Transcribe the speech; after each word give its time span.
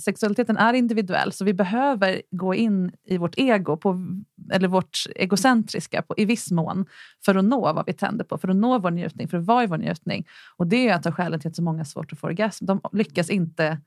sexualiteten 0.00 0.56
är 0.56 0.72
individuell 0.72 1.32
så 1.32 1.44
vi 1.44 1.54
behöver 1.54 2.22
gå 2.30 2.54
in 2.54 2.92
i 3.04 3.18
vårt 3.18 3.34
ego, 3.38 3.76
på, 3.76 4.06
eller 4.52 4.68
vårt 4.68 4.98
egocentriska 5.16 6.02
på, 6.02 6.14
i 6.16 6.24
viss 6.24 6.50
mån 6.50 6.86
för 7.24 7.34
att 7.34 7.44
nå 7.44 7.72
vad 7.72 7.86
vi 7.86 7.92
tänder 7.92 8.24
på, 8.24 8.38
för 8.38 8.48
att 8.48 8.56
nå 8.56 8.78
vår 8.78 8.90
njutning, 8.90 9.28
för 9.28 9.38
att 9.38 9.44
vara 9.44 9.64
i 9.64 9.66
vår 9.66 9.78
njutning. 9.78 10.26
Och 10.56 10.66
det 10.66 10.88
är 10.88 10.96
ett 10.96 11.06
av 11.06 11.12
skälen 11.12 11.40
till 11.40 11.48
att 11.48 11.56
så 11.56 11.62
många 11.62 11.78
har 11.78 11.84
svårt 11.84 12.12
att 12.12 12.18
få 12.18 12.26
orgasm. 12.26 12.66
De 12.66 12.80
lyckas 12.92 13.30
inte 13.30 13.78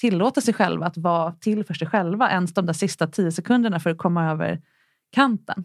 tillåta 0.00 0.40
sig 0.40 0.54
själva 0.54 0.86
att 0.86 0.96
vara 0.96 1.32
till 1.32 1.64
för 1.64 1.74
sig 1.74 1.88
själva 1.88 2.30
ens 2.30 2.54
de 2.54 2.66
där 2.66 2.72
sista 2.72 3.06
tio 3.06 3.32
sekunderna 3.32 3.80
för 3.80 3.90
att 3.90 3.98
komma 3.98 4.30
över 4.30 4.60
kanten. 5.10 5.64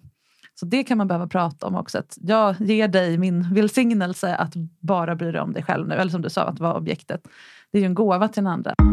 Så 0.56 0.66
det 0.66 0.84
kan 0.84 0.98
man 0.98 1.08
behöva 1.08 1.28
prata 1.28 1.68
om 1.68 1.76
också. 1.76 1.98
Att 1.98 2.18
jag 2.22 2.62
ger 2.62 2.88
dig 2.88 3.18
min 3.18 3.54
välsignelse 3.54 4.36
att 4.36 4.54
bara 4.80 5.16
bry 5.16 5.32
dig 5.32 5.42
om 5.42 5.54
dig 5.54 5.64
själv 5.64 5.88
nu. 5.88 5.96
Eller 5.96 6.12
som 6.12 6.22
du 6.22 6.30
sa, 6.30 6.44
att 6.44 6.60
vara 6.60 6.78
objektet. 6.78 7.28
Det 7.72 7.78
är 7.78 7.82
ju 7.82 7.86
en 7.86 7.94
gåva 7.94 8.28
till 8.28 8.44
den 8.44 8.54
andra. 8.54 8.93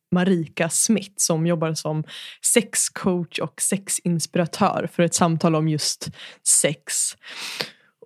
Marika 0.11 0.69
Smith 0.69 1.13
som 1.15 1.47
jobbar 1.47 1.73
som 1.73 2.03
sexcoach 2.53 3.39
och 3.39 3.61
sexinspiratör 3.61 4.89
för 4.93 5.03
ett 5.03 5.13
samtal 5.13 5.55
om 5.55 5.69
just 5.69 6.09
sex. 6.47 6.93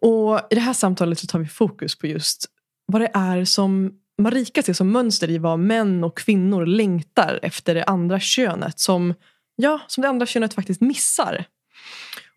Och 0.01 0.39
I 0.49 0.55
det 0.55 0.61
här 0.61 0.73
samtalet 0.73 1.19
så 1.19 1.27
tar 1.27 1.39
vi 1.39 1.47
fokus 1.47 1.95
på 1.95 2.07
just 2.07 2.45
vad 2.85 3.01
det 3.01 3.11
är 3.13 3.45
som 3.45 3.91
Marika 4.17 4.63
ser 4.63 4.73
som 4.73 4.91
mönster 4.91 5.29
i 5.29 5.37
vad 5.37 5.59
män 5.59 6.03
och 6.03 6.17
kvinnor 6.17 6.65
längtar 6.65 7.39
efter 7.41 7.75
det 7.75 7.83
andra 7.83 8.19
könet 8.19 8.79
som, 8.79 9.13
ja, 9.55 9.79
som 9.87 10.01
det 10.01 10.09
andra 10.09 10.25
könet 10.25 10.53
faktiskt 10.53 10.81
missar. 10.81 11.45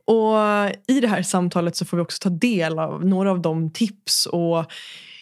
Och 0.05 0.37
I 0.87 1.01
det 1.01 1.09
här 1.09 1.23
samtalet 1.23 1.77
så 1.77 1.85
får 1.85 1.97
vi 1.97 2.03
också 2.03 2.19
ta 2.23 2.29
del 2.29 2.79
av 2.79 3.07
några 3.07 3.31
av 3.31 3.41
de 3.41 3.73
tips 3.73 4.27
och 4.27 4.73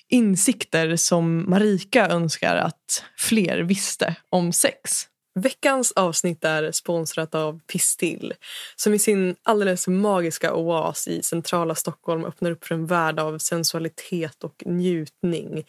insikter 0.08 0.96
som 0.96 1.50
Marika 1.50 2.06
önskar 2.06 2.56
att 2.56 3.04
fler 3.16 3.58
visste 3.58 4.16
om 4.30 4.52
sex. 4.52 5.08
Veckans 5.38 5.92
avsnitt 5.92 6.44
är 6.44 6.72
sponsrat 6.72 7.34
av 7.34 7.60
Pistill 7.66 8.34
som 8.76 8.94
i 8.94 8.98
sin 8.98 9.36
alldeles 9.42 9.88
magiska 9.88 10.54
oas 10.54 11.08
i 11.08 11.22
centrala 11.22 11.74
Stockholm 11.74 12.24
öppnar 12.24 12.50
upp 12.50 12.64
för 12.64 12.74
en 12.74 12.86
värld 12.86 13.18
av 13.18 13.38
sensualitet 13.38 14.44
och 14.44 14.62
njutning. 14.66 15.64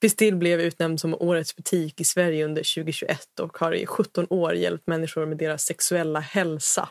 Pistill 0.00 0.36
blev 0.36 0.60
utnämnd 0.60 1.00
som 1.00 1.14
årets 1.14 1.56
butik 1.56 2.00
i 2.00 2.04
Sverige 2.04 2.44
under 2.44 2.74
2021 2.74 3.40
och 3.40 3.58
har 3.58 3.72
i 3.72 3.86
17 3.86 4.26
år 4.30 4.54
hjälpt 4.54 4.86
människor 4.86 5.26
med 5.26 5.36
deras 5.36 5.62
sexuella 5.62 6.20
hälsa. 6.20 6.88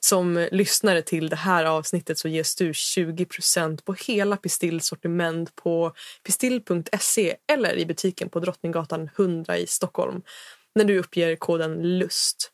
Som 0.00 0.48
lyssnare 0.52 1.02
till 1.02 1.28
det 1.28 1.36
här 1.36 1.64
avsnittet 1.64 2.18
så 2.18 2.28
ges 2.28 2.56
du 2.56 2.72
20% 2.72 3.84
på 3.84 3.94
hela 3.94 4.36
Pistills 4.36 4.86
sortiment 4.86 5.56
på 5.56 5.92
pistill.se 6.24 7.36
eller 7.52 7.78
i 7.78 7.86
butiken 7.86 8.28
på 8.28 8.40
Drottninggatan 8.40 9.10
100 9.16 9.58
i 9.58 9.66
Stockholm 9.66 10.22
när 10.74 10.84
du 10.84 10.98
uppger 10.98 11.36
koden 11.36 11.98
LUST. 11.98 12.50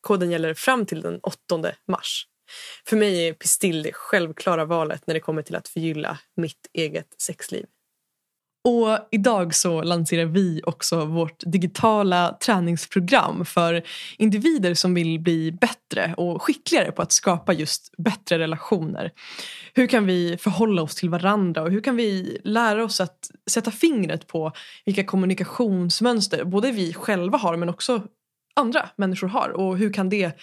Koden 0.00 0.30
gäller 0.30 0.54
fram 0.54 0.86
till 0.86 1.00
den 1.02 1.20
8 1.22 1.38
mars. 1.88 2.26
För 2.86 2.96
mig 2.96 3.28
är 3.28 3.32
Pistill 3.32 3.82
det 3.82 3.92
självklara 3.92 4.64
valet 4.64 5.06
när 5.06 5.14
det 5.14 5.20
kommer 5.20 5.42
till 5.42 5.56
att 5.56 5.68
förgylla 5.68 6.18
mitt 6.36 6.66
eget 6.72 7.14
sexliv. 7.22 7.66
Och 8.64 9.08
idag 9.10 9.54
så 9.54 9.82
lanserar 9.82 10.24
vi 10.24 10.60
också 10.64 11.04
vårt 11.04 11.42
digitala 11.46 12.36
träningsprogram 12.44 13.44
för 13.44 13.82
individer 14.18 14.74
som 14.74 14.94
vill 14.94 15.20
bli 15.20 15.52
bättre 15.52 16.14
och 16.16 16.42
skickligare 16.42 16.92
på 16.92 17.02
att 17.02 17.12
skapa 17.12 17.52
just 17.52 17.94
bättre 17.96 18.38
relationer. 18.38 19.10
Hur 19.74 19.86
kan 19.86 20.06
vi 20.06 20.36
förhålla 20.40 20.82
oss 20.82 20.94
till 20.94 21.10
varandra 21.10 21.62
och 21.62 21.70
hur 21.70 21.80
kan 21.80 21.96
vi 21.96 22.40
lära 22.44 22.84
oss 22.84 23.00
att 23.00 23.30
sätta 23.50 23.70
fingret 23.70 24.26
på 24.26 24.52
vilka 24.84 25.04
kommunikationsmönster 25.04 26.44
både 26.44 26.72
vi 26.72 26.94
själva 26.94 27.38
har 27.38 27.56
men 27.56 27.68
också 27.68 28.02
andra 28.56 28.88
människor 28.96 29.28
har 29.28 29.48
och 29.48 29.78
hur 29.78 29.92
kan 29.92 30.08
det 30.08 30.38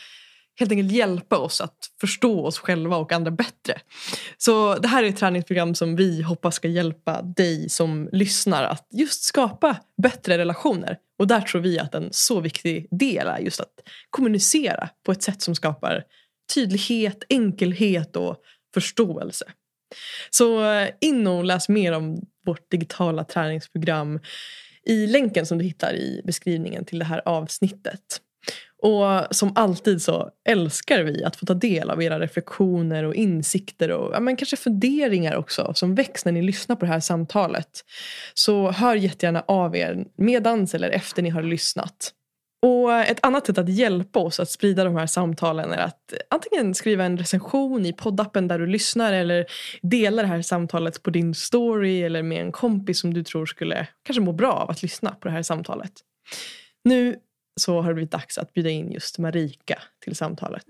helt 0.59 0.71
enkelt 0.71 0.91
hjälpa 0.91 1.37
oss 1.37 1.61
att 1.61 1.77
förstå 2.01 2.45
oss 2.45 2.59
själva 2.59 2.97
och 2.97 3.11
andra 3.11 3.31
bättre. 3.31 3.81
Så 4.37 4.75
det 4.75 4.87
här 4.87 5.03
är 5.03 5.07
ett 5.07 5.17
träningsprogram 5.17 5.75
som 5.75 5.95
vi 5.95 6.21
hoppas 6.21 6.55
ska 6.55 6.67
hjälpa 6.67 7.21
dig 7.21 7.69
som 7.69 8.09
lyssnar 8.11 8.63
att 8.63 8.87
just 8.91 9.23
skapa 9.23 9.77
bättre 10.01 10.37
relationer. 10.37 10.97
Och 11.19 11.27
där 11.27 11.41
tror 11.41 11.61
vi 11.61 11.79
att 11.79 11.95
en 11.95 12.09
så 12.11 12.39
viktig 12.39 12.87
del 12.91 13.27
är 13.27 13.39
just 13.39 13.59
att 13.59 13.73
kommunicera 14.09 14.89
på 15.05 15.11
ett 15.11 15.23
sätt 15.23 15.41
som 15.41 15.55
skapar 15.55 16.03
tydlighet, 16.53 17.23
enkelhet 17.29 18.15
och 18.15 18.37
förståelse. 18.73 19.45
Så 20.29 20.71
eh, 20.73 20.89
in 21.01 21.27
och 21.27 21.45
läs 21.45 21.69
mer 21.69 21.91
om 21.91 22.21
vårt 22.45 22.71
digitala 22.71 23.23
träningsprogram 23.23 24.19
i 24.85 25.07
länken 25.07 25.45
som 25.45 25.57
du 25.57 25.63
hittar 25.63 25.93
i 25.93 26.21
beskrivningen 26.25 26.85
till 26.85 26.99
det 26.99 27.05
här 27.05 27.21
avsnittet. 27.25 28.21
Och 28.81 29.35
som 29.35 29.51
alltid 29.55 30.01
så 30.01 30.29
älskar 30.49 31.03
vi 31.03 31.23
att 31.23 31.35
få 31.35 31.45
ta 31.45 31.53
del 31.53 31.89
av 31.89 32.03
era 32.03 32.19
reflektioner 32.19 33.03
och 33.03 33.15
insikter 33.15 33.91
och 33.91 34.13
ja, 34.13 34.19
men 34.19 34.35
kanske 34.35 34.57
funderingar 34.57 35.35
också 35.35 35.73
som 35.75 35.95
väcks 35.95 36.25
när 36.25 36.31
ni 36.31 36.41
lyssnar 36.41 36.75
på 36.75 36.85
det 36.85 36.91
här 36.91 36.99
samtalet. 36.99 37.69
Så 38.33 38.71
hör 38.71 38.95
jättegärna 38.95 39.43
av 39.47 39.75
er 39.75 40.05
medans 40.17 40.75
eller 40.75 40.89
efter 40.89 41.21
ni 41.21 41.29
har 41.29 41.43
lyssnat. 41.43 42.13
Och 42.61 42.93
Ett 42.93 43.25
annat 43.25 43.45
sätt 43.45 43.57
att 43.57 43.69
hjälpa 43.69 44.19
oss 44.19 44.39
att 44.39 44.49
sprida 44.49 44.83
de 44.83 44.95
här 44.95 45.05
samtalen 45.05 45.73
är 45.73 45.77
att 45.77 46.13
antingen 46.29 46.75
skriva 46.75 47.03
en 47.03 47.17
recension 47.17 47.85
i 47.85 47.93
poddappen 47.93 48.47
där 48.47 48.59
du 48.59 48.67
lyssnar 48.67 49.13
eller 49.13 49.45
dela 49.81 50.21
det 50.21 50.27
här 50.27 50.41
samtalet 50.41 51.03
på 51.03 51.09
din 51.09 51.33
story 51.33 52.01
eller 52.03 52.23
med 52.23 52.41
en 52.41 52.51
kompis 52.51 52.99
som 52.99 53.13
du 53.13 53.23
tror 53.23 53.45
skulle 53.45 53.87
kanske 54.03 54.21
må 54.21 54.31
bra 54.31 54.51
av 54.51 54.69
att 54.69 54.81
lyssna 54.81 55.11
på 55.11 55.27
det 55.27 55.33
här 55.33 55.43
samtalet. 55.43 55.91
Nu 56.83 57.15
så 57.57 57.81
har 57.81 57.89
det 57.89 57.93
blivit 57.93 58.11
dags 58.11 58.37
att 58.37 58.53
bjuda 58.53 58.69
in 58.69 58.91
just 58.91 59.17
Marika 59.19 59.81
till 59.99 60.15
samtalet. 60.15 60.65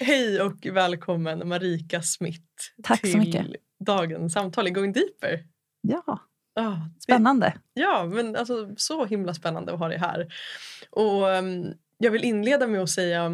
Hej 0.00 0.40
och 0.42 0.66
välkommen 0.66 1.48
Marika 1.48 2.02
Smith 2.02 2.40
Tack 2.82 3.00
till 3.00 3.12
så 3.12 3.18
mycket. 3.18 3.46
dagens 3.84 4.32
samtal 4.32 4.66
i 4.66 4.70
Going 4.70 4.92
Deeper. 4.92 5.44
Ja, 5.80 6.18
Ah, 6.54 6.76
spännande. 7.00 7.54
Ja, 7.74 8.04
men 8.04 8.36
alltså, 8.36 8.74
så 8.76 9.04
himla 9.04 9.34
spännande 9.34 9.72
att 9.72 9.78
ha 9.78 9.88
dig 9.88 9.98
här. 9.98 10.34
Och 10.90 11.22
um, 11.28 11.74
Jag 11.98 12.10
vill 12.10 12.24
inleda 12.24 12.66
med 12.66 12.82
att 12.82 12.90
säga 12.90 13.26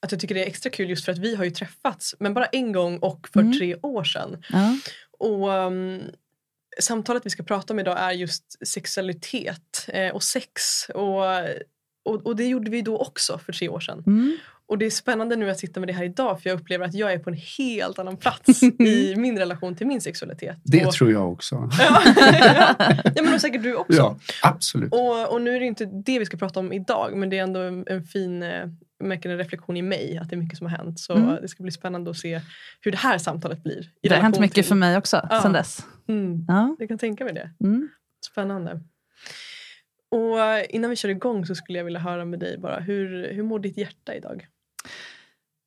att 0.00 0.12
jag 0.12 0.20
tycker 0.20 0.34
det 0.34 0.42
är 0.44 0.46
extra 0.46 0.70
kul 0.70 0.90
just 0.90 1.04
för 1.04 1.12
att 1.12 1.18
vi 1.18 1.34
har 1.34 1.44
ju 1.44 1.50
träffats 1.50 2.14
men 2.18 2.34
bara 2.34 2.44
en 2.46 2.72
gång 2.72 2.98
och 2.98 3.28
för 3.32 3.40
Mm. 3.40 3.58
tre 3.58 3.76
år 3.82 4.04
sedan. 4.04 4.42
Ja. 4.52 4.76
Och 5.18 5.48
um, 5.48 6.00
Samtalet 6.80 7.26
vi 7.26 7.30
ska 7.30 7.42
prata 7.42 7.72
om 7.72 7.80
idag 7.80 7.98
är 7.98 8.10
just 8.10 8.66
sexualitet 8.68 9.86
eh, 9.88 10.14
och 10.14 10.22
sex. 10.22 10.86
Och, 10.94 11.24
och, 12.04 12.26
och 12.26 12.36
det 12.36 12.46
gjorde 12.46 12.70
vi 12.70 12.82
då 12.82 12.98
också 12.98 13.38
för 13.38 13.52
tre 13.52 13.68
år 13.68 13.80
sedan. 13.80 14.04
Mm. 14.06 14.38
Och 14.70 14.78
det 14.78 14.86
är 14.86 14.90
spännande 14.90 15.36
nu 15.36 15.50
att 15.50 15.58
sitta 15.58 15.80
med 15.80 15.88
det 15.88 15.92
här 15.92 16.04
idag 16.04 16.42
för 16.42 16.50
jag 16.50 16.60
upplever 16.60 16.84
att 16.84 16.94
jag 16.94 17.12
är 17.12 17.18
på 17.18 17.30
en 17.30 17.36
helt 17.58 17.98
annan 17.98 18.16
plats 18.16 18.62
i 18.78 19.14
min 19.16 19.38
relation 19.38 19.76
till 19.76 19.86
min 19.86 20.00
sexualitet. 20.00 20.56
Det 20.64 20.86
och, 20.86 20.92
tror 20.92 21.12
jag 21.12 21.32
också. 21.32 21.54
ja, 21.78 22.02
ja, 23.14 23.22
men 23.22 23.34
och 23.34 23.40
säkert 23.40 23.62
du 23.62 23.74
också. 23.74 23.96
Ja, 23.96 24.18
absolut. 24.42 24.92
Och, 24.92 25.32
och 25.32 25.42
nu 25.42 25.56
är 25.56 25.60
det 25.60 25.66
inte 25.66 25.84
det 25.84 26.18
vi 26.18 26.26
ska 26.26 26.36
prata 26.36 26.60
om 26.60 26.72
idag 26.72 27.16
men 27.16 27.30
det 27.30 27.38
är 27.38 27.42
ändå 27.42 27.60
en, 27.60 27.84
en 27.86 28.04
fin 28.04 28.42
eh, 28.42 28.66
märker 29.00 29.30
en 29.30 29.36
reflektion 29.38 29.76
i 29.76 29.82
mig 29.82 30.18
att 30.18 30.28
det 30.30 30.34
är 30.34 30.38
mycket 30.38 30.58
som 30.58 30.66
har 30.66 30.76
hänt. 30.76 31.00
Så 31.00 31.12
Mm. 31.14 31.36
det 31.42 31.48
ska 31.48 31.62
bli 31.62 31.72
spännande 31.72 32.10
att 32.10 32.16
se 32.16 32.40
hur 32.80 32.90
det 32.92 32.98
här 32.98 33.18
samtalet 33.18 33.62
blir. 33.62 33.90
I 34.02 34.08
Det 34.08 34.14
har 34.14 34.22
hänt 34.22 34.40
mycket 34.40 34.54
till- 34.54 34.64
för 34.64 34.74
mig 34.74 34.96
också 34.96 35.26
Ja. 35.30 35.42
sen 35.42 35.52
dess. 35.52 35.86
Mm, 36.08 36.44
Ja. 36.48 36.76
jag 36.78 36.88
kan 36.88 36.98
tänka 36.98 37.24
mig 37.24 37.32
det. 37.34 37.50
Mm. 37.64 37.88
Spännande. 38.32 38.80
Och 40.10 40.40
eh, 40.40 40.64
innan 40.68 40.90
vi 40.90 40.96
kör 40.96 41.08
igång 41.08 41.46
så 41.46 41.54
skulle 41.54 41.78
jag 41.78 41.84
vilja 41.84 42.00
höra 42.00 42.24
med 42.24 42.38
dig 42.40 42.58
bara 42.58 42.80
hur, 42.80 43.32
hur 43.34 43.42
mår 43.42 43.58
ditt 43.58 43.76
hjärta 43.76 44.14
idag? 44.14 44.46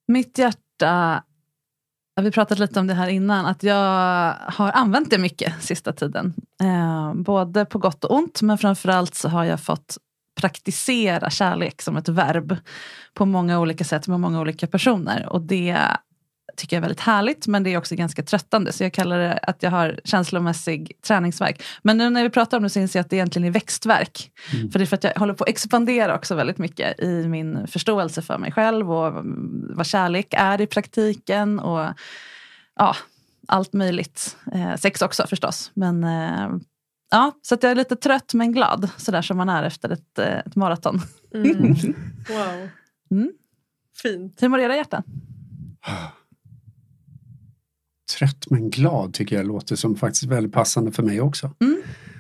Mitt 0.08 0.38
hjärta, 0.38 1.24
vi 2.22 2.32
pratade 2.32 2.62
lite 2.62 2.80
om 2.80 2.88
det 2.88 2.94
här 2.94 3.08
innan, 3.08 3.46
att 3.46 3.64
jag 3.64 4.34
har 4.34 4.72
använt 4.72 5.10
det 5.10 5.18
mycket 5.18 5.64
sista 5.64 5.94
tiden. 5.94 6.34
Eh, 6.62 7.14
både 7.14 7.66
på 7.66 7.80
gott 7.80 8.04
och 8.04 8.16
ont, 8.16 8.42
men 8.42 8.58
framförallt 8.58 9.16
så 9.16 9.30
har 9.30 9.44
jag 9.44 9.60
fått 9.62 9.98
praktisera 10.36 11.30
kärlek 11.30 11.82
som 11.82 11.98
ett 11.98 12.10
verb 12.10 12.58
på 13.14 13.26
många 13.26 13.60
olika 13.60 13.84
sätt 13.84 14.08
med 14.08 14.20
många 14.20 14.42
olika 14.42 14.68
personer. 14.68 15.26
Och 15.30 15.42
det 15.42 15.78
tycker 16.58 16.76
jag 16.76 16.80
är 16.80 16.82
väldigt 16.82 17.00
härligt 17.00 17.48
men 17.48 17.64
det 17.64 17.74
är 17.74 17.78
också 17.78 17.96
ganska 17.96 18.24
tröttande 18.24 18.72
så 18.72 18.84
jag 18.84 18.94
kallar 18.94 19.20
det 19.20 19.34
att 19.34 19.64
jag 19.64 19.72
har 19.72 20.00
känslomässig 20.04 20.92
träningsverk. 21.02 21.64
Men 21.82 21.98
nu 21.98 22.10
när 22.10 22.24
vi 22.24 22.30
pratar 22.30 22.58
om 22.58 22.64
det 22.64 22.70
så 22.70 22.80
inser 22.80 23.00
jag 23.00 23.04
att 23.04 23.10
det 23.10 23.16
egentligen 23.16 23.48
är 23.48 23.52
växtverk. 23.52 24.32
Mm. 24.54 24.72
För 24.72 24.80
det 24.80 24.84
är 24.84 24.86
för 24.86 24.96
att 24.96 25.04
jag 25.04 25.16
håller 25.16 25.34
på 25.34 25.44
att 25.44 25.50
expandera 25.50 26.16
också 26.16 26.36
väldigt 26.36 26.58
mycket 26.58 27.00
i 27.00 27.28
min 27.28 27.68
förståelse 27.68 28.22
för 28.22 28.38
mig 28.38 28.52
själv 28.52 28.92
och 28.92 29.26
vad 29.70 29.86
kärlek 29.86 30.34
är 30.38 30.62
i 30.62 30.68
praktiken 30.68 31.60
och 31.60 31.88
ja, 32.76 32.96
allt 33.48 33.74
möjligt. 33.74 34.38
Eh, 34.54 34.76
sex 34.76 35.02
också 35.02 35.28
förstås. 35.28 35.72
Men 35.74 36.04
eh, 36.04 36.50
ja, 37.14 37.32
så 37.42 37.56
att 37.56 37.64
jag 37.64 37.72
är 37.72 37.76
lite 37.76 37.96
trött 37.96 38.34
men 38.34 38.52
glad 38.52 38.90
sådär 38.98 39.22
som 39.22 39.38
man 39.38 39.50
är 39.50 39.64
efter 39.64 39.90
ett, 39.90 40.20
eh, 40.20 40.38
ett 40.38 40.56
maraton. 40.56 41.02
Mm. 41.34 41.76
Wow. 42.30 42.70
Mm. 43.12 43.32
Fint. 44.02 44.44
Hur 44.44 44.50
mår 44.50 44.60
era 44.60 44.76
hjärtan? 44.76 45.04
Trött 48.18 48.46
men 48.50 48.70
glad 48.70 49.14
tycker 49.14 49.36
jag 49.36 49.46
låter 49.46 49.76
som 49.76 49.96
faktiskt 49.96 50.24
väldigt 50.24 50.54
passande 50.54 50.92
för 50.92 51.04
mig 51.04 51.22
också. 51.22 51.52
Mm. 51.62 51.73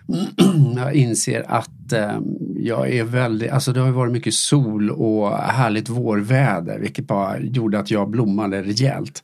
Jag 0.76 0.96
inser 0.96 1.46
att 1.48 1.92
eh, 1.94 2.20
jag 2.56 2.90
är 2.90 3.04
väldigt, 3.04 3.52
alltså 3.52 3.74
det 3.74 3.80
har 3.80 3.88
ju 3.88 3.94
varit 3.94 4.14
mycket 4.14 4.34
sol 4.34 4.92
och 4.92 5.38
härligt 5.38 5.90
vårväder 5.90 6.80
vilket 6.80 7.08
bara 7.08 7.40
gjorde 7.40 7.80
att 7.80 7.92
jag 7.92 8.10
blommade 8.10 8.62
rejält. 8.64 9.24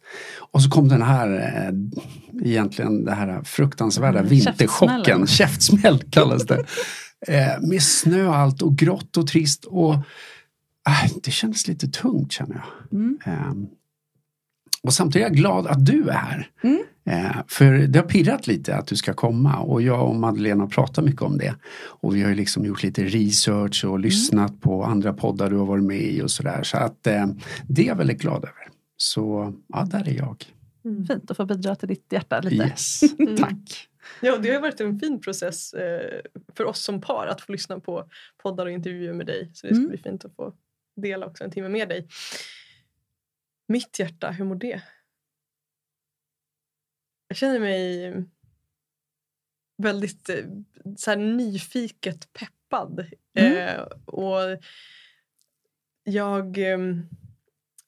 Och 0.51 0.61
så 0.61 0.69
kom 0.69 0.87
den 0.87 1.01
här, 1.01 1.29
eh, 1.29 1.73
egentligen 2.49 3.05
det 3.05 3.11
här 3.11 3.43
fruktansvärda 3.43 4.19
Mm, 4.19 4.29
vinterchocken, 4.29 5.27
käftsmäll 5.27 6.03
kallas 6.09 6.45
det. 6.45 6.65
Eh, 7.27 7.61
med 7.61 7.83
snö 7.83 8.27
och 8.27 8.35
allt 8.35 8.61
och 8.61 8.75
grått 8.75 9.17
och 9.17 9.27
trist 9.27 9.65
och 9.65 9.93
äh, 9.93 11.11
det 11.23 11.31
kändes 11.31 11.67
lite 11.67 11.87
tungt 11.87 12.31
känner 12.31 12.55
jag. 12.55 12.99
Mm. 12.99 13.17
Och 14.83 14.93
samtidigt 14.93 15.25
är 15.25 15.29
jag 15.29 15.37
glad 15.37 15.67
att 15.67 15.85
du 15.85 16.09
är 16.09 16.13
här. 16.13 16.49
Mm. 16.63 16.83
Eh, 17.05 17.37
för 17.47 17.73
det 17.73 17.99
har 17.99 18.05
pirrat 18.07 18.47
lite 18.47 18.75
att 18.75 18.87
du 18.87 18.95
ska 18.95 19.13
komma 19.13 19.57
och 19.57 19.81
jag 19.81 20.09
och 20.09 20.15
Madeleine 20.15 20.61
har 20.63 20.67
pratat 20.67 21.05
mycket 21.05 21.21
om 21.21 21.37
det. 21.37 21.55
Och 21.85 22.15
vi 22.15 22.21
har 22.21 22.29
ju 22.29 22.35
liksom 22.35 22.65
gjort 22.65 22.83
lite 22.83 23.03
research 23.03 23.85
och 23.85 23.99
lyssnat 23.99 24.61
på 24.61 24.83
andra 24.83 25.13
poddar 25.13 25.49
du 25.49 25.55
har 25.57 25.65
varit 25.65 25.83
med 25.83 26.01
i 26.01 26.21
och 26.21 26.31
sådär. 26.31 26.63
Så 26.63 26.77
att 26.77 27.07
eh, 27.07 27.27
det 27.67 27.81
är 27.81 27.85
jag 27.87 27.95
väldigt 27.95 28.21
glad 28.21 28.37
över. 28.43 28.67
Så 28.97 29.53
ja, 29.67 29.83
där 29.91 30.07
är 30.07 30.13
jag. 30.13 30.45
Mm. 30.85 31.05
Fint 31.07 31.31
att 31.31 31.37
få 31.37 31.45
bidra 31.45 31.75
till 31.75 31.87
ditt 31.87 32.05
hjärta 32.09 32.39
lite. 32.41 32.55
Yes, 32.55 33.01
Mm. 33.19 33.37
tack. 33.37 33.87
Ja, 34.21 34.37
det 34.37 34.53
har 34.53 34.61
varit 34.61 34.81
en 34.81 34.99
fin 34.99 35.21
process 35.21 35.73
eh, 35.73 36.19
för 36.57 36.65
oss 36.65 36.83
som 36.83 37.01
par 37.01 37.27
att 37.27 37.41
få 37.41 37.51
lyssna 37.51 37.79
på 37.79 38.03
poddar 38.43 38.65
och 38.65 38.71
intervjuer 38.71 39.13
med 39.13 39.25
dig. 39.25 39.51
Så 39.53 39.67
det 39.67 39.73
ska 39.73 39.79
Mm. 39.79 39.89
bli 39.89 39.97
fint 39.97 40.25
att 40.25 40.35
få 40.35 40.53
dela 41.01 41.25
också 41.25 41.43
en 41.43 41.51
timme 41.51 41.69
med 41.69 41.89
dig. 41.89 42.07
Mitt 43.69 43.99
hjärta, 43.99 44.31
hur 44.31 44.45
mår 44.45 44.55
det? 44.55 44.83
Jag 47.27 47.37
känner 47.37 47.59
mig 47.59 48.13
väldigt 49.77 50.29
eh, 50.29 50.45
så 50.97 51.11
här, 51.11 51.17
nyfiket 51.17 52.33
peppad. 52.33 53.11
Mm. 53.33 53.57
Eh, 53.57 53.81
och 54.05 54.63
jag... 56.03 56.57
ehm, 56.57 57.09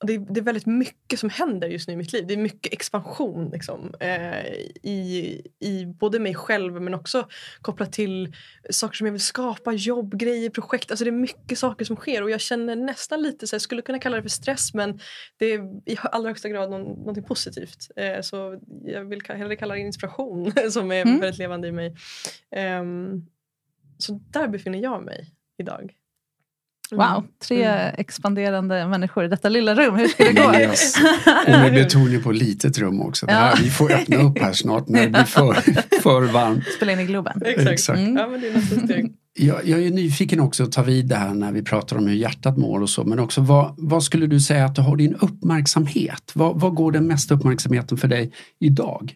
det 0.04 0.14
är, 0.14 0.20
det 0.20 0.40
är 0.40 0.44
väldigt 0.44 0.66
mycket 0.66 1.20
som 1.20 1.30
händer 1.30 1.68
just 1.68 1.88
nu 1.88 1.94
i 1.94 1.98
mitt 1.98 2.14
liv. 2.14 2.28
Det 2.28 2.34
är 2.34 2.38
mycket 2.38 2.74
expansion 2.74 3.50
liksom, 3.50 3.94
eh, 4.00 4.46
i, 4.84 5.42
i 5.60 5.86
både 5.86 6.20
mig 6.20 6.36
själv 6.36 6.82
men 6.82 6.94
också 6.94 7.28
kopplat 7.62 7.94
till 7.94 8.36
saker 8.70 8.96
som 8.98 9.08
jag 9.08 9.12
vill 9.12 9.22
skapa, 9.22 9.74
jobb, 9.74 10.18
grejer, 10.18 10.50
projekt. 10.50 10.92
Alltså 10.92 11.06
det 11.06 11.10
är 11.10 11.12
mycket 11.12 11.58
saker 11.58 11.86
som 11.86 11.96
sker 11.96 12.24
och 12.24 12.30
jag 12.32 12.42
känner 12.42 12.76
nästan 12.76 13.22
lite 13.22 13.48
så 13.48 13.56
jag 13.56 13.62
skulle 13.62 13.82
kunna 13.82 14.00
kalla 14.00 14.16
det 14.16 14.22
för 14.22 14.30
stress 14.30 14.74
men 14.74 15.00
det 15.38 15.46
är 15.46 15.90
i 15.92 15.98
allra 16.04 16.30
högsta 16.30 16.50
grad 16.50 16.70
någon, 16.70 16.82
någonting 16.84 17.24
positivt. 17.24 17.88
Eh, 17.96 18.22
så 18.22 18.60
jag 18.86 19.06
vill 19.06 19.22
hellre 19.26 19.56
kalla 19.56 19.74
det 19.74 19.80
inspiration 19.82 20.52
som 20.72 20.92
är 20.92 21.02
Mm. 21.02 21.20
väldigt 21.20 21.38
levande 21.40 21.68
i 21.68 21.72
mig. 21.72 21.96
Ehm, 22.52 23.26
så 23.98 24.20
där 24.30 24.48
befinner 24.48 24.80
jag 24.80 25.04
mig 25.04 25.34
idag. 25.58 25.94
Mm. 26.92 27.14
Wow, 27.14 27.24
tre 27.48 27.66
expanderande 27.98 28.88
människor 28.88 29.26
i 29.26 29.28
detta 29.28 29.50
lilla 29.50 29.76
rum. 29.76 29.96
Hur 29.96 30.08
ska 30.08 30.24
det 30.24 30.34
gå? 30.34 30.54
Yes. 30.56 30.96
Och 31.48 31.52
med 31.52 31.74
betoning 31.74 32.24
på 32.24 32.32
litet 32.32 32.78
rum 32.78 33.02
också. 33.02 33.26
Det 33.26 33.32
här, 33.32 33.50
Ja. 33.50 33.58
Vi 33.64 33.70
får 33.70 33.92
öppna 33.92 34.16
upp 34.16 34.40
här 34.40 34.54
snart 34.54 34.88
när 34.88 35.02
det 35.02 35.10
blir 35.10 35.24
för, 35.24 35.54
för 36.02 36.22
varmt. 36.22 36.64
Spela 36.76 36.92
in 36.92 37.00
i 37.00 37.06
Globen. 37.06 37.42
Exakt. 37.46 37.70
Exakt. 37.70 38.00
Mm. 38.00 38.16
Ja, 38.16 38.28
men 38.28 38.42
det 38.42 38.48
är 38.48 38.54
nästa 38.54 38.80
steg. 38.80 39.14
Jag, 39.34 39.68
jag 39.68 39.84
är 39.84 39.92
nyfiken 39.92 40.40
också 40.40 40.64
att 40.64 40.72
ta 40.72 40.84
vid 40.84 41.08
det 41.08 41.16
här 41.16 41.34
när 41.34 41.52
vi 41.52 41.64
pratar 41.64 41.98
om 41.98 42.08
hur 42.08 42.16
hjärtat 42.16 42.58
mår 42.58 42.82
och 42.82 42.90
så. 42.90 43.04
Men 43.04 43.20
också 43.20 43.42
vad, 43.42 43.74
vad 43.78 44.04
skulle 44.04 44.28
du 44.28 44.40
säga 44.40 44.66
att 44.66 44.76
du 44.76 44.82
har 44.82 44.96
din 44.96 45.16
uppmärksamhet? 45.16 46.32
Vad, 46.34 46.60
vad 46.60 46.76
går 46.76 46.92
den 46.92 47.08
mesta 47.08 47.34
uppmärksamheten 47.34 47.98
för 47.98 48.08
dig 48.08 48.34
idag? 48.60 49.14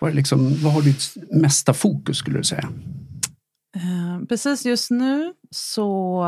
Vad, 0.00 0.10
är 0.10 0.14
liksom, 0.14 0.54
vad 0.62 0.72
har 0.72 0.82
ditt 0.82 1.02
mesta 1.30 1.74
fokus 1.74 2.16
skulle 2.16 2.38
du 2.38 2.44
säga? 2.44 2.68
Eh, 3.76 4.26
precis 4.28 4.66
just 4.66 4.90
nu 4.90 5.32
så 5.50 6.24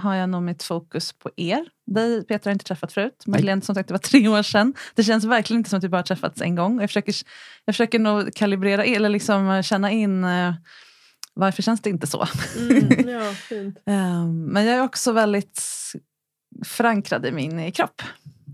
har 0.00 0.14
jag 0.14 0.28
nog 0.28 0.42
mitt 0.42 0.62
fokus 0.62 1.12
på 1.12 1.30
er. 1.36 1.64
Dig 1.86 2.24
Peter 2.26 2.44
har 2.44 2.50
jag 2.50 2.54
inte 2.54 2.64
träffat 2.64 2.92
förut. 2.92 3.24
Madeleine 3.26 3.62
som 3.62 3.74
sagt 3.74 3.88
det 3.88 3.94
var 3.94 3.98
tre 3.98 4.28
år 4.28 4.42
sedan. 4.42 4.74
Det 4.94 5.04
känns 5.04 5.24
verkligen 5.24 5.60
inte 5.60 5.70
som 5.70 5.76
att 5.78 5.84
vi 5.84 5.88
bara 5.88 6.02
träffats 6.02 6.40
en 6.40 6.54
gång. 6.54 6.80
Jag 6.80 6.90
försöker, 6.90 7.14
jag 7.64 7.74
försöker 7.74 7.98
nog 7.98 8.34
kalibrera 8.34 8.84
eller 8.84 9.08
liksom 9.08 9.62
känna 9.62 9.90
in 9.90 10.24
eh, 10.24 10.54
varför 11.34 11.62
känns 11.62 11.80
det 11.80 11.90
inte 11.90 12.06
så. 12.06 12.26
Mm, 12.58 13.08
ja, 13.08 13.32
fint. 13.32 13.78
Eh, 13.86 14.26
Men 14.26 14.64
jag 14.66 14.76
är 14.76 14.82
också 14.82 15.12
väldigt 15.12 15.62
förankrad 16.64 17.26
i 17.26 17.32
min 17.32 17.72
kropp. 17.72 18.02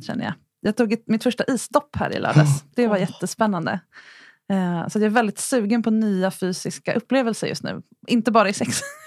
Känner 0.07 0.25
jag. 0.25 0.35
Jag 0.61 0.77
tog 0.77 0.93
ett, 0.93 1.03
mitt 1.07 1.23
första 1.23 1.45
isdopp 1.45 1.97
här 1.97 2.11
i 2.17 2.19
lördags. 2.19 2.65
Det 2.75 2.87
var 2.87 2.97
Åh. 2.97 3.01
jättespännande. 3.01 3.81
Eh, 4.53 4.89
Så 4.89 4.99
jag 4.99 5.05
är 5.05 5.09
väldigt 5.11 5.39
sugen 5.39 5.83
på 5.83 5.91
nya 5.91 6.31
fysiska 6.31 6.95
upplevelser 6.95 7.47
just 7.47 7.63
nu. 7.63 7.83
Inte 8.07 8.31
bara 8.31 8.49
i 8.49 8.53
sex. 8.53 8.81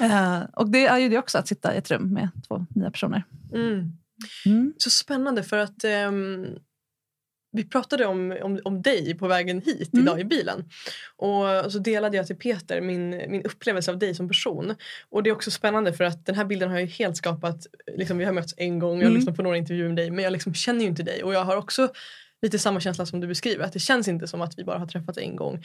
Eh, 0.00 0.42
Och 0.52 0.70
det 0.70 0.86
är 0.86 0.98
ju 0.98 1.08
det 1.08 1.18
också 1.18 1.38
att 1.38 1.48
sitta 1.48 1.74
i 1.74 1.78
ett 1.78 1.90
rum 1.90 2.12
med 2.14 2.28
två 2.48 2.66
nya 2.70 2.90
personer. 2.90 3.22
Mm. 3.54 3.92
Mm. 4.46 4.72
Så 4.76 4.90
spännande 4.90 5.42
för 5.42 5.58
att 5.58 5.84
ehm, 5.84 6.46
vi 7.52 7.64
pratade 7.64 8.06
om, 8.06 8.36
om, 8.42 8.60
om 8.64 8.82
dig 8.82 9.14
på 9.18 9.28
vägen 9.28 9.60
hit 9.60 9.92
Mm. 9.92 10.04
idag 10.04 10.20
i 10.20 10.24
bilen. 10.24 10.64
Och 11.16 11.72
så 11.72 11.78
delade 11.78 12.16
jag 12.16 12.26
till 12.26 12.36
Peter 12.36 12.80
min, 12.80 13.10
min 13.10 13.42
upplevelse 13.42 13.90
av 13.90 13.98
dig 13.98 14.14
som 14.14 14.28
person. 14.28 14.74
Och 15.10 15.22
det 15.22 15.30
är 15.30 15.34
också 15.34 15.50
spännande 15.50 15.92
för 15.92 16.04
att 16.04 16.26
den 16.26 16.34
här 16.34 16.44
bilden 16.44 16.68
har 16.70 16.76
jag 16.76 16.86
ju 16.88 16.92
helt 16.94 17.16
skapat. 17.16 17.66
Liksom, 17.96 18.18
vi 18.18 18.24
har 18.24 18.32
mötts 18.32 18.54
en 18.56 18.78
gång, 18.78 18.90
jag 18.98 18.98
har 19.04 19.10
Mm. 19.10 19.14
lyssnat 19.16 19.36
på 19.36 19.42
några 19.42 19.56
intervjuer 19.56 19.88
med 19.88 19.96
dig 19.96 20.10
men 20.10 20.24
jag 20.24 20.32
liksom 20.32 20.54
känner 20.54 20.80
ju 20.80 20.86
inte 20.86 21.02
dig. 21.02 21.22
Och 21.22 21.34
jag 21.34 21.44
har 21.44 21.56
också 21.56 21.88
lite 22.44 22.58
samma 22.58 22.80
känsla 22.80 23.06
som 23.06 23.20
du 23.20 23.26
beskriver. 23.26 23.64
Att 23.64 23.72
det 23.72 23.78
känns 23.78 24.08
inte 24.08 24.26
som 24.26 24.42
att 24.42 24.58
vi 24.58 24.64
bara 24.64 24.78
har 24.78 24.86
träffats 24.86 25.18
en 25.18 25.36
gång. 25.36 25.64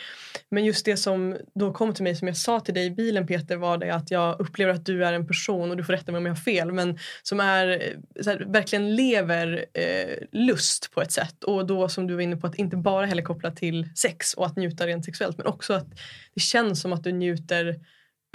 Men 0.49 0.65
just 0.65 0.85
det 0.85 0.97
som 0.97 1.37
då 1.55 1.73
kom 1.73 1.93
till 1.93 2.03
mig 2.03 2.15
som 2.15 2.27
jag 2.27 2.37
sa 2.37 2.59
till 2.59 2.73
dig 2.73 2.85
i 2.85 2.91
bilen 2.91 3.27
Peter 3.27 3.57
var 3.57 3.77
det 3.77 3.91
att 3.91 4.11
jag 4.11 4.39
upplever 4.41 4.73
att 4.73 4.85
du 4.85 5.05
är 5.05 5.13
en 5.13 5.27
person 5.27 5.71
och 5.71 5.77
du 5.77 5.83
får 5.83 5.93
rätta 5.93 6.11
mig 6.11 6.19
om 6.19 6.25
jag 6.25 6.33
har 6.33 6.41
fel 6.41 6.71
men 6.71 6.99
som 7.23 7.39
är 7.39 7.67
eh, 7.69 8.23
så 8.23 8.29
här, 8.29 8.45
verkligen 8.47 8.95
lever 8.95 9.65
eh, 9.73 10.15
lust 10.31 10.91
på 10.91 11.01
ett 11.01 11.11
sätt 11.11 11.43
och 11.43 11.67
då 11.67 11.89
som 11.89 12.07
du 12.07 12.13
var 12.15 12.21
inne 12.21 12.37
på 12.37 12.47
att 12.47 12.55
inte 12.55 12.77
bara 12.77 13.05
heller 13.05 13.23
koppla 13.23 13.51
till 13.51 13.89
sex 13.95 14.33
och 14.33 14.45
att 14.45 14.55
njuta 14.55 14.87
rent 14.87 15.05
sexuellt 15.05 15.37
men 15.37 15.47
också 15.47 15.73
att 15.73 15.89
det 16.33 16.41
känns 16.41 16.81
som 16.81 16.93
att 16.93 17.03
du 17.03 17.11
njuter 17.11 17.79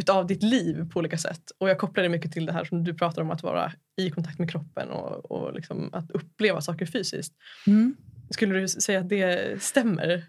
utav 0.03 0.27
ditt 0.27 0.43
liv 0.43 0.91
på 0.93 0.99
olika 0.99 1.19
sätt 1.19 1.51
och 1.59 1.69
jag 1.69 1.79
kopplar 1.79 2.03
det 2.03 2.09
mycket 2.09 2.33
till 2.33 2.47
det 2.47 2.53
här 2.53 2.65
som 2.65 2.85
du 2.85 2.95
pratar 2.95 3.23
om 3.23 3.31
att 3.31 3.43
vara 3.43 3.73
i 3.97 4.11
kontakt 4.11 4.39
med 4.39 4.51
kroppen 4.51 4.91
och, 4.91 5.31
och 5.31 5.55
liksom 5.55 5.91
att 5.93 6.11
uppleva 6.11 6.61
saker 6.61 6.87
fysiskt. 6.87 7.35
Mm. 7.67 7.97
Skulle 8.35 8.61
du 8.61 8.69
säga 8.69 9.01
att 9.01 9.09
det 9.09 9.63
stämmer? 9.63 10.25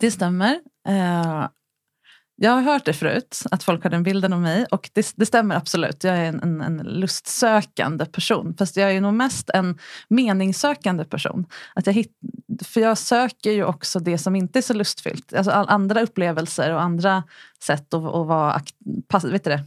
Det 0.00 0.10
stämmer. 0.10 0.60
Eh, 0.88 1.48
jag 2.36 2.50
har 2.50 2.62
hört 2.62 2.84
det 2.84 2.92
förut, 2.92 3.42
att 3.50 3.62
folk 3.62 3.82
har 3.82 3.90
den 3.90 4.02
bilden 4.02 4.32
av 4.32 4.40
mig. 4.40 4.66
Och 4.70 4.90
det, 4.92 5.12
det 5.16 5.26
stämmer 5.26 5.56
absolut. 5.56 6.04
Jag 6.04 6.16
är 6.16 6.24
en, 6.24 6.42
en, 6.42 6.60
en 6.60 6.76
lustsökande 6.76 8.06
person. 8.06 8.54
Fast 8.58 8.76
jag 8.76 8.92
är 8.92 9.00
nog 9.00 9.14
mest 9.14 9.50
en 9.50 9.78
meningssökande 10.08 11.04
person. 11.04 11.46
Att 11.74 11.86
jag 11.86 11.94
hit, 11.94 12.12
för 12.64 12.80
jag 12.80 12.98
söker 12.98 13.50
ju 13.50 13.64
också 13.64 14.00
det 14.00 14.18
som 14.18 14.36
inte 14.36 14.58
är 14.58 14.62
så 14.62 14.74
lustfyllt. 14.74 15.34
Alltså 15.34 15.50
all, 15.50 15.68
andra 15.68 16.00
upplevelser 16.00 16.74
och 16.74 16.82
andra 16.82 17.24
sätt 17.62 17.94
att, 17.94 18.04
att 18.04 18.26
vara 18.26 18.52
akt, 18.52 18.74
pass, 19.08 19.24
vet 19.24 19.44
du 19.44 19.50
det, 19.50 19.64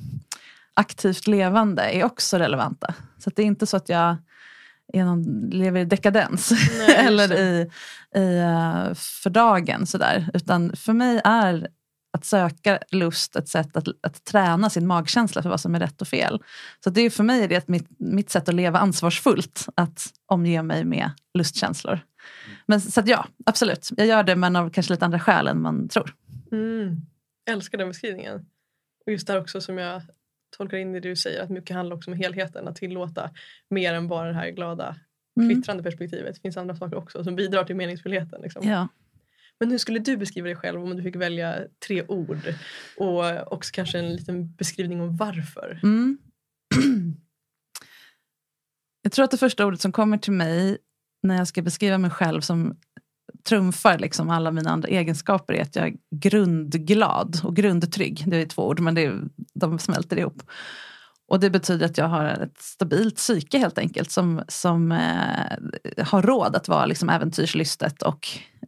aktivt 0.74 1.28
levande 1.28 1.82
är 1.82 2.04
också 2.04 2.38
relevanta. 2.38 2.94
Så 3.18 3.30
att 3.30 3.36
det 3.36 3.42
är 3.42 3.48
inte 3.48 3.68
så 3.68 3.78
att 3.78 3.90
jag 3.90 4.00
är 4.02 4.18
någon, 4.94 5.50
lever 5.50 5.80
i 5.80 5.86
dekadens. 5.86 6.52
Nej, 6.78 6.96
eller 7.06 7.28
det. 7.28 7.40
i, 7.40 7.70
i 8.20 8.38
eh, 8.40 8.94
för 8.94 9.30
dagen. 9.30 9.86
Sådär. 9.86 10.30
Utan 10.34 10.76
för 10.76 10.94
mig 10.94 11.22
är 11.24 11.68
att 12.14 12.26
söka 12.26 12.80
lust 12.92 13.36
ett 13.36 13.48
sätt 13.48 13.78
att, 13.78 13.88
att 14.02 14.24
träna 14.24 14.70
sin 14.70 14.88
magkänsla 14.88 15.42
för 15.42 15.50
vad 15.50 15.60
som 15.60 15.76
är 15.76 15.80
rätt 15.80 16.02
och 16.02 16.08
fel. 16.08 16.44
Så 16.84 16.90
det 16.90 17.02
är 17.02 17.10
för 17.10 17.24
mig 17.24 17.44
är 17.44 17.48
det 17.48 17.68
mitt, 17.68 17.88
mitt 17.98 18.30
sätt 18.30 18.50
att 18.50 18.56
leva 18.56 18.80
ansvarsfullt 18.80 19.68
att 19.76 20.08
omge 20.26 20.64
mig 20.64 20.86
med 20.86 21.12
lustkänslor. 21.34 22.00
Men, 22.66 22.82
så 22.82 23.00
att 23.00 23.08
ja, 23.08 23.28
absolut. 23.46 23.90
Jag 23.98 24.08
gör 24.08 24.24
det 24.24 24.36
men 24.36 24.56
av 24.56 24.70
kanske 24.70 24.94
lite 24.94 25.06
andra 25.06 25.20
skäl 25.20 25.48
än 25.48 25.62
man 25.62 25.90
tror. 25.90 26.16
Mm. 26.52 27.02
Älskar 27.50 27.78
den 27.78 27.88
beskrivningen. 27.88 28.46
Och 29.06 29.12
just 29.12 29.28
där 29.28 29.40
också 29.40 29.62
som 29.62 29.78
jag 29.78 30.02
tolkar 30.62 30.78
in 30.78 30.94
det 30.94 31.00
du 31.00 31.16
säger 31.16 31.44
att 31.44 31.50
mycket 31.50 31.76
handlar 31.76 31.96
också 31.96 32.12
om 32.12 32.18
helheten. 32.18 32.68
Att 32.68 32.76
tillåta 32.76 33.30
mer 33.70 33.94
än 33.94 34.08
bara 34.08 34.28
det 34.28 34.34
här 34.34 34.50
glada 34.50 34.96
Mm. 35.40 35.50
kvittrande 35.50 35.84
perspektivet. 35.84 36.36
Det 36.36 36.42
finns 36.42 36.58
andra 36.58 36.76
saker 36.76 36.98
också 36.98 37.24
som 37.24 37.36
bidrar 37.36 37.64
till 37.64 37.76
meningsfullheten. 37.76 38.42
Liksom. 38.42 38.68
Ja. 38.70 38.88
Men 39.60 39.72
hur 39.72 39.78
skulle 39.78 40.00
du 40.00 40.18
beskriva 40.18 40.46
dig 40.46 40.56
själv 40.56 40.84
om 40.84 40.98
du 40.98 41.04
fick 41.04 41.16
välja 41.16 41.60
tre 41.88 42.04
ord? 42.08 42.54
Och 42.98 43.54
också 43.54 43.72
kanske 43.74 44.00
en 44.00 44.16
liten 44.16 44.54
beskrivning 44.56 45.02
om 45.02 45.16
varför. 45.16 45.80
Mm. 45.84 46.18
Jag 49.02 49.12
tror 49.12 49.26
att 49.26 49.32
det 49.32 49.38
första 49.38 49.66
ordet 49.66 49.82
som 49.82 49.92
kommer 49.92 50.18
till 50.18 50.34
mig 50.34 50.78
när 51.24 51.38
jag 51.38 51.48
ska 51.48 51.62
beskriva 51.62 51.98
mig 51.98 52.12
själv 52.12 52.42
som 52.42 52.78
trumfar 53.44 53.98
liksom 53.98 54.30
alla 54.30 54.52
mina 54.52 54.70
andra 54.70 54.90
egenskaper 54.90 55.54
är 55.54 55.62
att 55.62 55.76
jag 55.76 55.88
är 55.88 55.94
grundglad 56.16 57.40
och 57.44 57.56
grundtrygg. 57.56 58.24
Det 58.28 58.38
är 58.38 58.46
två 58.46 58.68
ord 58.68 58.80
men 58.80 58.96
det 58.96 59.06
är, 59.06 59.22
de 59.54 59.80
smälter 59.80 60.20
ihop. 60.20 60.44
Och 61.28 61.40
det 61.40 61.50
betyder 61.50 61.86
att 61.86 61.98
jag 61.98 62.08
har 62.08 62.26
ett 62.26 62.62
stabilt 62.62 63.16
psyke 63.16 63.58
helt 63.58 63.78
enkelt 63.78 64.12
som, 64.12 64.42
som 64.48 64.92
eh, 64.92 66.04
har 66.06 66.22
råd 66.22 66.56
att 66.56 66.68
vara 66.68 66.86
liksom 66.86 67.10
äventyrslystet 67.10 68.02
och 68.02 68.28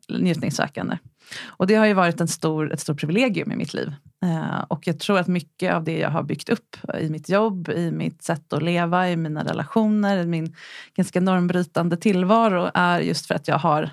njutningssökande. 0.09 0.97
Och 1.45 1.67
det 1.67 1.75
har 1.75 1.85
ju 1.85 1.93
varit 1.93 2.21
en 2.21 2.27
stor, 2.27 2.73
ett 2.73 2.79
stort 2.79 2.99
privilegium 2.99 3.51
i 3.51 3.55
mitt 3.55 3.73
liv. 3.73 3.93
Eh, 4.23 4.59
och 4.67 4.87
jag 4.87 4.99
tror 4.99 5.19
att 5.19 5.27
mycket 5.27 5.73
av 5.73 5.83
det 5.83 5.97
jag 5.97 6.09
har 6.09 6.23
byggt 6.23 6.49
upp 6.49 6.77
i 6.99 7.09
mitt 7.09 7.29
jobb, 7.29 7.69
i 7.69 7.91
mitt 7.91 8.23
sätt 8.23 8.53
att 8.53 8.63
leva, 8.63 9.09
i 9.09 9.15
mina 9.15 9.43
relationer, 9.43 10.17
i 10.17 10.25
min 10.25 10.55
ganska 10.95 11.21
normbrytande 11.21 11.97
tillvaro 11.97 12.71
är 12.73 12.99
just 12.99 13.25
för 13.25 13.35
att 13.35 13.47
jag 13.47 13.57
har 13.57 13.89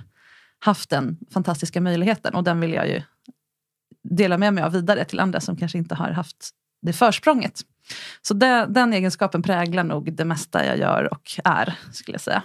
haft 0.60 0.90
den 0.90 1.18
fantastiska 1.32 1.80
möjligheten 1.80 2.34
och 2.34 2.44
den 2.44 2.60
vill 2.60 2.72
jag 2.72 2.88
ju 2.88 3.02
dela 4.02 4.38
med 4.38 4.54
mig 4.54 4.64
av 4.64 4.72
vidare 4.72 5.04
till 5.04 5.20
andra 5.20 5.40
som 5.40 5.56
kanske 5.56 5.78
inte 5.78 5.94
har 5.94 6.10
haft 6.10 6.50
det 6.82 6.92
försprånget. 6.92 7.60
Så 8.22 8.34
det, 8.34 8.66
den 8.68 8.92
egenskapen 8.92 9.42
präglar 9.42 9.84
nog 9.84 10.12
det 10.12 10.24
mesta 10.24 10.66
jag 10.66 10.78
gör 10.78 11.12
och 11.12 11.40
är, 11.44 11.74
skulle 11.92 12.14
jag 12.14 12.22
säga. 12.22 12.42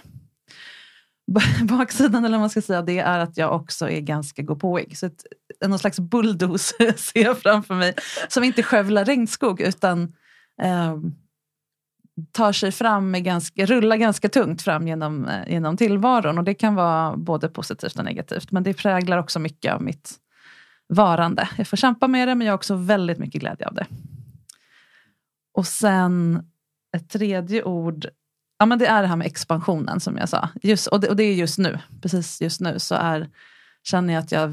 Baksidan, 1.62 2.24
eller 2.24 2.36
vad 2.36 2.40
man 2.40 2.50
ska 2.50 2.62
säga, 2.62 2.82
det 2.82 2.98
är 2.98 3.18
att 3.18 3.36
jag 3.36 3.54
också 3.54 3.90
är 3.90 4.00
ganska 4.00 4.42
gåpåig. 4.42 4.98
Så 4.98 5.06
ett, 5.06 5.24
någon 5.66 5.78
slags 5.78 6.00
bulldozer 6.00 6.92
ser 6.96 7.24
jag 7.24 7.38
framför 7.38 7.74
mig. 7.74 7.94
Som 8.28 8.44
inte 8.44 8.62
skövlar 8.62 9.04
regnskog 9.04 9.60
utan 9.60 10.12
eh, 10.62 10.96
tar 12.32 12.52
sig 12.52 12.72
fram, 12.72 13.10
med 13.10 13.24
ganska, 13.24 13.66
rullar 13.66 13.96
ganska 13.96 14.28
tungt 14.28 14.62
fram 14.62 14.88
genom, 14.88 15.28
eh, 15.28 15.52
genom 15.52 15.76
tillvaron. 15.76 16.38
Och 16.38 16.44
det 16.44 16.54
kan 16.54 16.74
vara 16.74 17.16
både 17.16 17.48
positivt 17.48 17.98
och 17.98 18.04
negativt. 18.04 18.52
Men 18.52 18.62
det 18.62 18.74
präglar 18.74 19.18
också 19.18 19.38
mycket 19.38 19.74
av 19.74 19.82
mitt 19.82 20.14
varande. 20.88 21.48
Jag 21.58 21.68
får 21.68 21.76
kämpa 21.76 22.08
med 22.08 22.28
det 22.28 22.34
men 22.34 22.46
jag 22.46 22.52
har 22.52 22.58
också 22.58 22.74
väldigt 22.74 23.18
mycket 23.18 23.40
glädje 23.40 23.66
av 23.68 23.74
det. 23.74 23.86
Och 25.54 25.66
sen 25.66 26.46
ett 26.96 27.10
tredje 27.10 27.62
ord, 27.62 28.06
ja 28.58 28.66
men 28.66 28.78
det 28.78 28.86
är 28.86 29.02
det 29.02 29.08
här 29.08 29.16
med 29.16 29.26
expansionen 29.26 30.00
som 30.00 30.16
jag 30.16 30.28
sa. 30.28 30.48
Just, 30.62 30.86
och, 30.86 31.00
det, 31.00 31.08
och 31.08 31.16
det 31.16 31.22
är 31.22 31.34
just 31.34 31.58
nu, 31.58 31.78
precis 32.02 32.42
just 32.42 32.60
nu 32.60 32.78
så 32.78 32.94
är, 32.94 33.28
känner 33.82 34.14
jag 34.14 34.20
att 34.20 34.32
jag 34.32 34.48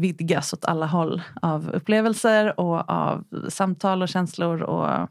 vidgas 0.00 0.52
åt 0.52 0.64
alla 0.64 0.86
håll 0.86 1.22
av 1.42 1.70
upplevelser 1.70 2.60
och 2.60 2.90
av 2.90 3.24
samtal 3.48 4.02
och 4.02 4.08
känslor. 4.08 4.62
och 4.62 5.08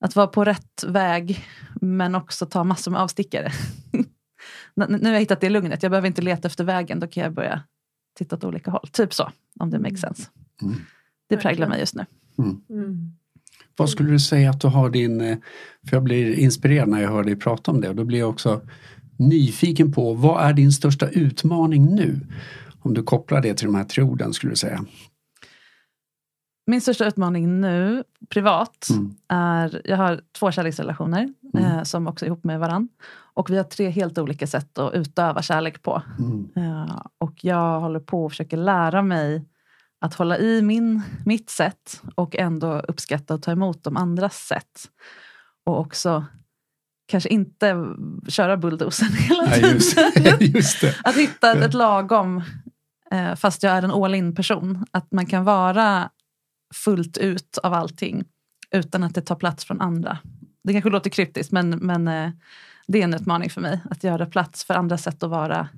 att 0.00 0.16
vara 0.16 0.26
på 0.26 0.44
rätt 0.44 0.84
väg 0.86 1.44
men 1.80 2.14
också 2.14 2.46
ta 2.46 2.64
massor 2.64 2.90
med 2.90 3.00
avstickare. 3.00 3.52
nu 4.74 5.04
har 5.04 5.12
jag 5.12 5.20
hittat 5.20 5.40
det 5.40 5.50
lugnet, 5.50 5.82
jag 5.82 5.90
behöver 5.90 6.08
inte 6.08 6.22
leta 6.22 6.48
efter 6.48 6.64
vägen, 6.64 7.00
då 7.00 7.06
kan 7.06 7.22
jag 7.22 7.32
börja 7.32 7.62
titta 8.18 8.36
åt 8.36 8.44
olika 8.44 8.70
håll. 8.70 8.88
Typ 8.92 9.14
så, 9.14 9.30
om 9.60 9.70
det 9.70 9.78
makes 9.78 10.00
sense. 10.00 10.22
Mm. 10.62 10.76
Det 11.28 11.36
präglar 11.36 11.68
mig 11.68 11.80
just 11.80 11.94
nu. 11.94 12.06
Mm. 12.38 12.60
Mm. 12.70 13.12
Vad 13.76 13.90
skulle 13.90 14.10
du 14.10 14.18
säga 14.18 14.50
att 14.50 14.60
du 14.60 14.68
har 14.68 14.90
din, 14.90 15.20
eh, 15.20 15.38
för 15.88 15.96
jag 15.96 16.02
blir 16.02 16.38
inspirerad 16.38 16.88
när 16.88 17.02
jag 17.02 17.10
hör 17.10 17.24
dig 17.24 17.36
prata 17.36 17.70
om 17.70 17.80
det 17.80 17.88
och 17.88 17.96
då 17.96 18.04
blir 18.04 18.18
jag 18.18 18.30
också 18.30 18.60
nyfiken 19.18 19.92
på 19.92 20.14
vad 20.14 20.44
är 20.44 20.52
din 20.52 20.72
största 20.72 21.08
utmaning 21.08 21.94
nu? 21.94 22.20
Om 22.82 22.94
du 22.94 23.02
kopplar 23.02 23.42
det 23.42 23.54
till 23.54 23.66
de 23.66 23.74
här 23.74 23.84
tre 23.84 24.02
orden 24.02 24.32
skulle 24.32 24.52
du 24.52 24.56
säga. 24.56 24.84
Min 26.66 26.80
största 26.80 27.06
utmaning 27.06 27.60
nu, 27.60 28.04
privat, 28.28 28.88
mm. 28.90 29.14
är... 29.28 29.82
Jag 29.84 29.96
har 29.96 30.20
två 30.38 30.50
kärleksrelationer 30.50 31.34
mm. 31.54 31.66
eh, 31.66 31.82
som 31.82 32.06
också 32.06 32.24
är 32.24 32.26
ihop 32.26 32.44
med 32.44 32.60
varann. 32.60 32.88
Och 33.34 33.50
vi 33.50 33.56
har 33.56 33.64
tre 33.64 33.90
helt 33.90 34.18
olika 34.18 34.46
sätt 34.46 34.78
att 34.78 34.94
utöva 34.94 35.42
kärlek 35.42 35.82
på. 35.82 36.02
Mm. 36.18 36.48
Eh, 36.56 37.02
och 37.18 37.44
jag 37.44 37.80
håller 37.80 38.00
på 38.00 38.26
att 38.26 38.32
försöka 38.32 38.56
lära 38.56 39.02
mig 39.02 39.44
att 40.00 40.14
hålla 40.14 40.38
i 40.38 40.62
min, 40.62 41.02
mitt 41.24 41.50
sätt 41.50 42.02
och 42.14 42.36
ändå 42.36 42.78
uppskatta 42.78 43.34
och 43.34 43.42
ta 43.42 43.52
emot 43.52 43.84
de 43.84 43.96
andras 43.96 44.36
sätt. 44.36 44.90
Och 45.66 45.80
också 45.80 46.24
kanske 47.06 47.28
inte 47.28 47.76
köra 48.28 48.56
bulldozern 48.56 49.12
hela 49.28 49.46
tiden. 49.46 49.80
Ja, 50.24 50.36
just, 50.38 50.82
just 50.82 50.84
att 51.04 51.16
hitta 51.16 51.64
ett, 51.64 51.74
lagom, 51.74 52.42
eh, 53.10 53.34
fast 53.34 53.62
jag 53.62 53.72
är 53.72 53.82
en 53.82 53.90
all 53.90 54.14
in 54.14 54.34
person. 54.34 54.86
Att 54.90 55.12
man 55.12 55.26
kan 55.26 55.44
vara 55.44 56.10
fullt 56.74 57.18
ut 57.18 57.58
av 57.58 57.74
allting 57.74 58.24
utan 58.70 59.02
att 59.02 59.14
det 59.14 59.20
tar 59.20 59.36
plats 59.36 59.64
från 59.64 59.80
andra. 59.80 60.18
Det 60.64 60.72
kanske 60.72 60.90
låter 60.90 61.10
kryptiskt 61.10 61.52
men, 61.52 61.70
men 61.70 62.08
eh, 62.08 62.30
det 62.86 62.98
är 62.98 63.04
en 63.04 63.14
utmaning 63.14 63.50
för 63.50 63.60
mig. 63.60 63.80
Att 63.90 64.04
göra 64.04 64.26
plats 64.26 64.64
för 64.64 64.74
andra 64.74 64.98
sätt 64.98 65.22
att 65.22 65.30
vara. 65.30 65.68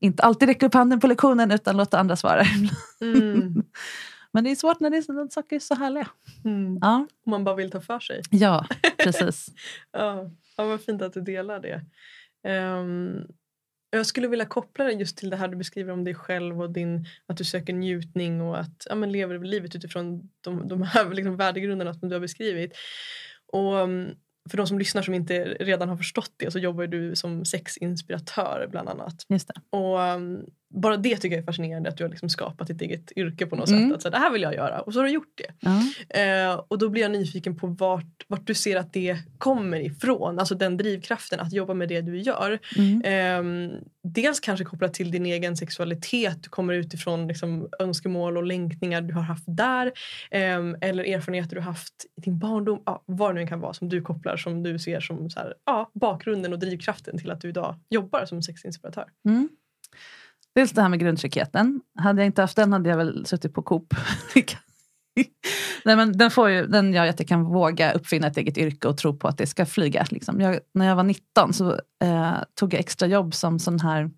Inte 0.00 0.22
alltid 0.22 0.48
räcka 0.48 0.66
upp 0.66 0.74
handen 0.74 1.00
på 1.00 1.06
lektionen 1.06 1.50
utan 1.50 1.76
låta 1.76 1.98
andra 1.98 2.16
svara. 2.16 2.42
Mm. 3.00 3.62
men 4.32 4.44
det 4.44 4.50
är 4.50 4.54
svårt 4.54 4.80
när 4.80 4.90
det 4.90 4.96
är, 4.96 5.30
saker 5.30 5.56
är 5.56 5.60
så 5.60 5.74
härliga. 5.74 6.08
Mm. 6.44 6.78
Ja. 6.80 7.06
Man 7.26 7.44
bara 7.44 7.54
vill 7.54 7.70
ta 7.70 7.80
för 7.80 8.00
sig. 8.00 8.22
Ja, 8.30 8.66
precis. 8.98 9.48
ja. 9.92 10.30
ja, 10.56 10.64
vad 10.64 10.80
fint 10.80 11.02
att 11.02 11.12
du 11.12 11.20
delar 11.20 11.60
det. 11.60 11.82
Um, 12.50 13.26
jag 13.96 14.06
skulle 14.06 14.28
vilja 14.28 14.46
koppla 14.46 14.84
det 14.84 14.92
just 14.92 15.16
till 15.16 15.30
det 15.30 15.36
här 15.36 15.48
du 15.48 15.56
beskriver 15.56 15.92
om 15.92 16.04
dig 16.04 16.14
själv 16.14 16.60
och 16.60 16.70
din, 16.70 17.06
att 17.26 17.36
du 17.36 17.44
söker 17.44 17.72
njutning 17.72 18.42
och 18.42 18.60
att 18.60 18.86
ja, 18.88 18.94
men 18.94 19.12
lever 19.12 19.38
livet 19.38 19.74
utifrån 19.74 20.30
de, 20.40 20.68
de 20.68 20.82
här 20.82 21.14
liksom 21.14 21.36
värdegrunderna 21.36 21.94
som 21.94 22.08
du 22.08 22.14
har 22.14 22.20
beskrivit. 22.20 22.72
Och 23.52 23.80
mm, 23.80 24.14
för 24.50 24.56
de 24.56 24.66
som 24.66 24.78
lyssnar 24.78 25.02
som 25.02 25.14
inte 25.14 25.44
redan 25.44 25.88
har 25.88 25.96
förstått 25.96 26.32
det 26.36 26.50
så 26.50 26.58
jobbar 26.58 26.86
du 26.86 27.16
som 27.16 27.44
sexinspiratör 27.44 28.68
bland 28.70 28.88
annat. 28.88 29.26
Just 29.28 29.48
det. 29.48 29.76
Och 29.76 29.98
um, 29.98 30.46
bara 30.74 30.96
det 30.96 31.16
tycker 31.16 31.36
jag 31.36 31.42
är 31.42 31.46
fascinerande 31.46 31.88
att 31.88 31.96
du 31.96 32.04
har 32.04 32.08
liksom 32.10 32.28
skapat 32.28 32.66
ditt 32.68 32.82
eget 32.82 33.12
yrke 33.16 33.46
på 33.46 33.56
något 33.56 33.68
mm. 33.68 33.88
sätt. 33.88 33.96
Att 33.96 34.02
så, 34.02 34.10
det 34.10 34.18
här 34.18 34.32
vill 34.32 34.42
jag 34.42 34.54
göra 34.54 34.80
och 34.80 34.92
så 34.92 34.98
har 34.98 35.04
du 35.04 35.12
gjort 35.12 35.34
det. 35.34 35.68
Mm. 35.68 36.50
Eh, 36.50 36.60
och 36.68 36.78
då 36.78 36.88
blir 36.88 37.02
jag 37.02 37.10
nyfiken 37.10 37.56
på 37.56 37.66
vart, 37.66 38.24
vart 38.28 38.46
du 38.46 38.54
ser 38.54 38.76
att 38.76 38.92
det 38.92 39.18
kommer 39.38 39.80
ifrån. 39.80 40.38
Alltså 40.38 40.54
den 40.54 40.76
drivkraften 40.76 41.40
att 41.40 41.52
jobba 41.52 41.74
med 41.74 41.88
det 41.88 42.00
du 42.00 42.18
gör. 42.18 42.58
Mm. 42.76 43.02
Eh, 43.02 43.78
dels 44.02 44.40
kanske 44.40 44.64
kopplat 44.64 44.94
till 44.94 45.10
din 45.10 45.26
egen 45.26 45.56
sexualitet. 45.56 46.42
Du 46.42 46.48
kommer 46.48 46.74
utifrån 46.74 47.28
liksom, 47.28 47.68
önskemål 47.78 48.36
och 48.36 48.44
längtningar 48.44 49.00
du 49.00 49.14
har 49.14 49.22
haft 49.22 49.44
där. 49.46 49.86
Eh, 50.30 50.60
eller 50.80 51.04
erfarenheter 51.04 51.56
du 51.56 51.62
haft 51.62 52.06
i 52.16 52.20
din 52.20 52.38
barndom. 52.38 52.82
Ja, 52.86 53.02
vad 53.06 53.34
det 53.34 53.40
nu 53.40 53.46
kan 53.46 53.60
vara 53.60 53.72
som 53.72 53.88
du 53.88 54.02
kopplar 54.02 54.36
som 54.36 54.62
du 54.62 54.78
ser 54.78 55.00
som 55.00 55.30
så 55.30 55.40
här, 55.40 55.54
ja, 55.64 55.90
bakgrunden 55.94 56.52
och 56.52 56.58
drivkraften 56.58 57.18
till 57.18 57.30
att 57.30 57.40
du 57.40 57.48
idag 57.48 57.76
jobbar 57.90 58.26
som 58.26 58.42
sexinspiratör. 58.42 59.04
Mm. 59.28 59.48
Dels 60.54 60.72
det 60.72 60.82
här 60.82 60.88
med 60.88 61.00
grundtryggheten. 61.00 61.80
Hade 61.98 62.22
jag 62.22 62.26
inte 62.26 62.40
haft 62.40 62.56
den 62.56 62.72
hade 62.72 62.88
jag 62.88 62.96
väl 62.96 63.26
suttit 63.26 63.54
på 63.54 63.62
Coop. 63.62 63.94
Nej, 65.84 65.96
men 65.96 66.18
den, 66.18 66.30
får 66.30 66.50
ju, 66.50 66.66
den 66.66 66.92
gör 66.92 67.06
att 67.06 67.20
jag 67.20 67.28
kan 67.28 67.44
våga 67.44 67.92
uppfinna 67.92 68.26
ett 68.26 68.36
eget 68.36 68.58
yrke 68.58 68.88
och 68.88 68.98
tro 68.98 69.16
på 69.16 69.28
att 69.28 69.38
det 69.38 69.46
ska 69.46 69.66
flyga. 69.66 70.06
Liksom. 70.10 70.40
Jag, 70.40 70.58
när 70.74 70.86
jag 70.86 70.96
var 70.96 71.02
19 71.02 71.52
så 71.52 71.72
eh, 72.02 72.34
tog 72.54 72.74
jag 72.74 72.80
extra 72.80 73.08
jobb 73.08 73.34
som 73.34 73.58
sån 73.58 73.80
här 73.80 74.10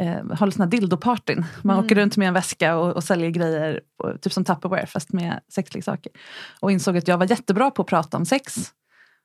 eh, 0.00 0.36
håller 0.38 0.52
såna 0.52 0.66
dildopartyn. 0.66 1.44
Man 1.62 1.76
mm. 1.76 1.86
åker 1.86 1.94
runt 1.94 2.16
med 2.16 2.28
en 2.28 2.34
väska 2.34 2.76
och, 2.76 2.96
och 2.96 3.04
säljer 3.04 3.30
grejer, 3.30 3.80
typ 4.20 4.32
som 4.32 4.44
Tupperware 4.44 4.86
fast 4.86 5.12
med 5.12 5.40
sexleksaker. 5.48 6.12
Och 6.60 6.72
insåg 6.72 6.96
att 6.96 7.08
jag 7.08 7.18
var 7.18 7.30
jättebra 7.30 7.70
på 7.70 7.82
att 7.82 7.88
prata 7.88 8.16
om 8.16 8.26
sex. 8.26 8.72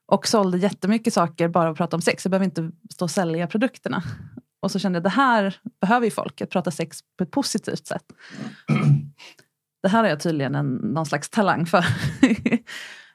Och 0.06 0.28
sålde 0.28 0.58
jättemycket 0.58 1.14
saker 1.14 1.48
bara 1.48 1.70
att 1.70 1.76
prata 1.76 1.96
om 1.96 2.02
sex. 2.02 2.24
Jag 2.24 2.30
behöver 2.30 2.44
inte 2.44 2.70
stå 2.92 3.04
och 3.04 3.10
sälja 3.10 3.46
produkterna. 3.46 4.02
Och 4.60 4.70
så 4.70 4.78
kände 4.78 4.96
jag 4.96 5.02
det 5.02 5.08
här 5.08 5.56
behöver 5.80 6.04
ju 6.04 6.10
folk, 6.10 6.40
att 6.40 6.50
prata 6.50 6.70
sex 6.70 6.98
på 7.18 7.24
ett 7.24 7.30
positivt 7.30 7.86
sätt. 7.86 8.04
Det 9.82 9.88
här 9.88 10.02
har 10.02 10.08
jag 10.08 10.20
tydligen 10.20 10.54
en, 10.54 10.74
någon 10.74 11.06
slags 11.06 11.30
talang 11.30 11.66
för. 11.66 11.84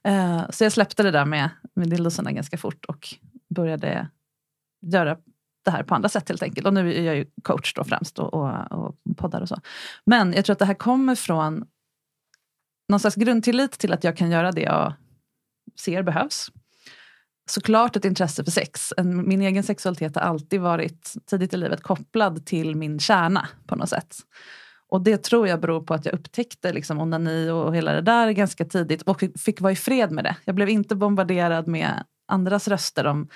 Eh, 0.05 0.49
så 0.49 0.63
jag 0.63 0.71
släppte 0.71 1.03
det 1.03 1.11
där 1.11 1.25
med, 1.25 1.49
med 1.73 1.89
dildosarna 1.89 2.31
ganska 2.31 2.57
fort 2.57 2.85
och 2.85 3.07
började 3.55 4.07
göra 4.85 5.17
det 5.65 5.71
här 5.71 5.83
på 5.83 5.95
andra 5.95 6.09
sätt 6.09 6.29
helt 6.29 6.43
enkelt. 6.43 6.67
Och 6.67 6.73
nu 6.73 6.93
är 6.93 7.01
jag 7.01 7.15
ju 7.15 7.25
coach 7.43 7.73
då 7.73 7.83
främst 7.83 8.19
och, 8.19 8.33
och, 8.33 8.71
och 8.71 8.95
poddar 9.17 9.41
och 9.41 9.49
så. 9.49 9.59
Men 10.05 10.33
jag 10.33 10.45
tror 10.45 10.53
att 10.53 10.59
det 10.59 10.65
här 10.65 10.73
kommer 10.73 11.15
från 11.15 11.65
någon 12.89 12.99
slags 12.99 13.15
grundtillit 13.15 13.71
till 13.71 13.93
att 13.93 14.03
jag 14.03 14.17
kan 14.17 14.31
göra 14.31 14.51
det 14.51 14.61
jag 14.61 14.93
ser 15.79 16.03
behövs 16.03 16.51
såklart 17.49 17.95
ett 17.95 18.05
intresse 18.05 18.43
för 18.43 18.51
sex. 18.51 18.93
Min 19.03 19.41
egen 19.41 19.63
sexualitet 19.63 20.15
har 20.15 20.21
alltid 20.21 20.61
varit 20.61 21.13
tidigt 21.29 21.53
i 21.53 21.57
livet 21.57 21.83
kopplad 21.83 22.45
till 22.45 22.75
min 22.75 22.99
kärna 22.99 23.47
på 23.67 23.75
något 23.75 23.89
sätt. 23.89 24.15
Och 24.89 25.01
det 25.01 25.23
tror 25.23 25.47
jag 25.47 25.61
beror 25.61 25.81
på 25.81 25.93
att 25.93 26.05
jag 26.05 26.13
upptäckte 26.13 26.73
liksom 26.73 26.99
onani 26.99 27.49
och 27.49 27.75
hela 27.75 27.93
det 27.93 28.01
där 28.01 28.31
ganska 28.31 28.65
tidigt 28.65 29.01
och 29.01 29.23
fick 29.39 29.61
vara 29.61 29.71
i 29.71 29.75
fred 29.75 30.11
med 30.11 30.23
det. 30.23 30.35
Jag 30.45 30.55
blev 30.55 30.69
inte 30.69 30.95
bombarderad 30.95 31.67
med 31.67 32.03
andras 32.27 32.67
röster 32.67 33.05
om 33.05 33.27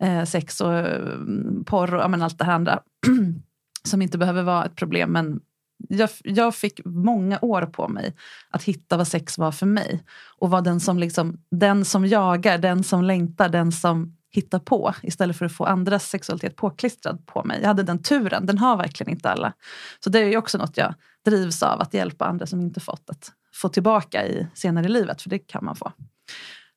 eh, 0.00 0.24
sex 0.24 0.60
och 0.60 0.78
mm, 0.78 1.64
porr 1.64 1.94
och 1.94 2.00
ja, 2.00 2.24
allt 2.24 2.38
det 2.38 2.44
här 2.44 2.52
andra. 2.54 2.80
som 3.84 4.02
inte 4.02 4.18
behöver 4.18 4.42
vara 4.42 4.64
ett 4.64 4.76
problem 4.76 5.12
men 5.12 5.40
jag, 5.88 6.10
jag, 6.24 6.54
fick 6.54 6.80
många 6.84 7.38
år 7.42 7.62
på 7.62 7.88
mig 7.88 8.16
att 8.50 8.62
hitta 8.62 8.96
vad 8.96 9.08
sex 9.08 9.38
var 9.38 9.52
för 9.52 9.66
mig. 9.66 10.04
Och 10.38 10.50
vara 10.50 10.60
den 10.60 10.80
som, 10.80 10.98
liksom, 10.98 11.38
den 11.50 11.84
som 11.84 12.06
jagar, 12.06 12.58
den 12.58 12.84
som 12.84 13.02
längtar, 13.04 13.48
den 13.48 13.72
som 13.72 14.16
hittar 14.30 14.58
på. 14.58 14.94
Istället 15.02 15.36
för 15.36 15.46
att 15.46 15.52
få 15.52 15.64
andras 15.64 16.08
sexualitet 16.08 16.56
påklistrad 16.56 17.26
på 17.26 17.44
mig. 17.44 17.58
Jag 17.60 17.68
hade 17.68 17.82
den 17.82 18.02
turen, 18.02 18.46
den 18.46 18.58
har 18.58 18.76
verkligen 18.76 19.12
inte 19.12 19.30
alla. 19.30 19.52
Så 20.00 20.10
det 20.10 20.18
är 20.18 20.26
ju 20.26 20.36
också 20.36 20.58
något 20.58 20.76
jag 20.76 20.94
drivs 21.24 21.62
av, 21.62 21.80
att 21.80 21.94
hjälpa 21.94 22.24
andra 22.24 22.46
som 22.46 22.60
inte 22.60 22.80
fått 22.80 23.10
att 23.10 23.32
få 23.54 23.68
tillbaka 23.68 24.26
i 24.26 24.46
senare 24.54 24.84
i 24.84 24.88
livet, 24.88 25.22
för 25.22 25.30
det 25.30 25.38
kan 25.38 25.64
man 25.64 25.76
få. 25.76 25.92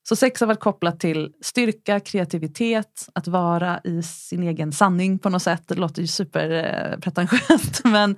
Så 0.09 0.15
sex 0.15 0.39
har 0.39 0.47
varit 0.47 0.59
kopplat 0.59 0.99
till 0.99 1.33
styrka, 1.41 1.99
kreativitet, 1.99 3.09
att 3.13 3.27
vara 3.27 3.81
i 3.83 4.03
sin 4.03 4.43
egen 4.43 4.71
sanning 4.71 5.19
på 5.19 5.29
något 5.29 5.43
sätt. 5.43 5.63
Det 5.67 5.75
låter 5.75 6.01
ju 6.01 6.07
superpretentiöst 6.07 7.85
eh, 7.85 7.91
men 7.91 8.15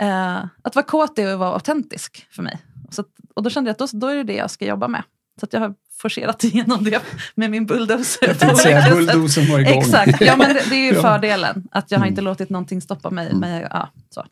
eh, 0.00 0.44
att 0.62 0.74
vara 0.74 0.86
kåt 0.86 1.18
är 1.18 1.32
att 1.32 1.38
vara 1.38 1.54
autentisk 1.54 2.26
för 2.30 2.42
mig. 2.42 2.58
Så, 2.90 3.04
och 3.34 3.42
då 3.42 3.50
kände 3.50 3.68
jag 3.68 3.72
att 3.82 3.92
då, 3.92 3.98
då 3.98 4.06
är 4.06 4.16
det 4.16 4.22
det 4.22 4.36
jag 4.36 4.50
ska 4.50 4.66
jobba 4.66 4.88
med. 4.88 5.02
Så 5.40 5.46
att 5.46 5.52
jag 5.52 5.60
har 5.60 5.74
forcerat 5.98 6.44
igenom 6.44 6.84
det 6.84 7.02
med 7.34 7.50
min 7.50 7.66
bulldozer. 7.66 8.28
Jag 8.28 8.38
tänkte 8.38 8.56
säga 8.56 8.86
bulldozern 8.94 9.52
var 9.52 9.58
igång. 9.58 9.78
Exakt, 9.78 10.20
ja, 10.20 10.36
men 10.36 10.54
det, 10.54 10.62
det 10.70 10.76
är 10.76 10.92
ju 10.92 10.94
fördelen. 11.00 11.68
Att 11.70 11.90
jag 11.90 11.98
har 11.98 12.06
inte 12.06 12.20
mm. 12.20 12.30
låtit 12.30 12.50
någonting 12.50 12.80
stoppa 12.80 13.10
mig. 13.10 13.26
Mm. 13.26 13.40
Men 13.40 13.50
jag, 13.50 13.70
ja, 13.70 13.88
så. 14.10 14.24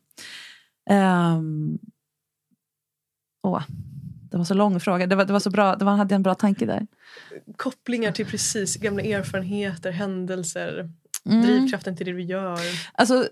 Um, 0.90 1.78
åh, 3.42 3.62
det 4.30 4.36
var 4.36 4.44
så 4.44 4.54
lång 4.54 4.80
fråga. 4.80 5.06
Det 5.06 5.16
var, 5.16 5.24
det 5.24 5.32
var 5.32 5.40
så 5.40 5.50
bra. 5.50 5.76
Det 5.76 5.84
var, 5.84 5.96
hade 5.96 6.14
en 6.14 6.22
bra 6.22 6.34
tanke 6.34 6.66
där. 6.66 6.86
Kopplingar 7.56 8.12
till 8.12 8.26
precis 8.26 8.76
gamla 8.76 9.02
erfarenheter, 9.02 9.90
händelser. 9.90 10.90
Mm. 11.26 11.42
Drivkraften 11.42 11.96
till 11.96 12.06
det 12.06 12.12
du 12.12 12.22
gör. 12.22 12.60
Alltså, 12.92 13.28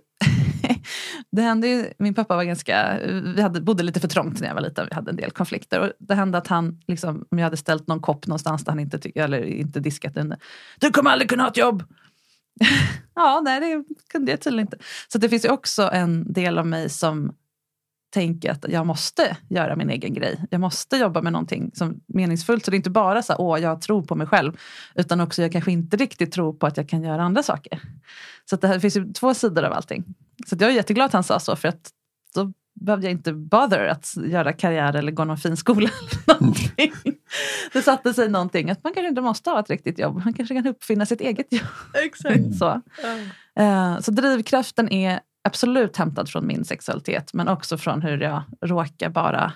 det 1.30 1.42
hände 1.42 1.68
ju, 1.68 1.92
min 1.98 2.14
pappa 2.14 2.36
var 2.36 2.44
ganska, 2.44 2.98
vi 3.34 3.42
hade, 3.42 3.60
bodde 3.60 3.82
lite 3.82 4.00
för 4.00 4.08
trångt 4.08 4.40
när 4.40 4.48
jag 4.48 4.54
var 4.54 4.62
liten, 4.62 4.86
vi 4.90 4.94
hade 4.94 5.10
en 5.10 5.16
del 5.16 5.30
konflikter. 5.30 5.80
Och 5.80 5.92
det 5.98 6.14
hände 6.14 6.38
att 6.38 6.46
han, 6.46 6.80
liksom, 6.86 7.24
om 7.30 7.38
jag 7.38 7.44
hade 7.44 7.56
ställt 7.56 7.86
någon 7.86 8.00
kopp 8.00 8.26
någonstans 8.26 8.64
där 8.64 8.72
han 8.72 8.80
inte, 8.80 8.98
tyck, 8.98 9.16
eller 9.16 9.42
inte 9.42 9.80
diskat 9.80 10.14
den. 10.14 10.34
Du 10.80 10.90
kommer 10.90 11.10
aldrig 11.10 11.30
kunna 11.30 11.42
ha 11.42 11.50
ett 11.50 11.56
jobb! 11.56 11.82
ja, 13.14 13.40
nej 13.44 13.60
det 13.60 13.84
kunde 14.12 14.30
jag 14.30 14.40
tydligen 14.40 14.66
inte. 14.66 14.78
Så 15.12 15.18
det 15.18 15.28
finns 15.28 15.44
ju 15.44 15.48
också 15.48 15.90
en 15.92 16.32
del 16.32 16.58
av 16.58 16.66
mig 16.66 16.88
som 16.88 17.32
tänker 18.10 18.50
att 18.50 18.64
jag 18.68 18.86
måste 18.86 19.36
göra 19.48 19.76
min 19.76 19.90
egen 19.90 20.14
grej. 20.14 20.44
Jag 20.50 20.60
måste 20.60 20.96
jobba 20.96 21.22
med 21.22 21.32
någonting 21.32 21.70
som 21.74 22.00
meningsfullt. 22.06 22.64
Så 22.64 22.70
det 22.70 22.74
är 22.74 22.76
inte 22.76 22.90
bara 22.90 23.22
så 23.22 23.32
att 23.32 23.38
åh, 23.38 23.60
jag 23.60 23.80
tror 23.80 24.02
på 24.02 24.14
mig 24.14 24.26
själv. 24.26 24.56
Utan 24.94 25.20
också 25.20 25.42
jag 25.42 25.52
kanske 25.52 25.72
inte 25.72 25.96
riktigt 25.96 26.32
tror 26.32 26.52
på 26.52 26.66
att 26.66 26.76
jag 26.76 26.88
kan 26.88 27.02
göra 27.02 27.22
andra 27.22 27.42
saker. 27.42 27.80
Så 28.50 28.56
det, 28.56 28.66
här, 28.66 28.74
det 28.74 28.80
finns 28.80 28.96
ju 28.96 29.12
två 29.12 29.34
sidor 29.34 29.64
av 29.64 29.72
allting. 29.72 30.04
Så 30.46 30.56
jag 30.60 30.70
är 30.70 30.74
jätteglad 30.74 31.06
att 31.06 31.12
han 31.12 31.24
sa 31.24 31.40
så. 31.40 31.56
För 31.56 31.68
att 31.68 31.90
då 32.34 32.52
behövde 32.80 33.06
jag 33.06 33.12
inte 33.12 33.32
bother 33.32 33.86
att 33.86 34.14
göra 34.16 34.52
karriär 34.52 34.96
eller 34.96 35.12
gå 35.12 35.24
någon 35.24 35.38
fin 35.38 35.56
skola. 35.56 35.90
Eller 36.76 36.92
det 37.72 37.82
satte 37.82 38.14
sig 38.14 38.28
någonting 38.28 38.70
att 38.70 38.84
man 38.84 38.92
kanske 38.92 39.08
inte 39.08 39.20
måste 39.20 39.50
ha 39.50 39.60
ett 39.60 39.70
riktigt 39.70 39.98
jobb. 39.98 40.24
Man 40.24 40.32
kanske 40.32 40.54
kan 40.54 40.66
uppfinna 40.66 41.06
sitt 41.06 41.20
eget 41.20 41.52
jobb. 41.52 41.66
Exakt. 42.04 42.54
så. 42.58 42.80
Uh, 43.60 44.00
så 44.00 44.10
drivkraften 44.10 44.92
är 44.92 45.20
absolut 45.44 45.96
hämtad 45.96 46.28
från 46.28 46.46
min 46.46 46.64
sexualitet 46.64 47.34
men 47.34 47.48
också 47.48 47.78
från 47.78 48.02
hur 48.02 48.20
jag 48.20 48.42
råkar 48.60 49.08
bara 49.08 49.52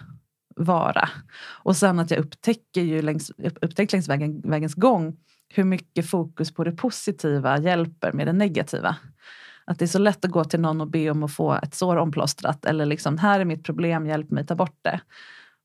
vara. 0.56 1.08
Och 1.44 1.76
sen 1.76 1.98
att 1.98 2.10
jag 2.10 2.20
upptäcker 2.20 2.80
ju 2.80 3.02
längs, 3.02 3.30
upptäckt 3.62 3.92
längs 3.92 4.08
vägen, 4.08 4.40
vägens 4.44 4.74
gång 4.74 5.16
hur 5.48 5.64
mycket 5.64 6.10
fokus 6.10 6.54
på 6.54 6.64
det 6.64 6.72
positiva 6.72 7.58
hjälper 7.58 8.12
med 8.12 8.26
det 8.26 8.32
negativa. 8.32 8.96
Att 9.72 9.78
det 9.78 9.84
är 9.84 9.86
så 9.86 9.98
lätt 9.98 10.24
att 10.24 10.30
gå 10.30 10.44
till 10.44 10.60
någon 10.60 10.80
och 10.80 10.86
be 10.86 11.10
om 11.10 11.22
att 11.22 11.32
få 11.32 11.52
ett 11.54 11.74
sår 11.74 11.96
omplåstrat 11.96 12.64
eller 12.64 12.86
liksom, 12.86 13.18
här 13.18 13.40
är 13.40 13.44
mitt 13.44 13.64
problem, 13.64 14.06
hjälp 14.06 14.30
mig 14.30 14.46
ta 14.46 14.54
bort 14.54 14.78
det. 14.82 15.00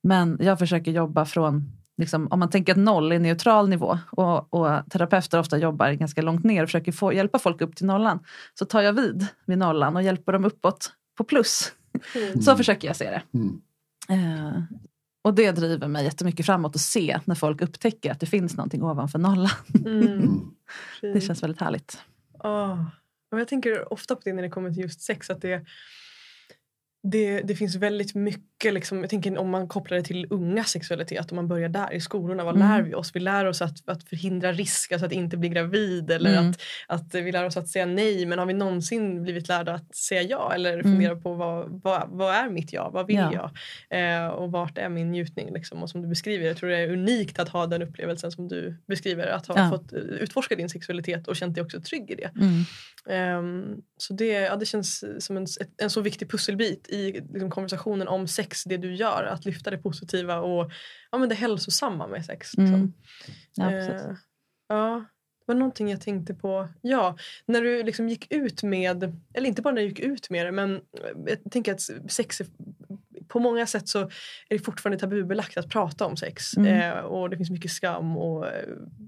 Men 0.03 0.37
jag 0.41 0.59
försöker 0.59 0.91
jobba 0.91 1.25
från 1.25 1.71
liksom, 1.97 2.27
om 2.31 2.39
man 2.39 2.49
tänker 2.49 2.71
att 2.73 2.77
noll 2.77 3.11
är 3.11 3.19
neutral 3.19 3.69
nivå 3.69 3.99
och, 4.12 4.53
och, 4.53 4.89
terapeuter 4.89 5.39
ofta 5.39 5.58
jobbar 5.58 5.91
ganska 5.91 6.21
långt 6.21 6.43
ner 6.43 6.63
och 6.63 6.69
försöker 6.69 6.91
få, 6.91 7.13
hjälpa 7.13 7.39
folk 7.39 7.62
upp 7.62 7.75
till 7.75 7.86
nollan. 7.86 8.19
Så 8.53 8.65
tar 8.65 8.82
jag 8.82 8.93
vid 8.93 9.27
vid 9.45 9.58
nollan 9.58 9.95
och 9.95 10.03
hjälper 10.03 10.34
dem 10.34 10.45
uppåt 10.45 10.91
på 11.17 11.23
plus. 11.23 11.71
Mm. 12.15 12.41
Så 12.41 12.55
försöker 12.55 12.88
jag 12.88 12.95
se 12.95 13.10
det. 13.10 13.21
Mm. 13.34 13.62
Uh, 14.12 14.63
och 15.23 15.34
det 15.34 15.51
driver 15.51 15.88
mig 15.88 16.03
jättemycket 16.03 16.45
framåt 16.45 16.75
att 16.75 16.82
se 16.82 17.19
när 17.25 17.36
folk 17.36 17.62
upptäcker 17.62 18.12
att 18.12 18.19
det 18.19 18.25
finns 18.25 18.58
någonting 18.58 18.84
ovanför 18.84 19.19
nollan. 19.19 19.51
Mm. 19.86 20.39
det 21.01 21.21
känns 21.21 21.43
väldigt 21.43 21.62
härligt. 21.62 22.01
Oh. 22.39 22.84
Och 23.31 23.39
jag 23.39 23.47
tänker 23.47 23.93
ofta 23.93 24.15
på 24.15 24.21
det 24.25 24.33
när 24.33 24.43
det 24.43 24.49
kommer 24.49 24.71
till 24.71 24.81
just 24.83 25.01
sex. 25.01 25.29
att 25.29 25.41
det 25.41 25.65
det, 27.03 27.41
det 27.41 27.55
finns 27.55 27.75
väldigt 27.75 28.15
mycket, 28.15 28.73
liksom, 28.73 29.01
jag 29.01 29.10
tänker 29.10 29.38
om 29.38 29.49
man 29.49 29.67
kopplar 29.67 29.97
det 29.97 30.03
till 30.03 30.27
unga 30.29 30.63
sexualitet, 30.63 31.31
om 31.31 31.36
man 31.36 31.47
börjar 31.47 31.69
där 31.69 31.93
i 31.93 32.01
skolorna, 32.01 32.43
vad 32.43 32.55
mm. 32.55 32.67
lär 32.67 32.81
vi 32.81 32.93
oss? 32.93 33.15
Vi 33.15 33.19
lär 33.19 33.45
oss 33.45 33.62
att, 33.62 33.89
att 33.89 34.03
förhindra 34.03 34.51
risk, 34.51 34.91
alltså 34.91 35.05
att 35.05 35.12
inte 35.12 35.38
bli 35.38 35.49
gravid 35.49 36.12
eller 36.12 36.38
mm. 36.38 36.49
att, 36.49 36.62
att 36.88 37.15
vi 37.15 37.31
lär 37.31 37.45
oss 37.45 37.57
att 37.57 37.69
säga 37.69 37.86
nej. 37.86 38.25
Men 38.25 38.39
har 38.39 38.45
vi 38.45 38.53
någonsin 38.53 39.23
blivit 39.23 39.47
lärda 39.47 39.73
att 39.73 39.95
säga 39.95 40.21
ja 40.21 40.53
eller 40.53 40.73
mm. 40.73 40.83
fundera 40.83 41.15
på 41.15 41.33
vad, 41.33 41.81
vad, 41.83 42.10
vad 42.10 42.36
är 42.36 42.49
mitt 42.49 42.73
ja, 42.73 42.89
vad 42.89 43.07
vill 43.07 43.15
ja. 43.15 43.51
jag? 43.89 44.23
Eh, 44.25 44.27
och 44.27 44.51
vart 44.51 44.77
är 44.77 44.89
min 44.89 45.12
njutning? 45.12 45.53
Liksom? 45.53 45.83
Och 45.83 45.89
som 45.89 46.01
du 46.01 46.07
beskriver, 46.07 46.47
jag 46.47 46.57
tror 46.57 46.69
det 46.69 46.77
är 46.77 46.91
unikt 46.91 47.39
att 47.39 47.49
ha 47.49 47.67
den 47.67 47.81
upplevelsen 47.81 48.31
som 48.31 48.47
du 48.47 48.77
beskriver, 48.88 49.27
att 49.27 49.47
ha 49.47 49.57
ja. 49.57 49.69
fått 49.69 49.93
utforska 49.93 50.55
din 50.55 50.69
sexualitet 50.69 51.27
och 51.27 51.36
känt 51.36 51.55
dig 51.55 51.63
också 51.63 51.81
trygg 51.81 52.12
i 52.12 52.15
det. 52.15 52.31
Um, 53.10 53.81
så 53.97 54.13
det, 54.13 54.27
ja, 54.27 54.55
det 54.55 54.65
känns 54.65 55.05
som 55.19 55.38
en, 55.38 55.47
en 55.81 55.89
så 55.89 56.01
viktig 56.01 56.29
pusselbit 56.29 56.87
i 56.89 57.12
liksom, 57.12 57.50
konversationen 57.50 58.08
om 58.08 58.28
sex, 58.28 58.63
det 58.63 58.78
du 58.78 58.95
gör. 58.95 59.23
Att 59.23 59.45
lyfta 59.45 59.71
det 59.71 59.78
positiva 59.78 60.39
och 60.39 60.71
ja, 61.12 61.17
men 61.17 61.30
det 61.30 61.36
hälsosamma 61.36 62.08
med 62.08 62.26
sex. 62.26 62.54
Liksom. 62.58 62.76
Mm. 62.76 62.93
Ja, 63.56 63.71
uh, 63.71 64.17
ja, 64.67 65.06
det 65.39 65.54
var 65.54 65.56
någonting 65.56 65.89
jag 65.89 66.02
tänkte 66.02 66.34
på. 66.34 66.67
Ja, 66.82 67.17
när 67.45 67.62
du 67.62 67.84
liksom 67.84 68.10
gick 68.10 68.34
ut 68.34 68.63
med, 68.63 69.21
eller 69.34 69.47
inte 69.47 69.62
bara 69.62 69.73
när 69.73 69.82
du 69.82 69.88
gick 69.88 70.00
ut 70.00 70.30
med 70.30 70.45
det, 70.45 70.52
men 70.52 70.82
jag 71.26 71.52
tänker 71.52 71.73
att 71.73 72.12
sex 72.12 72.41
är 72.41 72.47
på 73.28 73.39
många 73.39 73.65
sätt 73.65 73.88
så 73.88 74.00
är 74.00 74.10
det 74.50 74.60
fortfarande 74.60 75.00
tabubelagt 75.00 75.58
att 75.58 75.69
prata 75.69 76.06
om 76.06 76.17
sex. 76.17 76.58
Mm. 76.58 76.82
Eh, 76.82 76.97
och 77.00 77.30
det 77.30 77.38
finns 77.38 77.50
mycket 77.50 77.71
skam 77.71 78.17
och 78.17 78.45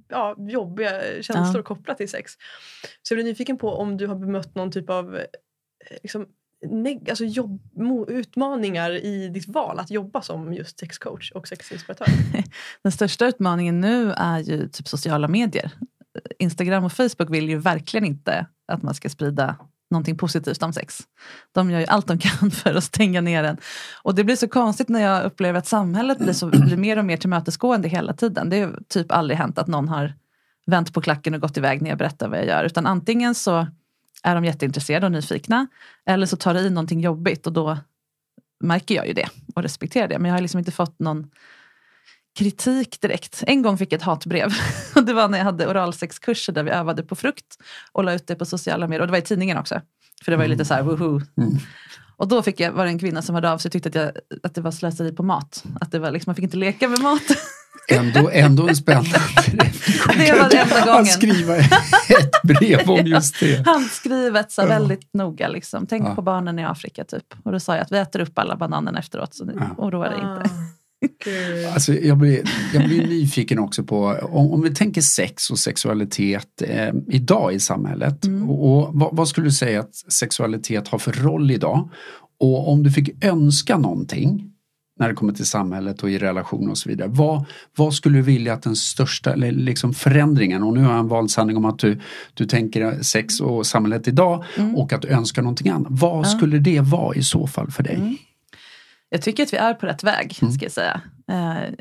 ja, 0.08 0.36
jobbiga 0.38 1.02
känslor 1.22 1.60
ja. 1.60 1.64
kopplat 1.64 1.98
till 1.98 2.10
sex. 2.10 2.32
Så 3.02 3.14
jag 3.14 3.18
blir 3.18 3.26
nyfiken 3.26 3.58
på 3.58 3.70
om 3.70 3.98
du 3.98 4.08
har 4.08 4.16
bemött 4.16 4.56
någon 4.56 4.72
typ 4.72 4.90
av 4.90 5.16
eh, 5.16 5.24
liksom, 6.04 6.28
neg- 6.66 7.10
alltså 7.10 7.26
jobb, 7.26 7.62
utmaningar 8.08 8.92
i 8.92 9.30
ditt 9.30 9.48
val 9.48 9.80
att 9.80 9.92
jobba 9.92 10.22
som 10.22 10.54
just 10.54 10.80
sexcoach 10.80 11.32
och 11.32 11.48
sexinspiratör? 11.48 12.08
Den 12.84 12.92
största 12.92 13.26
utmaningen 13.26 13.82
nu 13.82 14.12
är 14.12 14.40
ju 14.40 14.68
typ 14.68 14.88
sociala 14.88 15.28
medier. 15.28 15.72
Instagram 16.40 16.84
och 16.84 16.94
Facebook 16.94 17.30
vill 17.30 17.50
ju 17.50 17.58
verkligen 17.58 18.06
inte 18.06 18.46
att 18.68 18.84
man 18.84 18.94
ska 18.94 19.10
sprida 19.10 19.56
någonting 19.92 20.18
positivt 20.18 20.64
om 20.64 20.74
sex. 20.74 21.00
De 21.52 21.72
gör 21.72 21.80
ju 21.80 21.86
allt 21.86 22.08
de 22.08 22.20
kan 22.20 22.52
för 22.52 22.76
att 22.76 22.84
stänga 22.84 23.22
ner 23.22 23.44
den. 23.44 23.58
Och 24.04 24.16
det 24.16 24.24
blir 24.24 24.36
så 24.36 24.48
konstigt 24.48 24.90
när 24.90 25.02
jag 25.02 25.24
upplever 25.24 25.60
att 25.60 25.68
samhället 25.68 26.18
blir, 26.20 26.34
så, 26.34 26.48
blir 26.48 26.78
mer 26.78 26.98
och 26.98 27.06
mer 27.06 27.18
tillmötesgående 27.18 27.88
hela 27.88 28.14
tiden. 28.14 28.50
Det 28.50 28.62
har 28.62 28.80
typ 28.88 29.12
aldrig 29.12 29.38
hänt 29.38 29.58
att 29.58 29.68
någon 29.68 29.90
har 29.90 30.14
vänt 30.66 30.94
på 30.94 31.02
klacken 31.02 31.34
och 31.34 31.42
gått 31.42 31.58
iväg 31.58 31.82
när 31.82 31.90
jag 31.90 31.98
berättar 31.98 32.28
vad 32.28 32.40
jag 32.40 32.46
gör. 32.46 32.64
Utan 32.64 32.86
antingen 32.86 33.36
så 33.36 33.68
är 34.24 34.36
de 34.36 34.46
jätteintresserade 34.46 35.06
och 35.06 35.12
nyfikna. 35.12 35.68
Eller 36.06 36.26
så 36.26 36.38
tar 36.38 36.54
det 36.54 36.60
i 36.60 36.70
någonting 36.70 37.00
jobbigt 37.00 37.48
och 37.48 37.54
då 37.54 37.78
märker 38.60 38.96
jag 38.96 39.08
ju 39.08 39.14
det 39.14 39.30
och 39.56 39.64
respekterar 39.64 40.08
det. 40.08 40.20
Men 40.20 40.30
jag 40.30 40.36
har 40.36 40.42
liksom 40.42 40.60
inte 40.60 40.72
fått 40.72 41.00
någon 41.00 41.32
kritik 42.38 43.02
direkt. 43.02 43.44
En 43.48 43.62
gång 43.62 43.78
fick 43.78 43.94
jag 43.94 43.98
ett 43.98 44.04
hatbrev. 44.04 44.54
det 45.06 45.14
var 45.14 45.28
när 45.28 45.38
jag 45.38 45.46
hade 45.46 45.68
oralsexkurser 45.68 46.54
där 46.54 46.64
vi 46.64 46.72
övade 46.72 47.04
på 47.04 47.16
frukt 47.16 47.58
och 47.92 48.04
la 48.04 48.14
ut 48.14 48.28
det 48.28 48.36
på 48.36 48.46
sociala 48.46 48.88
medier. 48.88 49.02
Och 49.02 49.08
det 49.08 49.12
var 49.12 49.18
i 49.18 49.22
tidningen 49.22 49.58
också. 49.58 49.82
För 50.24 50.32
det 50.32 50.38
var 50.38 50.44
ju 50.44 50.50
lite 50.50 50.66
så 50.66 50.74
här 50.74 50.84
woho. 50.84 51.22
Mm. 51.38 51.58
Och 52.18 52.28
då 52.28 52.42
fick 52.42 52.60
jag, 52.60 52.72
var 52.72 52.86
det 52.86 52.92
en 52.92 53.00
kvinna 53.00 53.22
som 53.22 53.36
hörde 53.36 53.52
av 53.52 53.58
sig 53.58 53.70
och 53.70 53.74
tyckte 53.74 53.90
att, 53.90 53.96
jag, 53.96 54.12
att 54.44 54.56
det 54.56 54.62
var 54.62 54.72
slöseri 54.72 55.12
på 55.12 55.24
mat. 55.24 55.64
Att 55.82 55.92
det 55.92 56.00
var 56.00 56.12
liksom, 56.12 56.30
man 56.30 56.36
fick 56.36 56.44
inte 56.44 56.58
leka 56.58 56.90
med 56.90 57.00
mat. 57.00 57.22
Ändå, 57.90 58.30
ändå 58.34 58.68
en 58.68 58.76
spännande 58.76 59.10
Det 60.18 60.32
var 60.32 60.50
den 60.50 60.60
enda 60.60 60.86
gången. 60.86 61.06
skriva 61.06 61.58
ett 61.58 62.42
brev 62.44 62.90
om 62.90 63.06
just 63.06 63.40
det. 63.40 63.66
Handskrivet 63.66 64.52
så 64.52 64.66
väldigt 64.66 65.14
noga. 65.14 65.48
Liksom. 65.48 65.88
Tänk 65.88 66.08
ja. 66.08 66.16
på 66.16 66.22
barnen 66.22 66.60
i 66.60 66.66
Afrika 66.66 67.04
typ. 67.04 67.26
Och 67.44 67.52
då 67.52 67.60
sa 67.60 67.76
jag 67.76 67.82
att 67.82 67.92
vi 67.92 67.98
äter 67.98 68.20
upp 68.20 68.40
alla 68.40 68.56
bananerna 68.56 69.00
efteråt 69.00 69.34
så 69.34 69.52
ja. 69.56 69.76
oroa 69.78 70.10
dig 70.10 70.20
inte. 70.20 70.50
Alltså, 71.74 71.94
jag, 71.94 72.18
blir, 72.18 72.44
jag 72.74 72.84
blir 72.84 73.08
nyfiken 73.08 73.60
också 73.60 73.84
på, 73.84 74.06
om, 74.22 74.52
om 74.52 74.62
vi 74.62 74.76
tänker 74.76 75.02
sex 75.02 75.50
och 75.50 75.60
sexualitet 75.60 76.62
eh, 76.62 76.94
idag 77.08 77.54
i 77.54 77.60
samhället. 77.60 78.26
Mm. 78.26 78.50
Och, 78.50 78.72
och 78.72 78.90
vad, 78.94 79.16
vad, 79.16 79.28
skulle 79.28 79.48
du 79.48 79.52
säga 79.52 79.80
att 79.80 79.96
sexualitet 79.96 80.88
har 80.88 81.00
för 81.00 81.12
roll 81.12 81.52
idag? 81.52 81.90
Och 82.40 82.72
om 82.72 82.84
du 82.84 82.92
fick 82.92 83.26
önska 83.26 83.78
någonting 83.78 84.49
när 85.00 85.10
det 85.10 85.16
kommer 85.16 85.34
till 85.34 85.46
samhället 85.46 86.04
och 86.04 86.10
i 86.10 86.18
relation 86.18 86.70
och 86.70 86.78
så 86.78 86.90
vidare. 86.90 87.08
Vad, 87.12 87.46
vad 87.76 87.94
skulle 87.94 88.18
du 88.18 88.22
vilja 88.22 88.54
att 88.54 88.64
den 88.64 88.76
största 88.76 89.36
liksom 89.36 89.94
förändringen, 89.94 90.64
och 90.64 90.74
nu 90.74 90.84
har 90.84 90.92
jag 90.92 91.00
en 91.00 91.08
valsanning 91.08 91.58
om 91.58 91.66
att 91.66 91.80
du, 91.80 92.00
du 92.34 92.46
tänker 92.46 93.02
sex 93.02 93.40
och 93.40 93.66
samhället 93.66 94.08
idag 94.08 94.44
Mm. 94.58 94.76
och 94.76 94.94
att 94.94 95.02
du 95.02 95.08
önskar 95.08 95.42
någonting 95.42 95.70
annat. 95.70 95.88
Vad 95.92 96.28
skulle 96.28 96.60
det 96.60 96.80
vara 96.82 97.16
i 97.16 97.24
så 97.24 97.48
fall 97.48 97.72
för 97.72 97.84
dig? 97.84 97.96
Mm. 97.96 98.18
Jag 99.10 99.22
tycker 99.22 99.44
att 99.44 99.54
vi 99.54 99.58
är 99.58 99.74
på 99.74 99.86
rätt 99.86 100.04
väg, 100.04 100.38
Mm. 100.42 100.54
ska 100.54 100.66
jag 100.66 100.72
säga. 100.72 101.02
Eh, 101.30 101.74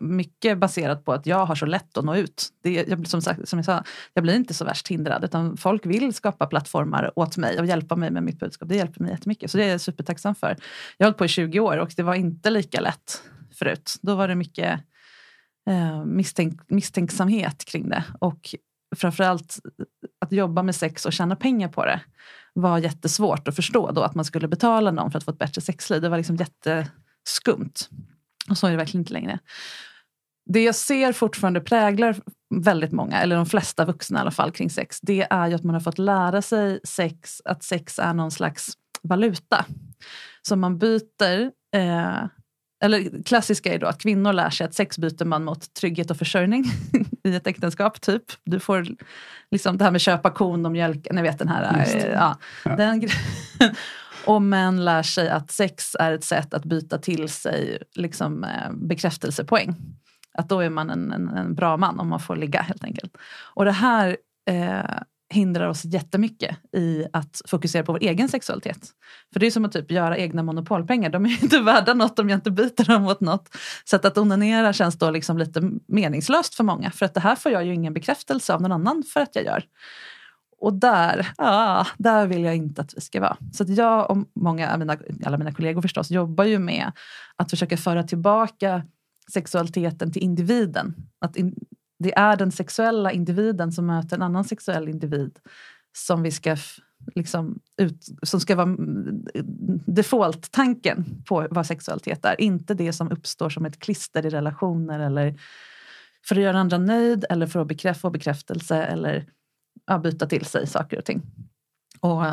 mycket 0.00 0.58
baserat 0.58 1.04
på 1.04 1.12
att 1.12 1.26
jag 1.26 1.46
har 1.46 1.54
så 1.54 1.66
lätt 1.66 1.98
att 1.98 2.04
nå 2.04 2.16
ut. 2.16 2.48
Det, 2.62 2.88
jag, 2.88 3.06
som, 3.06 3.22
sagt, 3.22 3.48
som 3.48 3.58
jag 3.58 3.66
sa, 3.66 3.84
jag 4.14 4.22
blir 4.22 4.34
inte 4.34 4.54
så 4.54 4.64
värst 4.64 4.88
hindrad 4.88 5.24
utan 5.24 5.56
folk 5.56 5.86
vill 5.86 6.14
skapa 6.14 6.46
plattformar 6.46 7.12
åt 7.18 7.36
mig 7.36 7.58
och 7.58 7.66
hjälpa 7.66 7.96
mig 7.96 8.10
med 8.10 8.22
mitt 8.22 8.38
budskap. 8.38 8.68
Det 8.68 8.76
hjälper 8.76 9.00
mig 9.00 9.10
jättemycket. 9.10 9.50
Så 9.50 9.58
det 9.58 9.64
är 9.64 9.68
jag 9.68 9.80
supertacksam 9.80 10.34
för. 10.34 10.56
Jag 10.96 11.06
har 11.06 11.10
hållit 11.10 11.18
på 11.18 11.24
i 11.24 11.28
20 11.28 11.60
år 11.60 11.76
och 11.76 11.92
det 11.96 12.02
var 12.02 12.14
inte 12.14 12.50
lika 12.50 12.80
lätt 12.80 13.22
förut. 13.58 13.94
Då 14.02 14.14
var 14.14 14.28
det 14.28 14.34
mycket 14.34 14.80
eh, 15.70 16.04
misstänk, 16.04 16.60
misstänksamhet 16.68 17.64
kring 17.64 17.88
det. 17.88 18.04
Och 18.18 18.54
framförallt 18.96 19.58
att 20.20 20.32
jobba 20.32 20.62
med 20.62 20.74
sex 20.74 21.06
och 21.06 21.12
tjäna 21.12 21.36
pengar 21.36 21.68
på 21.68 21.84
det 21.84 22.00
var 22.54 22.78
jättesvårt 22.78 23.48
att 23.48 23.56
förstå 23.56 23.90
då 23.90 24.02
att 24.02 24.14
man 24.14 24.24
skulle 24.24 24.48
betala 24.48 24.90
någon 24.90 25.10
för 25.10 25.18
att 25.18 25.24
få 25.24 25.30
ett 25.30 25.38
bättre 25.38 25.60
sexliv. 25.60 26.02
Det 26.02 26.08
var 26.08 26.16
liksom 26.16 26.36
jätteskumt. 26.36 27.88
Och 28.50 28.58
så 28.58 28.66
är 28.66 28.70
det 28.70 28.76
verkligen 28.76 29.00
inte 29.00 29.12
längre. 29.12 29.38
Det 30.50 30.62
jag 30.64 30.74
ser 30.74 31.12
fortfarande 31.12 31.60
präglar 31.60 32.16
väldigt 32.54 32.92
många, 32.92 33.20
eller 33.20 33.36
de 33.36 33.46
flesta 33.46 33.84
vuxna 33.84 34.18
i 34.18 34.20
alla 34.20 34.30
fall, 34.30 34.52
kring 34.52 34.70
sex, 34.70 34.98
det 35.02 35.26
är 35.30 35.46
ju 35.48 35.54
att 35.54 35.64
man 35.64 35.74
har 35.74 35.80
fått 35.80 35.98
lära 35.98 36.42
sig 36.42 36.80
sex, 36.84 37.42
att 37.44 37.62
sex 37.62 37.98
är 37.98 38.14
någon 38.14 38.30
slags 38.30 38.72
valuta. 39.02 39.64
Så 40.48 40.56
man 40.56 40.78
byter, 40.78 41.50
eh, 41.74 42.24
eller 42.84 43.22
klassiska 43.22 43.74
är 43.74 43.78
då 43.78 43.86
att 43.86 44.02
kvinnor 44.02 44.32
lär 44.32 44.50
sig 44.50 44.64
att 44.66 44.74
sex 44.74 44.98
byter 44.98 45.24
man 45.24 45.44
mot 45.44 45.74
trygghet 45.74 46.10
och 46.10 46.16
försörjning 46.16 46.64
i 47.24 47.34
ett 47.36 47.46
äktenskap. 47.46 48.00
typ. 48.00 48.22
Du 48.44 48.60
får 48.60 48.86
liksom 49.50 49.78
det 49.78 49.84
här 49.84 49.90
med 49.90 50.00
köpa 50.00 50.30
kon 50.30 50.66
och 50.66 50.72
mjölk, 50.72 51.06
ni 51.10 51.22
vet 51.22 51.38
den 51.38 51.48
här, 51.48 51.86
eh, 51.86 52.06
ja, 52.12 52.38
Ja. 52.64 52.76
den 52.76 53.00
Och 54.26 54.42
män 54.42 54.84
lär 54.84 55.02
sig 55.02 55.28
att 55.28 55.50
sex 55.50 55.96
är 55.98 56.12
ett 56.12 56.24
sätt 56.24 56.54
att 56.54 56.64
byta 56.64 56.98
till 56.98 57.28
sig 57.28 57.82
liksom, 57.94 58.44
eh, 58.44 58.72
bekräftelsepoäng. 58.72 59.76
Att 60.34 60.48
då 60.48 60.60
är 60.60 60.70
man 60.70 60.90
en, 60.90 61.12
en, 61.12 61.28
en 61.28 61.54
bra 61.54 61.76
man 61.76 62.00
om 62.00 62.08
man 62.08 62.20
får 62.20 62.36
ligga 62.36 62.60
helt 62.60 62.84
enkelt. 62.84 63.16
Och 63.54 63.64
det 63.64 63.72
här 63.72 64.16
eh, 64.50 65.02
hindrar 65.32 65.68
oss 65.68 65.84
jättemycket 65.84 66.56
i 66.76 67.06
att 67.12 67.42
fokusera 67.48 67.82
på 67.82 67.92
vår 67.92 68.02
egen 68.02 68.28
sexualitet. 68.28 68.88
För 69.32 69.40
det 69.40 69.46
är 69.46 69.50
som 69.50 69.64
att 69.64 69.72
typ 69.72 69.90
göra 69.90 70.18
egna 70.18 70.42
monopolpengar. 70.42 71.10
De 71.10 71.24
är 71.24 71.28
ju 71.28 71.38
inte 71.42 71.60
värda 71.60 71.94
något 71.94 72.18
om 72.18 72.28
jag 72.28 72.36
inte 72.36 72.50
byter 72.50 72.84
dem 72.84 73.02
mot 73.02 73.20
något. 73.20 73.56
Så 73.84 73.96
att, 73.96 74.04
att 74.04 74.18
onanera 74.18 74.72
känns 74.72 74.98
då 74.98 75.10
liksom 75.10 75.38
lite 75.38 75.70
meningslöst 75.88 76.54
för 76.54 76.64
många. 76.64 76.90
För 76.90 77.06
att 77.06 77.14
det 77.14 77.20
här 77.20 77.34
får 77.34 77.52
jag 77.52 77.64
ju 77.64 77.74
ingen 77.74 77.94
bekräftelse 77.94 78.54
av 78.54 78.62
någon 78.62 78.72
annan 78.72 79.02
för 79.12 79.20
att 79.20 79.34
jag 79.34 79.44
gör. 79.44 79.64
Och 80.62 80.74
där, 80.74 81.32
ah, 81.38 81.86
där 81.98 82.26
vill 82.26 82.44
jag 82.44 82.56
inte 82.56 82.80
att 82.82 82.96
vi 82.96 83.00
ska 83.00 83.20
vara. 83.20 83.36
Så 83.52 83.64
jag 83.68 84.10
och 84.10 84.18
många, 84.34 84.72
av 84.72 84.78
mina, 84.78 84.96
alla 85.24 85.38
mina 85.38 85.52
kollegor 85.52 85.82
förstås 85.82 86.10
jobbar 86.10 86.44
ju 86.44 86.58
med 86.58 86.92
att 87.36 87.50
försöka 87.50 87.76
föra 87.76 88.02
tillbaka 88.02 88.82
sexualiteten 89.32 90.12
till 90.12 90.22
individen. 90.22 90.94
Att 91.18 91.36
in, 91.36 91.54
det 91.98 92.18
är 92.18 92.36
den 92.36 92.52
sexuella 92.52 93.12
individen 93.12 93.72
som 93.72 93.86
möter 93.86 94.16
en 94.16 94.22
annan 94.22 94.44
sexuell 94.44 94.88
individ 94.88 95.38
som 95.98 96.22
vi 96.22 96.30
ska 96.30 96.56
liksom 97.14 97.58
ut, 97.76 98.06
som 98.22 98.40
ska 98.40 98.56
vara 98.56 98.68
mm, 98.68 99.24
default-tanken 99.86 101.24
på 101.28 101.46
vad 101.50 101.66
sexualitet 101.66 102.24
är. 102.24 102.40
Inte 102.40 102.74
det 102.74 102.92
som 102.92 103.10
uppstår 103.10 103.50
som 103.50 103.66
ett 103.66 103.78
klister 103.78 104.26
i 104.26 104.30
relationer 104.30 104.98
eller 105.00 105.40
för 106.28 106.36
att 106.36 106.42
göra 106.42 106.58
andra 106.58 106.78
nöjd 106.78 107.24
eller 107.30 107.46
för 107.46 107.60
att 107.60 107.68
bekräfta, 107.68 108.10
bekräftelse 108.10 108.76
eller 108.76 109.26
byta 110.02 110.26
till 110.26 110.44
sig 110.44 110.66
saker 110.66 110.98
och 110.98 111.04
ting. 111.04 111.22
Och 112.00 112.24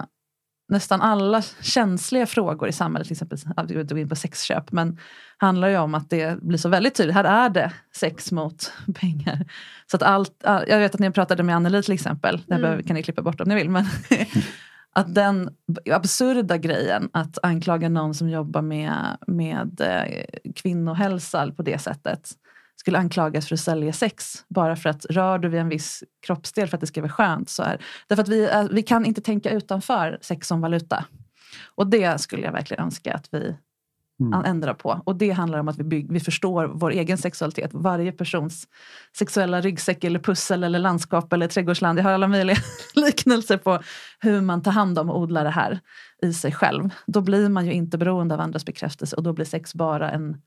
nästan 0.69 1.01
alla 1.01 1.41
känsliga 1.61 2.25
frågor 2.25 2.69
i 2.69 2.71
samhället, 2.71 3.07
till 3.07 3.13
exempel, 3.23 3.67
vi 3.67 3.83
går 3.83 3.97
in 3.97 4.09
på 4.09 4.15
sexköp, 4.15 4.71
men 4.71 4.97
handlar 5.37 5.67
ju 5.67 5.77
om 5.77 5.95
att 5.95 6.09
det 6.09 6.41
blir 6.41 6.57
så 6.57 6.69
väldigt 6.69 6.95
tydligt. 6.95 7.15
Här 7.15 7.23
är 7.23 7.49
det 7.49 7.73
sex 7.95 8.31
mot 8.31 8.73
pengar. 8.95 9.45
Så 9.91 9.97
att 9.97 10.03
allt, 10.03 10.43
all- 10.43 10.65
jag 10.67 10.79
vet 10.79 10.93
att 10.93 10.99
ni 10.99 11.11
pratade 11.11 11.43
med 11.43 11.55
Anneli 11.55 11.83
till 11.83 11.93
exempel, 11.93 12.41
det 12.47 12.53
här 12.55 12.63
Mm. 12.73 12.83
kan 12.83 12.93
ni 12.93 13.03
klippa 13.03 13.21
bort 13.21 13.41
om 13.41 13.49
ni 13.49 13.55
vill, 13.55 13.69
men 13.69 13.85
att 14.93 15.15
den 15.15 15.49
absurda 15.91 16.57
grejen 16.57 17.09
att 17.13 17.37
anklaga 17.43 17.89
någon 17.89 18.13
som 18.13 18.29
jobbar 18.29 18.61
med, 18.61 19.17
med 19.27 19.81
eh, 19.81 20.23
kvinnohälsa 20.55 21.51
på 21.51 21.61
det 21.63 21.79
sättet 21.79 22.31
skulle 22.79 22.97
anklagas 22.97 23.47
för 23.47 23.55
att 23.55 23.59
sälja 23.59 23.93
sex 23.93 24.45
bara 24.47 24.75
för 24.75 24.89
att 24.89 25.05
rör 25.05 25.39
du 25.39 25.49
vid 25.49 25.59
en 25.59 25.69
viss 25.69 26.03
kroppsdel 26.25 26.67
för 26.67 26.77
att 26.77 26.81
det 26.81 26.87
ska 26.87 27.01
vara 27.01 27.11
skönt. 27.11 27.49
Så 27.49 27.63
är, 27.63 27.81
därför 28.07 28.23
att 28.23 28.29
vi, 28.29 28.45
är, 28.45 28.69
vi 28.69 28.83
kan 28.83 29.05
inte 29.05 29.21
tänka 29.21 29.49
utanför 29.51 30.17
sex 30.21 30.47
som 30.47 30.61
valuta. 30.61 31.05
Och 31.75 31.87
det 31.87 32.21
skulle 32.21 32.43
jag 32.43 32.51
verkligen 32.51 32.83
önska 32.83 33.13
att 33.13 33.27
vi 33.31 33.55
Mm. 34.21 34.45
ändrar 34.45 34.73
på. 34.73 35.01
Och 35.05 35.15
det 35.15 35.31
handlar 35.31 35.59
om 35.59 35.67
att 35.67 35.77
vi, 35.77 35.83
bygg, 35.83 36.11
vi 36.11 36.19
förstår 36.19 36.71
vår 36.73 36.91
egen 36.91 37.17
sexualitet. 37.17 37.69
Varje 37.73 38.11
persons 38.11 38.67
sexuella 39.17 39.61
ryggsäck 39.61 40.03
eller 40.03 40.19
pussel 40.19 40.63
eller 40.63 40.79
landskap 40.79 41.33
eller 41.33 41.47
trädgårdsland. 41.47 41.99
Jag 41.99 42.03
har 42.03 42.11
alla 42.11 42.27
möjliga 42.27 42.57
liknelser 42.95 43.57
på 43.57 43.79
hur 44.19 44.41
man 44.41 44.63
tar 44.63 44.71
hand 44.71 44.99
om 44.99 45.09
och 45.09 45.19
odlar 45.19 45.43
det 45.43 45.49
här 45.49 45.79
i 46.21 46.33
sig 46.33 46.51
själv. 46.51 46.89
Då 47.07 47.21
blir 47.21 47.49
man 47.49 47.65
ju 47.65 47.73
inte 47.73 47.97
beroende 47.97 48.35
av 48.35 48.41
andras 48.41 48.65
bekräftelse 48.65 49.15
och 49.15 49.23
då 49.23 49.33
blir 49.33 49.45
sex 49.45 49.75
bara 49.75 50.11
en 50.11 50.41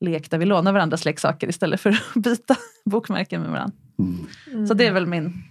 lek 0.00 0.30
där 0.30 0.38
vi 0.38 0.44
lånar 0.44 0.72
varandras 0.72 1.04
leksaker 1.04 1.48
istället 1.48 1.80
för 1.80 1.90
att 1.90 2.14
byta 2.14 2.56
bokmärken 2.84 3.42
med 3.42 3.50
varandra. 3.50 3.76
Mm. 3.98 4.66
Så 4.66 4.74
det 4.74 4.86
är 4.86 4.92
väl 4.92 5.06
min 5.06 5.44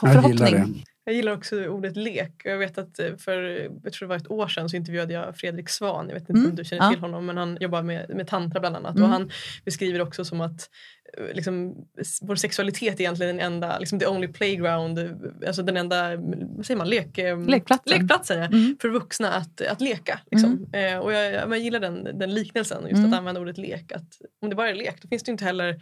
förhoppning. 0.00 0.84
Jag 1.06 1.14
gillar 1.14 1.32
också 1.32 1.66
ordet 1.66 1.96
lek. 1.96 2.32
Jag 2.44 2.58
vet 2.58 2.78
att 2.78 2.98
eh, 2.98 3.16
för 3.16 3.40
jag 3.84 3.92
tror 3.92 4.06
det 4.06 4.06
var 4.06 4.16
ett 4.16 4.30
år 4.30 4.48
sedan 4.48 4.68
så 4.68 4.76
intervjuade 4.76 5.12
jag 5.12 5.36
Fredrik 5.36 5.68
Svan. 5.68 6.06
Jag 6.08 6.14
vet 6.14 6.22
inte 6.22 6.32
Mm, 6.32 6.50
om 6.50 6.56
du 6.56 6.64
känner 6.64 6.82
ja. 6.84 6.90
till 6.90 7.00
honom 7.00 7.26
men 7.26 7.36
han 7.36 7.58
jobbar 7.60 7.82
med, 7.82 8.10
med 8.16 8.26
tantra 8.28 8.60
bland 8.60 8.76
annat. 8.76 8.96
Mm. 8.96 9.02
Och 9.04 9.10
han 9.10 9.30
beskriver 9.64 10.00
också 10.00 10.24
som 10.24 10.40
att 10.40 10.70
eh, 11.18 11.34
liksom, 11.34 11.74
vår 12.22 12.36
sexualitet 12.36 12.94
är 12.94 13.00
egentligen 13.00 13.36
den 13.36 13.46
enda, 13.46 13.78
liksom 13.78 13.98
the 13.98 14.06
only 14.06 14.28
playground, 14.28 14.98
eh, 14.98 15.10
alltså 15.46 15.62
den 15.62 15.76
enda, 15.76 16.16
vad 16.56 16.66
säger 16.66 16.78
man, 16.78 16.88
lek, 16.88 17.16
Lekplatsen. 17.48 17.98
lekplatsen 17.98 18.38
ja, 18.38 18.44
Mm. 18.46 18.76
för 18.80 18.88
vuxna 18.88 19.32
att, 19.32 19.60
att 19.60 19.80
leka. 19.80 20.20
Liksom. 20.30 20.66
Eh, 20.72 20.98
och 20.98 21.12
jag, 21.12 21.32
jag, 21.32 21.50
jag 21.50 21.58
gillar 21.58 21.80
den, 21.80 22.18
den 22.18 22.34
liknelsen, 22.34 22.82
just 22.82 22.92
Mm. 22.98 23.12
att 23.12 23.18
använda 23.18 23.40
ordet 23.40 23.58
lek. 23.58 23.92
Att 23.92 24.08
om 24.42 24.48
det 24.50 24.56
bara 24.56 24.70
är 24.70 24.74
lek 24.74 25.02
då 25.02 25.08
finns 25.08 25.22
det 25.22 25.30
inte 25.32 25.44
heller 25.44 25.80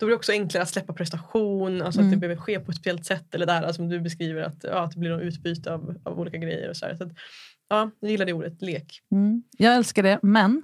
då 0.00 0.06
blir 0.06 0.14
det 0.14 0.16
också 0.18 0.32
enklare 0.32 0.62
att 0.62 0.68
släppa 0.68 0.92
prestation, 0.92 1.82
alltså 1.82 2.00
att 2.00 2.04
Mm. 2.04 2.10
det 2.10 2.16
behöver 2.16 2.40
ske 2.40 2.60
på 2.60 2.70
ett 2.70 2.76
speciellt 2.76 3.06
sätt. 3.06 3.34
Eller 3.34 3.46
där 3.46 3.72
som 3.72 3.88
du 3.88 4.00
beskriver, 4.00 4.42
att, 4.42 4.64
ja, 4.64 4.84
att 4.84 4.92
det 4.92 4.98
blir 4.98 5.10
något 5.10 5.22
utbyte 5.22 5.74
av, 5.74 5.96
av 6.04 6.20
olika 6.20 6.36
grejer. 6.38 6.70
Och 6.70 6.76
så. 6.76 6.86
Så 6.98 7.04
att, 7.04 7.12
ja, 7.68 7.90
jag 8.00 8.10
gillar 8.10 8.26
det 8.26 8.32
ordet, 8.32 8.62
lek. 8.62 9.00
Mm. 9.12 9.42
Jag 9.58 9.74
älskar 9.74 10.02
det, 10.02 10.18
men 10.22 10.62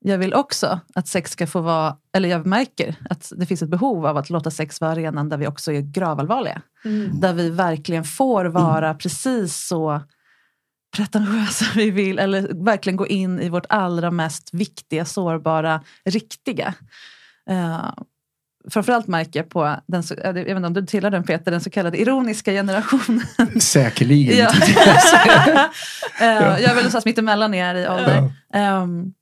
jag 0.00 0.18
vill 0.18 0.34
också 0.34 0.80
att 0.94 1.08
sex 1.08 1.30
ska 1.30 1.46
få 1.46 1.60
vara, 1.60 1.96
eller 2.12 2.28
jag 2.28 2.46
märker 2.46 2.94
att 3.10 3.32
det 3.36 3.46
finns 3.46 3.62
ett 3.62 3.68
behov 3.68 4.06
av 4.06 4.16
att 4.16 4.30
låta 4.30 4.50
sex 4.50 4.80
vara 4.80 4.90
arenan 4.90 5.28
där 5.28 5.36
vi 5.36 5.46
också 5.46 5.72
är 5.72 5.80
gravallvarliga. 5.80 6.62
Där 7.20 7.32
vi 7.34 7.50
verkligen 7.50 8.04
får 8.04 8.44
vara 8.44 8.94
precis 8.94 9.66
så 9.66 10.00
pretentiösa 10.96 11.64
vi 11.76 11.90
vill 11.90 12.18
eller 12.18 12.64
verkligen 12.64 12.96
gå 12.96 13.06
in 13.06 13.40
i 13.40 13.48
vårt 13.48 13.66
allra 13.68 14.10
mest 14.10 14.54
viktiga, 14.54 15.04
sårbara, 15.04 15.82
riktiga. 16.04 16.74
Uh, 17.50 17.92
framförallt 18.70 19.06
märker 19.06 19.40
jag 19.40 19.48
på, 19.48 19.76
den, 19.86 20.02
jag 20.24 20.32
vet 20.32 20.48
inte 20.48 20.66
om 20.66 20.74
du 20.74 20.86
tillhör 20.86 21.10
den 21.10 21.24
Peter, 21.24 21.50
den 21.50 21.60
så 21.60 21.70
kallade 21.70 22.00
ironiska 22.00 22.52
generationen. 22.52 23.26
Säkerligen. 23.60 24.38
Ja. 24.38 24.50
Eh, 26.20 26.26
jag 26.26 26.62
är 26.62 26.66
väl 26.66 26.74
någonstans 26.74 27.04
mittemellan 27.04 27.54
er 27.54 27.74
i 27.74 27.88
ålder. 27.88 28.32
Ehm, 28.54 29.12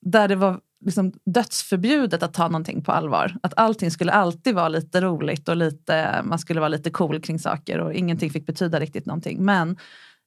där 0.00 0.28
det 0.28 0.36
var 0.36 0.60
liksom 0.84 1.12
dödsförbjudet 1.26 2.22
att 2.22 2.34
ta 2.34 2.48
någonting 2.48 2.84
på 2.84 2.92
allvar. 2.92 3.36
Att 3.42 3.54
allting 3.56 3.90
skulle 3.90 4.12
alltid 4.12 4.54
vara 4.54 4.68
lite 4.68 5.00
roligt 5.00 5.48
och 5.48 5.56
lite, 5.56 6.22
man 6.24 6.38
skulle 6.38 6.60
vara 6.60 6.68
lite 6.68 6.90
cool 6.90 7.20
kring 7.20 7.38
saker 7.38 7.78
och 7.78 7.94
ingenting 7.94 8.30
fick 8.30 8.46
betyda 8.46 8.80
riktigt 8.80 9.06
någonting. 9.06 9.44
Men 9.44 9.76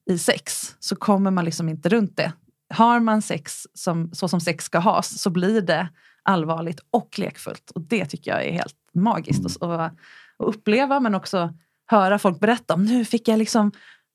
i 0.10 0.18
sex 0.18 0.76
så 0.80 0.96
kommer 0.96 1.32
man 1.32 1.46
liksom 1.46 1.70
inte 1.70 1.90
runt 1.90 2.18
det. 2.18 2.32
Har 2.74 3.00
man 3.00 3.22
sex 3.22 3.68
som, 3.74 4.10
så 4.14 4.28
som 4.28 4.42
sex 4.42 4.66
ska 4.66 4.80
has 4.80 5.22
så 5.22 5.30
blir 5.30 5.62
det 5.62 5.88
allvarligt 6.32 6.80
och 6.92 7.20
lekfullt. 7.20 7.72
Och 7.76 7.82
det 7.82 8.06
tycker 8.06 8.32
jag 8.32 8.46
är 8.46 8.52
helt 8.52 8.76
magiskt 8.94 9.46
att, 9.46 9.64
att, 9.64 9.80
att 9.80 9.94
uppleva 10.38 11.00
men 11.00 11.16
också 11.16 11.54
höra 11.88 12.20
folk 12.20 12.40
berätta 12.40 12.74
om. 12.74 12.86
Nu 12.86 13.06
fick 13.06 13.28
jag 13.28 13.40
liksom 13.40 13.72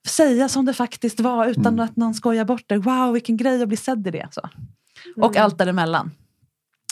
säga 0.09 0.49
som 0.49 0.65
det 0.65 0.75
faktiskt 0.75 1.21
var 1.21 1.47
utan 1.47 1.67
Mm. 1.67 1.81
att 1.85 1.97
någon 1.97 2.15
skojar 2.15 2.45
bort 2.45 2.65
det. 2.67 2.79
Wow, 2.79 3.13
vilken 3.13 3.37
grej 3.37 3.63
att 3.63 3.69
bli 3.69 3.77
sedd 3.77 4.07
i 4.07 4.11
det. 4.11 4.29
Så. 4.31 4.49
Och 5.17 5.37
allt 5.37 5.59
däremellan. 5.59 6.11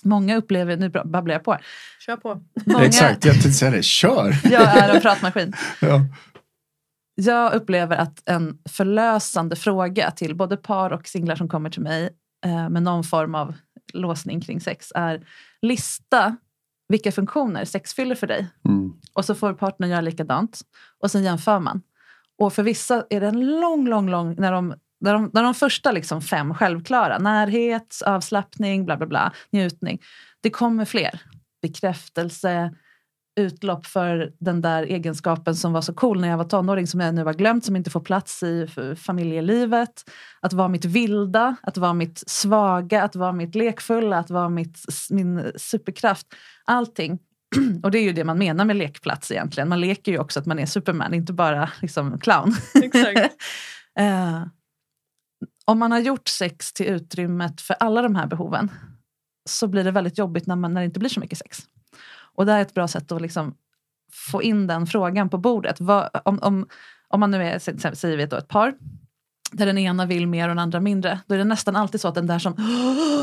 Många 0.03 0.37
upplever, 0.37 0.77
nu 0.77 0.89
babblar 0.89 1.35
jag 1.35 1.45
på. 1.45 1.53
här. 1.53 1.61
Kör 2.07 2.17
på. 2.17 2.43
Många, 2.67 2.85
Exakt, 2.85 3.25
jag 3.25 3.35
tänkte 3.35 3.51
säga 3.51 3.71
det. 3.71 3.83
Kör! 3.85 4.41
Jag 4.51 4.77
är 4.77 4.95
en 4.95 5.01
pratmaskin. 5.01 5.53
Ja. 5.81 6.01
Jag 7.15 7.53
upplever 7.55 7.97
att 7.97 8.29
en 8.29 8.59
förlösande 8.71 9.57
fråga 9.57 10.11
till 10.11 10.37
både 10.37 10.57
par 10.57 10.91
och 10.93 11.09
singlar 11.09 11.37
som 11.37 11.49
kommer 11.49 11.71
till 11.71 11.83
mig 11.83 12.11
eh, 12.47 12.69
med 12.69 12.83
någon 12.83 13.05
form 13.05 13.35
av 13.35 13.55
låsning 13.95 14.41
kring 14.41 14.61
sex 14.61 14.93
är 14.95 15.27
lista 15.63 16.37
vilka 16.89 17.13
funktioner 17.13 17.65
sex 17.65 17.95
fyller 17.95 18.15
för 18.15 18.27
dig. 18.27 18.49
Mm. 18.69 18.93
Och 19.13 19.25
så 19.25 19.35
får 19.35 19.53
partnern 19.53 19.91
göra 19.91 20.01
likadant. 20.01 20.61
Och 21.01 21.11
sen 21.11 21.25
jämför 21.25 21.61
man. 21.61 21.83
Och 22.39 22.53
för 22.53 22.63
vissa 22.63 23.07
är 23.11 23.21
det 23.21 23.27
en 23.27 23.61
lång, 23.61 23.89
lång, 23.89 24.11
lång... 24.11 24.35
När 24.39 24.53
de, 24.53 24.75
när 25.01 25.13
de, 25.13 25.31
när 25.33 25.43
de 25.43 25.55
första 25.55 25.93
liksom 25.93 26.23
fem 26.23 26.55
självklara, 26.55 27.19
närhet, 27.19 28.03
avslappning, 28.07 28.85
bla 28.85 28.97
bla 28.97 29.07
bla, 29.07 29.33
njutning. 29.51 30.03
Det 30.41 30.51
kommer 30.51 30.85
fler. 30.85 31.21
Bekräftelse, 31.63 32.75
utlopp 33.37 33.87
för 33.87 34.33
den 34.38 34.61
där 34.61 34.83
egenskapen 34.83 35.55
som 35.55 35.73
var 35.73 35.81
så 35.81 35.94
cool 35.94 36.20
när 36.20 36.29
jag 36.29 36.37
var 36.37 36.44
tonåring 36.44 36.87
som 36.87 37.01
jag 37.01 37.14
nu 37.14 37.25
har 37.25 37.35
glömt, 37.35 37.64
som 37.64 37.77
inte 37.77 37.90
får 37.90 38.01
plats 38.01 38.42
i 38.42 38.66
familjelivet. 38.97 40.11
Att 40.40 40.53
vara 40.53 40.68
mitt 40.68 40.85
vilda, 40.85 41.57
att 41.62 41.77
vara 41.77 41.92
mitt 41.92 42.23
svaga, 42.27 43.03
att 43.03 43.16
vara 43.16 43.33
mitt 43.33 43.55
lekfulla, 43.55 44.18
att 44.18 44.31
vara 44.31 44.49
mitt, 44.49 44.79
min 45.11 45.53
superkraft. 45.57 46.27
Allting. 46.64 47.18
Och 47.83 47.90
det 47.90 47.99
är 47.99 48.03
ju 48.03 48.12
det 48.12 48.25
man 48.25 48.38
menar 48.38 48.64
med 48.64 48.77
lekplats 48.77 49.31
egentligen. 49.31 49.68
Man 49.68 49.81
leker 49.81 50.12
ju 50.12 50.18
också 50.18 50.40
att 50.40 50.47
man 50.47 50.59
är 50.59 50.66
Superman, 50.66 51.14
inte 51.14 51.33
bara 51.33 51.70
liksom 51.83 52.18
clown. 52.18 52.55
Exakt. 52.83 53.18
eh, 53.99 54.42
om 55.64 55.79
man 55.79 55.92
har 55.92 55.99
gjort 55.99 56.29
sex 56.29 56.73
till 56.73 56.87
utrymmet 56.87 57.61
för 57.61 57.77
alla 57.81 58.03
de 58.03 58.14
här 58.14 58.27
behoven 58.27 58.70
så 59.49 59.68
blir 59.68 59.85
det 59.85 59.90
väldigt 59.90 60.18
jobbigt 60.18 60.47
när, 60.47 60.57
man, 60.57 60.75
när 60.75 60.81
det 60.81 60.85
inte 60.85 61.01
blir 61.01 61.11
så 61.11 61.20
mycket 61.20 61.38
sex. 61.38 61.59
Och 62.35 62.47
det 62.47 62.53
är 62.53 62.62
ett 62.62 62.75
bra 62.75 62.88
sätt 62.88 63.12
att 63.12 63.23
liksom 63.23 63.55
få 64.12 64.42
in 64.42 64.66
den 64.66 64.87
frågan 64.87 65.31
på 65.31 65.38
bordet. 65.38 65.81
Vad, 65.81 66.09
om, 66.25 66.38
om, 66.42 66.68
om 67.09 67.20
man 67.20 67.31
nu 67.31 67.44
är, 67.44 67.94
säger 67.94 68.16
vi 68.16 68.27
då 68.27 68.37
ett 68.37 68.49
par, 68.49 68.75
där 69.53 69.66
den 69.66 69.79
ena 69.79 70.07
vill 70.07 70.27
mer 70.27 70.42
och 70.42 70.49
den 70.49 70.59
andra 70.59 70.81
mindre, 70.81 71.20
då 71.27 71.35
är 71.35 71.38
det 71.38 71.44
nästan 71.44 71.77
alltid 71.77 72.01
så 72.01 72.09
att 72.09 72.14
den 72.14 72.27
där 72.27 72.38
som 72.38 72.55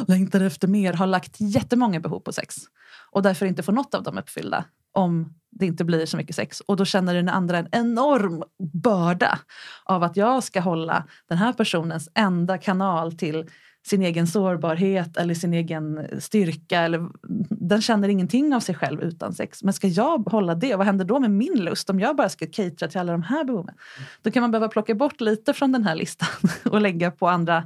längtar 0.07 0.41
efter 0.41 0.67
mer 0.67 0.93
har 0.93 1.07
lagt 1.07 1.35
jättemånga 1.39 1.99
behov 1.99 2.19
på 2.19 2.31
sex 2.31 2.55
och 3.11 3.21
därför 3.21 3.45
inte 3.45 3.63
får 3.63 3.73
något 3.73 3.93
av 3.93 4.03
dem 4.03 4.17
uppfyllda 4.17 4.65
om 4.93 5.33
det 5.51 5.65
inte 5.65 5.83
blir 5.83 6.05
så 6.05 6.17
mycket 6.17 6.35
sex. 6.35 6.59
Och 6.59 6.77
då 6.77 6.85
känner 6.85 7.13
den 7.13 7.29
andra 7.29 7.57
en 7.57 7.67
enorm 7.71 8.43
börda 8.73 9.39
av 9.83 10.03
att 10.03 10.17
jag 10.17 10.43
ska 10.43 10.61
hålla 10.61 11.03
den 11.29 11.37
här 11.37 11.53
personens 11.53 12.09
enda 12.15 12.57
kanal 12.57 13.13
till 13.13 13.49
sin 13.87 14.01
egen 14.01 14.27
sårbarhet 14.27 15.17
eller 15.17 15.33
sin 15.33 15.53
egen 15.53 16.07
styrka. 16.19 16.79
Eller, 16.79 17.09
den 17.49 17.81
känner 17.81 18.09
ingenting 18.09 18.55
av 18.55 18.59
sig 18.59 18.75
själv 18.75 19.01
utan 19.01 19.33
sex. 19.33 19.63
Men 19.63 19.73
ska 19.73 19.87
jag 19.87 20.29
hålla 20.29 20.55
det? 20.55 20.75
Vad 20.75 20.85
händer 20.85 21.05
då 21.05 21.19
med 21.19 21.31
min 21.31 21.63
lust 21.63 21.89
om 21.89 21.99
jag 21.99 22.15
bara 22.15 22.29
ska 22.29 22.47
catera 22.47 22.89
till 22.89 22.99
alla 22.99 23.11
de 23.11 23.23
här 23.23 23.43
behoven? 23.43 23.75
Då 24.21 24.31
kan 24.31 24.41
man 24.41 24.51
behöva 24.51 24.67
plocka 24.67 24.95
bort 24.95 25.21
lite 25.21 25.53
från 25.53 25.71
den 25.71 25.83
här 25.83 25.95
listan 25.95 26.29
och 26.63 26.81
lägga 26.81 27.11
på 27.11 27.27
andra 27.27 27.63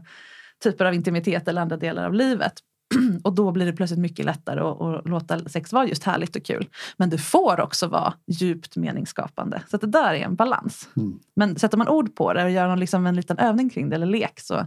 typer 0.64 0.86
av 0.86 0.94
intimitet 0.94 1.48
eller 1.48 1.62
andra 1.62 1.78
delar 1.78 2.06
av 2.06 2.14
livet. 2.14 2.54
Och 3.24 3.34
då 3.34 3.52
blir 3.52 3.66
det 3.66 3.74
plötsligt 3.74 4.00
mycket 4.00 4.26
lättare 4.26 4.60
att, 4.60 4.82
att, 4.82 5.10
låta 5.10 5.50
sex 5.50 5.74
vara 5.74 5.88
just 5.88 6.04
härligt 6.04 6.36
och 6.36 6.44
kul. 6.46 6.70
Men 6.98 7.10
det 7.10 7.18
får 7.18 7.60
också 7.60 7.88
vara 7.88 8.14
djupt 8.28 8.76
meningsskapande. 8.76 9.62
Så 9.68 9.78
det 9.78 9.88
där 9.88 10.14
är 10.14 10.26
en 10.26 10.36
balans. 10.36 10.90
Mm. 10.96 11.20
Men 11.36 11.60
sätter 11.60 11.78
man 11.78 11.88
ord 11.88 12.16
på 12.16 12.34
det 12.34 12.44
och 12.44 12.52
gör 12.52 12.68
någon, 12.68 12.80
liksom 12.80 13.06
en 13.06 13.16
liten 13.16 13.38
övning 13.38 13.70
kring 13.70 13.90
det 13.90 13.96
eller 13.96 14.06
lek 14.06 14.40
så 14.40 14.66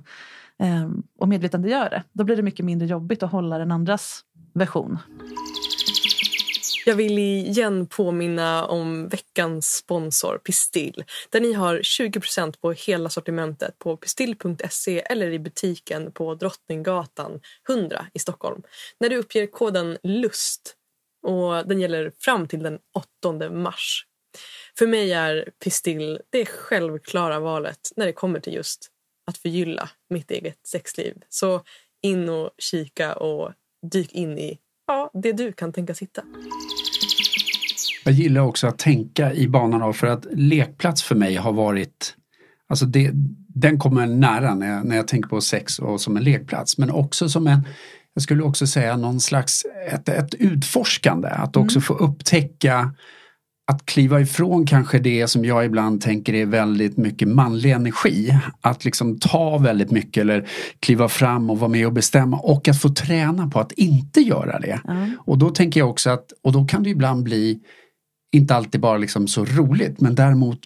Ehm, 0.58 1.02
och 1.18 1.28
medvetandegör 1.28 1.90
det, 1.90 2.04
då 2.12 2.24
blir 2.24 2.36
det 2.36 2.42
mycket 2.42 2.64
mindre 2.64 2.88
jobbigt 2.88 3.22
att 3.22 3.32
hålla 3.32 3.58
den 3.58 3.72
andras 3.72 4.24
version. 4.54 4.98
Jag 6.86 6.94
vill 6.94 7.18
igen 7.18 7.86
påminna 7.86 8.66
om 8.66 9.08
veckans 9.08 9.76
sponsor 9.76 10.38
Pistill 10.38 11.04
där 11.30 11.40
ni 11.40 11.52
har 11.52 11.78
20% 11.78 12.60
på 12.60 12.72
hela 12.72 13.08
sortimentet 13.08 13.78
på 13.78 13.96
pistill.se 13.96 15.00
eller 15.00 15.30
i 15.30 15.38
butiken 15.38 16.12
på 16.12 16.34
Drottninggatan 16.34 17.40
100 17.68 18.06
i 18.14 18.18
Stockholm. 18.18 18.62
När 19.00 19.08
du 19.08 19.16
uppger 19.16 19.46
koden 19.46 19.98
LUST 20.02 20.74
och 21.26 21.68
den 21.68 21.80
gäller 21.80 22.12
fram 22.18 22.48
till 22.48 22.62
den 22.62 22.78
8 23.22 23.50
mars. 23.50 24.04
För 24.78 24.86
mig 24.86 25.12
är 25.12 25.50
Pistill 25.64 26.20
det 26.30 26.46
självklara 26.46 27.40
valet 27.40 27.92
när 27.96 28.06
det 28.06 28.12
kommer 28.12 28.40
till 28.40 28.54
just 28.54 28.90
att 29.28 29.38
förgylla 29.38 29.90
mitt 30.10 30.30
eget 30.30 30.66
sexliv. 30.66 31.14
Så 31.28 31.62
in 32.02 32.28
och 32.28 32.50
kika 32.58 33.14
och 33.14 33.52
dyk 33.92 34.12
in 34.12 34.38
i 34.38 34.58
ja, 34.86 35.10
det 35.14 35.32
du 35.32 35.52
kan 35.52 35.72
tänkas 35.72 36.02
hitta. 36.02 36.22
Jag 38.04 38.14
gillar 38.14 38.40
också 38.40 38.66
att 38.66 38.78
tänka 38.78 39.34
i 39.34 39.48
banan 39.48 39.82
av 39.82 39.92
för 39.92 40.06
att 40.06 40.26
lekplats 40.30 41.02
för 41.02 41.14
mig 41.14 41.34
har 41.34 41.52
varit 41.52 42.14
Alltså 42.70 42.86
det, 42.86 43.10
den 43.54 43.78
kommer 43.78 44.06
nära 44.06 44.54
när 44.54 44.74
jag, 44.74 44.86
när 44.86 44.96
jag 44.96 45.08
tänker 45.08 45.28
på 45.28 45.40
sex 45.40 45.78
och 45.78 46.00
som 46.00 46.16
en 46.16 46.24
lekplats 46.24 46.78
men 46.78 46.90
också 46.90 47.28
som 47.28 47.46
en 47.46 47.64
jag 48.14 48.22
skulle 48.22 48.42
också 48.42 48.66
säga 48.66 48.96
någon 48.96 49.20
slags 49.20 49.64
ett, 49.92 50.08
ett 50.08 50.34
utforskande, 50.34 51.28
att 51.28 51.56
också 51.56 51.76
mm. 51.78 51.82
få 51.82 51.94
upptäcka 51.94 52.94
att 53.72 53.87
kliva 53.87 54.20
ifrån 54.20 54.66
kanske 54.66 54.98
det 54.98 55.28
som 55.28 55.44
jag 55.44 55.64
ibland 55.64 56.00
tänker 56.00 56.35
är 56.35 56.46
väldigt 56.46 56.96
mycket 56.96 57.28
manlig 57.28 57.70
energi. 57.70 58.38
Att 58.61 58.85
liksom 58.85 59.18
ta 59.18 59.59
väldigt 59.59 59.90
mycket 59.90 60.20
eller 60.20 60.48
kliva 60.81 61.09
fram 61.09 61.50
och 61.50 61.59
vara 61.59 61.70
med 61.70 61.87
och 61.87 61.92
bestämma 61.92 62.37
och 62.37 62.68
att 62.68 62.81
få 62.81 62.88
träna 62.88 63.48
på 63.48 63.61
att 63.61 63.72
inte 63.72 64.20
göra 64.20 64.59
det. 64.59 64.81
Mm. 64.88 65.11
Och 65.18 65.38
då 65.38 65.50
tänker 65.50 65.81
jag 65.81 65.90
också 65.90 66.11
att, 66.11 66.33
och 66.42 66.52
då 66.52 66.64
kan 66.64 66.83
det 66.83 66.90
ibland 66.90 67.22
bli 67.22 67.61
inte 68.33 68.54
alltid 68.54 68.81
bara 68.81 68.98
liksom 68.98 69.28
så 69.28 69.44
roligt 69.44 70.00
men 70.00 70.14
däremot 70.14 70.61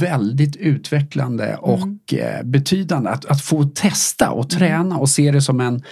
väldigt 0.00 0.56
utvecklande 0.56 1.56
och 1.56 2.12
mm. 2.12 2.36
eh, 2.36 2.42
betydande. 2.44 3.10
Att, 3.10 3.24
att 3.24 3.42
få 3.42 3.64
testa 3.64 4.30
och 4.30 4.50
träna 4.50 4.98
och 4.98 5.10
se 5.10 5.30
det 5.30 5.42
som 5.42 5.60
en 5.60 5.82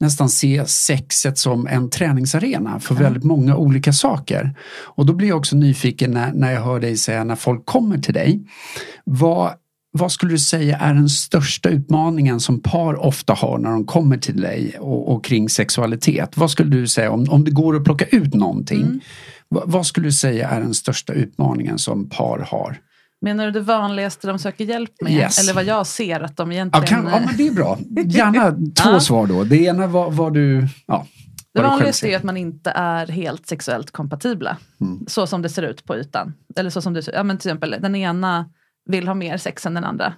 nästan 0.00 0.28
se 0.28 0.66
sexet 0.66 1.38
som 1.38 1.66
en 1.66 1.90
träningsarena 1.90 2.80
för 2.80 2.94
väldigt 2.94 3.24
många 3.24 3.56
olika 3.56 3.92
saker. 3.92 4.54
Och 4.80 5.06
då 5.06 5.12
blir 5.12 5.28
jag 5.28 5.38
också 5.38 5.56
nyfiken 5.56 6.10
när, 6.10 6.32
när 6.32 6.52
jag 6.52 6.62
hör 6.62 6.80
dig 6.80 6.96
säga 6.96 7.24
när 7.24 7.36
folk 7.36 7.66
kommer 7.66 7.98
till 7.98 8.14
dig. 8.14 8.40
Vad, 9.04 9.52
vad 9.92 10.12
skulle 10.12 10.32
du 10.32 10.38
säga 10.38 10.78
är 10.78 10.94
den 10.94 11.08
största 11.08 11.68
utmaningen 11.68 12.40
som 12.40 12.60
par 12.60 12.94
ofta 12.94 13.32
har 13.32 13.58
när 13.58 13.70
de 13.70 13.84
kommer 13.84 14.16
till 14.18 14.40
dig 14.40 14.76
och, 14.78 15.14
och 15.14 15.24
kring 15.24 15.48
sexualitet? 15.48 16.36
Vad 16.36 16.50
skulle 16.50 16.70
du 16.70 16.86
säga 16.86 17.10
om, 17.10 17.26
om 17.30 17.44
det 17.44 17.50
går 17.50 17.76
att 17.76 17.84
plocka 17.84 18.04
ut 18.04 18.34
någonting? 18.34 18.82
Mm. 18.82 19.00
Vad, 19.48 19.70
vad 19.70 19.86
skulle 19.86 20.06
du 20.06 20.12
säga 20.12 20.48
är 20.48 20.60
den 20.60 20.74
största 20.74 21.12
utmaningen 21.12 21.78
som 21.78 22.08
par 22.08 22.38
har? 22.50 22.78
Menar 23.20 23.44
du 23.44 23.50
det 23.50 23.60
vanligaste 23.60 24.26
de 24.26 24.38
söker 24.38 24.64
hjälp 24.64 24.92
med? 25.00 25.12
Yes. 25.12 25.42
Eller 25.42 25.54
vad 25.54 25.64
jag 25.64 25.86
ser 25.86 26.20
att 26.20 26.36
de 26.36 26.52
egentligen... 26.52 26.84
Ja, 26.84 27.10
kan, 27.10 27.12
ja 27.12 27.26
men 27.26 27.36
det 27.36 27.48
är 27.48 27.52
bra. 27.52 27.78
Gärna 28.06 28.50
två 28.82 28.90
ja. 28.90 29.00
svar 29.00 29.26
då. 29.26 29.44
Det 29.44 29.56
ena 29.56 29.86
var 29.86 30.10
vad 30.10 30.34
du... 30.34 30.68
Ja, 30.86 31.06
det 31.54 31.62
vanligaste 31.62 32.08
är 32.08 32.16
att 32.16 32.22
man 32.22 32.36
inte 32.36 32.70
är 32.70 33.06
helt 33.06 33.46
sexuellt 33.46 33.90
kompatibla. 33.90 34.56
Mm. 34.80 35.04
Så 35.06 35.26
som 35.26 35.42
det 35.42 35.48
ser 35.48 35.62
ut 35.62 35.84
på 35.84 35.96
ytan. 35.96 36.34
Eller 36.56 36.70
så 36.70 36.82
som 36.82 36.94
det, 36.94 37.08
ja, 37.12 37.22
men 37.22 37.38
till 37.38 37.50
exempel 37.50 37.76
den 37.80 37.96
ena 37.96 38.50
vill 38.84 39.08
ha 39.08 39.14
mer 39.14 39.36
sex 39.36 39.66
än 39.66 39.74
den 39.74 39.84
andra. 39.84 40.12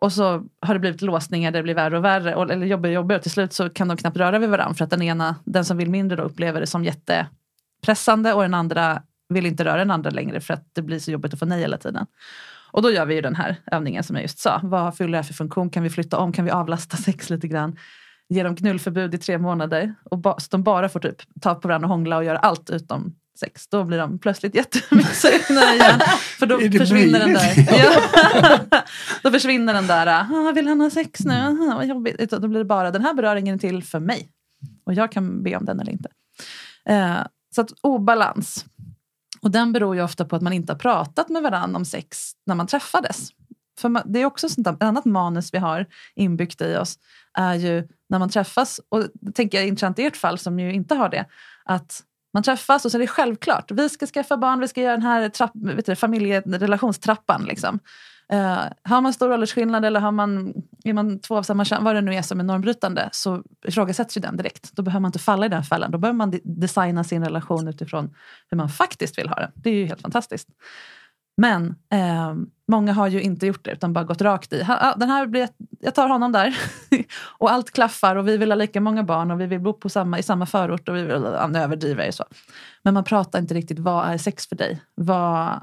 Och 0.00 0.12
så 0.12 0.44
har 0.60 0.74
det 0.74 0.80
blivit 0.80 1.02
låsningar 1.02 1.50
där 1.50 1.58
det 1.58 1.62
blir 1.62 1.74
värre 1.74 1.98
och 1.98 2.04
värre. 2.04 2.34
Och, 2.34 2.50
eller 2.50 2.66
jobbigare 2.66 2.98
och 2.98 3.02
jobbigare. 3.02 3.18
Och 3.18 3.22
till 3.22 3.30
slut 3.30 3.52
så 3.52 3.70
kan 3.70 3.88
de 3.88 3.96
knappt 3.96 4.16
röra 4.16 4.38
vid 4.38 4.48
varandra. 4.48 4.74
För 4.74 4.84
att 4.84 4.90
den 4.90 5.02
ena, 5.02 5.36
den 5.44 5.64
som 5.64 5.76
vill 5.76 5.90
mindre 5.90 6.16
då 6.16 6.22
upplever 6.22 6.60
det 6.60 6.66
som 6.66 6.84
jättepressande 6.84 8.32
och 8.32 8.42
den 8.42 8.54
andra 8.54 9.02
vill 9.28 9.46
inte 9.46 9.64
röra 9.64 9.76
den 9.76 9.90
andra 9.90 10.10
längre 10.10 10.40
för 10.40 10.54
att 10.54 10.64
det 10.72 10.82
blir 10.82 10.98
så 10.98 11.10
jobbigt 11.10 11.32
att 11.32 11.38
få 11.38 11.46
nej 11.46 11.60
hela 11.60 11.78
tiden. 11.78 12.06
Och 12.72 12.82
då 12.82 12.90
gör 12.90 13.06
vi 13.06 13.14
ju 13.14 13.20
den 13.20 13.34
här 13.34 13.56
övningen 13.72 14.04
som 14.04 14.16
jag 14.16 14.22
just 14.22 14.38
sa. 14.38 14.60
Vad 14.62 14.96
fyller 14.96 15.10
det 15.10 15.16
här 15.18 15.22
för 15.22 15.34
funktion? 15.34 15.70
Kan 15.70 15.82
vi 15.82 15.90
flytta 15.90 16.18
om? 16.18 16.32
Kan 16.32 16.44
vi 16.44 16.50
avlasta 16.50 16.96
sex 17.06 17.30
lite 17.30 17.48
grann? 17.48 17.76
Ge 18.28 18.42
dem 18.42 18.56
knullförbud 18.56 19.14
i 19.14 19.18
tre 19.18 19.38
månader 19.38 19.94
och 20.04 20.18
ba, 20.18 20.40
så 20.40 20.46
de 20.50 20.62
bara 20.62 20.88
får 20.88 21.00
typ 21.00 21.16
ta 21.40 21.54
på 21.54 21.68
varandra 21.68 21.86
och 21.86 21.90
hångla 21.90 22.16
och 22.16 22.24
göra 22.24 22.38
allt 22.38 22.70
utom 22.70 23.14
sex. 23.40 23.68
Då 23.68 23.84
blir 23.84 23.98
de 23.98 24.18
plötsligt 24.18 24.84
sugna 25.12 25.60
igen. 25.74 26.00
För 26.38 26.46
då 26.46 26.58
försvinner 26.78 27.18
den 27.18 27.34
där. 27.34 27.54
Ja. 28.70 28.82
då 29.22 29.30
försvinner 29.30 29.74
den 29.74 29.86
där, 29.86 30.06
ah, 30.06 30.52
vill 30.52 30.68
han 30.68 30.80
ha 30.80 30.90
sex 30.90 31.20
nu? 31.20 31.34
Ah, 31.34 31.74
vad 31.76 31.86
jobbigt. 31.86 32.30
Då 32.30 32.48
blir 32.48 32.58
det 32.58 32.64
bara, 32.64 32.90
den 32.90 33.04
här 33.04 33.14
beröringen 33.14 33.54
är 33.54 33.58
till 33.58 33.82
för 33.82 34.00
mig. 34.00 34.28
Och 34.84 34.94
jag 34.94 35.12
kan 35.12 35.42
be 35.42 35.56
om 35.56 35.64
den 35.64 35.80
eller 35.80 35.92
inte. 35.92 36.08
Eh, 36.84 37.16
så 37.54 37.60
att 37.60 37.72
obalans. 37.80 38.64
Och 39.40 39.50
den 39.50 39.72
beror 39.72 39.96
ju 39.96 40.02
ofta 40.02 40.24
på 40.24 40.36
att 40.36 40.42
man 40.42 40.52
inte 40.52 40.72
har 40.72 40.78
pratat 40.78 41.28
med 41.28 41.42
varandra 41.42 41.76
om 41.76 41.84
sex 41.84 42.32
när 42.46 42.54
man 42.54 42.66
träffades. 42.66 43.28
För 43.80 43.88
man, 43.88 44.02
det 44.06 44.20
är 44.20 44.24
också 44.24 44.48
sånt 44.48 44.66
ett 44.66 44.82
annat 44.82 45.04
manus 45.04 45.54
vi 45.54 45.58
har 45.58 45.86
inbyggt 46.14 46.60
i 46.60 46.76
oss, 46.76 46.98
är 47.38 47.54
ju 47.54 47.88
när 48.08 48.18
man 48.18 48.28
träffas, 48.28 48.80
och 48.88 49.04
det 49.12 49.32
tänker 49.32 49.58
jag 49.58 49.64
är 49.64 49.68
intressant 49.68 49.98
i 49.98 50.04
ert 50.04 50.16
fall 50.16 50.38
som 50.38 50.58
ju 50.58 50.72
inte 50.72 50.94
har 50.94 51.08
det, 51.08 51.26
att 51.64 52.02
man 52.34 52.42
träffas 52.42 52.84
och 52.84 52.90
så 52.90 52.96
är 52.96 53.00
det 53.00 53.06
självklart, 53.06 53.70
vi 53.70 53.88
ska 53.88 54.06
skaffa 54.06 54.36
barn, 54.36 54.60
vi 54.60 54.68
ska 54.68 54.80
göra 54.80 54.92
den 54.92 55.02
här 55.02 55.28
trapp, 55.28 55.50
vet 55.54 55.86
du, 55.86 55.96
familjerelationstrappan. 55.96 57.44
Liksom. 57.44 57.78
Eh, 58.32 58.64
har 58.82 59.00
man 59.00 59.12
stor 59.12 59.32
åldersskillnad 59.32 59.84
eller 59.84 60.00
har 60.00 60.12
man, 60.12 60.54
är 60.84 60.92
man 60.92 61.20
två 61.20 61.36
av 61.36 61.42
samma 61.42 61.64
kön, 61.64 61.84
vad 61.84 61.94
det 61.94 62.00
nu 62.00 62.14
är 62.14 62.22
som 62.22 62.40
är 62.40 62.44
normbrytande, 62.44 63.08
så 63.12 63.42
ifrågasätts 63.66 64.16
ju 64.16 64.20
den 64.20 64.36
direkt. 64.36 64.70
Då 64.72 64.82
behöver 64.82 65.00
man 65.00 65.08
inte 65.08 65.18
falla 65.18 65.46
i 65.46 65.48
den 65.48 65.62
fällan. 65.62 65.90
Då 65.90 65.98
behöver 65.98 66.16
man 66.16 66.40
designa 66.44 67.04
sin 67.04 67.24
relation 67.24 67.68
utifrån 67.68 68.14
hur 68.50 68.56
man 68.56 68.68
faktiskt 68.68 69.18
vill 69.18 69.28
ha 69.28 69.36
det. 69.36 69.50
Det 69.54 69.70
är 69.70 69.74
ju 69.74 69.86
helt 69.86 70.00
fantastiskt. 70.00 70.48
Men 71.36 71.74
eh, 71.92 72.34
många 72.68 72.92
har 72.92 73.08
ju 73.08 73.22
inte 73.22 73.46
gjort 73.46 73.64
det 73.64 73.70
utan 73.70 73.92
bara 73.92 74.04
gått 74.04 74.20
rakt 74.20 74.52
i. 74.52 74.62
Ha, 74.62 74.78
ah, 74.80 74.94
den 74.96 75.08
här 75.08 75.26
blir, 75.26 75.48
jag 75.80 75.94
tar 75.94 76.08
honom 76.08 76.32
där. 76.32 76.58
och 77.38 77.52
allt 77.52 77.70
klaffar 77.70 78.16
och 78.16 78.28
vi 78.28 78.36
vill 78.36 78.50
ha 78.50 78.56
lika 78.56 78.80
många 78.80 79.02
barn 79.02 79.30
och 79.30 79.40
vi 79.40 79.46
vill 79.46 79.60
bo 79.60 79.72
på 79.72 79.88
samma, 79.88 80.18
i 80.18 80.22
samma 80.22 80.46
förort. 80.46 80.88
Och 80.88 80.96
vi 80.96 81.02
vill, 81.02 81.22
ja, 81.22 81.46
nu 81.46 81.58
överdriver 81.58 82.04
jag 82.04 82.14
så. 82.14 82.24
Men 82.82 82.94
man 82.94 83.04
pratar 83.04 83.38
inte 83.38 83.54
riktigt, 83.54 83.78
vad 83.78 84.08
är 84.08 84.18
sex 84.18 84.46
för 84.46 84.56
dig? 84.56 84.82
Vad 84.94 85.60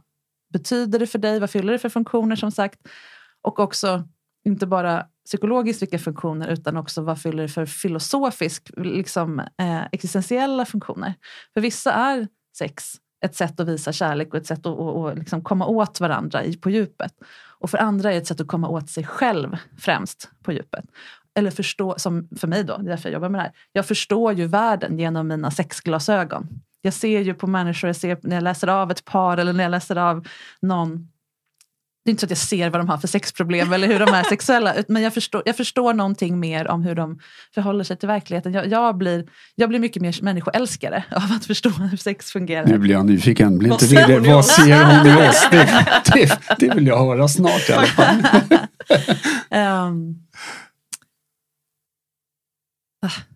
betyder 0.56 1.00
det 1.00 1.08
för 1.08 1.20
dig? 1.20 1.40
Vad 1.40 1.50
fyller 1.50 1.74
det 1.74 1.80
för 1.80 1.90
funktioner 1.90 2.36
som 2.36 2.52
sagt? 2.52 2.80
Och 3.42 3.60
också 3.60 4.08
inte 4.46 4.68
bara 4.68 5.06
psykologiskt 5.26 5.82
vilka 5.82 6.00
funktioner 6.00 6.48
utan 6.48 6.78
också 6.78 7.02
vad 7.02 7.22
fyller 7.22 7.44
det 7.44 7.50
för 7.50 7.66
filosofisk, 7.66 8.72
liksom, 8.78 9.40
eh, 9.40 9.84
existentiella 9.92 10.66
funktioner. 10.66 11.14
För 11.54 11.62
vissa 11.62 11.92
är 11.92 12.28
sex 12.58 12.96
ett 13.26 13.36
sätt 13.36 13.60
att 13.60 13.68
visa 13.68 13.92
kärlek 13.92 14.34
och 14.34 14.40
ett 14.40 14.48
sätt 14.48 14.60
att 14.60 14.66
och, 14.66 15.02
och 15.02 15.18
liksom 15.18 15.44
komma 15.44 15.68
åt 15.68 16.00
varandra 16.00 16.44
i, 16.44 16.58
på 16.58 16.70
djupet. 16.70 17.14
Och 17.60 17.70
för 17.70 17.78
andra 17.78 18.10
är 18.10 18.14
det 18.14 18.22
ett 18.22 18.28
sätt 18.28 18.42
att 18.42 18.48
komma 18.48 18.70
åt 18.70 18.90
sig 18.90 19.04
själv 19.04 19.58
främst 19.78 20.30
på 20.44 20.52
djupet. 20.52 20.86
Eller 21.36 21.52
förstå, 21.52 21.96
som 21.98 22.30
för 22.38 22.48
mig 22.48 22.64
då, 22.64 22.78
det 22.78 22.84
är 22.84 22.90
därför 22.90 23.10
jag 23.10 23.14
jobbar 23.14 23.30
med 23.30 23.40
det 23.40 23.44
här. 23.44 23.54
Jag 23.72 23.86
förstår 23.86 24.34
ju 24.34 24.48
världen 24.48 25.00
genom 25.00 25.28
mina 25.28 25.52
sexglasögon. 25.52 26.48
Jag 26.86 26.94
ser 26.94 27.22
ju 27.22 27.34
på 27.34 27.48
människor, 27.48 27.88
jag 27.88 27.96
ser 27.96 28.18
när 28.22 28.36
jag 28.36 28.44
läser 28.44 28.68
av 28.68 28.92
ett 28.92 29.06
par 29.06 29.38
eller 29.38 29.54
när 29.54 29.64
jag 29.64 29.72
läser 29.72 29.96
av 29.96 30.28
någon 30.62 31.08
det 32.06 32.10
är 32.10 32.12
inte 32.12 32.22
så 32.22 32.26
att 32.26 32.32
jag 32.32 32.38
ser 32.38 32.70
vad 32.70 32.80
de 32.80 32.90
har 32.90 32.98
för 32.98 33.08
sexproblem 33.08 33.74
eller 33.74 33.88
hur 33.88 34.00
de 34.00 34.14
är 34.14 34.24
sexuella. 34.24 34.74
Men 34.88 35.02
jag 35.04 35.14
förstår, 35.14 35.42
jag 35.46 35.58
förstår 35.58 35.94
någonting 35.94 36.40
mer 36.40 36.68
om 36.68 36.84
hur 36.84 36.96
de 36.96 37.20
förhåller 37.54 37.84
sig 37.84 37.98
till 37.98 38.08
verkligheten. 38.08 38.54
Jag, 38.54 38.68
jag, 38.68 38.98
blir, 38.98 39.26
jag 39.56 39.70
blir 39.70 39.80
mycket 39.80 40.02
mer 40.02 40.20
människoälskare 40.22 41.04
av 41.12 41.32
att 41.36 41.46
förstå 41.46 41.70
hur 41.70 41.98
sex 41.98 42.32
fungerar. 42.32 42.66
Nu 42.66 42.78
blir 42.78 42.94
jag 42.94 43.06
nyfiken. 43.06 43.58
Blir 43.58 43.72
inte 43.72 43.88
det, 43.88 44.06
det, 44.06 44.20
vad 44.20 44.46
ser 44.46 44.84
hon 44.84 45.08
i 45.08 45.30
oss? 45.30 45.48
Det, 45.52 45.84
det, 46.14 46.40
det, 46.60 46.76
vill 46.76 46.88
jag 46.88 46.98
höra 46.98 47.28
snart 47.28 47.70
i 47.70 47.74
alla 47.74 47.86
fall. 47.86 48.24
um, 49.90 50.16
ah, 53.02 53.35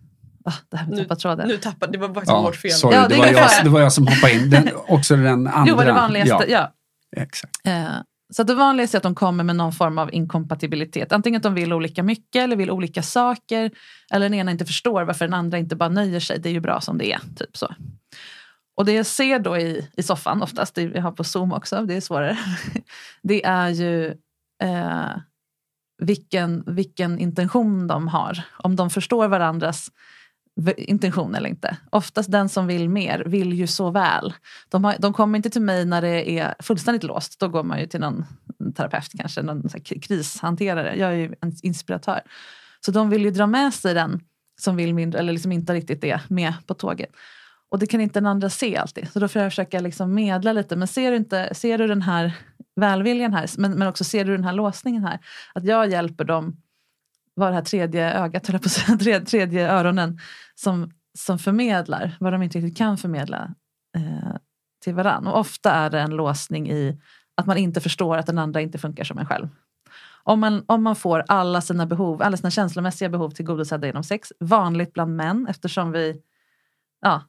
ah, 0.50 0.58
det 0.68 0.76
här 0.76 0.86
med 0.86 0.98
tappa 0.98 1.16
tråden. 1.16 1.48
Nu 1.48 1.56
tappade, 1.56 1.92
det 1.92 1.98
var 1.98 2.08
faktiskt 2.08 2.30
ja, 2.30 2.42
vårt 2.42 2.56
fel. 2.56 2.70
Sorry, 2.70 2.96
ja, 2.96 3.08
det, 3.08 3.14
det, 3.14 3.20
var 3.20 3.26
jag, 3.26 3.64
det 3.64 3.70
var 3.70 3.80
jag 3.80 3.92
som 3.92 4.06
hoppade 4.06 4.32
in. 4.32 4.50
Den, 4.50 4.68
också 4.88 5.16
den 5.16 5.46
andra. 5.46 5.64
Jo, 5.66 5.76
var 5.76 5.84
det 5.84 5.92
vanligaste. 5.92 6.50
Ja. 6.50 6.72
ja. 7.16 7.22
Exakt. 7.22 7.66
Uh, 7.66 8.02
så 8.32 8.42
det 8.42 8.54
vanligaste 8.54 8.96
är 8.96 8.98
att 8.98 9.02
de 9.02 9.14
kommer 9.14 9.44
med 9.44 9.56
någon 9.56 9.72
form 9.72 9.98
av 9.98 10.14
inkompatibilitet. 10.14 11.12
Antingen 11.12 11.38
att 11.38 11.42
de 11.42 11.54
vill 11.54 11.72
olika 11.72 12.02
mycket 12.02 12.42
eller 12.42 12.56
vill 12.56 12.70
olika 12.70 13.02
saker. 13.02 13.70
Eller 14.12 14.28
den 14.28 14.34
ena 14.34 14.50
inte 14.50 14.66
förstår 14.66 15.04
varför 15.04 15.24
den 15.24 15.34
andra 15.34 15.58
inte 15.58 15.76
bara 15.76 15.88
nöjer 15.88 16.20
sig. 16.20 16.38
Det 16.38 16.48
är 16.48 16.52
ju 16.52 16.60
bra 16.60 16.80
som 16.80 16.98
det 16.98 17.12
är. 17.12 17.20
Typ 17.36 17.56
så. 17.56 17.74
Och 18.76 18.84
det 18.84 18.92
jag 18.92 19.06
ser 19.06 19.38
då 19.38 19.56
i, 19.56 19.88
i 19.96 20.02
soffan 20.02 20.42
oftast, 20.42 20.74
det 20.74 20.82
jag 20.82 21.02
har 21.02 21.12
på 21.12 21.24
zoom 21.24 21.52
också, 21.52 21.82
det 21.82 21.94
är 21.94 22.00
svårare. 22.00 22.38
Det 23.22 23.44
är 23.44 23.68
ju 23.68 24.06
eh, 24.62 25.10
vilken, 25.98 26.64
vilken 26.66 27.18
intention 27.18 27.86
de 27.86 28.08
har. 28.08 28.42
Om 28.56 28.76
de 28.76 28.90
förstår 28.90 29.28
varandras 29.28 29.90
intention 30.76 31.34
eller 31.34 31.48
inte. 31.48 31.76
Oftast 31.90 32.32
den 32.32 32.48
som 32.48 32.66
vill 32.66 32.88
mer 32.88 33.22
vill 33.26 33.52
ju 33.52 33.66
så 33.66 33.90
väl. 33.90 34.34
De, 34.68 34.84
har, 34.84 34.96
de 34.98 35.12
kommer 35.12 35.36
inte 35.36 35.50
till 35.50 35.62
mig 35.62 35.84
när 35.84 36.02
det 36.02 36.30
är 36.38 36.54
fullständigt 36.58 37.02
låst. 37.02 37.40
Då 37.40 37.48
går 37.48 37.62
man 37.62 37.80
ju 37.80 37.86
till 37.86 38.00
någon 38.00 38.24
terapeut 38.76 39.12
kanske, 39.18 39.42
någon 39.42 39.68
krishanterare. 40.02 40.96
Jag 40.96 41.10
är 41.10 41.16
ju 41.16 41.34
en 41.40 41.52
inspiratör. 41.62 42.20
Så 42.84 42.90
de 42.90 43.10
vill 43.10 43.24
ju 43.24 43.30
dra 43.30 43.46
med 43.46 43.74
sig 43.74 43.94
den 43.94 44.20
som 44.60 44.76
vill 44.76 44.94
mindre 44.94 45.18
eller 45.18 45.32
liksom 45.32 45.52
inte 45.52 45.74
riktigt 45.74 46.04
är 46.04 46.20
med 46.28 46.54
på 46.66 46.74
tåget. 46.74 47.10
Och 47.70 47.78
det 47.78 47.86
kan 47.86 48.00
inte 48.00 48.20
den 48.20 48.26
andra 48.26 48.50
se 48.50 48.76
alltid. 48.76 49.12
Så 49.12 49.20
då 49.20 49.28
får 49.28 49.42
jag 49.42 49.52
försöka 49.52 49.80
liksom 49.80 50.14
medla 50.14 50.52
lite. 50.52 50.76
Men 50.76 50.88
ser 50.88 51.10
du, 51.10 51.16
inte, 51.16 51.54
ser 51.54 51.78
du 51.78 51.86
den 51.86 52.02
här 52.02 52.32
välviljan 52.76 53.32
här, 53.32 53.50
men, 53.58 53.72
men 53.72 53.88
också 53.88 54.04
ser 54.04 54.24
du 54.24 54.32
den 54.32 54.44
här 54.44 54.52
låsningen 54.52 55.04
här. 55.04 55.18
Att 55.54 55.64
jag 55.64 55.90
hjälper 55.90 56.24
dem 56.24 56.56
vara 57.40 57.50
det 57.50 57.56
här 57.56 57.62
tredje 57.62 58.12
ögat, 58.12 58.48
eller 58.48 58.58
på 58.58 58.66
att 58.66 59.00
tredje, 59.00 59.20
tredje 59.20 59.70
öronen 59.72 60.18
som, 60.54 60.90
som 61.18 61.38
förmedlar 61.38 62.16
vad 62.20 62.32
de 62.32 62.42
inte 62.42 62.58
riktigt 62.58 62.78
kan 62.78 62.98
förmedla 62.98 63.54
eh, 63.96 64.36
till 64.84 64.94
varandra. 64.94 65.32
Och 65.32 65.38
ofta 65.38 65.72
är 65.72 65.90
det 65.90 66.00
en 66.00 66.10
låsning 66.10 66.70
i 66.70 67.00
att 67.34 67.46
man 67.46 67.56
inte 67.56 67.80
förstår 67.80 68.16
att 68.16 68.26
den 68.26 68.38
andra 68.38 68.60
inte 68.60 68.78
funkar 68.78 69.04
som 69.04 69.18
en 69.18 69.26
själv. 69.26 69.48
Om 70.22 70.40
man, 70.40 70.64
om 70.66 70.82
man 70.82 70.96
får 70.96 71.24
alla 71.28 71.60
sina 71.60 71.86
behov, 71.86 72.22
alla 72.22 72.36
sina 72.36 72.50
känslomässiga 72.50 73.08
behov 73.08 73.30
tillgodosedda 73.30 73.86
genom 73.86 74.04
sex, 74.04 74.32
vanligt 74.40 74.92
bland 74.92 75.16
män 75.16 75.46
eftersom 75.50 75.92
vi, 75.92 76.22
ja, 77.00 77.22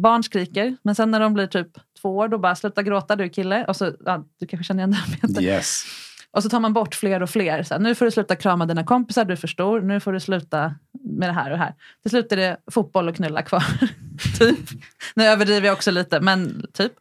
barn 0.00 0.22
skriker, 0.22 0.76
men 0.82 0.94
sen 0.94 1.10
när 1.10 1.20
de 1.20 1.34
blir 1.34 1.46
typ 1.46 1.68
två 2.00 2.16
år 2.16 2.28
då 2.28 2.38
bara 2.38 2.54
sluta 2.54 2.82
gråta 2.82 3.16
du 3.16 3.28
kille. 3.28 3.64
Och 3.64 3.76
så, 3.76 3.92
ja, 4.04 4.24
du 4.38 4.46
kanske 4.46 4.64
känner 4.64 4.80
igen 4.80 4.96
det 5.22 5.40
här. 5.40 5.42
Yes. 5.42 5.84
Och 6.30 6.42
så 6.42 6.48
tar 6.48 6.60
man 6.60 6.72
bort 6.72 6.94
fler 6.94 7.22
och 7.22 7.30
fler. 7.30 7.62
Så 7.62 7.74
här, 7.74 7.80
nu 7.80 7.94
får 7.94 8.04
du 8.04 8.10
sluta 8.10 8.36
krama 8.36 8.66
dina 8.66 8.84
kompisar, 8.84 9.24
du 9.24 9.32
är 9.32 9.36
för 9.36 9.48
stor. 9.48 9.80
Nu 9.80 10.00
får 10.00 10.12
du 10.12 10.20
sluta 10.20 10.74
med 11.02 11.28
det 11.28 11.32
här 11.32 11.50
och 11.50 11.58
det 11.58 11.64
här. 11.64 11.74
Till 12.02 12.10
slut 12.10 12.32
är 12.32 12.36
det 12.36 12.56
fotboll 12.70 13.08
och 13.08 13.16
knulla 13.16 13.42
kvar. 13.42 13.64
typ. 14.38 14.68
Nu 15.14 15.24
överdriver 15.24 15.66
jag 15.66 15.74
också 15.74 15.90
lite, 15.90 16.20
men 16.20 16.66
typ. 16.72 16.92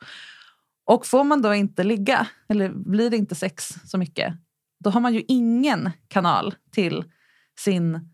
Och 0.85 1.05
får 1.05 1.23
man 1.23 1.41
då 1.41 1.53
inte 1.53 1.83
ligga, 1.83 2.27
eller 2.49 2.69
blir 2.69 3.09
det 3.09 3.17
inte 3.17 3.35
sex 3.35 3.75
så 3.85 3.97
mycket, 3.97 4.33
då 4.83 4.89
har 4.89 5.01
man 5.01 5.13
ju 5.13 5.23
ingen 5.27 5.91
kanal 6.07 6.55
till 6.71 7.03
sin 7.59 8.09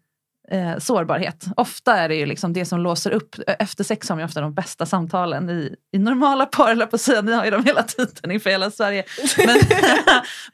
eh, 0.51 0.77
sårbarhet. 0.77 1.45
Ofta 1.57 1.97
är 1.97 2.09
det 2.09 2.15
ju 2.15 2.25
liksom 2.25 2.53
det 2.53 2.65
som 2.65 2.79
låser 2.79 3.11
upp. 3.11 3.35
Eh, 3.47 3.55
efter 3.59 3.83
sex 3.83 4.09
har 4.09 4.15
man 4.15 4.21
ju 4.21 4.25
ofta 4.25 4.41
de 4.41 4.53
bästa 4.53 4.85
samtalen 4.85 5.49
i, 5.49 5.75
i 5.91 5.99
normala 5.99 6.45
par, 6.45 6.71
eller 6.71 6.85
på 6.85 6.95
att 6.95 7.01
säga, 7.01 7.21
ni 7.21 7.31
har 7.31 7.45
ju 7.45 7.51
dem 7.51 7.65
hela 7.65 7.83
tiden 7.83 8.31
inför 8.31 8.49
hela 8.49 8.71
Sverige. 8.71 9.03
Men, 9.37 9.57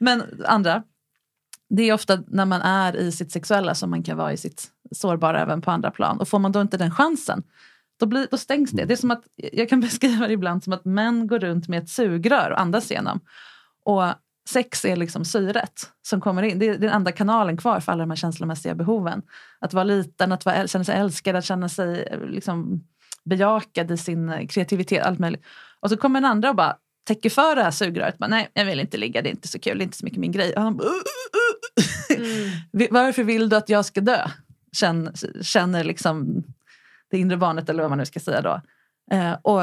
men 0.00 0.44
andra, 0.46 0.82
det 1.68 1.82
är 1.82 1.92
ofta 1.92 2.22
när 2.26 2.44
man 2.44 2.62
är 2.62 2.96
i 2.96 3.12
sitt 3.12 3.32
sexuella 3.32 3.74
som 3.74 3.90
man 3.90 4.02
kan 4.02 4.16
vara 4.16 4.32
i 4.32 4.36
sitt 4.36 4.68
sårbara 4.92 5.40
även 5.40 5.62
på 5.62 5.70
andra 5.70 5.90
plan. 5.90 6.20
Och 6.20 6.28
får 6.28 6.38
man 6.38 6.52
då 6.52 6.60
inte 6.60 6.76
den 6.76 6.90
chansen, 6.90 7.42
då, 8.00 8.06
blir, 8.06 8.26
då 8.30 8.36
stängs 8.36 8.70
det. 8.70 8.84
Det 8.84 8.94
är 8.94 8.96
som 8.96 9.10
att, 9.10 9.24
jag 9.36 9.68
kan 9.68 9.80
beskriva 9.80 10.26
det 10.26 10.32
ibland 10.32 10.64
som 10.64 10.72
att 10.72 10.84
män 10.84 11.26
går 11.26 11.38
runt 11.38 11.68
med 11.68 11.82
ett 11.82 11.88
sugrör 11.88 12.50
och 12.50 12.60
andas 12.60 12.90
igenom. 12.90 13.20
Och 13.84 14.04
sex 14.48 14.84
är 14.84 14.96
liksom 14.96 15.24
syret 15.24 15.90
som 16.02 16.20
kommer 16.20 16.42
in. 16.42 16.58
Det 16.58 16.68
är 16.68 16.78
den 16.78 16.90
enda 16.90 17.12
kanalen 17.12 17.56
kvar 17.56 17.80
för 17.80 17.92
alla 17.92 18.02
de 18.02 18.10
här 18.10 18.16
känslomässiga 18.16 18.74
behoven. 18.74 19.22
Att 19.60 19.74
vara 19.74 19.84
liten, 19.84 20.32
att 20.32 20.44
vara, 20.44 20.66
känna 20.66 20.84
sig 20.84 20.96
älskad, 20.96 21.36
att 21.36 21.44
känna 21.44 21.68
sig 21.68 22.18
liksom, 22.28 22.84
bejakad 23.24 23.90
i 23.90 23.96
sin 23.96 24.48
kreativitet. 24.48 25.06
Allt 25.06 25.18
möjligt. 25.18 25.44
Och 25.80 25.90
så 25.90 25.96
kommer 25.96 26.20
den 26.20 26.30
andra 26.30 26.50
och 26.50 26.56
bara 26.56 26.76
täcker 27.04 27.30
för 27.30 27.56
det 27.56 27.62
här 27.62 27.70
sugröret. 27.70 28.18
Bara, 28.18 28.26
Nej, 28.26 28.50
jag 28.52 28.64
vill 28.64 28.80
inte 28.80 28.96
ligga, 28.96 29.22
det 29.22 29.28
är 29.28 29.30
inte 29.30 29.48
så 29.48 29.58
kul, 29.58 29.78
det 29.78 29.82
är 29.82 29.84
inte 29.84 29.96
så 29.96 30.04
mycket 30.04 30.20
min 30.20 30.32
grej. 30.32 30.54
Och 30.54 30.62
han 30.62 30.76
bara, 30.76 30.88
uh, 30.88 30.94
uh, 30.94 32.20
uh. 32.20 32.40
Mm. 32.72 32.88
Varför 32.90 33.24
vill 33.24 33.48
du 33.48 33.56
att 33.56 33.68
jag 33.68 33.84
ska 33.84 34.00
dö? 34.00 34.28
Känner, 34.72 35.42
känner 35.42 35.84
liksom 35.84 36.44
det 37.10 37.18
inre 37.18 37.36
barnet 37.36 37.68
eller 37.68 37.82
vad 37.82 37.90
man 37.90 37.98
nu 37.98 38.06
ska 38.06 38.20
säga 38.20 38.40
då. 38.40 38.60
Eh, 39.16 39.32
och 39.42 39.62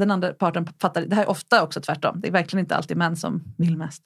den 0.00 0.10
andra 0.10 0.32
parten 0.32 0.66
fattar, 0.80 1.02
det 1.02 1.16
här 1.16 1.22
är 1.22 1.30
ofta 1.30 1.62
också 1.62 1.80
tvärtom, 1.80 2.20
det 2.20 2.28
är 2.28 2.32
verkligen 2.32 2.64
inte 2.64 2.76
alltid 2.76 2.96
män 2.96 3.16
som 3.16 3.42
vill 3.58 3.76
mest. 3.76 4.02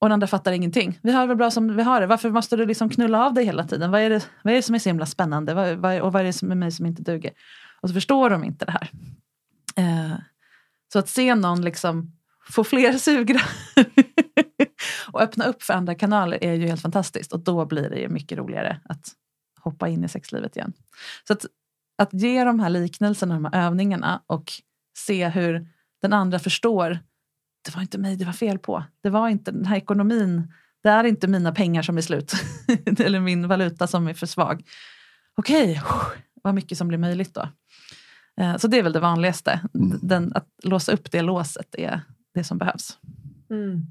Och 0.00 0.08
den 0.08 0.12
andra 0.12 0.26
fattar 0.26 0.52
ingenting. 0.52 0.98
Vi 1.02 1.12
har 1.12 1.20
det 1.20 1.26
väl 1.26 1.36
bra 1.36 1.50
som 1.50 1.76
vi 1.76 1.82
har 1.82 2.00
det. 2.00 2.06
Varför 2.06 2.30
måste 2.30 2.56
du 2.56 2.66
liksom 2.66 2.88
knulla 2.88 3.26
av 3.26 3.34
dig 3.34 3.44
hela 3.44 3.64
tiden? 3.64 3.90
Vad 3.90 4.00
är 4.00 4.10
det, 4.10 4.28
vad 4.42 4.52
är 4.52 4.56
det 4.56 4.62
som 4.62 4.74
är 4.74 4.78
så 4.78 4.88
himla 4.88 5.06
spännande? 5.06 5.54
Vad, 5.54 5.76
vad, 5.76 6.00
och 6.00 6.12
vad 6.12 6.22
är 6.22 6.26
det 6.26 6.32
som 6.32 6.50
är 6.50 6.54
mig 6.54 6.72
som 6.72 6.86
inte 6.86 7.02
duger? 7.02 7.32
Och 7.80 7.88
så 7.88 7.94
förstår 7.94 8.30
de 8.30 8.44
inte 8.44 8.64
det 8.64 8.72
här. 8.72 8.90
Eh, 9.76 10.18
så 10.92 10.98
att 10.98 11.08
se 11.08 11.34
någon 11.34 11.60
liksom 11.60 12.12
få 12.50 12.64
fler 12.64 12.92
sugrör 12.92 13.42
och 15.12 15.22
öppna 15.22 15.44
upp 15.44 15.62
för 15.62 15.74
andra 15.74 15.94
kanaler 15.94 16.44
är 16.44 16.54
ju 16.54 16.66
helt 16.66 16.82
fantastiskt. 16.82 17.32
Och 17.32 17.40
då 17.40 17.66
blir 17.66 17.90
det 17.90 17.98
ju 17.98 18.08
mycket 18.08 18.38
roligare 18.38 18.80
att 18.84 19.12
hoppa 19.60 19.88
in 19.88 20.04
i 20.04 20.08
sexlivet 20.08 20.56
igen. 20.56 20.72
Så 21.26 21.32
att, 21.32 21.46
att 21.98 22.12
ge 22.12 22.44
de 22.44 22.60
här 22.60 22.70
liknelserna, 22.70 23.34
de 23.34 23.44
här 23.44 23.66
övningarna 23.66 24.22
och 24.26 24.52
se 24.98 25.28
hur 25.28 25.68
den 26.02 26.12
andra 26.12 26.38
förstår. 26.38 26.98
Det 27.64 27.74
var 27.74 27.82
inte 27.82 27.98
mig 27.98 28.16
det 28.16 28.24
var 28.24 28.32
fel 28.32 28.58
på. 28.58 28.84
Det 29.02 29.10
var 29.10 29.28
inte 29.28 29.50
den 29.50 29.66
här 29.66 29.76
ekonomin. 29.76 30.52
Det 30.82 30.88
är 30.88 31.04
inte 31.04 31.28
mina 31.28 31.52
pengar 31.52 31.82
som 31.82 31.96
är 31.96 32.02
slut. 32.02 32.32
Eller 32.98 33.20
min 33.20 33.48
valuta 33.48 33.86
som 33.86 34.08
är 34.08 34.14
för 34.14 34.26
svag. 34.26 34.62
Okej, 35.36 35.70
okay. 35.70 36.22
vad 36.42 36.54
mycket 36.54 36.78
som 36.78 36.88
blir 36.88 36.98
möjligt 36.98 37.34
då. 37.34 37.48
Eh, 38.40 38.56
så 38.56 38.68
det 38.68 38.78
är 38.78 38.82
väl 38.82 38.92
det 38.92 39.00
vanligaste. 39.00 39.60
Mm. 39.74 39.98
Den, 40.02 40.32
att 40.34 40.48
låsa 40.62 40.92
upp 40.92 41.10
det 41.10 41.22
låset 41.22 41.74
är 41.74 42.00
det 42.34 42.44
som 42.44 42.58
behövs. 42.58 42.98
Mm. 43.50 43.86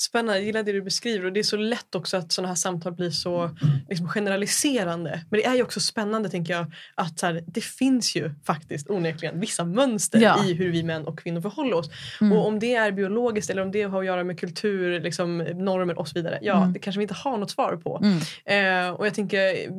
Spännande, 0.00 0.34
jag 0.38 0.44
gillar 0.46 0.62
det 0.62 0.72
du 0.72 0.82
beskriver 0.82 1.26
och 1.26 1.32
det 1.32 1.40
är 1.40 1.44
så 1.44 1.56
lätt 1.56 1.94
också 1.94 2.16
att 2.16 2.32
sådana 2.32 2.48
här 2.48 2.54
samtal 2.54 2.92
blir 2.92 3.10
så 3.10 3.50
liksom, 3.88 4.08
generaliserande. 4.08 5.20
Men 5.30 5.40
det 5.40 5.46
är 5.46 5.54
ju 5.54 5.62
också 5.62 5.80
spännande 5.80 6.28
tänker 6.28 6.52
jag 6.52 6.66
att 6.94 7.20
här, 7.22 7.42
det 7.46 7.60
finns 7.64 8.16
ju 8.16 8.30
faktiskt 8.46 8.90
onekligen 8.90 9.40
vissa 9.40 9.64
mönster 9.64 10.20
Ja. 10.20 10.44
i 10.44 10.52
hur 10.54 10.70
vi 10.72 10.82
män 10.82 11.04
och 11.06 11.18
kvinnor 11.18 11.40
förhåller 11.40 11.76
oss. 11.76 11.90
Mm. 12.20 12.32
Och 12.32 12.46
om 12.46 12.58
det 12.58 12.74
är 12.74 12.92
biologiskt 12.92 13.50
eller 13.50 13.62
om 13.62 13.70
det 13.72 13.82
har 13.82 14.00
att 14.00 14.06
göra 14.06 14.24
med 14.24 14.40
kultur, 14.40 15.00
liksom, 15.00 15.38
normer 15.38 15.98
och 15.98 16.08
så 16.08 16.14
vidare. 16.14 16.38
Ja, 16.42 16.56
Mm. 16.58 16.72
det 16.72 16.78
kanske 16.78 16.98
vi 16.98 17.02
inte 17.04 17.14
har 17.14 17.38
något 17.38 17.50
svar 17.50 17.76
på. 17.76 18.02
Mm. 18.02 18.86
Eh, 18.88 18.90
och 18.94 19.06
jag 19.06 19.14
tänker 19.14 19.38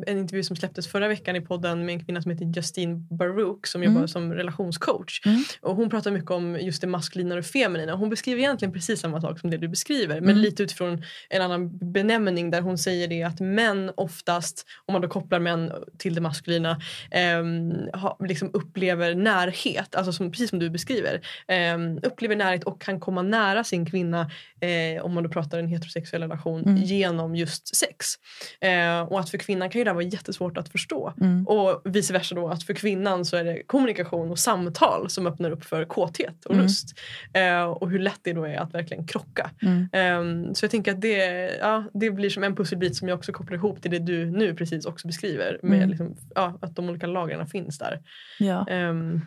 en 0.10 0.18
intervju 0.18 0.44
som 0.44 0.56
släpptes 0.56 0.88
förra 0.88 1.08
veckan 1.08 1.36
i 1.36 1.42
podden 1.42 1.86
med 1.86 1.94
en 1.94 2.06
kvinna 2.06 2.22
som 2.22 2.32
heter 2.32 2.46
Justine 2.56 2.96
Baruch 3.12 3.68
som 3.68 3.82
Mm. 3.84 3.94
jobbar 3.94 4.08
som 4.08 4.34
relationscoach. 4.34 5.22
Mm. 5.26 5.44
Och 5.62 5.76
hon 5.76 5.90
pratar 5.90 6.12
mycket 6.12 6.32
om 6.32 6.56
just 6.62 6.82
det 6.82 6.88
maskulina 6.88 7.36
och 7.36 7.46
feminina. 7.46 7.96
Hon 7.96 8.10
beskriver 8.10 8.40
egentligen 8.40 8.74
precis 8.74 9.00
samma 9.00 9.22
sak 9.22 9.40
som 9.40 9.50
det 9.50 9.58
du 9.58 9.68
beskriver 9.68 10.09
men 10.16 10.30
Mm. 10.30 10.38
lite 10.42 10.64
utifrån 10.64 11.04
en 11.30 11.42
annan 11.42 11.92
benämning 11.92 12.52
där 12.52 12.62
hon 12.62 12.78
säger 12.78 13.08
det 13.08 13.24
att 13.24 13.40
män 13.40 13.92
oftast, 13.98 14.66
om 14.86 14.94
man 14.94 15.02
då 15.02 15.08
kopplar 15.08 15.40
män 15.40 15.72
till 15.98 16.16
det 16.16 16.22
maskulina, 16.22 16.82
ehm, 17.12 17.72
ha, 17.94 18.18
liksom 18.28 18.50
upplever 18.54 19.16
närhet, 19.16 19.96
alltså 19.96 20.14
som, 20.14 20.32
precis 20.32 20.50
som 20.50 20.60
du 20.60 20.70
beskriver. 20.70 21.22
ehm, 21.48 22.00
upplever 22.04 22.36
närhet 22.36 22.64
och 22.64 22.82
kan 22.82 23.00
komma 23.00 23.22
nära 23.22 23.64
sin 23.64 23.86
kvinna 23.86 24.32
eh, 24.62 25.04
om 25.06 25.14
man 25.14 25.24
då 25.24 25.30
pratar 25.30 25.60
en 25.60 25.68
heterosexuell 25.68 26.22
relation 26.22 26.64
Mm. 26.64 26.76
genom 26.84 27.36
just 27.36 27.76
sex. 27.76 28.06
Eh, 28.62 29.02
och 29.02 29.20
att 29.20 29.30
för 29.30 29.38
kvinnan 29.38 29.70
kan 29.70 29.80
ju 29.80 29.84
det 29.84 29.90
här 29.90 29.96
vara 29.96 30.06
jättesvårt 30.06 30.58
att 30.58 30.70
förstå. 30.70 31.14
Mm. 31.22 31.48
Och 31.48 31.82
vice 31.86 32.14
versa 32.14 32.36
då 32.36 32.48
att 32.50 32.64
för 32.64 32.74
kvinnan 32.74 33.26
så 33.26 33.38
är 33.38 33.44
det 33.44 33.64
kommunikation 33.68 34.32
och 34.32 34.40
samtal 34.40 35.10
som 35.10 35.28
öppnar 35.28 35.52
upp 35.52 35.64
för 35.66 35.86
kåthet 35.86 36.46
och 36.46 36.52
Mm. 36.54 36.64
lust. 36.66 37.00
Eh, 37.34 37.64
och 37.64 37.90
hur 37.90 38.00
lätt 38.00 38.20
det 38.24 38.34
då 38.34 38.44
är 38.46 38.56
att 38.58 38.74
verkligen 38.74 39.08
krocka. 39.08 39.52
Mm. 39.62 39.90
Ehm, 40.00 40.56
så 40.56 40.66
jag 40.66 40.72
tänker 40.72 40.92
att 40.92 41.02
det, 41.02 41.18
ja, 41.60 41.84
det 41.94 42.12
blir 42.12 42.30
som 42.30 42.44
en 42.44 42.56
pusselbit 42.56 42.96
som 42.96 43.08
jag 43.08 43.18
också 43.18 43.32
kopplar 43.32 43.58
ihop 43.58 43.82
till 43.82 43.92
det 43.92 44.00
du 44.00 44.26
nu 44.26 44.56
precis 44.56 44.86
också 44.86 45.08
beskriver. 45.08 45.60
Med 45.64 45.78
Mm. 45.78 45.90
liksom, 45.90 46.16
ja, 46.36 46.60
att 46.62 46.76
de 46.76 46.90
olika 46.90 47.08
lagren 47.08 47.48
finns 47.48 47.78
där. 47.78 48.00
Ja. 48.40 48.68
Ehm, 48.68 49.22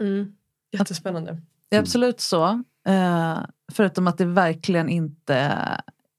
mm, 0.00 0.32
jättespännande. 0.72 1.40
Det 1.68 1.76
är 1.76 1.80
absolut 1.80 2.20
så. 2.20 2.62
Eh, 2.88 3.38
förutom 3.72 4.06
att 4.06 4.18
det 4.18 4.24
verkligen 4.24 4.88
inte 4.88 5.52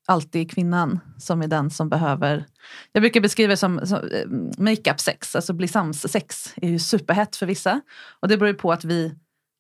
alltid 0.08 0.42
är 0.42 0.50
kvinnan 0.50 1.00
som 1.18 1.42
är 1.42 1.48
den 1.48 1.70
som 1.70 1.90
behöver... 1.90 2.46
Jag 2.92 3.04
brukar 3.04 3.22
beskriva 3.22 3.50
det 3.50 3.58
som, 3.58 3.88
som 3.88 3.98
eh, 3.98 4.28
make-up 4.58 5.00
sex, 5.00 5.36
alltså 5.36 5.54
bli 5.54 5.68
sams 5.68 6.12
sex 6.12 6.54
är 6.56 6.70
ju 6.70 6.80
superhett 6.80 7.36
för 7.36 7.46
vissa. 7.46 7.82
Och 8.20 8.28
det 8.28 8.38
beror 8.38 8.48
ju 8.48 8.54
på 8.54 8.72
att 8.72 8.86
vi 8.86 9.16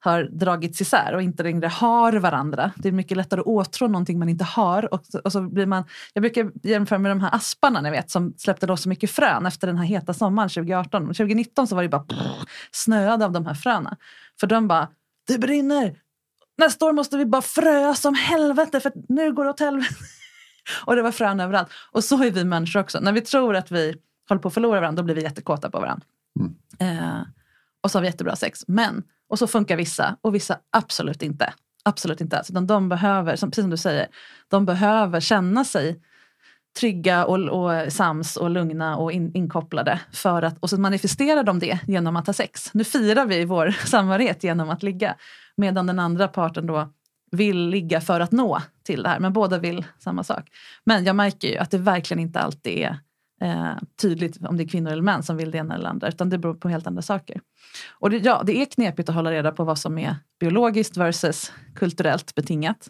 har 0.05 0.23
dragits 0.23 0.81
isär 0.81 1.13
och 1.13 1.21
inte 1.21 1.43
längre 1.43 1.67
har 1.67 2.13
varandra. 2.13 2.71
Det 2.75 2.87
är 2.87 2.91
mycket 2.91 3.17
lättare 3.17 3.41
att 3.41 3.47
åtrå 3.47 3.87
någonting 3.87 4.19
man 4.19 4.29
inte 4.29 4.43
har. 4.43 4.93
Och, 4.93 5.01
och 5.23 5.31
så 5.31 5.41
blir 5.41 5.65
man, 5.65 5.83
jag 6.13 6.21
brukar 6.21 6.51
jämföra 6.63 6.99
med 6.99 7.11
de 7.11 7.21
här 7.21 7.35
asparna 7.35 7.81
ni 7.81 7.91
vet, 7.91 8.11
som 8.11 8.33
släppte 8.37 8.67
loss 8.67 8.81
så 8.81 8.89
mycket 8.89 9.11
frön 9.11 9.45
efter 9.45 9.67
den 9.67 9.77
här 9.77 9.85
heta 9.85 10.13
sommaren 10.13 10.49
2018. 10.49 11.05
2019 11.05 11.67
så 11.67 11.75
var 11.75 11.83
det 11.83 11.89
bara 11.89 12.03
pff, 12.03 12.19
snöade 12.71 13.25
av 13.25 13.31
de 13.31 13.45
här 13.45 13.53
fröna. 13.53 13.97
För 14.39 14.47
de 14.47 14.67
bara, 14.67 14.87
det 15.27 15.37
brinner! 15.37 15.95
Nästa 16.57 16.85
år 16.85 16.93
måste 16.93 17.17
vi 17.17 17.25
bara 17.25 17.41
fröa 17.41 17.95
som 17.95 18.13
helvete 18.13 18.79
för 18.79 18.91
nu 19.09 19.33
går 19.33 19.43
det 19.43 19.49
åt 19.49 19.59
helvete. 19.59 19.95
och 20.85 20.95
det 20.95 21.01
var 21.01 21.11
frön 21.11 21.39
överallt. 21.39 21.69
Och 21.91 22.03
så 22.03 22.23
är 22.23 22.31
vi 22.31 22.43
människor 22.43 22.79
också. 22.79 22.99
När 22.99 23.11
vi 23.11 23.21
tror 23.21 23.55
att 23.55 23.71
vi 23.71 23.95
håller 24.29 24.41
på 24.41 24.47
att 24.47 24.53
förlora 24.53 24.79
varandra, 24.79 25.01
då 25.01 25.05
blir 25.05 25.15
vi 25.15 25.21
jättekåta 25.23 25.69
på 25.69 25.79
varandra. 25.79 26.05
Eh, 26.79 27.21
och 27.81 27.91
så 27.91 27.97
har 27.97 28.01
vi 28.01 28.07
jättebra 28.07 28.35
sex. 28.35 28.63
Men, 28.67 29.03
och 29.29 29.39
så 29.39 29.47
funkar 29.47 29.77
vissa 29.77 30.17
och 30.21 30.35
vissa 30.35 30.59
absolut 30.69 31.21
inte. 31.21 31.53
Absolut 31.83 32.21
inte 32.21 32.37
alls. 32.37 32.49
Utan 32.49 32.67
de 32.67 32.89
behöver, 32.89 33.35
som, 33.35 33.51
precis 33.51 33.63
som 33.63 33.69
du 33.69 33.77
säger, 33.77 34.07
de 34.47 34.65
behöver 34.65 35.19
känna 35.19 35.65
sig 35.65 36.01
trygga 36.79 37.25
och, 37.25 37.39
och 37.39 37.93
sams 37.93 38.37
och 38.37 38.49
lugna 38.49 38.97
och 38.97 39.11
in, 39.11 39.31
inkopplade. 39.35 39.99
För 40.11 40.41
att, 40.41 40.57
och 40.59 40.69
så 40.69 40.79
manifesterar 40.79 41.43
de 41.43 41.59
det 41.59 41.79
genom 41.87 42.15
att 42.15 42.27
ha 42.27 42.33
sex. 42.33 42.73
Nu 42.73 42.83
firar 42.83 43.25
vi 43.25 43.45
vår 43.45 43.71
samhörighet 43.85 44.43
genom 44.43 44.69
att 44.69 44.83
ligga. 44.83 45.15
Medan 45.57 45.87
den 45.87 45.99
andra 45.99 46.27
parten 46.27 46.67
då 46.67 46.89
vill 47.31 47.69
ligga 47.69 48.01
för 48.01 48.19
att 48.19 48.31
nå 48.31 48.61
till 48.83 49.03
det 49.03 49.09
här. 49.09 49.19
Men 49.19 49.33
båda 49.33 49.57
vill 49.57 49.85
samma 49.99 50.23
sak. 50.23 50.49
Men 50.83 51.05
jag 51.05 51.15
märker 51.15 51.47
ju 51.47 51.57
att 51.57 51.71
det 51.71 51.77
verkligen 51.77 52.19
inte 52.19 52.39
alltid 52.39 52.77
är 52.77 52.99
eh, 53.41 53.73
tydligt 54.01 54.45
om 54.45 54.57
det 54.57 54.63
är 54.63 54.67
kvinnor 54.67 54.91
eller 54.91 55.01
män 55.01 55.23
som 55.23 55.37
vill 55.37 55.51
det 55.51 55.57
ena 55.57 55.75
eller 55.75 55.89
andra. 55.89 56.07
Utan 56.07 56.29
det 56.29 56.37
beror 56.37 56.53
på 56.53 56.69
helt 56.69 56.87
andra 56.87 57.01
saker. 57.01 57.41
Och 57.91 58.09
det, 58.09 58.17
ja, 58.17 58.43
det 58.45 58.61
är 58.61 58.65
knepigt 58.65 59.09
att 59.09 59.15
hålla 59.15 59.31
reda 59.31 59.51
på 59.51 59.63
vad 59.63 59.77
som 59.77 59.97
är 59.97 60.15
biologiskt 60.39 60.97
versus 60.97 61.51
kulturellt 61.75 62.35
betingat. 62.35 62.89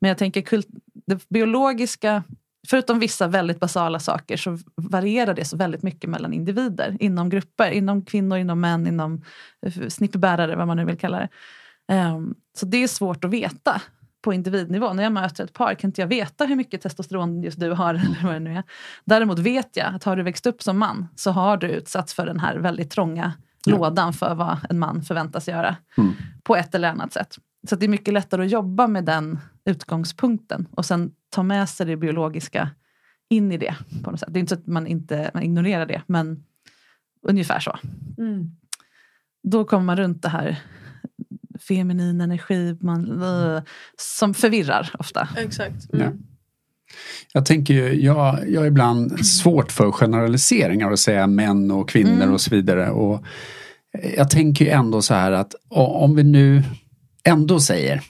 Men 0.00 0.08
jag 0.08 0.18
tänker 0.18 0.42
kult, 0.42 0.66
det 1.06 1.28
biologiska, 1.28 2.22
förutom 2.68 2.98
vissa 2.98 3.28
väldigt 3.28 3.60
basala 3.60 3.98
saker 3.98 4.36
så 4.36 4.58
varierar 4.76 5.34
det 5.34 5.44
så 5.44 5.56
väldigt 5.56 5.82
mycket 5.82 6.10
mellan 6.10 6.32
individer, 6.32 6.96
inom 7.00 7.28
grupper, 7.28 7.70
inom 7.70 8.04
kvinnor, 8.04 8.38
inom 8.38 8.60
män, 8.60 8.86
inom 8.86 9.24
eh, 9.66 9.88
snippbärare 9.88 10.56
vad 10.56 10.66
man 10.66 10.76
nu 10.76 10.84
vill 10.84 10.98
kalla 10.98 11.18
det. 11.18 11.28
Um, 11.94 12.34
så 12.58 12.66
det 12.66 12.82
är 12.82 12.88
svårt 12.88 13.24
att 13.24 13.30
veta 13.30 13.82
på 14.22 14.32
individnivå. 14.32 14.92
När 14.92 15.02
jag 15.02 15.12
möter 15.12 15.44
ett 15.44 15.52
par 15.52 15.74
kan 15.74 15.88
inte 15.88 16.00
jag 16.00 16.08
veta 16.08 16.44
hur 16.44 16.56
mycket 16.56 16.80
testosteron 16.82 17.42
just 17.42 17.60
du 17.60 17.70
har. 17.70 17.94
Eller 17.94 18.22
vad 18.22 18.32
det 18.34 18.40
nu 18.40 18.56
är. 18.56 18.62
Däremot 19.04 19.38
vet 19.38 19.76
jag 19.76 19.94
att 19.94 20.04
har 20.04 20.16
du 20.16 20.22
växt 20.22 20.46
upp 20.46 20.62
som 20.62 20.78
man 20.78 21.08
så 21.16 21.30
har 21.30 21.56
du 21.56 21.66
utsatts 21.66 22.14
för 22.14 22.26
den 22.26 22.40
här 22.40 22.56
väldigt 22.56 22.90
trånga 22.90 23.32
Ja. 23.66 23.76
lådan 23.76 24.12
för 24.12 24.34
vad 24.34 24.58
en 24.70 24.78
man 24.78 25.02
förväntas 25.02 25.48
göra. 25.48 25.76
Mm. 25.98 26.12
På 26.42 26.56
ett 26.56 26.74
eller 26.74 26.88
annat 26.88 27.12
sätt. 27.12 27.38
Så 27.68 27.74
att 27.74 27.80
det 27.80 27.86
är 27.86 27.88
mycket 27.88 28.14
lättare 28.14 28.44
att 28.44 28.50
jobba 28.50 28.86
med 28.86 29.04
den 29.04 29.38
utgångspunkten 29.64 30.68
och 30.70 30.84
sen 30.86 31.10
ta 31.30 31.42
med 31.42 31.68
sig 31.68 31.86
det 31.86 31.96
biologiska 31.96 32.70
in 33.28 33.52
i 33.52 33.56
det. 33.58 33.74
På 34.04 34.10
något 34.10 34.20
sätt. 34.20 34.28
Det 34.32 34.38
är 34.38 34.40
inte 34.40 34.54
så 34.54 34.60
att 34.60 34.66
man 34.66 34.86
inte 34.86 35.30
man 35.34 35.42
ignorerar 35.42 35.86
det, 35.86 36.02
men 36.06 36.44
ungefär 37.22 37.60
så. 37.60 37.78
Mm. 38.18 38.50
Då 39.42 39.64
kommer 39.64 39.84
man 39.84 39.96
runt 39.96 40.22
det 40.22 40.28
här 40.28 40.60
feminin 41.68 42.20
energi 42.20 42.76
man, 42.80 43.22
eh, 43.22 43.62
som 43.98 44.34
förvirrar 44.34 44.90
ofta. 44.98 45.28
Exakt. 45.36 45.88
Ja. 45.92 45.98
Mm. 45.98 46.18
Jag 47.32 47.46
tänker 47.46 47.74
ju, 47.74 48.02
jag, 48.02 48.38
jag 48.50 48.60
har 48.60 48.66
ibland 48.66 49.26
svårt 49.26 49.72
för 49.72 49.90
generaliseringar 49.90 50.90
och 50.90 50.98
säga 50.98 51.26
män 51.26 51.70
och 51.70 51.88
kvinnor 51.88 52.12
Mm. 52.22 52.32
och 52.32 52.40
så 52.40 52.50
vidare. 52.50 52.90
Och 52.90 53.24
jag 54.16 54.30
tänker 54.30 54.64
ju 54.64 54.70
ändå 54.70 55.02
så 55.02 55.14
här 55.14 55.32
att 55.32 55.54
om 55.68 56.16
vi 56.16 56.22
nu 56.22 56.62
ändå 57.24 57.60
säger 57.60 58.02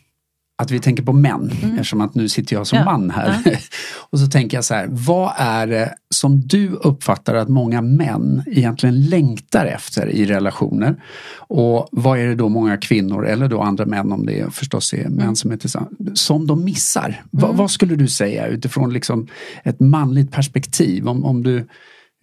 att 0.62 0.70
vi 0.70 0.80
tänker 0.80 1.02
på 1.02 1.12
män, 1.12 1.52
Mm. 1.62 1.70
eftersom 1.74 2.00
att 2.00 2.14
nu 2.14 2.28
sitter 2.28 2.56
jag 2.56 2.66
som 2.66 2.78
Ja, 2.78 2.84
man 2.84 3.10
här. 3.10 3.58
och 4.10 4.18
så 4.18 4.26
tänker 4.26 4.56
jag 4.56 4.64
så 4.64 4.74
här, 4.74 4.86
vad 4.90 5.32
är 5.36 5.66
det 5.66 5.94
som 6.14 6.40
du 6.40 6.68
uppfattar 6.68 7.34
att 7.34 7.48
många 7.48 7.82
män 7.82 8.42
egentligen 8.46 9.06
längtar 9.08 9.66
efter 9.66 10.08
i 10.08 10.24
relationer? 10.26 11.02
Och 11.36 11.88
vad 11.92 12.18
är 12.18 12.26
det 12.26 12.34
då 12.34 12.48
många 12.48 12.76
kvinnor, 12.76 13.26
eller 13.26 13.48
då 13.48 13.60
andra 13.60 13.86
män 13.86 14.12
om 14.12 14.26
det 14.26 14.54
förstås 14.54 14.92
är 14.94 15.08
män 15.08 15.20
Mm. 15.20 15.36
som 15.36 15.50
är 15.52 15.56
tillsammans, 15.56 15.92
som 16.14 16.46
de 16.46 16.64
missar? 16.64 17.22
Va, 17.30 17.44
Mm. 17.46 17.56
vad 17.56 17.70
skulle 17.70 17.96
du 17.96 18.08
säga 18.08 18.46
utifrån 18.46 18.92
liksom 18.92 19.26
ett 19.64 19.80
manligt 19.80 20.30
perspektiv? 20.32 21.08
Om, 21.08 21.24
om 21.24 21.42
du 21.42 21.66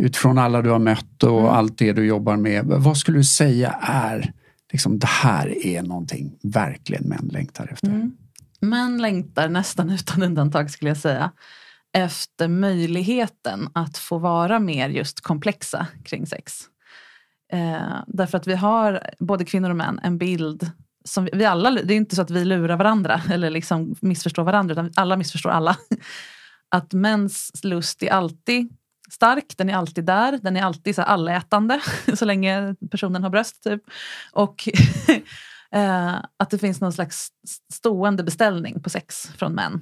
utifrån 0.03 0.37
alla 0.37 0.61
du 0.61 0.69
har 0.69 0.79
mött 0.79 1.23
och 1.23 1.39
Mm. 1.39 1.51
allt 1.51 1.77
det 1.77 1.93
du 1.93 2.05
jobbar 2.05 2.37
med, 2.37 2.65
vad 2.65 2.97
skulle 2.97 3.17
du 3.17 3.23
säga 3.23 3.75
är 3.81 4.31
liksom 4.71 4.99
det 4.99 5.07
här 5.07 5.65
är 5.67 5.81
någonting 5.81 6.31
verkligen 6.43 7.03
män 7.03 7.29
längtar 7.33 7.69
efter? 7.73 7.87
Mm. 7.87 8.11
Män 8.59 9.01
längtar 9.01 9.49
nästan 9.49 9.89
utan 9.99 10.23
undantag 10.23 10.71
skulle 10.71 10.89
jag 10.89 10.97
säga 10.97 11.31
efter 11.93 12.47
möjligheten 12.47 13.69
att 13.73 13.97
få 13.97 14.17
vara 14.17 14.59
mer 14.59 14.89
just 14.89 15.21
komplexa 15.21 15.87
kring 16.05 16.27
sex. 16.27 16.53
Eh, 17.51 18.03
därför 18.07 18.37
att 18.37 18.47
vi 18.47 18.55
har, 18.55 19.09
både 19.19 19.45
kvinnor 19.45 19.69
och 19.69 19.75
män, 19.75 19.99
en 20.03 20.17
bild 20.17 20.71
som 21.05 21.25
vi, 21.25 21.31
vi 21.33 21.45
alla, 21.45 21.71
det 21.71 21.93
är 21.93 21.97
inte 21.97 22.15
så 22.15 22.21
att 22.21 22.31
vi 22.31 22.45
lurar 22.45 22.77
varandra 22.77 23.21
eller 23.31 23.49
liksom 23.49 23.95
missförstår 24.01 24.43
varandra 24.43 24.73
utan 24.73 24.91
alla 24.95 25.17
missförstår 25.17 25.49
alla. 25.49 25.77
Att 26.71 26.93
mäns 26.93 27.51
lust 27.63 28.03
är 28.03 28.09
alltid 28.11 28.69
stark, 29.11 29.45
den 29.57 29.69
är 29.69 29.75
alltid 29.75 30.05
där, 30.05 30.39
den 30.41 30.57
är 30.57 30.63
alltid 30.63 30.95
så 30.95 31.01
här 31.01 31.07
allätande 31.07 31.79
så 32.13 32.25
länge 32.25 32.75
personen 32.91 33.23
har 33.23 33.29
bröst. 33.29 33.63
Typ. 33.63 33.81
Och 34.31 34.69
eh, 35.75 36.15
att 36.37 36.49
det 36.49 36.57
finns 36.57 36.81
någon 36.81 36.93
slags 36.93 37.29
stående 37.73 38.23
beställning 38.23 38.81
på 38.83 38.89
sex 38.89 39.27
från 39.27 39.53
män. 39.53 39.81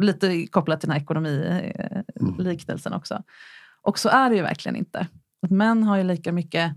Lite 0.00 0.46
kopplat 0.46 0.80
till 0.80 0.88
den 0.88 0.96
här 0.96 1.02
ekonomiliknelsen 1.02 2.92
också. 2.92 3.22
Och 3.82 3.98
så 3.98 4.08
är 4.08 4.30
det 4.30 4.36
ju 4.36 4.42
verkligen 4.42 4.76
inte. 4.76 5.06
Att 5.42 5.50
män 5.50 5.82
har 5.82 5.96
ju 5.96 6.04
lika 6.04 6.32
mycket 6.32 6.72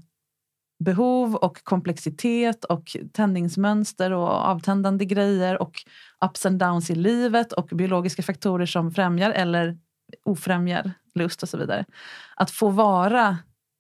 behov 0.79 1.35
och 1.35 1.63
komplexitet 1.63 2.65
och 2.65 2.95
tändningsmönster 3.13 4.11
och 4.11 4.29
avtändande 4.29 5.05
grejer 5.05 5.61
och 5.61 5.83
ups 6.25 6.45
and 6.45 6.59
downs 6.59 6.89
i 6.89 6.95
livet 6.95 7.53
och 7.53 7.67
biologiska 7.67 8.23
faktorer 8.23 8.65
som 8.65 8.91
främjar 8.91 9.31
eller 9.31 9.77
ofrämjar 10.23 10.91
lust 11.15 11.43
och 11.43 11.49
så 11.49 11.57
vidare. 11.57 11.85
Att 12.35 12.51
få 12.51 12.69
vara 12.69 13.37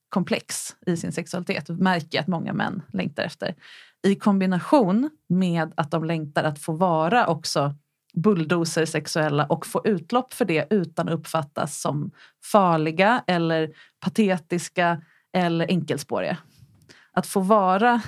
komplex 0.09 0.75
i 0.85 0.97
sin 0.97 1.11
sexualitet 1.11 1.69
märker 1.69 2.17
jag 2.17 2.21
att 2.21 2.27
många 2.27 2.53
män 2.53 2.81
längtar 2.93 3.23
efter. 3.23 3.55
I 4.03 4.15
kombination 4.15 5.09
med 5.29 5.73
att 5.77 5.91
de 5.91 6.03
längtar 6.03 6.43
att 6.43 6.59
få 6.59 6.73
vara 6.73 7.27
också 7.27 7.75
bulldozer 8.13 8.85
sexuella 8.85 9.45
och 9.45 9.65
få 9.65 9.81
utlopp 9.85 10.33
för 10.33 10.45
det 10.45 10.67
utan 10.69 11.09
att 11.09 11.13
uppfattas 11.13 11.81
som 11.81 12.11
farliga 12.51 13.23
eller 13.27 13.73
patetiska 13.99 15.01
eller 15.33 15.67
enkelspåriga. 15.67 16.37
Att 17.13 17.27
få 17.27 17.39
vara 17.39 18.01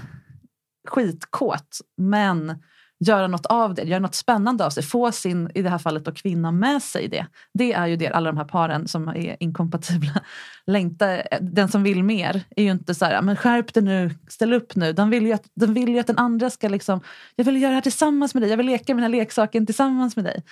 skitkåt 0.88 1.78
men 1.98 2.64
göra 3.04 3.28
något 3.28 3.45
av 3.45 3.74
det, 3.74 3.84
göra 3.84 3.99
något 3.99 4.16
spännande 4.16 4.66
av 4.66 4.70
sig, 4.70 4.84
få 4.84 5.12
sin, 5.12 5.51
i 5.56 5.62
det 5.62 5.70
här 5.70 5.78
fallet 5.78 6.06
då 6.06 6.12
kvinna 6.12 6.51
med 6.51 6.84
sig 6.84 7.08
det. 7.08 7.26
Det 7.54 7.74
är 7.74 7.88
ju 7.88 7.95
det 7.95 8.08
alla 8.08 8.32
de 8.32 8.38
här 8.38 8.45
paren 8.45 8.88
som 8.88 9.08
är 9.08 9.38
inkompatibla 9.39 10.22
längtar. 10.66 11.24
Den 11.41 11.68
som 11.68 11.84
vill 11.84 12.04
mer 12.04 12.43
är 12.56 12.64
ju 12.64 12.72
inte 12.72 12.95
så 12.95 13.06
här, 13.06 13.22
men 13.22 13.36
skärp 13.36 13.74
dig 13.74 13.84
nu, 13.84 14.12
ställ 14.28 14.54
upp 14.54 14.76
nu. 14.76 14.93
Den 14.93 15.10
vill 15.10 15.26
ju 15.26 15.34
att, 15.34 15.49
den, 15.54 15.74
vill 15.74 15.89
ju 15.89 15.99
att 15.99 16.08
den 16.08 16.18
andra 16.18 16.49
ska 16.49 16.70
liksom, 16.70 17.01
jag 17.36 17.45
vill 17.45 17.62
göra 17.62 17.70
det 17.70 17.76
här 17.76 17.82
tillsammans 17.82 18.34
med 18.34 18.43
dig, 18.43 18.49
jag 18.49 18.58
vill 18.58 18.66
leka 18.66 18.95
med 18.95 19.04
den 19.04 19.12
här 19.12 19.20
leksaken 19.20 19.66
tillsammans 19.66 20.16
med 20.16 20.26
dig. 20.26 20.43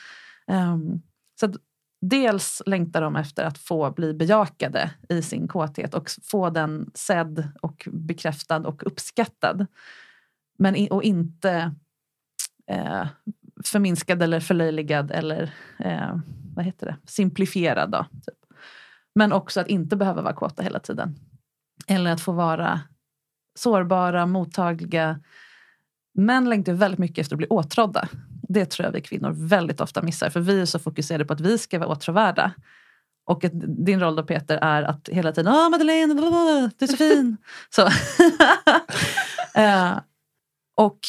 Um, 0.47 1.01
så 1.39 1.45
att, 1.45 1.55
dels 2.01 2.61
längtar 2.65 3.01
de 3.01 3.15
efter 3.15 3.43
att 3.43 3.57
få 3.57 3.91
bli 3.91 4.13
bejakade 4.13 4.91
i 5.09 5.21
sin 5.21 5.47
kåthet 5.47 5.93
och 5.93 6.09
få 6.23 6.49
den 6.49 6.91
sedd 6.93 7.47
och 7.61 7.87
bekräftad 7.91 8.67
och 8.67 8.87
uppskattad. 8.87 9.65
Men, 10.57 10.87
och 10.91 11.03
inte 11.03 11.75
eh, 12.71 13.07
förminskad 13.65 14.23
eller 14.23 14.39
förlöjligad 14.39 15.11
eller 15.11 15.53
eh, 15.79 16.15
vad 16.55 16.65
heter 16.65 16.85
det? 16.85 16.97
simplifierad. 17.05 17.91
Då, 17.91 18.05
typ. 18.25 18.35
Men 19.15 19.33
också 19.33 19.59
att 19.61 19.67
inte 19.67 19.95
behöva 19.95 20.21
vara 20.21 20.33
kåta 20.33 20.63
hela 20.63 20.79
tiden. 20.79 21.15
Eller 21.87 22.11
att 22.11 22.21
få 22.21 22.31
vara 22.31 22.81
sårbara, 23.55 24.25
mottagliga. 24.25 25.19
Män 26.13 26.49
längtar 26.49 26.73
väldigt 26.73 26.99
mycket 26.99 27.17
efter 27.17 27.35
att 27.35 27.37
bli 27.37 27.47
åtrådda. 27.47 28.07
Det 28.49 28.65
tror 28.65 28.85
jag 28.85 28.91
vi 28.91 29.01
kvinnor 29.01 29.31
väldigt 29.31 29.81
ofta 29.81 30.01
missar. 30.01 30.29
För 30.29 30.39
vi 30.39 30.61
är 30.61 30.65
så 30.65 30.79
fokuserade 30.79 31.25
på 31.25 31.33
att 31.33 31.41
vi 31.41 31.57
ska 31.57 31.79
vara 31.79 31.89
åtråvärda. 31.89 32.51
Och 33.25 33.43
att 33.43 33.51
din 33.85 33.99
roll 33.99 34.15
då 34.15 34.23
Peter 34.23 34.57
är 34.61 34.83
att 34.83 35.09
hela 35.09 35.31
tiden 35.31 35.53
Åh 35.53 35.69
Madeleine, 35.69 36.13
du 36.13 36.85
är 36.85 36.87
så 36.87 36.97
fin. 36.97 37.37
så. 37.69 37.85
uh, 39.59 39.99
och 40.75 40.99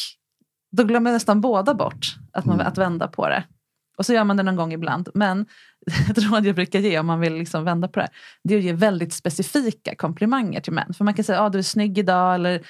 då 0.77 0.83
glömmer 0.83 1.11
nästan 1.11 1.41
båda 1.41 1.73
bort 1.73 2.15
att, 2.31 2.45
man, 2.45 2.55
mm. 2.55 2.67
att 2.67 2.77
vända 2.77 3.07
på 3.07 3.29
det. 3.29 3.43
Och 3.97 4.05
så 4.05 4.13
gör 4.13 4.23
man 4.23 4.37
det 4.37 4.43
någon 4.43 4.55
gång 4.55 4.73
ibland. 4.73 5.09
Men 5.13 5.45
ett 6.09 6.17
råd 6.17 6.45
jag 6.45 6.55
brukar 6.55 6.79
ge 6.79 6.99
om 6.99 7.05
man 7.07 7.19
vill 7.19 7.33
liksom 7.33 7.63
vända 7.63 7.87
på 7.87 7.99
det 7.99 8.07
det 8.43 8.53
är 8.53 8.57
att 8.57 8.63
ge 8.63 8.73
väldigt 8.73 9.13
specifika 9.13 9.95
komplimanger 9.95 10.61
till 10.61 10.73
män. 10.73 10.93
För 10.93 11.03
man 11.03 11.13
kan 11.13 11.25
säga 11.25 11.39
att 11.39 11.45
ah, 11.45 11.49
du 11.49 11.57
är 11.57 11.63
snygg 11.63 11.97
idag 11.97 12.35
eller 12.35 12.61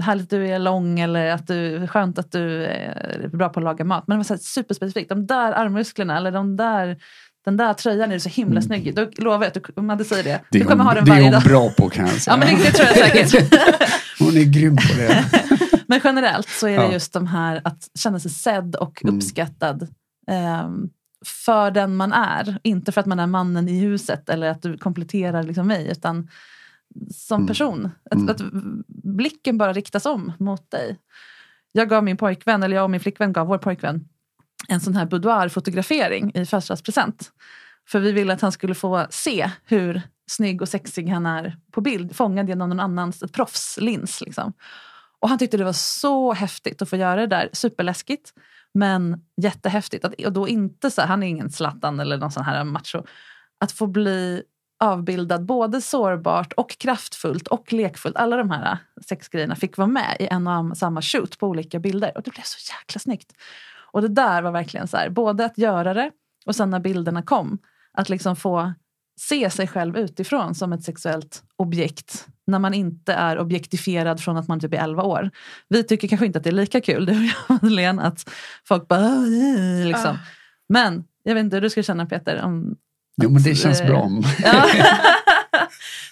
härligt 0.00 0.24
att 0.24 0.30
du 0.30 0.48
är 0.48 0.58
lång 0.58 1.00
eller 1.00 1.30
att 1.30 1.46
du, 1.46 1.86
skönt 1.86 2.18
att 2.18 2.32
du 2.32 2.64
är 2.64 3.28
bra 3.28 3.48
på 3.48 3.60
att 3.60 3.64
laga 3.64 3.84
mat. 3.84 4.04
Men 4.06 4.14
det 4.14 4.18
var 4.18 4.36
så 4.36 4.38
superspecifikt. 4.38 5.08
De 5.08 5.26
där 5.26 5.52
armmusklerna 5.52 6.16
eller 6.16 6.32
de 6.32 6.56
där 6.56 6.96
den 7.44 7.56
där 7.56 7.74
tröjan 7.74 8.12
är 8.12 8.18
så 8.18 8.28
himla 8.28 8.60
mm. 8.60 8.62
snygg 8.62 8.94
Då 8.94 9.08
lovar 9.16 9.38
jag 9.38 9.46
att 9.46 9.54
du, 9.54 9.60
om 9.76 9.96
du 9.98 10.04
säger 10.04 10.24
det, 10.24 10.40
det 10.50 10.58
du 10.58 10.64
kommer 10.64 10.84
hon, 10.84 10.86
ha 10.86 10.94
den 10.94 11.04
varje 11.04 11.30
dag. 11.30 11.32
Det 11.32 11.36
är 11.36 11.40
hon 11.40 11.48
bra 11.48 11.70
på 11.70 11.90
kan 11.90 12.06
jag 12.06 12.14
säga. 12.14 12.34
Ja, 12.34 12.36
men 12.36 12.58
det, 12.58 12.64
det 12.64 12.70
tror 12.70 12.88
jag 12.88 12.96
säkert. 12.96 13.52
hon 14.18 14.36
är 14.36 14.44
grym 14.44 14.76
på 14.76 14.96
det. 14.96 15.24
Men 15.90 16.00
generellt 16.04 16.48
så 16.48 16.66
är 16.66 16.78
det 16.78 16.92
just 16.92 17.12
de 17.12 17.26
här 17.26 17.60
att 17.64 17.88
känna 17.98 18.20
sig 18.20 18.30
sedd 18.30 18.76
och 18.76 19.04
mm. 19.04 19.16
uppskattad. 19.16 19.88
Um, 20.64 20.90
för 21.44 21.70
den 21.70 21.96
man 21.96 22.12
är. 22.12 22.58
Inte 22.62 22.92
för 22.92 23.00
att 23.00 23.06
man 23.06 23.20
är 23.20 23.26
mannen 23.26 23.68
i 23.68 23.80
huset 23.80 24.28
eller 24.28 24.50
att 24.50 24.62
du 24.62 24.78
kompletterar 24.78 25.42
liksom 25.42 25.66
mig. 25.66 25.90
Utan 25.90 26.28
som 27.14 27.36
mm. 27.36 27.46
person. 27.46 27.90
Att, 28.10 28.12
mm. 28.12 28.28
att, 28.28 28.40
blicken 28.88 29.58
bara 29.58 29.72
riktas 29.72 30.06
om 30.06 30.32
mot 30.38 30.70
dig. 30.70 30.98
Jag 31.72 31.88
gav 31.88 32.04
min 32.04 32.16
pojkvän, 32.16 32.62
eller 32.62 32.76
jag 32.76 32.84
och 32.84 32.90
min 32.90 33.00
flickvän 33.00 33.32
gav 33.32 33.46
vår 33.46 33.58
pojkvän 33.58 34.08
en 34.68 34.80
sån 34.80 34.96
här 34.96 35.06
boudoir-fotografering 35.06 36.32
i 36.34 36.46
födelsedagspresent. 36.46 37.32
För 37.88 38.00
vi 38.00 38.12
ville 38.12 38.32
att 38.32 38.40
han 38.40 38.52
skulle 38.52 38.74
få 38.74 39.06
se 39.10 39.50
hur 39.64 40.02
snygg 40.30 40.62
och 40.62 40.68
sexig 40.68 41.08
han 41.08 41.26
är 41.26 41.56
på 41.70 41.80
bild, 41.80 42.16
fångad 42.16 42.48
genom 42.48 42.68
någon 42.68 42.80
annans 42.80 43.24
proffslins. 43.32 44.20
Liksom. 44.20 44.52
Och 45.20 45.28
han 45.28 45.38
tyckte 45.38 45.56
det 45.56 45.64
var 45.64 45.72
så 45.72 46.32
häftigt 46.32 46.82
att 46.82 46.88
få 46.88 46.96
göra 46.96 47.20
det 47.20 47.26
där. 47.26 47.48
Superläskigt, 47.52 48.32
men 48.74 49.24
jättehäftigt. 49.42 50.04
Att, 50.04 50.14
och 50.14 50.32
då 50.32 50.48
inte 50.48 50.90
så, 50.90 51.02
han 51.02 51.22
är 51.22 51.26
ingen 51.26 51.50
Zlatan 51.50 52.00
eller 52.00 52.18
någon 52.18 52.30
sån 52.30 52.44
här 52.44 52.64
macho. 52.64 53.02
Att 53.60 53.72
få 53.72 53.86
bli 53.86 54.42
avbildad 54.80 55.44
både 55.44 55.80
sårbart 55.80 56.52
och 56.52 56.70
kraftfullt 56.78 57.48
och 57.48 57.72
lekfullt. 57.72 58.16
Alla 58.16 58.36
de 58.36 58.50
här 58.50 58.72
äh, 58.72 58.78
sexgrejerna 59.06 59.56
fick 59.56 59.76
vara 59.76 59.88
med 59.88 60.16
i 60.20 60.26
en 60.26 60.46
och 60.46 60.76
samma 60.76 61.02
shoot 61.02 61.38
på 61.38 61.48
olika 61.48 61.78
bilder. 61.78 62.12
Och 62.16 62.22
det 62.22 62.30
blev 62.30 62.42
så 62.42 62.72
jäkla 62.72 62.98
snyggt. 62.98 63.32
Och 63.92 64.02
det 64.02 64.08
där 64.08 64.42
var 64.42 64.50
verkligen 64.50 64.88
så 64.88 64.96
här, 64.96 65.10
både 65.10 65.44
att 65.44 65.58
göra 65.58 65.94
det 65.94 66.10
och 66.46 66.56
sen 66.56 66.70
när 66.70 66.80
bilderna 66.80 67.22
kom, 67.22 67.58
att 67.92 68.08
liksom 68.08 68.36
få 68.36 68.72
se 69.20 69.50
sig 69.50 69.66
själv 69.66 69.96
utifrån 69.96 70.54
som 70.54 70.72
ett 70.72 70.84
sexuellt 70.84 71.42
objekt 71.56 72.26
när 72.46 72.58
man 72.58 72.74
inte 72.74 73.12
är 73.12 73.38
objektifierad 73.38 74.20
från 74.20 74.36
att 74.36 74.48
man 74.48 74.60
typ 74.60 74.74
är 74.74 74.78
11 74.78 75.02
år. 75.02 75.30
Vi 75.68 75.84
tycker 75.84 76.08
kanske 76.08 76.26
inte 76.26 76.38
att 76.38 76.44
det 76.44 76.50
är 76.50 76.54
lika 76.54 76.80
kul, 76.80 77.06
du 77.06 77.12
och 77.12 77.24
jag 77.24 77.62
Madeleine, 77.62 78.02
att 78.02 78.30
folk 78.64 78.88
bara 78.88 79.16
liksom. 79.84 80.10
Uh. 80.10 80.20
Men 80.68 81.04
jag 81.22 81.34
vet 81.34 81.44
inte 81.44 81.56
hur 81.56 81.60
du 81.60 81.70
ska 81.70 81.82
känna 81.82 82.06
Peter. 82.06 82.42
Om, 82.42 82.76
jo 83.22 83.30
men 83.30 83.42
det 83.42 83.54
känns 83.54 83.80
äh, 83.80 83.86
bra. 83.86 84.10
Ja. 84.44 84.66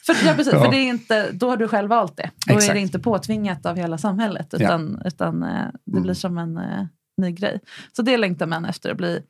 för, 0.06 0.26
ja, 0.26 0.34
precis, 0.34 0.52
ja. 0.52 0.64
för 0.64 0.70
det 0.70 0.76
är 0.76 0.88
inte, 0.88 1.32
då 1.32 1.50
har 1.50 1.56
du 1.56 1.68
själv 1.68 1.88
valt 1.88 2.16
det. 2.16 2.30
Då 2.46 2.54
Exakt. 2.54 2.70
är 2.70 2.74
det 2.74 2.80
inte 2.80 2.98
påtvingat 2.98 3.66
av 3.66 3.76
hela 3.76 3.98
samhället 3.98 4.54
utan, 4.54 4.98
ja. 5.02 5.08
utan 5.08 5.42
eh, 5.42 5.66
det 5.84 5.92
mm. 5.92 6.02
blir 6.02 6.14
som 6.14 6.38
en 6.38 6.56
eh, 6.56 6.86
ny 7.16 7.32
grej. 7.32 7.60
Så 7.92 8.02
det 8.02 8.16
längtar 8.16 8.46
män 8.46 8.64
efter 8.64 8.90
att 8.90 8.96
bli 8.96 9.22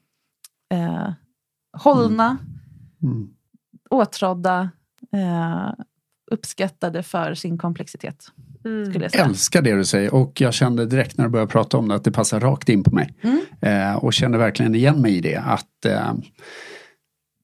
eh, 0.74 1.12
hållna, 1.76 2.36
mm. 3.02 3.16
Mm. 3.16 3.28
Åtrådda, 3.90 4.70
eh, 5.12 5.72
uppskattade 6.30 7.02
för 7.02 7.34
sin 7.34 7.58
komplexitet. 7.58 8.26
Mm. 8.64 9.02
jag 9.02 9.14
älskar 9.14 9.62
det 9.62 9.74
du 9.74 9.84
säger 9.84 10.14
och 10.14 10.40
jag 10.40 10.54
kände 10.54 10.86
direkt 10.86 11.18
när 11.18 11.24
du 11.24 11.30
började 11.30 11.52
prata 11.52 11.78
om 11.78 11.88
det 11.88 11.94
att 11.94 12.04
det 12.04 12.12
passar 12.12 12.40
rakt 12.40 12.68
in 12.68 12.82
på 12.82 12.94
mig. 12.94 13.14
Mm. 13.22 13.40
Eh, 13.60 13.96
och 13.96 14.12
känner 14.12 14.38
verkligen 14.38 14.74
igen 14.74 15.00
mig 15.00 15.16
i 15.16 15.20
det. 15.20 15.36
Att, 15.36 15.84
eh, 15.84 16.12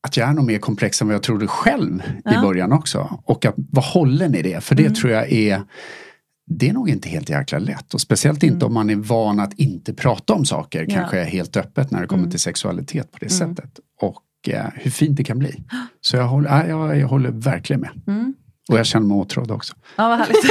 att 0.00 0.16
jag 0.16 0.28
är 0.28 0.32
nog 0.32 0.44
mer 0.44 0.58
komplex 0.58 1.02
än 1.02 1.08
vad 1.08 1.14
jag 1.14 1.22
trodde 1.22 1.46
själv 1.46 2.02
ja. 2.24 2.38
i 2.38 2.42
början 2.42 2.72
också. 2.72 3.18
Och 3.24 3.44
att 3.44 3.54
vara 3.56 3.86
hållen 3.86 4.34
i 4.34 4.42
det, 4.42 4.64
för 4.64 4.74
det 4.74 4.82
mm. 4.82 4.94
tror 4.94 5.12
jag 5.12 5.32
är 5.32 5.62
det 6.46 6.68
är 6.68 6.72
nog 6.72 6.90
inte 6.90 7.08
helt 7.08 7.30
jäkla 7.30 7.58
lätt 7.58 7.94
och 7.94 8.00
speciellt 8.00 8.42
inte 8.42 8.56
mm. 8.56 8.66
om 8.66 8.74
man 8.74 8.90
är 8.90 8.96
van 8.96 9.40
att 9.40 9.52
inte 9.52 9.94
prata 9.94 10.32
om 10.34 10.44
saker 10.44 10.86
ja. 10.88 10.94
kanske 10.94 11.22
helt 11.22 11.56
öppet 11.56 11.90
när 11.90 12.00
det 12.00 12.06
kommer 12.06 12.22
mm. 12.22 12.30
till 12.30 12.40
sexualitet 12.40 13.12
på 13.12 13.18
det 13.20 13.40
mm. 13.40 13.56
sättet. 13.56 13.80
Och 14.00 14.22
hur 14.52 14.90
fint 14.90 15.16
det 15.16 15.24
kan 15.24 15.38
bli. 15.38 15.62
Så 16.00 16.16
jag 16.16 16.24
håller, 16.24 16.68
jag, 16.68 16.98
jag 16.98 17.08
håller 17.08 17.30
verkligen 17.30 17.80
med. 17.80 17.90
Mm. 18.06 18.34
Och 18.68 18.78
jag 18.78 18.86
känner 18.86 19.06
mig 19.06 19.16
åtrådd 19.16 19.50
också. 19.50 19.74
Ja, 19.96 20.08
vad 20.08 20.18
härligt. 20.18 20.44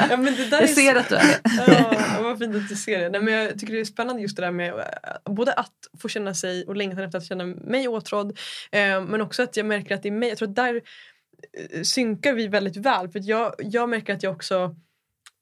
ja, 0.10 0.16
men 0.16 0.34
det 0.36 0.50
där 0.50 0.60
jag 0.60 0.70
ser 0.70 0.96
att 0.96 1.08
du 1.08 1.14
är 1.14 1.26
det. 1.26 1.40
ja, 1.72 2.22
vad 2.22 2.38
fint 2.38 2.56
att 2.56 2.68
du 2.68 2.76
ser 2.76 2.98
det. 2.98 3.08
Nej, 3.08 3.22
men 3.22 3.34
jag 3.34 3.58
tycker 3.58 3.74
det 3.74 3.80
är 3.80 3.84
spännande 3.84 4.22
just 4.22 4.36
det 4.36 4.42
där 4.42 4.50
med 4.50 4.68
eh, 4.68 5.32
både 5.34 5.52
att 5.52 5.72
få 5.98 6.08
känna 6.08 6.34
sig 6.34 6.64
och 6.64 6.76
längtan 6.76 7.04
efter 7.04 7.18
att 7.18 7.24
känna 7.24 7.46
mig 7.46 7.88
åtrådd. 7.88 8.38
Eh, 8.72 9.04
men 9.04 9.20
också 9.20 9.42
att 9.42 9.56
jag 9.56 9.66
märker 9.66 9.94
att 9.94 10.06
i 10.06 10.10
mig, 10.10 10.28
jag 10.28 10.38
tror 10.38 10.48
att 10.48 10.56
där 10.56 10.74
eh, 10.74 11.82
synkar 11.82 12.32
vi 12.32 12.48
väldigt 12.48 12.76
väl. 12.76 13.08
För 13.08 13.20
jag, 13.24 13.54
jag 13.58 13.88
märker 13.88 14.14
att 14.14 14.22
jag 14.22 14.32
också 14.32 14.74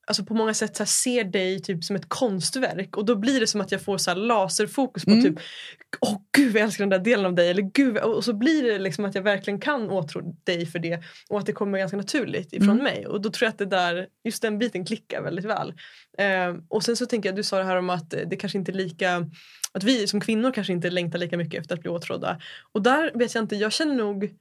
alltså 0.08 0.24
på 0.24 0.34
många 0.34 0.54
sätt 0.54 0.76
så 0.76 0.86
ser 0.86 1.24
dig 1.24 1.60
typ 1.60 1.84
som 1.84 1.96
ett 1.96 2.08
konstverk 2.08 2.96
och 2.96 3.04
då 3.04 3.16
blir 3.16 3.40
det 3.40 3.46
som 3.46 3.60
att 3.60 3.72
jag 3.72 3.82
får 3.82 3.98
så 3.98 4.14
laserfokus 4.14 5.04
på 5.04 5.10
mm. 5.10 5.24
typ 5.24 5.34
Åh 6.00 6.16
gud 6.36 6.56
jag 6.56 6.62
älskar 6.62 6.84
den 6.84 6.90
där 6.90 6.98
delen 6.98 7.26
av 7.26 7.34
dig 7.34 7.50
eller 7.50 7.62
gud 7.62 7.98
och 7.98 8.24
så 8.24 8.32
blir 8.32 8.62
det 8.62 8.78
liksom 8.78 9.04
att 9.04 9.14
jag 9.14 9.22
verkligen 9.22 9.60
kan 9.60 9.90
åtrå 9.90 10.34
dig 10.44 10.66
för 10.66 10.78
det 10.78 11.02
och 11.28 11.38
att 11.38 11.46
det 11.46 11.52
kommer 11.52 11.78
ganska 11.78 11.96
naturligt 11.96 12.52
ifrån 12.52 12.70
mm. 12.70 12.84
mig 12.84 13.06
och 13.06 13.20
då 13.20 13.30
tror 13.30 13.46
jag 13.46 13.50
att 13.50 13.58
det 13.58 13.66
där, 13.66 14.06
just 14.24 14.42
den 14.42 14.58
biten 14.58 14.84
klickar 14.84 15.22
väldigt 15.22 15.44
väl. 15.44 15.74
Eh, 16.18 16.56
och 16.68 16.84
sen 16.84 16.96
så 16.96 17.06
tänker 17.06 17.28
jag, 17.28 17.36
du 17.36 17.42
sa 17.42 17.58
det 17.58 17.64
här 17.64 17.76
om 17.76 17.90
att 17.90 18.10
det 18.10 18.36
kanske 18.36 18.58
inte 18.58 18.72
är 18.72 18.74
lika 18.74 19.30
att 19.72 19.84
vi 19.84 20.06
som 20.06 20.20
kvinnor 20.20 20.52
kanske 20.52 20.72
inte 20.72 20.90
längtar 20.90 21.18
lika 21.18 21.36
mycket 21.36 21.60
efter 21.60 21.74
att 21.74 21.80
bli 21.80 21.90
åtrådda 21.90 22.40
och 22.72 22.82
där 22.82 23.12
vet 23.14 23.34
jag 23.34 23.44
inte, 23.44 23.56
jag 23.56 23.72
känner 23.72 23.94
nog 23.94 24.34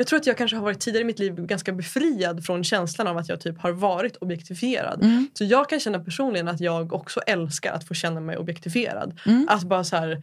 jag 0.00 0.06
tror 0.06 0.18
att 0.18 0.26
jag 0.26 0.36
kanske 0.36 0.56
har 0.56 0.64
varit 0.64 0.80
tidigare 0.80 1.02
i 1.02 1.06
mitt 1.06 1.18
liv 1.18 1.34
ganska 1.34 1.72
befriad 1.72 2.44
från 2.44 2.64
känslan 2.64 3.06
av 3.06 3.16
att 3.16 3.28
jag 3.28 3.40
typ 3.40 3.58
har 3.58 3.72
varit 3.72 4.16
objektifierad. 4.16 5.04
Mm. 5.04 5.28
Så 5.34 5.44
jag 5.44 5.68
kan 5.68 5.80
känna 5.80 5.98
personligen 5.98 6.48
att 6.48 6.60
jag 6.60 6.92
också 6.92 7.20
älskar 7.20 7.72
att 7.72 7.84
få 7.84 7.94
känna 7.94 8.20
mig 8.20 8.36
objektifierad. 8.36 9.20
Mm. 9.26 9.46
Att 9.50 9.62
bara 9.62 9.84
så 9.84 9.96
här, 9.96 10.22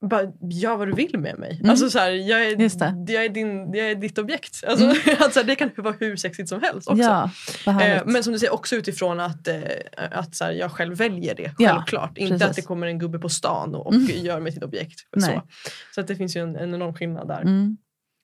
bara 0.00 0.22
gör 0.50 0.76
vad 0.76 0.88
du 0.88 0.92
vill 0.92 1.18
med 1.18 1.38
mig. 1.38 1.56
Mm. 1.58 1.70
Alltså 1.70 1.90
så 1.90 1.98
här, 1.98 2.10
jag, 2.10 2.46
är, 2.46 2.60
jag, 3.12 3.24
är 3.24 3.28
din, 3.28 3.74
jag 3.74 3.90
är 3.90 3.94
ditt 3.94 4.18
objekt. 4.18 4.64
Alltså, 4.66 4.84
mm. 4.84 4.96
alltså, 5.18 5.42
det 5.42 5.54
kan 5.54 5.70
vara 5.76 5.94
hur 6.00 6.16
sexigt 6.16 6.48
som 6.48 6.62
helst 6.62 6.88
också. 6.88 7.30
Ja, 7.64 7.82
eh, 7.82 8.02
men 8.06 8.24
som 8.24 8.32
du 8.32 8.38
säger 8.38 8.52
också 8.52 8.76
utifrån 8.76 9.20
att, 9.20 9.48
eh, 9.48 9.56
att 10.10 10.34
så 10.34 10.44
här, 10.44 10.52
jag 10.52 10.72
själv 10.72 10.96
väljer 10.96 11.34
det. 11.34 11.54
Självklart. 11.58 12.12
Ja, 12.14 12.26
Inte 12.26 12.46
att 12.46 12.56
det 12.56 12.62
kommer 12.62 12.86
en 12.86 12.98
gubbe 12.98 13.18
på 13.18 13.28
stan 13.28 13.74
och, 13.74 13.86
och 13.86 13.94
mm. 13.94 14.24
gör 14.24 14.40
mig 14.40 14.52
till 14.52 14.58
ett 14.58 14.64
objekt. 14.64 15.00
Så, 15.16 15.42
så 15.94 16.00
att 16.00 16.06
det 16.06 16.16
finns 16.16 16.36
ju 16.36 16.42
en, 16.42 16.56
en 16.56 16.74
enorm 16.74 16.94
skillnad 16.94 17.28
där. 17.28 17.40
Mm. 17.40 17.76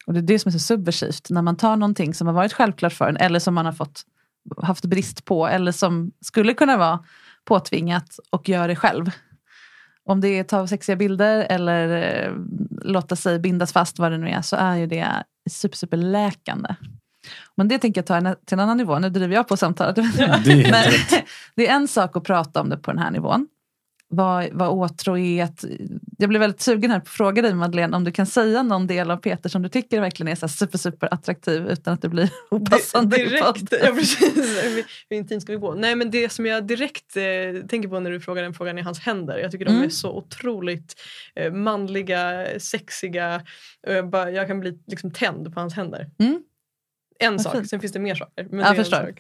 Och 0.07 0.13
det 0.13 0.21
är 0.21 0.23
det 0.23 0.39
som 0.39 0.49
är 0.49 0.53
så 0.53 0.59
subversivt, 0.59 1.31
när 1.31 1.43
man 1.43 1.57
tar 1.57 1.77
någonting 1.77 2.15
som 2.15 2.27
har 2.27 2.35
varit 2.35 2.53
självklart 2.53 2.93
för 2.93 3.09
en 3.09 3.17
eller 3.17 3.39
som 3.39 3.55
man 3.55 3.67
har 3.67 3.73
fått, 3.73 4.03
haft 4.63 4.85
brist 4.85 5.25
på 5.25 5.47
eller 5.47 5.73
som 5.73 6.13
skulle 6.21 6.55
kunna 6.55 6.77
vara 6.77 7.05
påtvingat 7.45 8.19
och 8.31 8.49
gör 8.49 8.69
det 8.69 8.77
själv. 8.77 9.11
Om 10.05 10.21
det 10.21 10.29
är 10.29 10.45
ta 10.45 10.67
sexiga 10.67 10.97
bilder 10.97 11.47
eller 11.51 11.89
eh, 12.03 12.33
låta 12.83 13.17
sig 13.17 13.39
bindas 13.39 13.73
fast 13.73 13.99
vad 13.99 14.13
det 14.13 14.19
nu 14.19 14.29
är 14.29 14.43
så 14.43 14.57
är 14.57 14.77
ju 14.77 14.87
det 14.87 15.25
super, 15.51 15.77
super 15.77 15.97
läkande. 15.97 16.75
Men 17.55 17.69
det 17.69 17.79
tänker 17.79 17.99
jag 17.99 18.07
ta 18.07 18.35
till 18.35 18.55
en 18.55 18.61
annan 18.61 18.77
nivå. 18.77 18.99
Nu 18.99 19.11
driver 19.11 19.35
jag 19.35 19.49
på 19.49 19.57
samtalet. 19.57 19.97
Det 19.97 20.03
är 20.03 20.71
Men 20.71 20.93
det 21.55 21.69
är 21.69 21.75
en 21.75 21.89
sak 21.89 22.17
att 22.17 22.25
prata 22.25 22.61
om 22.61 22.69
det 22.69 22.77
på 22.77 22.91
den 22.91 22.99
här 22.99 23.11
nivån. 23.11 23.49
Vad, 24.09 24.49
vad 24.53 24.69
åtråhet... 24.69 25.65
Jag 26.19 26.29
blev 26.29 26.41
väldigt 26.41 26.61
sugen 26.61 26.91
här 26.91 26.99
på 26.99 27.03
att 27.03 27.09
fråga 27.09 27.43
dig 27.43 27.55
Madeleine 27.55 27.97
om 27.97 28.05
du 28.05 28.13
kan 28.13 28.27
säga 28.27 28.63
någon 28.63 28.87
del 28.87 29.11
av 29.11 29.17
Peter 29.17 29.49
som 29.49 29.63
du 29.63 29.69
tycker 29.69 30.01
verkligen 30.01 30.33
är 30.33 30.35
så 30.37 30.49
super, 30.49 30.79
super 30.79 31.15
attraktiv 31.15 31.67
utan 31.67 31.95
att 31.95 32.03
det 32.03 32.09
blir 32.09 32.31
opassande 32.51 33.17
direkt, 33.17 33.73
ja, 33.83 33.93
precis. 33.95 34.37
Hur, 34.65 34.85
intimt 35.17 35.43
ska 35.43 35.53
vi 35.53 35.59
gå? 35.59 35.75
Nej 35.75 35.97
men 35.97 36.11
det 36.11 36.33
som 36.33 36.47
jag 36.47 36.67
direkt 36.67 37.17
eh, 37.17 37.67
tänker 37.69 37.89
på 37.89 38.01
när 38.01 38.11
du 38.11 38.21
frågar 38.21 38.43
den 38.43 38.55
frågan 38.55 38.79
är 38.79 38.83
hans 38.83 38.99
händer. 39.01 39.39
Jag 39.39 39.51
tycker 39.51 39.65
de 39.65 39.71
Mm. 39.73 39.85
är 39.85 39.89
så 39.91 40.13
otroligt 40.17 40.95
eh, 41.35 41.53
manliga, 41.53 42.47
sexiga. 42.59 43.43
Jag, 43.87 44.11
bara, 44.11 44.31
jag 44.31 44.47
kan 44.47 44.61
bli 44.61 44.79
liksom 44.87 45.11
tänd 45.13 45.55
på 45.55 45.61
hans 45.61 45.75
händer. 45.75 46.11
Mm. 46.19 46.41
En 47.19 47.33
Vad 47.33 47.43
sak, 47.43 47.53
fint. 47.55 47.69
sen 47.71 47.81
finns 47.81 47.93
det 47.93 47.99
mer 47.99 48.15
saker. 48.15 48.47
Men 48.51 48.59
Jag 48.59 48.71
är 48.71 48.75
förstår. 48.75 49.15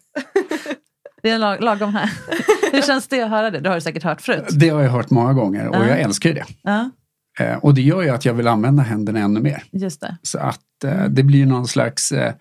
Det 1.26 1.30
är 1.30 1.38
lag, 1.38 1.62
lagom 1.62 1.94
här. 1.94 2.10
Hur 2.72 2.82
känns 2.82 3.08
det 3.08 3.22
att 3.22 3.30
höra 3.30 3.50
det? 3.50 3.60
Det 3.60 3.68
har 3.68 3.74
du 3.74 3.80
säkert 3.80 4.02
hört 4.02 4.20
förut. 4.20 4.44
Det 4.50 4.68
har 4.68 4.82
jag 4.82 4.90
hört 4.90 5.10
många 5.10 5.32
gånger 5.32 5.68
och 5.68 5.76
Ja. 5.76 5.86
jag 5.88 6.00
älskar 6.00 6.34
det. 6.34 6.44
Eh, 7.44 7.56
Och 7.56 7.74
det 7.74 7.82
gör 7.82 8.02
ju 8.02 8.08
att 8.08 8.24
jag 8.24 8.34
vill 8.34 8.48
använda 8.48 8.82
händerna 8.82 9.18
ännu 9.20 9.40
mer. 9.40 9.62
just 9.72 10.00
det. 10.00 10.16
Så 10.22 10.38
att 10.38 10.84
eh, 10.84 11.04
det 11.04 11.22
blir 11.22 11.46
någon 11.46 11.68
slags 11.68 12.12
eh, 12.12 12.34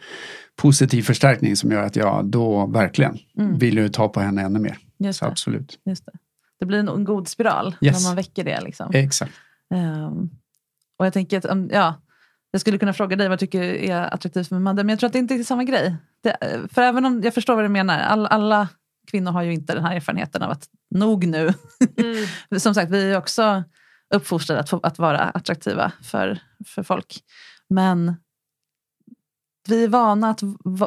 positiv 0.62 1.02
förstärkning 1.04 1.56
som 1.56 1.72
gör 1.72 1.84
att 1.84 1.96
jag 1.96 2.26
då 2.26 2.66
verkligen 2.66 3.18
Mm. 3.40 3.58
vill 3.58 3.78
ju 3.78 3.90
ta 3.90 4.08
på 4.10 4.20
henne 4.20 4.42
ännu 4.42 4.60
mer. 4.60 4.78
Just 5.00 5.20
Så 5.20 5.26
det. 5.26 5.32
absolut. 5.32 5.80
Just 5.86 6.06
det. 6.06 6.12
det 6.60 6.66
blir 6.66 6.80
en, 6.80 7.04
god 7.04 7.28
spiral 7.28 7.76
Yes. 7.82 8.02
när 8.04 8.10
man 8.10 8.16
väcker 8.16 8.44
det. 8.44 8.62
Liksom. 8.62 8.92
Exakt. 8.94 9.32
Ehm, 9.74 10.30
och 11.00 11.06
jag 11.06 11.14
tänker 11.14 11.38
att, 11.38 11.46
um, 11.46 11.70
ja, 11.74 11.94
jag 12.56 12.62
skulle 12.62 12.78
kunna 12.78 12.94
fråga 12.94 13.16
dig 13.16 13.30
vad 13.30 13.40
du 13.40 13.46
tycker 13.46 13.64
är 13.64 14.14
attraktivt 14.14 14.52
med 14.52 14.62
Madde, 14.62 14.84
men 14.84 14.90
jag 14.90 15.00
tror 15.00 15.08
att 15.08 15.14
det 15.14 15.20
inte 15.20 15.36
är 15.36 15.44
samma 15.44 15.64
grej. 15.64 15.96
Det, 16.24 16.38
för 16.72 16.82
även 16.82 17.06
om 17.06 17.22
jag 17.24 17.34
förstår 17.34 17.56
vad 17.56 17.66
du 17.66 17.70
menar, 17.70 18.00
all, 18.00 18.26
alla 18.26 18.68
kvinnor 19.12 19.32
har 19.32 19.42
ju 19.44 19.54
inte 19.54 19.76
den 19.76 19.86
här 19.86 19.96
erfarenheten 19.96 20.42
av 20.42 20.52
att 20.52 20.70
nog 20.90 21.28
nu. 21.28 21.54
Mm. 21.98 22.26
Som 22.60 22.74
sagt, 22.74 22.92
vi 22.92 23.12
är 23.12 23.18
också 23.18 23.64
uppfostrade 24.14 24.62
att, 24.62 24.70
få, 24.70 24.80
att 24.84 25.00
vara 25.00 25.20
attraktiva 25.20 25.92
för, 26.04 26.40
för 26.66 26.84
folk. 26.84 27.20
Men 27.70 28.16
vi 29.68 29.84
är 29.84 29.88
vana 29.88 30.30
att, 30.30 30.42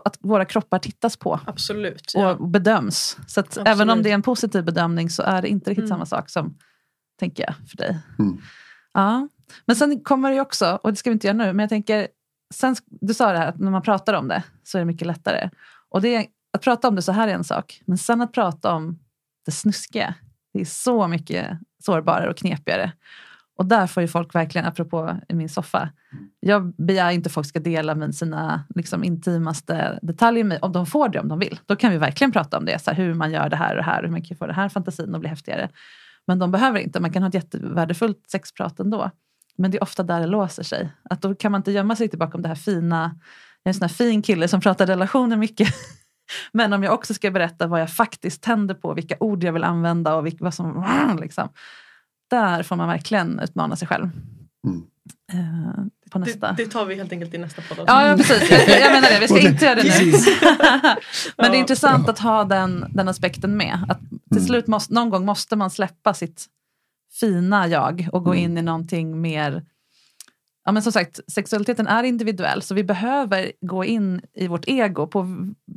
att 0.05 0.16
våra 0.21 0.45
kroppar 0.45 0.79
tittas 0.79 1.16
på 1.16 1.41
Absolut. 1.47 2.12
Ja. 2.14 2.35
och 2.35 2.49
bedöms. 2.49 3.16
Så 3.27 3.43
även 3.64 3.91
om 3.91 4.03
det 4.03 4.11
är 4.11 4.14
en 4.14 4.23
positiv 4.23 4.64
bedömning 4.64 5.11
så 5.11 5.23
är 5.23 5.43
det 5.43 5.49
inte 5.49 5.71
riktigt 5.71 5.85
Mm. 5.85 5.89
samma 5.89 6.07
sak 6.07 6.31
som, 6.31 6.59
tänker 7.19 7.43
jag, 7.43 7.55
för 7.69 7.77
dig. 7.77 7.99
Mm. 8.19 8.39
Ja. 8.93 9.29
Men 9.67 9.77
sen 9.77 10.01
kommer 10.01 10.29
det 10.29 10.35
ju 10.35 10.41
också, 10.41 10.79
och 10.83 10.91
det 10.91 10.97
ska 10.97 11.11
vi 11.11 11.15
inte 11.15 11.27
göra 11.27 11.37
nu, 11.37 11.53
men 11.53 11.59
jag 11.59 11.69
tänker, 11.69 12.09
sen, 12.55 12.77
du 12.87 13.15
sa 13.15 13.33
det 13.33 13.39
här 13.39 13.49
att 13.49 13.59
när 13.59 13.71
man 13.71 13.83
pratar 13.83 14.15
om 14.15 14.29
det 14.29 14.43
så 14.63 14.79
är 14.79 14.81
det 14.81 14.87
mycket 14.87 15.07
lättare. 15.07 15.51
Och 15.89 16.01
det 16.01 16.27
att 16.53 16.63
prata 16.63 16.89
om 16.89 16.95
det 16.95 17.03
så 17.03 17.13
här 17.13 17.29
är 17.29 17.33
en 17.33 17.45
sak, 17.45 17.83
men 17.87 17.99
sen 17.99 18.21
att 18.21 18.33
prata 18.33 18.75
om 18.75 18.99
det 19.45 19.53
snuskiga, 19.53 20.15
det 20.55 20.61
är 20.61 20.65
så 20.65 21.09
mycket 21.09 21.59
sårbarare 21.85 22.31
och 22.31 22.37
knepigare. 22.37 22.93
Och 23.59 23.67
där 23.67 23.87
får 23.87 24.01
ju 24.01 24.09
folk 24.09 24.35
verkligen, 24.35 24.67
apropå 24.67 25.17
i 25.29 25.35
min 25.35 25.49
soffa, 25.49 25.91
jag 26.41 26.75
begär 26.77 27.11
inte 27.11 27.27
att 27.27 27.33
folk 27.33 27.47
ska 27.47 27.61
dela 27.61 27.95
med 27.95 28.15
sina 28.15 28.65
liksom, 28.75 29.05
intimaste 29.05 29.99
detaljer 30.03 30.45
med, 30.45 30.59
om 30.63 30.73
de 30.73 30.87
får 30.87 31.09
det 31.09 31.21
om 31.21 31.29
de 31.29 31.39
vill. 31.39 31.61
Då 31.67 31.77
kan 31.77 31.91
vi 31.91 31.99
verkligen 31.99 32.33
prata 32.33 32.59
om 32.59 32.65
det, 32.65 32.79
så 32.79 32.91
här, 32.91 32.97
hur 32.97 33.15
man 33.15 33.31
gör 33.31 33.49
det 33.49 33.57
här 33.57 33.71
och 33.71 33.77
det 33.77 33.83
här, 33.83 34.03
hur 34.03 34.11
man 34.11 34.23
kan 34.23 34.37
få 34.37 34.47
den 34.47 34.55
här 34.55 34.69
fantasin 34.69 35.15
att 35.15 35.21
bli 35.21 35.29
häftigare. 35.29 35.71
Men 36.27 36.39
de 36.39 36.51
behöver 36.51 36.79
inte, 36.79 37.01
man 37.01 37.13
kan 37.13 37.23
ha 37.23 37.29
ett 37.29 37.35
jättevärdefullt 37.35 38.31
sexprat 38.31 38.81
ändå. 38.81 39.11
Men 39.59 39.71
det 39.71 39.79
är 39.79 39.83
ofta 39.83 40.03
där 40.03 40.21
det 40.21 40.27
låser 40.27 40.63
sig. 40.63 40.89
Att 41.11 41.23
då 41.23 41.35
kan 41.35 41.53
man 41.53 41.59
inte 41.59 41.73
gömma 41.73 41.97
sig 41.97 42.09
tillbaka 42.09 42.37
om 42.37 42.43
det 42.43 42.49
här 42.49 42.55
fina, 42.55 43.15
jag 43.63 43.71
är 43.71 43.71
en 43.71 43.75
sån 43.75 43.83
här 43.83 43.89
fin 43.95 44.23
kille 44.23 44.49
som 44.49 44.61
pratar 44.61 44.87
relationer 44.87 45.37
mycket. 45.37 45.69
Men 46.53 46.73
om 46.73 46.83
jag 46.83 46.95
också 46.95 47.15
ska 47.15 47.31
berätta 47.31 47.67
vad 47.67 47.81
jag 47.81 47.91
faktiskt 47.91 48.43
tänder 48.43 48.75
på, 48.75 48.95
vilka 48.95 49.17
ord 49.21 49.45
jag 49.45 49.53
vill 49.53 49.65
använda 49.65 50.15
och 50.15 50.27
vilka, 50.27 50.45
vad 50.45 50.55
som... 50.55 51.19
Liksom, 51.21 51.49
där 52.31 52.63
får 52.63 52.77
man 52.77 52.89
verkligen 52.89 53.41
utmana 53.41 53.77
sig 53.77 53.89
själv. 53.89 54.11
Mm. 54.67 54.83
Eh, 55.33 55.85
på 56.11 56.19
nästa. 56.19 56.53
Det, 56.53 56.65
det 56.65 56.71
tar 56.71 56.85
vi 56.85 56.95
helt 56.95 57.13
enkelt 57.13 57.35
i 57.35 57.39
nästa 57.39 57.63
podd. 57.63 57.85
Ja, 57.87 58.07
ja 58.09 58.17
precis. 58.17 58.51
Jag, 58.51 58.81
jag 58.81 58.93
menar 58.93 59.09
det. 59.09 59.19
Vi 59.21 59.29
ska 59.29 59.39
inte 59.49 59.65
göra 59.65 59.75
det 59.75 59.83
nu. 60.05 60.13
Men 61.37 61.51
det 61.51 61.57
är 61.57 61.61
intressant 61.61 62.09
att 62.09 62.19
ha 62.19 62.45
den, 62.45 62.85
den 62.89 63.09
aspekten 63.09 63.57
med. 63.57 63.87
Att 63.89 63.99
till 64.01 64.19
Mm. 64.39 64.47
slut 64.47 64.67
måste, 64.67 64.95
någon 64.95 65.11
gång 65.11 65.25
måste 65.25 65.57
man 65.57 65.71
släppa 65.71 66.15
sitt 66.15 66.47
fina 67.21 67.69
jag 67.69 68.09
och 68.13 68.25
gå 68.25 68.33
Mm. 68.33 68.45
in 68.45 68.59
i 68.59 68.63
någonting 68.63 69.21
mer... 69.21 69.65
Ja, 70.65 70.73
men 70.73 70.83
som 70.83 70.93
sagt, 70.93 71.21
sexualiteten 71.33 71.87
är 71.87 72.03
individuell 72.05 72.63
så 72.63 72.75
vi 72.75 72.85
behöver 72.85 73.53
gå 73.61 73.85
in 73.85 74.21
i 74.35 74.49
vårt 74.49 74.69
ego, 74.69 75.07
på, 75.07 75.27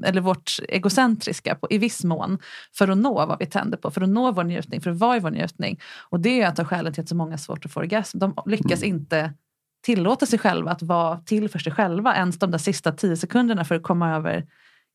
eller 0.06 0.22
vårt 0.22 0.60
egocentriska 0.70 1.56
på, 1.56 1.68
i 1.70 1.78
viss 1.78 2.04
mån 2.04 2.40
för 2.78 2.88
att 2.88 2.98
nå 2.98 3.26
vad 3.26 3.40
vi 3.40 3.46
tänder 3.46 3.78
på, 3.78 3.92
för 3.92 4.02
att 4.02 4.10
nå 4.10 4.32
vår 4.32 4.44
njutning, 4.44 4.82
för 4.82 4.92
att 4.92 4.98
vara 4.98 5.18
i 5.18 5.20
vår 5.20 5.32
njutning. 5.32 5.80
Och 6.10 6.20
det 6.20 6.42
är 6.42 6.48
ett 6.48 6.60
av 6.60 6.66
skälen 6.66 6.94
till 6.94 7.04
att 7.04 7.10
så 7.10 7.16
många 7.16 7.32
har 7.32 7.38
svårt 7.38 7.66
att 7.66 7.72
få 7.72 7.80
orgasm. 7.80 8.20
De 8.20 8.34
lyckas 8.46 8.84
inte 8.84 9.34
tillåta 9.82 10.26
sig 10.26 10.40
själva 10.40 10.72
att 10.72 10.82
vara 10.82 11.18
till 11.18 11.50
för 11.50 11.60
sig 11.60 11.72
själva 11.72 12.16
ens 12.16 12.40
de 12.40 12.52
där 12.52 12.58
sista 12.58 12.92
tio 12.92 13.18
sekunderna 13.18 13.66
för 13.66 13.76
att 13.76 13.84
komma 13.84 14.16
över 14.16 14.46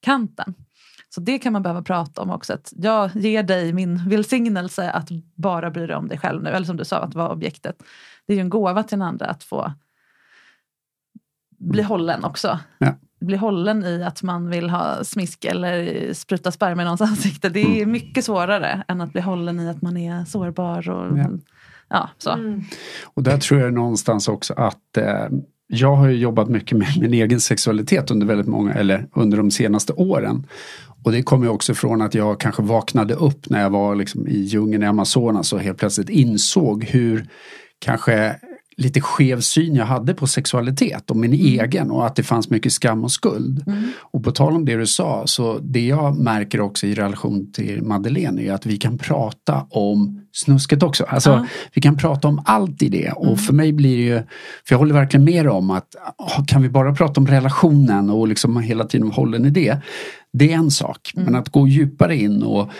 kanten. 0.02 0.54
Så 1.16 1.20
det 1.20 1.38
kan 1.38 1.52
man 1.52 1.62
behöva 1.62 1.82
prata 1.82 2.22
om 2.22 2.30
också. 2.30 2.52
Att 2.52 2.72
jag 2.76 3.10
ger 3.16 3.42
dig 3.42 3.72
min 3.72 4.08
välsignelse 4.08 4.90
att 4.90 5.08
bara 5.34 5.70
bry 5.70 5.86
dig 5.86 5.96
om 5.96 6.08
dig 6.08 6.18
själv 6.18 6.42
nu. 6.42 6.50
Eller 6.50 6.66
som 6.66 6.76
du 6.76 6.84
sa, 6.84 6.98
att 6.98 7.14
vara 7.14 7.32
objektet. 7.32 7.82
Det 8.26 8.32
är 8.32 8.36
ju 8.36 8.40
en 8.40 8.48
gåva 8.48 8.82
till 8.82 8.98
den 8.98 9.08
andra 9.08 9.26
att 9.26 9.44
få 9.44 9.72
bli 11.58 11.82
hållen 11.82 12.24
också. 12.24 12.58
Ja. 12.78 12.94
Bli 13.20 13.36
hållen 13.36 13.84
i 13.84 14.02
att 14.02 14.22
man 14.22 14.50
vill 14.50 14.70
ha 14.70 15.04
smisk 15.04 15.44
eller 15.44 16.12
spruta 16.12 16.52
sperma 16.52 16.82
i 16.82 16.84
någons 16.84 17.00
ansikte. 17.00 17.48
Det 17.48 17.80
är 17.80 17.86
mycket 17.86 18.24
svårare 18.24 18.84
än 18.88 19.00
att 19.00 19.12
bli 19.12 19.20
hållen 19.20 19.60
i 19.60 19.68
att 19.68 19.82
man 19.82 19.96
är 19.96 20.24
sårbar. 20.24 20.90
Och, 20.90 21.18
Ja. 21.18 21.30
ja. 21.88 22.10
så. 22.18 22.30
Mm. 22.30 22.62
Och 23.04 23.22
där 23.22 23.38
tror 23.38 23.60
jag 23.60 23.72
någonstans 23.74 24.28
också 24.28 24.54
att 24.54 24.96
eh, 24.96 25.28
jag 25.66 25.96
har 25.96 26.08
ju 26.08 26.16
jobbat 26.16 26.48
mycket 26.48 26.78
med 26.78 26.88
min 27.00 27.14
egen 27.14 27.40
sexualitet 27.40 28.10
under 28.10 28.26
väldigt 28.26 28.46
många, 28.46 28.74
eller 28.74 29.08
under 29.12 29.36
de 29.36 29.50
senaste 29.50 29.92
åren. 29.92 30.46
Och 31.06 31.12
det 31.12 31.22
kommer 31.22 31.48
också 31.48 31.74
från 31.74 32.02
att 32.02 32.14
jag 32.14 32.40
kanske 32.40 32.62
vaknade 32.62 33.14
upp 33.14 33.50
när 33.50 33.62
jag 33.62 33.70
var 33.70 33.94
liksom 33.94 34.28
i 34.28 34.38
djungeln 34.38 34.82
i 34.82 34.86
Amazonas 34.86 35.52
och 35.52 35.60
helt 35.60 35.78
plötsligt 35.78 36.08
insåg 36.08 36.84
hur 36.84 37.26
kanske 37.78 38.36
lite 38.76 39.00
skev 39.00 39.40
syn 39.40 39.74
jag 39.74 39.86
hade 39.86 40.14
på 40.14 40.26
sexualitet 40.26 41.10
och 41.10 41.16
min 41.16 41.32
egen 41.32 41.90
och 41.90 42.06
att 42.06 42.16
det 42.16 42.22
fanns 42.22 42.50
mycket 42.50 42.72
skam 42.72 43.04
och 43.04 43.12
skuld. 43.12 43.64
Mm. 43.66 43.82
Och 44.00 44.24
på 44.24 44.30
tal 44.30 44.52
om 44.52 44.64
det 44.64 44.76
du 44.76 44.86
sa, 44.86 45.22
så 45.26 45.58
det 45.58 45.86
jag 45.86 46.18
märker 46.18 46.60
också 46.60 46.86
i 46.86 46.94
relation 46.94 47.52
till 47.52 47.82
Madeleine 47.82 48.42
är 48.42 48.52
att 48.52 48.66
vi 48.66 48.76
kan 48.76 48.98
prata 48.98 49.66
om 49.70 50.26
snusket 50.32 50.82
också. 50.82 51.04
Alltså 51.04 51.30
Ja. 51.30 51.46
vi 51.74 51.80
kan 51.80 51.96
prata 51.96 52.28
om 52.28 52.42
allt 52.44 52.82
i 52.82 52.88
det 52.88 53.10
och 53.10 53.26
Mm. 53.26 53.36
för 53.38 53.52
mig 53.52 53.72
blir 53.72 53.96
det 53.96 54.02
ju, 54.02 54.16
för 54.68 54.74
jag 54.74 54.78
håller 54.78 54.94
verkligen 54.94 55.24
med 55.24 55.48
om 55.48 55.70
att 55.70 55.88
ah, 56.18 56.44
kan 56.46 56.62
vi 56.62 56.68
bara 56.68 56.94
prata 56.94 57.20
om 57.20 57.26
relationen 57.26 58.10
och 58.10 58.28
liksom 58.28 58.56
hela 58.60 58.84
tiden 58.84 59.10
hålla 59.10 59.36
i 59.36 59.50
det. 59.50 59.78
Det 60.32 60.52
är 60.52 60.56
en 60.56 60.70
sak, 60.70 61.12
Mm. 61.16 61.24
men 61.24 61.34
att 61.40 61.48
gå 61.48 61.68
djupare 61.68 62.16
in 62.16 62.42
och 62.42 62.70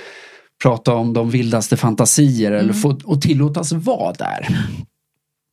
prata 0.63 0.95
om 0.95 1.13
de 1.13 1.31
vildaste 1.31 1.77
fantasier 1.77 2.53
eller 2.53 2.63
Mm. 2.71 2.75
få, 2.75 2.99
och 3.05 3.23
tillåtas 3.23 3.73
vara 3.73 4.13
där. 4.13 4.49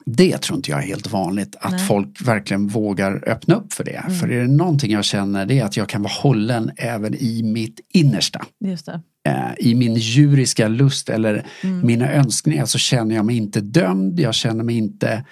Det 0.05 0.37
tror 0.37 0.55
inte 0.57 0.71
jag 0.71 0.83
är 0.83 0.87
helt 0.87 1.11
vanligt 1.11 1.55
att 1.59 1.71
Nej. 1.71 1.87
folk 1.87 2.21
verkligen 2.27 2.67
vågar 2.67 3.29
öppna 3.29 3.55
upp 3.55 3.73
för 3.73 3.83
det. 3.83 4.03
För 4.21 4.31
är 4.31 4.41
det 4.41 4.47
någonting 4.47 4.91
jag 4.91 5.05
känner 5.05 5.45
det 5.45 5.59
är 5.59 5.65
att 5.65 5.77
jag 5.77 5.89
kan 5.89 6.01
vara 6.03 6.13
hållen 6.13 6.71
även 6.77 7.13
i 7.15 7.43
mitt 7.43 7.79
innersta. 7.93 8.45
Just 8.65 8.85
det. 8.85 9.01
Eh, 9.29 9.51
I 9.57 9.75
min 9.75 9.93
djuriska 9.95 10.67
lust 10.67 11.09
eller 11.09 11.45
Mm. 11.63 11.87
mina 11.87 12.11
önskningar 12.11 12.65
så 12.65 12.77
känner 12.77 13.15
jag 13.15 13.25
mig 13.25 13.37
inte 13.37 13.61
dömd, 13.61 14.19
jag 14.19 14.33
känner 14.33 14.63
mig 14.63 14.77
inte 14.77 15.25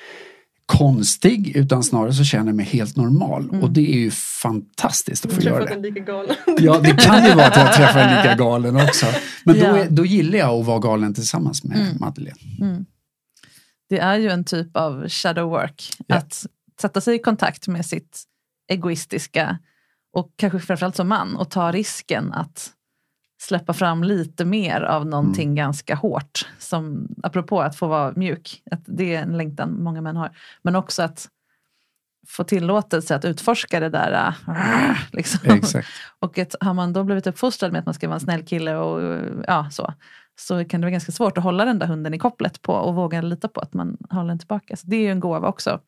konstig 0.65 1.55
utan 1.55 1.83
snarare 1.83 2.13
så 2.13 2.23
känner 2.23 2.45
jag 2.45 2.55
mig 2.55 2.65
helt 2.65 2.95
normal. 2.95 3.43
Mm. 3.49 3.63
Och 3.63 3.71
det 3.71 3.93
är 3.93 3.99
ju 3.99 4.11
fantastiskt 4.11 5.25
att 5.25 5.33
få 5.33 5.41
göra 5.41 5.65
det. 5.65 5.73
en 5.73 5.81
lika 5.81 5.99
galen. 5.99 6.35
Ja, 6.59 6.79
det 6.79 6.91
kan 6.93 7.25
ju 7.25 7.33
vara 7.35 7.47
att 7.47 7.55
jag 7.55 7.73
träffar 7.73 7.99
en 7.99 8.17
lika 8.17 8.35
galen 8.43 8.75
också. 8.75 9.05
Men 9.45 9.55
då, 9.55 9.61
Ja. 9.65 9.77
är, 9.77 9.89
då 9.89 10.05
gillar 10.05 10.37
jag 10.39 10.49
att 10.59 10.65
vara 10.65 10.79
galen 10.79 11.13
tillsammans 11.13 11.63
med 11.63 11.77
Mm. 11.77 11.97
Madeleine. 11.99 12.37
Mm. 12.61 12.85
Det 13.89 13.99
är 13.99 14.17
ju 14.17 14.29
en 14.29 14.43
typ 14.43 14.77
av 14.77 15.09
shadow 15.09 15.49
work. 15.49 15.89
Ja. 16.07 16.15
Att 16.15 16.45
sätta 16.81 17.01
sig 17.01 17.15
i 17.15 17.19
kontakt 17.19 17.67
med 17.67 17.85
sitt 17.85 18.23
egoistiska 18.71 19.57
och 20.13 20.33
kanske 20.35 20.59
framförallt 20.59 20.95
som 20.95 21.07
man 21.07 21.35
och 21.35 21.49
ta 21.49 21.71
risken 21.71 22.33
att 22.33 22.69
släppa 23.41 23.73
fram 23.73 24.03
lite 24.03 24.45
mer 24.45 24.81
av 24.81 25.05
någonting 25.05 25.43
Mm. 25.43 25.55
ganska 25.55 25.95
hårt. 25.95 26.47
Som, 26.59 27.07
apropå 27.23 27.61
att 27.61 27.75
få 27.75 27.87
vara 27.87 28.13
mjuk, 28.15 28.61
att 28.71 28.81
det 28.85 29.15
är 29.15 29.21
en 29.21 29.37
längtan 29.37 29.83
många 29.83 30.01
män 30.01 30.15
har. 30.15 30.31
Men 30.61 30.75
också 30.75 31.03
att 31.03 31.29
få 32.27 32.43
tillåtelse 32.43 33.15
att 33.15 33.25
utforska 33.25 33.79
det 33.79 33.89
där. 33.89 34.35
äh, 34.47 34.97
liksom. 35.11 35.51
Exakt. 35.51 35.87
Och 36.19 36.37
att 36.39 36.55
har 36.59 36.73
man 36.73 36.93
då 36.93 37.03
blivit 37.03 37.27
uppfostrad 37.27 37.71
med 37.71 37.79
att 37.79 37.85
man 37.85 37.93
ska 37.93 38.07
vara 38.07 38.15
en 38.15 38.19
snäll 38.21 38.45
kille 38.45 38.75
och 38.75 39.19
ja, 39.47 39.69
så, 39.71 39.93
så 40.39 40.65
kan 40.65 40.81
det 40.81 40.85
vara 40.85 40.91
ganska 40.91 41.11
svårt 41.11 41.37
att 41.37 41.43
hålla 41.43 41.65
den 41.65 41.79
där 41.79 41.87
hunden 41.87 42.13
i 42.13 42.19
kopplet 42.19 42.61
på 42.61 42.73
och 42.73 42.95
våga 42.95 43.21
lita 43.21 43.47
på 43.47 43.61
att 43.61 43.73
man 43.73 43.97
håller 44.09 44.27
den 44.27 44.39
tillbaka. 44.39 44.75
Så 44.75 44.87
det 44.87 44.95
är 44.95 45.01
ju 45.01 45.11
en 45.11 45.19
gåva 45.19 45.47
också 45.47 45.79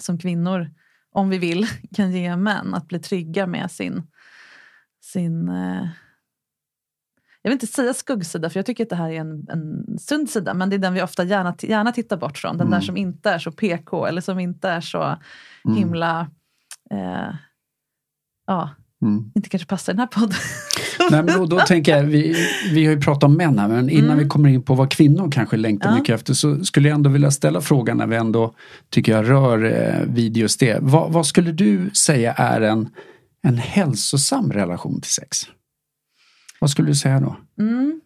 som 0.00 0.18
kvinnor, 0.18 0.70
om 1.12 1.28
vi 1.28 1.38
vill, 1.38 1.66
kan 1.96 2.12
ge 2.12 2.36
män. 2.36 2.74
Att 2.74 2.88
bli 2.88 2.98
trygga 2.98 3.46
med 3.46 3.70
sin, 3.70 4.02
sin 5.00 5.48
eh, 5.48 5.86
jag 7.42 7.50
vill 7.50 7.56
inte 7.56 7.66
säga 7.66 7.94
skuggsida 7.94 8.50
för 8.50 8.58
jag 8.58 8.66
tycker 8.66 8.84
att 8.84 8.90
det 8.90 8.96
här 8.96 9.10
är 9.10 9.20
en, 9.20 9.46
en 9.48 9.98
sund 9.98 10.30
sida 10.30 10.54
men 10.54 10.70
det 10.70 10.76
är 10.76 10.78
den 10.78 10.94
vi 10.94 11.02
ofta 11.02 11.24
gärna, 11.24 11.54
gärna 11.62 11.92
tittar 11.92 12.16
bort 12.16 12.38
från. 12.38 12.58
Den 12.58 12.66
mm. 12.66 12.78
där 12.78 12.86
som 12.86 12.96
inte 12.96 13.30
är 13.30 13.38
så 13.38 13.52
PK 13.52 14.06
eller 14.06 14.20
som 14.20 14.38
inte 14.38 14.68
är 14.68 14.80
så 14.80 15.02
mm. 15.64 15.76
himla 15.76 16.30
eh, 16.90 17.34
ja, 18.46 18.70
mm. 19.02 19.32
inte 19.34 19.48
kanske 19.48 19.68
passar 19.68 19.92
den 19.92 20.00
här 20.00 20.06
podden. 20.06 20.38
Nej, 21.10 21.22
men 21.22 21.38
då, 21.38 21.46
då 21.46 21.58
tänker 21.60 21.96
jag, 21.96 22.04
vi, 22.04 22.36
vi 22.72 22.86
har 22.86 22.92
ju 22.92 23.00
pratat 23.00 23.24
om 23.24 23.36
män 23.36 23.58
här, 23.58 23.68
men 23.68 23.90
innan 23.90 24.10
mm. 24.10 24.18
vi 24.18 24.28
kommer 24.28 24.48
in 24.48 24.62
på 24.62 24.74
vad 24.74 24.90
kvinnor 24.90 25.30
kanske 25.30 25.56
längtar 25.56 25.90
ja. 25.90 25.96
mycket 25.96 26.14
efter 26.14 26.34
så 26.34 26.64
skulle 26.64 26.88
jag 26.88 26.94
ändå 26.94 27.10
vilja 27.10 27.30
ställa 27.30 27.60
frågan 27.60 27.96
när 27.96 28.06
vi 28.06 28.16
ändå 28.16 28.54
tycker 28.90 29.12
jag 29.12 29.30
rör 29.30 29.64
eh, 29.64 30.14
vid 30.14 30.36
just 30.36 30.60
det. 30.60 30.78
Vad, 30.80 31.12
vad, 31.12 31.26
skulle 31.26 31.52
du 31.52 31.90
säga 31.90 32.32
är 32.32 32.60
en, 32.60 32.88
en 33.42 33.58
hälsosam 33.58 34.52
relation 34.52 35.00
till 35.00 35.12
sex? 35.12 35.38
Vad 36.62 36.70
skulle 36.70 36.88
du 36.88 36.94
säga 36.94 37.20
då? 37.20 37.36
Mm. 37.58 38.00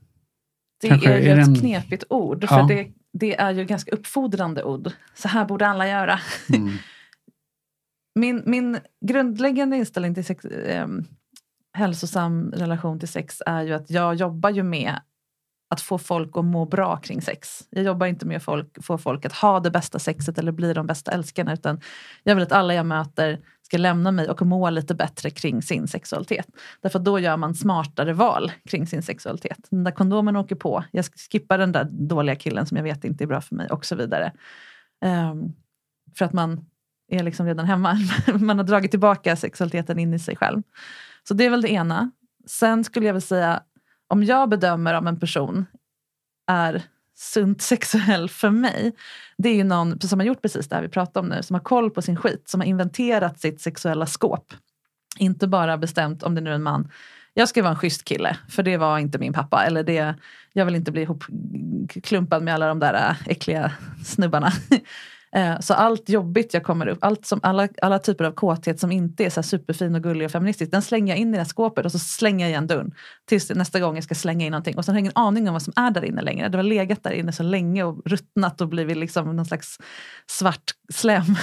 Det 0.81 0.89
kanske 0.89 1.13
är 1.13 1.19
ju 1.19 1.29
är 1.29 1.39
ett 1.39 1.47
en... 1.47 1.55
knepigt 1.55 2.05
ord, 2.11 2.49
för 2.49 2.59
ja. 2.59 2.67
det, 2.69 2.89
det 3.13 3.37
är 3.37 3.53
ju 3.53 3.65
ganska 3.65 3.91
uppfordrande 3.91 4.65
ord. 4.65 4.91
Så 5.15 5.29
här 5.29 5.45
borde 5.45 5.67
alla 5.67 5.89
göra. 5.89 6.21
Mm. 6.55 6.73
min, 8.15 8.43
min 8.47 8.79
grundläggande 9.07 9.77
inställning 9.77 10.15
till 10.15 10.25
sex, 10.25 10.45
eh, 10.45 10.89
hälsosam 11.73 12.51
relation 12.51 12.99
till 12.99 13.09
sex 13.09 13.43
är 13.47 13.63
ju 13.63 13.73
att 13.73 13.91
jag 13.91 14.15
jobbar 14.15 14.51
ju 14.51 14.63
med 14.63 15.01
att 15.69 15.81
få 15.81 15.99
folk 15.99 16.37
att 16.37 16.45
må 16.45 16.65
bra 16.65 16.97
kring 16.97 17.23
sex. 17.23 17.67
Jag 17.71 17.85
jobbar 17.85 18.07
inte 18.07 18.27
med 18.27 18.37
att 18.37 18.43
folk, 18.43 18.85
få 18.85 18.99
folk 18.99 19.25
att 19.25 19.33
ha 19.33 19.61
det 19.61 19.71
bästa 19.71 19.99
sexet 19.99 20.39
eller 20.39 20.53
bli 20.53 20.73
de 20.73 20.87
bästa 20.87 21.11
älskarna 21.11 21.53
utan 21.53 21.81
jag 22.23 22.35
vill 22.35 22.45
att 22.45 22.53
alla 22.53 22.75
jag 22.75 22.87
möter 22.87 23.41
ska 23.63 23.79
lämna 23.79 24.11
mig 24.11 24.29
och 24.29 24.47
må 24.47 24.71
lite 24.71 24.95
bättre 24.95 25.31
kring 25.31 25.63
sin 25.63 25.89
sexualitet. 25.89 26.47
Därför 26.81 26.99
då 26.99 27.19
gör 27.19 27.37
man 27.37 27.55
smartare 27.55 28.13
val 28.13 28.53
kring 28.69 28.87
sin 28.87 29.03
sexualitet. 29.03 29.59
Den 29.71 29.85
där 29.85 29.93
kondomen 29.93 30.37
åker 30.37 30.57
på, 30.57 30.85
jag 30.91 31.05
skippar 31.33 31.59
den 31.59 31.73
där 31.73 31.85
dåliga 31.85 32.37
killen 32.37 32.67
som 32.67 32.77
jag 32.77 32.85
vet 32.85 33.05
inte 33.05 33.25
är 33.25 33.29
bra 33.29 33.41
för 33.41 33.55
mig 33.55 33.69
och 33.69 33.85
så 33.85 33.97
vidare. 33.97 34.33
Um, 35.05 35.55
för 36.19 36.25
att 36.25 36.33
man 36.33 36.67
är 37.09 37.23
liksom 37.23 37.47
redan 37.47 37.67
hemma. 37.67 37.99
man 38.41 38.59
har 38.59 38.65
dragit 38.65 38.91
tillbaka 38.91 39.37
sexualiteten 39.37 39.99
in 39.99 40.15
i 40.15 40.19
sig 40.19 40.37
själv. 40.37 40.63
Så 41.29 41.35
det 41.35 41.45
är 41.45 41.51
väl 41.51 41.63
det 41.63 41.71
ena. 41.71 42.11
Sen 42.47 42.85
skulle 42.85 43.07
jag 43.07 43.13
väl 43.13 43.23
säga, 43.23 43.63
om 44.09 44.25
jag 44.25 44.49
bedömer 44.49 44.95
om 44.95 45.07
en 45.07 45.21
person 45.21 45.67
är 46.47 46.83
sunt 47.15 47.63
sexuell 47.63 48.29
för 48.29 48.51
mig, 48.51 48.93
det 49.39 49.49
är 49.49 49.55
ju 49.55 49.65
någon 49.65 50.01
som 50.01 50.21
har 50.21 50.27
gjort 50.27 50.43
precis 50.43 50.69
det 50.69 50.75
här 50.75 50.83
vi 50.83 50.89
pratar 50.89 51.21
om 51.21 51.29
nu, 51.29 51.43
som 51.43 51.55
har 51.55 51.61
koll 51.61 51.91
på 51.91 52.03
sin 52.03 52.17
skit, 52.17 52.49
som 52.49 52.61
har 52.61 52.67
inventerat 52.67 53.41
sitt 53.41 53.61
sexuella 53.61 54.07
skåp. 54.07 54.55
Inte 55.19 55.49
bara 55.49 55.79
bestämt, 55.79 56.23
om 56.23 56.35
det 56.35 56.41
nu 56.41 56.51
är 56.51 56.55
en 56.55 56.63
man, 56.63 56.91
jag 57.39 57.49
ska 57.49 57.63
vara 57.63 57.71
en 57.73 57.79
schysst 57.79 58.05
kille, 58.05 58.37
för 58.49 58.63
det 58.63 58.77
var 58.77 58.99
inte 58.99 59.19
min 59.19 59.33
pappa. 59.33 59.65
Eller 59.65 59.83
det, 59.83 60.15
jag 60.53 60.65
vill 60.65 60.75
inte 60.75 60.93
bli 60.93 61.03
ihopklumpad 61.03 62.43
med 62.43 62.55
alla 62.55 62.69
de 62.69 62.79
där 62.79 62.95
äh, 62.95 63.29
äckliga 63.29 63.73
snubbarna. 64.05 64.53
Eh, 65.37 65.61
så 65.61 65.75
allt 65.75 66.09
jobbigt 66.09 66.55
jag 66.55 66.65
kommer 66.65 66.87
upp, 66.89 66.99
allt 67.01 67.27
som, 67.27 67.41
alla, 67.43 67.69
alla 67.83 67.99
typer 67.99 68.25
av 68.25 68.33
kåthet 68.33 68.81
som 68.81 68.93
inte 68.93 69.25
är 69.25 69.31
så 69.31 69.43
superfin 69.43 69.95
och 69.95 70.03
gullig 70.03 70.25
och 70.25 70.33
feministisk, 70.33 70.71
den 70.71 70.83
slänger 70.83 71.13
jag 71.13 71.21
in 71.21 71.29
i 71.29 71.33
det 71.33 71.39
här 71.39 71.45
skåpet 71.45 71.85
och 71.85 71.93
så 71.93 71.99
slänger 71.99 72.45
jag 72.45 72.51
igen 72.51 72.67
dörren. 72.67 72.95
Tills 73.25 73.51
nästa 73.51 73.81
gång 73.81 73.95
jag 73.95 74.05
ska 74.05 74.15
slänga 74.15 74.47
in 74.47 74.51
någonting. 74.51 74.77
Och 74.77 74.85
sen 74.85 74.95
har 74.95 74.99
jag 74.99 75.01
ingen 75.01 75.13
aning 75.15 75.49
om 75.49 75.53
vad 75.53 75.63
som 75.63 75.73
är 75.77 75.91
där 75.91 76.05
inne 76.05 76.23
längre. 76.23 76.49
Det 76.49 76.59
har 76.59 76.63
legat 76.63 77.03
där 77.03 77.11
inne 77.11 77.33
så 77.33 77.43
länge 77.43 77.85
och 77.85 78.03
ruttnat 78.05 78.61
och 78.61 78.69
blivit 78.69 78.97
liksom 78.97 79.37
någon 79.37 79.47
slags 79.47 79.79
svart 80.31 80.71
slem. 80.93 81.25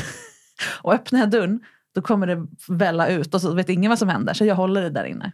och 0.81 0.93
öppnar 0.93 1.19
jag 1.19 1.29
dörren, 1.29 1.59
då 1.95 2.01
kommer 2.01 2.27
det 2.27 2.47
välla 2.67 3.07
ut 3.07 3.33
och 3.33 3.41
så 3.41 3.53
vet 3.53 3.69
ingen 3.69 3.89
vad 3.89 3.99
som 3.99 4.09
händer. 4.09 4.33
Så 4.33 4.45
jag 4.45 4.55
håller 4.55 4.81
det 4.81 4.89
där 4.89 5.05
inne. 5.05 5.31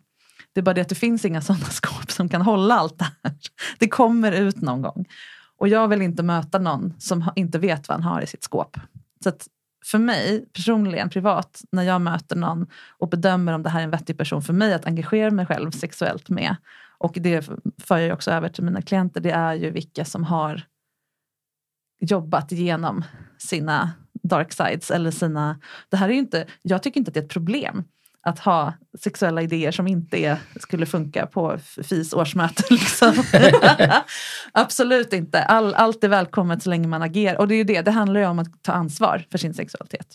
Det 0.53 0.59
är 0.59 0.63
bara 0.63 0.73
det 0.73 0.81
att 0.81 0.89
det 0.89 0.95
finns 0.95 1.25
inga 1.25 1.41
sådana 1.41 1.65
skåp 1.69 2.11
som 2.11 2.29
kan 2.29 2.41
hålla 2.41 2.75
allt 2.75 2.99
det 2.99 3.07
här. 3.23 3.33
Det 3.79 3.87
kommer 3.87 4.31
ut 4.31 4.61
någon 4.61 4.81
gång. 4.81 5.05
Och 5.59 5.67
jag 5.67 5.87
vill 5.87 6.01
inte 6.01 6.23
möta 6.23 6.59
någon 6.59 6.93
som 6.99 7.31
inte 7.35 7.59
vet 7.59 7.87
vad 7.87 7.95
han 7.95 8.13
har 8.13 8.21
i 8.21 8.27
sitt 8.27 8.43
skåp. 8.43 8.77
Så 9.23 9.31
för 9.85 9.97
mig 9.99 10.45
personligen, 10.53 11.09
privat, 11.09 11.61
när 11.71 11.83
jag 11.83 12.01
möter 12.01 12.35
någon 12.35 12.67
och 12.97 13.09
bedömer 13.09 13.53
om 13.53 13.63
det 13.63 13.69
här 13.69 13.79
är 13.79 13.83
en 13.83 13.91
vettig 13.91 14.17
person 14.17 14.41
för 14.41 14.53
mig 14.53 14.73
att 14.73 14.85
engagera 14.85 15.31
mig 15.31 15.45
själv 15.45 15.71
sexuellt 15.71 16.29
med. 16.29 16.55
Och 16.97 17.17
det 17.21 17.49
för 17.77 17.97
jag 17.97 18.13
också 18.13 18.31
över 18.31 18.49
till 18.49 18.63
mina 18.63 18.81
klienter, 18.81 19.21
det 19.21 19.31
är 19.31 19.53
ju 19.53 19.71
vilka 19.71 20.05
som 20.05 20.23
har 20.23 20.63
jobbat 21.99 22.51
igenom 22.51 23.03
sina 23.37 23.91
dark 24.23 24.53
sides 24.53 24.91
eller 24.91 25.11
sina... 25.11 25.59
Det 25.89 25.97
här 25.97 26.09
är 26.09 26.13
inte, 26.13 26.47
jag 26.61 26.83
tycker 26.83 26.99
inte 26.99 27.09
att 27.09 27.13
det 27.13 27.19
är 27.19 27.23
ett 27.23 27.29
problem 27.29 27.83
att 28.21 28.39
ha 28.39 28.73
sexuella 28.99 29.41
idéer 29.41 29.71
som 29.71 29.87
inte 29.87 30.17
är, 30.17 30.37
skulle 30.59 30.85
funka 30.85 31.25
på 31.25 31.59
FIS 31.83 32.13
årsmöte. 32.13 32.63
Liksom. 32.69 33.23
Absolut 34.51 35.13
inte. 35.13 35.43
All, 35.43 35.73
allt 35.73 36.03
är 36.03 36.07
välkommet 36.07 36.63
så 36.63 36.69
länge 36.69 36.87
man 36.87 37.01
agerar. 37.01 37.39
Och 37.39 37.47
det 37.47 37.55
är 37.55 37.57
ju 37.57 37.63
det, 37.63 37.81
det 37.81 37.91
handlar 37.91 38.19
ju 38.19 38.25
om 38.25 38.39
att 38.39 38.63
ta 38.63 38.71
ansvar 38.71 39.25
för 39.31 39.37
sin 39.37 39.53
sexualitet. 39.53 40.07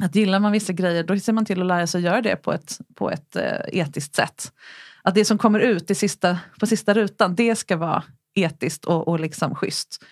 Att 0.00 0.14
gillar 0.14 0.40
man 0.40 0.52
vissa 0.52 0.72
grejer 0.72 1.04
då 1.04 1.18
ser 1.18 1.32
man 1.32 1.44
till 1.44 1.60
att 1.60 1.66
lära 1.66 1.86
sig 1.86 1.98
att 1.98 2.04
göra 2.04 2.22
det 2.22 2.36
på 2.36 2.52
ett, 2.52 2.78
på 2.94 3.10
ett 3.10 3.36
eh, 3.36 3.80
etiskt 3.80 4.14
sätt. 4.14 4.52
Att 5.02 5.14
det 5.14 5.24
som 5.24 5.38
kommer 5.38 5.60
ut 5.60 5.90
i 5.90 5.94
sista, 5.94 6.38
på 6.60 6.66
sista 6.66 6.94
rutan, 6.94 7.34
det 7.34 7.56
ska 7.56 7.76
vara 7.76 8.02
etiskt 8.34 8.84
och, 8.84 9.08
och 9.08 9.20
liksom 9.20 9.54
schysst. 9.54 10.04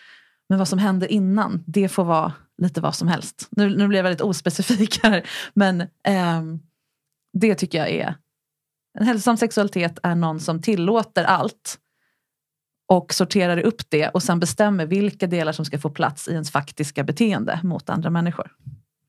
Men 0.48 0.58
vad 0.58 0.68
som 0.68 0.78
händer 0.78 1.12
innan, 1.12 1.64
det 1.66 1.88
får 1.88 2.04
vara 2.04 2.32
lite 2.62 2.80
vad 2.80 2.94
som 2.94 3.08
helst. 3.08 3.48
Nu, 3.50 3.76
nu 3.76 3.88
blir 3.88 3.98
jag 3.98 4.04
väldigt 4.04 4.20
ospecifik 4.20 5.00
här. 5.02 5.26
Men 5.54 5.82
ehm, 6.04 6.60
det 7.32 7.54
tycker 7.54 7.78
jag 7.78 7.90
är... 7.90 8.14
En 8.98 9.06
hälsosam 9.06 9.36
sexualitet 9.36 9.98
är 10.02 10.14
någon 10.14 10.40
som 10.40 10.62
tillåter 10.62 11.24
allt 11.24 11.78
och 12.88 13.14
sorterar 13.14 13.58
upp 13.58 13.90
det 13.90 14.08
och 14.08 14.22
sen 14.22 14.40
bestämmer 14.40 14.86
vilka 14.86 15.26
delar 15.26 15.52
som 15.52 15.64
ska 15.64 15.78
få 15.78 15.90
plats 15.90 16.28
i 16.28 16.32
ens 16.32 16.50
faktiska 16.50 17.04
beteende 17.04 17.60
mot 17.62 17.90
andra 17.90 18.10
människor. 18.10 18.52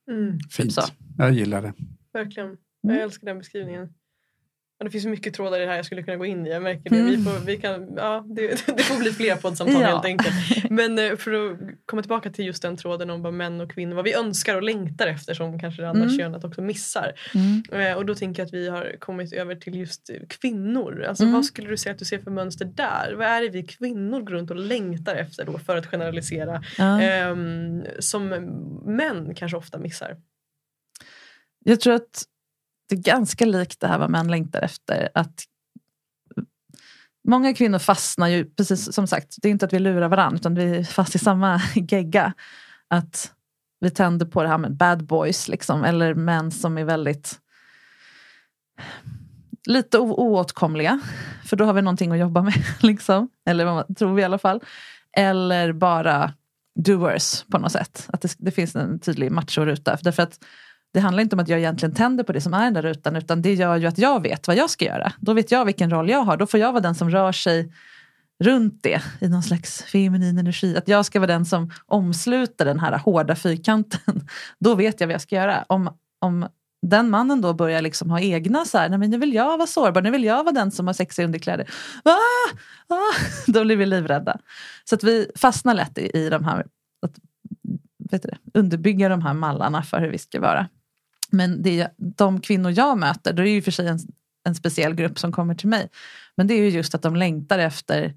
Mm. 0.07 0.39
Fint. 0.51 0.73
Så. 0.73 0.81
Jag 1.17 1.31
gillar 1.31 1.61
det. 1.61 1.73
Verkligen. 2.13 2.57
Jag 2.81 2.91
mm. 2.91 3.03
älskar 3.03 3.27
den 3.27 3.37
beskrivningen. 3.37 3.93
Det 4.83 4.89
finns 4.89 5.05
mycket 5.05 5.33
trådar 5.33 5.57
i 5.57 5.61
det 5.61 5.67
här 5.67 5.75
jag 5.75 5.85
skulle 5.85 6.03
kunna 6.03 6.17
gå 6.17 6.25
in 6.25 6.47
i. 6.47 6.49
Jag 6.49 6.63
märker 6.63 6.89
det. 6.89 6.95
Vi 6.95 7.15
mm. 7.15 7.23
får, 7.23 7.45
vi 7.45 7.57
kan, 7.57 7.93
ja, 7.97 8.25
det, 8.27 8.47
det 8.77 8.83
får 8.83 8.99
bli 8.99 9.11
fler 9.11 9.35
poddsamtal 9.35 9.81
ja. 9.81 9.87
helt 9.87 10.05
enkelt. 10.05 10.35
Men 10.69 10.99
eh, 10.99 11.15
för 11.15 11.31
att 11.33 11.59
komma 11.85 12.01
tillbaka 12.01 12.29
till 12.29 12.45
just 12.45 12.61
den 12.61 12.77
tråden 12.77 13.09
om 13.09 13.21
vad 13.21 13.33
män 13.33 13.61
och 13.61 13.71
kvinnor, 13.71 13.95
vad 13.95 14.05
vi 14.05 14.13
önskar 14.13 14.55
och 14.55 14.63
längtar 14.63 15.07
efter 15.07 15.33
som 15.33 15.59
kanske 15.59 15.81
det 15.81 15.89
andra 15.89 16.03
mm. 16.03 16.17
könet 16.17 16.43
också 16.43 16.61
missar. 16.61 17.13
Mm. 17.33 17.87
Eh, 17.87 17.97
och 17.97 18.05
då 18.05 18.15
tänker 18.15 18.41
jag 18.41 18.47
att 18.47 18.53
vi 18.53 18.69
har 18.69 18.95
kommit 18.99 19.33
över 19.33 19.55
till 19.55 19.75
just 19.75 20.09
kvinnor. 20.27 21.03
Alltså, 21.03 21.23
mm. 21.23 21.33
Vad 21.33 21.45
skulle 21.45 21.69
du 21.69 21.77
säga 21.77 21.93
att 21.93 21.99
du 21.99 22.05
ser 22.05 22.19
för 22.19 22.31
mönster 22.31 22.65
där? 22.65 23.13
Vad 23.17 23.27
är 23.27 23.41
det 23.41 23.49
vi 23.49 23.63
kvinnor 23.63 24.21
går 24.21 24.33
runt 24.33 24.51
och 24.51 24.57
längtar 24.57 25.15
efter 25.15 25.45
då 25.45 25.59
för 25.59 25.77
att 25.77 25.85
generalisera? 25.85 26.63
Ja. 26.77 27.01
Eh, 27.01 27.35
som 27.99 28.29
män 28.85 29.35
kanske 29.35 29.57
ofta 29.57 29.79
missar. 29.79 30.17
Jag 31.65 31.79
tror 31.79 31.93
att 31.93 32.23
det 32.89 32.95
är 32.95 32.99
ganska 32.99 33.45
likt 33.45 33.79
det 33.79 33.87
här 33.87 33.97
vad 33.99 34.09
män 34.09 34.31
längtar 34.31 34.61
efter. 34.61 35.09
Att 35.13 35.43
Många 37.27 37.53
kvinnor 37.53 37.79
fastnar 37.79 38.27
ju, 38.27 38.45
precis 38.45 38.93
som 38.93 39.07
sagt, 39.07 39.35
det 39.41 39.47
är 39.47 39.51
inte 39.51 39.65
att 39.65 39.73
vi 39.73 39.79
lurar 39.79 40.07
varandra 40.07 40.35
utan 40.35 40.55
vi 40.55 40.63
är 40.63 40.83
fast 40.83 41.15
i 41.15 41.19
samma 41.19 41.61
gegga. 41.75 42.33
Att 42.87 43.33
vi 43.79 43.89
tänder 43.89 44.25
på 44.25 44.43
det 44.43 44.49
här 44.49 44.57
med 44.57 44.75
bad 44.75 45.05
boys 45.05 45.47
liksom, 45.47 45.83
eller 45.83 46.13
män 46.13 46.51
som 46.51 46.77
är 46.77 46.83
väldigt 46.83 47.39
lite 49.65 49.99
oåtkomliga. 49.99 50.99
För 51.45 51.55
då 51.55 51.65
har 51.65 51.73
vi 51.73 51.81
någonting 51.81 52.11
att 52.11 52.19
jobba 52.19 52.41
med. 52.41 52.53
Liksom. 52.81 53.29
Eller 53.45 53.65
vad 53.65 53.97
tror 53.97 54.13
vi 54.13 54.21
i 54.21 54.25
alla 54.25 54.37
fall. 54.37 54.63
Eller 55.17 55.73
bara 55.73 56.33
doers 56.75 57.43
på 57.51 57.57
något 57.57 57.71
sätt. 57.71 58.07
Att 58.13 58.21
det, 58.21 58.35
det 58.37 58.51
finns 58.51 58.75
en 58.75 58.99
tydlig 58.99 59.31
machoruta. 59.31 59.97
Därför 60.01 60.23
att 60.23 60.39
det 60.93 60.99
handlar 60.99 61.23
inte 61.23 61.35
om 61.35 61.39
att 61.39 61.47
jag 61.47 61.59
egentligen 61.59 61.95
tänder 61.95 62.23
på 62.23 62.33
det 62.33 62.41
som 62.41 62.53
är 62.53 62.63
den 62.63 62.73
där 62.73 62.81
rutan 62.81 63.15
utan 63.15 63.41
det 63.41 63.53
gör 63.53 63.75
ju 63.77 63.87
att 63.87 63.97
jag 63.97 64.21
vet 64.21 64.47
vad 64.47 64.57
jag 64.57 64.69
ska 64.69 64.85
göra. 64.85 65.13
Då 65.19 65.33
vet 65.33 65.51
jag 65.51 65.65
vilken 65.65 65.89
roll 65.89 66.09
jag 66.09 66.23
har. 66.23 66.37
Då 66.37 66.47
får 66.47 66.59
jag 66.59 66.71
vara 66.71 66.81
den 66.81 66.95
som 66.95 67.09
rör 67.09 67.31
sig 67.31 67.73
runt 68.43 68.83
det 68.83 69.01
i 69.19 69.27
någon 69.27 69.43
slags 69.43 69.83
feminin 69.83 70.37
energi. 70.37 70.77
Att 70.77 70.87
jag 70.87 71.05
ska 71.05 71.19
vara 71.19 71.31
den 71.31 71.45
som 71.45 71.71
omsluter 71.85 72.65
den 72.65 72.79
här 72.79 72.97
hårda 72.97 73.35
fyrkanten. 73.35 74.27
Då 74.59 74.75
vet 74.75 74.99
jag 74.99 75.07
vad 75.07 75.13
jag 75.13 75.21
ska 75.21 75.35
göra. 75.35 75.65
Om, 75.67 75.97
om 76.19 76.47
den 76.81 77.09
mannen 77.09 77.41
då 77.41 77.53
börjar 77.53 77.81
liksom 77.81 78.09
ha 78.09 78.19
egna 78.19 78.65
så 78.65 78.77
här, 78.77 78.89
nej 78.89 78.99
men 78.99 79.09
nu 79.09 79.17
vill 79.17 79.33
jag 79.33 79.57
vara 79.57 79.67
sårbar, 79.67 80.01
nu 80.01 80.11
vill 80.11 80.23
jag 80.23 80.43
vara 80.43 80.53
den 80.53 80.71
som 80.71 80.87
har 80.87 80.93
sexiga 80.93 81.25
underkläder. 81.25 81.69
Ah, 82.03 82.09
ah, 82.95 83.13
då 83.47 83.63
blir 83.63 83.75
vi 83.75 83.85
livrädda. 83.85 84.37
Så 84.83 84.95
att 84.95 85.03
vi 85.03 85.31
fastnar 85.35 85.73
lätt 85.73 85.97
i, 85.97 86.17
i 86.17 86.29
de 86.29 86.45
här, 86.45 86.65
att 87.01 87.15
vet 88.11 88.23
du, 88.23 88.59
underbygga 88.59 89.09
de 89.09 89.21
här 89.21 89.33
mallarna 89.33 89.83
för 89.83 89.99
hur 89.99 90.09
vi 90.09 90.17
ska 90.17 90.39
vara. 90.39 90.67
Men 91.33 91.61
det, 91.61 91.87
de 91.97 92.41
kvinnor 92.41 92.71
jag 92.71 92.97
möter, 92.97 93.33
då 93.33 93.41
är 93.41 93.45
det 93.45 93.51
ju 93.51 93.61
för 93.61 93.71
sig 93.71 93.87
en, 93.87 93.99
en 94.43 94.55
speciell 94.55 94.95
grupp 94.95 95.19
som 95.19 95.31
kommer 95.31 95.55
till 95.55 95.69
mig. 95.69 95.89
Men 96.37 96.47
det 96.47 96.53
är 96.53 96.57
ju 96.57 96.69
just 96.69 96.95
att 96.95 97.01
de 97.01 97.15
längtar 97.15 97.59
efter 97.59 98.15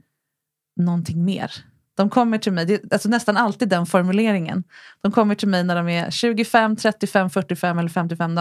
någonting 0.80 1.24
mer. 1.24 1.52
De 1.94 2.10
kommer 2.10 2.38
till 2.38 2.52
mig, 2.52 2.66
det, 2.66 2.92
alltså 2.92 3.08
nästan 3.08 3.36
alltid 3.36 3.68
den 3.68 3.86
formuleringen. 3.86 4.64
De 5.00 5.12
kommer 5.12 5.34
till 5.34 5.48
mig 5.48 5.64
när 5.64 5.76
de 5.76 5.88
är 5.88 6.10
25, 6.10 6.76
35, 6.76 7.30
45 7.30 7.78
eller 7.78 7.88
55 7.88 8.38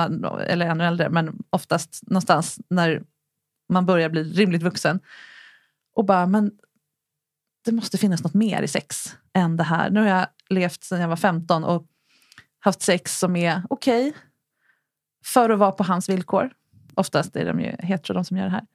eller 0.47 0.65
ännu 0.65 0.83
äldre. 0.83 1.09
Men 1.09 1.43
oftast 1.49 1.99
någonstans 2.07 2.59
när 2.69 3.03
man 3.69 3.85
börjar 3.85 4.09
bli 4.09 4.23
rimligt 4.23 4.63
vuxen. 4.63 4.99
Och 5.95 6.05
bara, 6.05 6.27
men 6.27 6.51
det 7.65 7.71
måste 7.71 7.97
finnas 7.97 8.23
något 8.23 8.33
mer 8.33 8.61
i 8.61 8.67
sex 8.67 9.15
än 9.33 9.57
det 9.57 9.63
här. 9.63 9.89
Nu 9.89 9.99
har 9.99 10.07
jag 10.07 10.27
levt 10.49 10.83
sedan 10.83 11.01
jag 11.01 11.07
var 11.07 11.15
15 11.15 11.63
och 11.63 11.85
haft 12.59 12.81
sex 12.81 13.19
som 13.19 13.35
är 13.35 13.61
okej 13.69 14.09
okay, 14.09 14.21
för 15.25 15.49
att 15.49 15.59
vara 15.59 15.71
på 15.71 15.83
hans 15.83 16.09
villkor. 16.09 16.51
Oftast 16.95 17.35
är 17.35 17.45
de 17.45 17.59
ju 17.59 17.75
hetero 17.79 18.13
de 18.13 18.25
som 18.25 18.37
gör 18.37 18.45
det 18.45 18.51
här. 18.51 18.65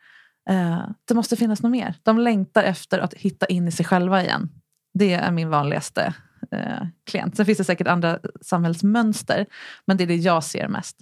Eh, 0.48 0.90
det 1.04 1.14
måste 1.14 1.36
finnas 1.36 1.62
något 1.62 1.72
mer. 1.72 1.94
De 2.02 2.18
längtar 2.18 2.64
efter 2.64 2.98
att 2.98 3.14
hitta 3.14 3.46
in 3.46 3.68
i 3.68 3.72
sig 3.72 3.86
själva 3.86 4.22
igen. 4.22 4.50
Det 4.94 5.12
är 5.12 5.30
min 5.30 5.50
vanligaste 5.50 6.14
eh, 6.50 6.86
klient. 7.04 7.36
Sen 7.36 7.46
finns 7.46 7.58
det 7.58 7.64
säkert 7.64 7.86
andra 7.86 8.18
samhällsmönster, 8.40 9.46
men 9.84 9.96
det 9.96 10.04
är 10.04 10.08
det 10.08 10.16
jag 10.16 10.44
ser 10.44 10.68
mest. 10.68 10.96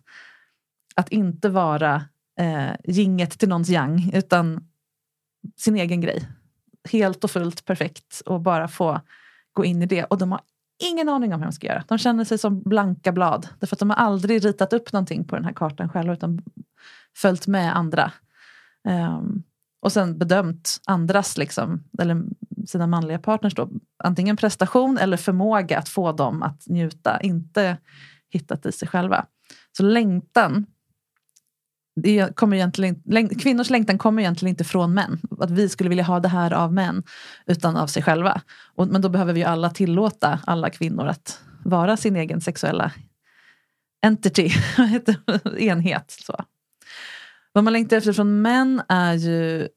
Att 0.94 1.08
inte 1.08 1.48
vara 1.48 2.04
eh, 2.40 2.72
ginget 2.84 3.38
till 3.38 3.48
någons 3.48 3.70
yang, 3.70 4.10
utan 4.14 4.68
sin 5.56 5.76
egen 5.76 6.00
grej. 6.00 6.28
Helt 6.90 7.24
och 7.24 7.30
fullt 7.30 7.64
perfekt 7.64 8.22
och 8.26 8.40
bara 8.40 8.68
få 8.68 9.00
gå 9.52 9.64
in 9.64 9.82
i 9.82 9.86
det. 9.86 10.04
Och 10.04 10.18
de 10.18 10.32
har 10.32 10.40
ingen 10.78 11.08
aning 11.08 11.34
om 11.34 11.40
hur 11.40 11.46
de 11.46 11.52
ska 11.52 11.66
göra. 11.66 11.84
De 11.88 11.98
känner 11.98 12.24
sig 12.24 12.38
som 12.38 12.62
blanka 12.62 13.12
blad. 13.12 13.48
Därför 13.58 13.76
att 13.76 13.80
de 13.80 13.90
har 13.90 13.96
aldrig 13.96 14.44
ritat 14.44 14.72
upp 14.72 14.92
någonting 14.92 15.24
på 15.24 15.36
den 15.36 15.44
här 15.44 15.52
kartan 15.52 15.88
själva 15.88 16.12
utan 16.12 16.42
följt 17.16 17.46
med 17.46 17.76
andra. 17.76 18.12
Um, 18.88 19.42
och 19.80 19.92
sen 19.92 20.18
bedömt 20.18 20.80
andras, 20.86 21.38
liksom, 21.38 21.84
eller 21.98 22.22
sina 22.66 22.86
manliga 22.86 23.18
partners, 23.18 23.54
då, 23.54 23.68
antingen 24.04 24.36
prestation 24.36 24.98
eller 24.98 25.16
förmåga 25.16 25.78
att 25.78 25.88
få 25.88 26.12
dem 26.12 26.42
att 26.42 26.66
njuta. 26.66 27.20
Inte 27.20 27.76
hittat 28.30 28.66
i 28.66 28.72
sig 28.72 28.88
själva. 28.88 29.26
Så 29.76 29.82
längtan 29.82 30.66
det 32.02 32.36
kommer 32.36 32.56
egentligen, 32.56 33.28
kvinnors 33.38 33.70
längtan 33.70 33.98
kommer 33.98 34.22
egentligen 34.22 34.50
inte 34.50 34.64
från 34.64 34.94
män. 34.94 35.20
Att 35.40 35.50
vi 35.50 35.68
skulle 35.68 35.88
vilja 35.88 36.04
ha 36.04 36.20
det 36.20 36.28
här 36.28 36.52
av 36.52 36.72
män. 36.72 37.02
Utan 37.46 37.76
av 37.76 37.86
sig 37.86 38.02
själva. 38.02 38.40
Och, 38.74 38.88
men 38.88 39.00
då 39.00 39.08
behöver 39.08 39.32
vi 39.32 39.44
alla 39.44 39.70
tillåta 39.70 40.40
alla 40.46 40.70
kvinnor 40.70 41.06
att 41.06 41.40
vara 41.64 41.96
sin 41.96 42.16
egen 42.16 42.40
sexuella 42.40 42.92
entity, 44.02 44.50
enhet. 45.58 46.16
Så. 46.26 46.44
Vad 47.52 47.64
man 47.64 47.72
längtar 47.72 47.96
efter 47.96 48.12
från 48.12 48.42
män 48.42 48.82
är 48.88 49.14
ju, 49.14 49.68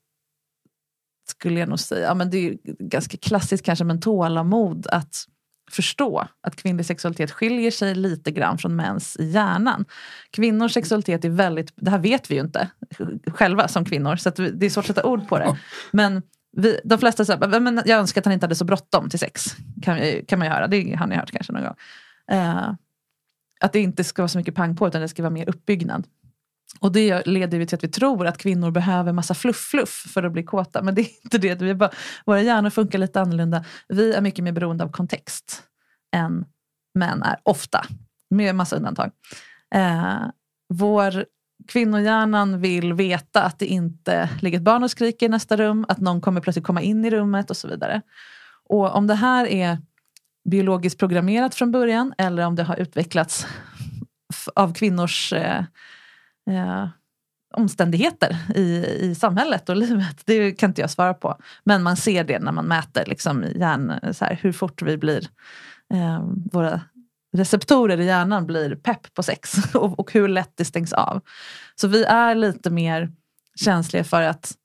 skulle 1.29 1.59
jag 1.59 1.69
nog 1.69 1.79
säga, 1.79 2.07
ja, 2.07 2.13
men 2.13 2.29
det 2.29 2.37
är 2.37 2.57
ganska 2.79 3.17
klassiskt 3.17 3.65
kanske, 3.65 3.85
men 3.85 4.01
tålamod. 4.01 4.87
Att 4.87 5.25
förstå 5.71 6.27
att 6.41 6.55
kvinnlig 6.55 6.85
sexualitet 6.85 7.31
skiljer 7.31 7.71
sig 7.71 7.95
lite 7.95 8.31
grann 8.31 8.57
från 8.57 8.75
mäns 8.75 9.17
i 9.19 9.31
hjärnan. 9.31 9.85
Kvinnors 10.31 10.73
sexualitet 10.73 11.25
är 11.25 11.29
väldigt, 11.29 11.73
det 11.75 11.91
här 11.91 11.99
vet 11.99 12.31
vi 12.31 12.35
ju 12.35 12.41
inte 12.41 12.69
själva 13.27 13.67
som 13.67 13.85
kvinnor, 13.85 14.15
så 14.15 14.29
det 14.29 14.65
är 14.65 14.69
svårt 14.69 14.83
att 14.83 14.95
sätta 14.95 15.03
ord 15.03 15.27
på 15.27 15.39
det. 15.39 15.57
Men 15.91 16.21
vi, 16.57 16.79
de 16.83 16.99
flesta 16.99 17.25
säger 17.25 17.59
men 17.59 17.81
jag 17.85 17.99
önskar 17.99 18.21
att 18.21 18.25
han 18.25 18.33
inte 18.33 18.45
hade 18.45 18.55
så 18.55 18.65
bråttom 18.65 19.09
till 19.09 19.19
sex. 19.19 19.45
Kan, 19.81 19.99
kan 20.27 20.39
man 20.39 20.47
ju 20.47 20.53
höra, 20.53 20.67
det 20.67 20.95
har 20.95 21.07
ni 21.07 21.15
hört 21.15 21.31
kanske 21.31 21.53
någon 21.53 21.63
gång. 21.63 21.75
Uh, 22.31 22.73
att 23.59 23.73
det 23.73 23.79
inte 23.79 24.03
ska 24.03 24.21
vara 24.21 24.27
så 24.27 24.37
mycket 24.37 24.55
pang 24.55 24.75
på 24.75 24.87
utan 24.87 25.01
det 25.01 25.07
ska 25.07 25.23
vara 25.23 25.33
mer 25.33 25.49
uppbyggnad. 25.49 26.07
Och 26.79 26.91
det 26.91 27.27
leder 27.27 27.59
ju 27.59 27.65
till 27.65 27.75
att 27.75 27.83
vi 27.83 27.87
tror 27.87 28.27
att 28.27 28.37
kvinnor 28.37 28.71
behöver 28.71 29.13
massa 29.13 29.33
fluff-fluff 29.33 30.05
för 30.13 30.23
att 30.23 30.31
bli 30.31 30.43
kåta. 30.43 30.81
Men 30.81 30.95
det 30.95 31.01
är 31.01 31.23
inte 31.23 31.37
det. 31.37 31.61
Vi 31.61 31.75
bara, 31.75 31.91
våra 32.25 32.41
hjärnor 32.41 32.69
funkar 32.69 32.99
lite 32.99 33.21
annorlunda. 33.21 33.65
Vi 33.87 34.13
är 34.13 34.21
mycket 34.21 34.43
mer 34.43 34.51
beroende 34.51 34.83
av 34.83 34.91
kontext 34.91 35.63
än 36.15 36.45
män 36.95 37.23
är, 37.23 37.37
ofta. 37.43 37.85
Med 38.29 38.55
massa 38.55 38.75
undantag. 38.75 39.11
Eh, 39.75 40.21
vår 40.73 41.25
kvinnohjärnan 41.67 42.61
vill 42.61 42.93
veta 42.93 43.43
att 43.43 43.59
det 43.59 43.65
inte 43.65 44.29
ligger 44.41 44.57
ett 44.57 44.63
barn 44.63 44.83
och 44.83 44.91
skriker 44.91 45.25
i 45.25 45.29
nästa 45.29 45.57
rum, 45.57 45.85
att 45.87 45.97
någon 45.99 46.21
kommer 46.21 46.41
plötsligt 46.41 46.65
komma 46.65 46.81
in 46.81 47.05
i 47.05 47.09
rummet 47.09 47.49
och 47.49 47.57
så 47.57 47.67
vidare. 47.67 48.01
Och 48.69 48.95
om 48.95 49.07
det 49.07 49.15
här 49.15 49.45
är 49.45 49.77
biologiskt 50.49 50.99
programmerat 50.99 51.55
från 51.55 51.71
början 51.71 52.13
eller 52.17 52.45
om 52.45 52.55
det 52.55 52.63
har 52.63 52.75
utvecklats 52.75 53.47
av 54.55 54.73
kvinnors 54.73 55.33
eh, 55.33 55.63
eh, 56.49 56.87
omständigheter 57.53 58.37
i, 58.55 58.85
i 58.85 59.15
samhället 59.15 59.69
och 59.69 59.75
livet. 59.75 60.21
Det 60.25 60.51
kan 60.51 60.69
inte 60.69 60.81
jag 60.81 60.89
svara 60.89 61.13
på. 61.13 61.37
Men 61.63 61.83
man 61.83 61.97
ser 61.97 62.23
det 62.23 62.39
när 62.39 62.51
man 62.51 62.65
mäter 62.65 63.05
liksom, 63.07 63.45
hjärn, 63.55 64.13
så 64.13 64.25
här, 64.25 64.39
hur 64.41 64.51
fort 64.51 64.81
vi 64.81 64.97
blir, 64.97 65.27
eh, 65.93 66.23
våra 66.51 66.81
receptorer 67.37 67.99
i 67.99 68.05
hjärnan 68.05 68.47
blir 68.47 68.75
pepp 68.75 69.13
på 69.13 69.23
sex 69.23 69.53
och, 69.75 69.99
och, 69.99 70.13
hur 70.13 70.27
lätt 70.27 70.51
det 70.55 70.65
stängs 70.65 70.93
av. 70.93 71.21
Så 71.75 71.87
vi 71.87 72.03
är 72.03 72.35
lite 72.35 72.69
mer 72.69 73.11
känsliga 73.55 74.03
för 74.03 74.21
att, 74.21 74.55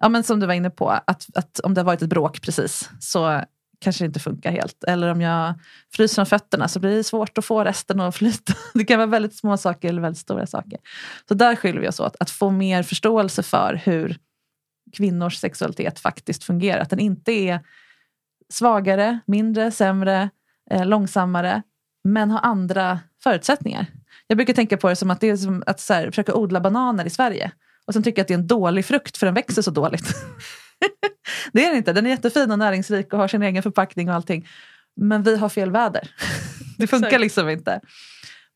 ja 0.00 0.08
men 0.08 0.24
som 0.24 0.40
du 0.40 0.46
var 0.46 0.54
inne 0.54 0.70
på, 0.70 0.90
att, 0.90 1.26
att 1.34 1.60
om 1.60 1.74
det 1.74 1.80
har 1.80 1.86
varit 1.86 2.02
ett 2.02 2.08
bråk 2.08 2.42
precis 2.42 2.90
så 3.00 3.44
kanske 3.80 4.04
inte 4.04 4.20
funkar 4.20 4.50
helt. 4.50 4.84
Eller 4.84 5.08
om 5.08 5.20
jag 5.20 5.54
fryser 5.92 6.22
om 6.22 6.26
fötterna 6.26 6.68
så 6.68 6.80
blir 6.80 6.96
det 6.96 7.04
svårt 7.04 7.38
att 7.38 7.44
få 7.44 7.64
resten 7.64 8.00
att 8.00 8.16
flyta. 8.16 8.52
Det 8.74 8.84
kan 8.84 8.98
vara 8.98 9.06
väldigt 9.06 9.36
små 9.36 9.56
saker 9.56 9.88
eller 9.88 10.02
väldigt 10.02 10.20
stora 10.20 10.46
saker. 10.46 10.78
Så 11.28 11.34
där 11.34 11.56
skiljer 11.56 11.80
vi 11.80 11.88
oss 11.88 12.00
åt. 12.00 12.16
Att 12.20 12.30
få 12.30 12.50
mer 12.50 12.82
förståelse 12.82 13.42
för 13.42 13.80
hur 13.84 14.18
kvinnors 14.92 15.36
sexualitet 15.36 15.98
faktiskt 15.98 16.44
fungerar. 16.44 16.80
Att 16.80 16.90
den 16.90 17.00
inte 17.00 17.32
är 17.32 17.60
svagare, 18.48 19.18
mindre, 19.26 19.70
sämre, 19.70 20.30
eh, 20.70 20.86
långsammare 20.86 21.62
men 22.04 22.30
har 22.30 22.40
andra 22.40 23.00
förutsättningar. 23.22 23.86
Jag 24.26 24.36
brukar 24.36 24.54
tänka 24.54 24.76
på 24.76 24.88
det 24.88 24.96
som 24.96 25.10
att 25.10 25.20
det 25.20 25.30
är 25.30 25.36
som 25.36 25.62
att 25.66 25.80
så 25.80 25.94
här, 25.94 26.10
försöka 26.10 26.34
odla 26.34 26.60
bananer 26.60 27.04
i 27.04 27.10
Sverige 27.10 27.52
och 27.86 27.92
sen 27.92 28.02
tycka 28.02 28.22
att 28.22 28.28
det 28.28 28.34
är 28.34 28.38
en 28.38 28.46
dålig 28.46 28.84
frukt 28.84 29.16
för 29.16 29.26
den 29.26 29.34
växer 29.34 29.62
så 29.62 29.70
dåligt. 29.70 30.14
det 31.52 31.64
är 31.64 31.68
den 31.68 31.76
inte. 31.76 31.92
Den 31.92 32.06
är 32.06 32.10
jättefin 32.10 32.50
och 32.50 32.58
näringsrik 32.58 33.12
och 33.12 33.18
har 33.18 33.28
sin 33.28 33.42
egen 33.42 33.62
förpackning 33.62 34.08
och 34.08 34.14
allting. 34.14 34.48
Men 34.96 35.22
vi 35.22 35.36
har 35.36 35.48
fel 35.48 35.70
väder. 35.70 36.10
det 36.78 36.86
funkar 36.86 37.18
liksom 37.18 37.48
inte. 37.48 37.80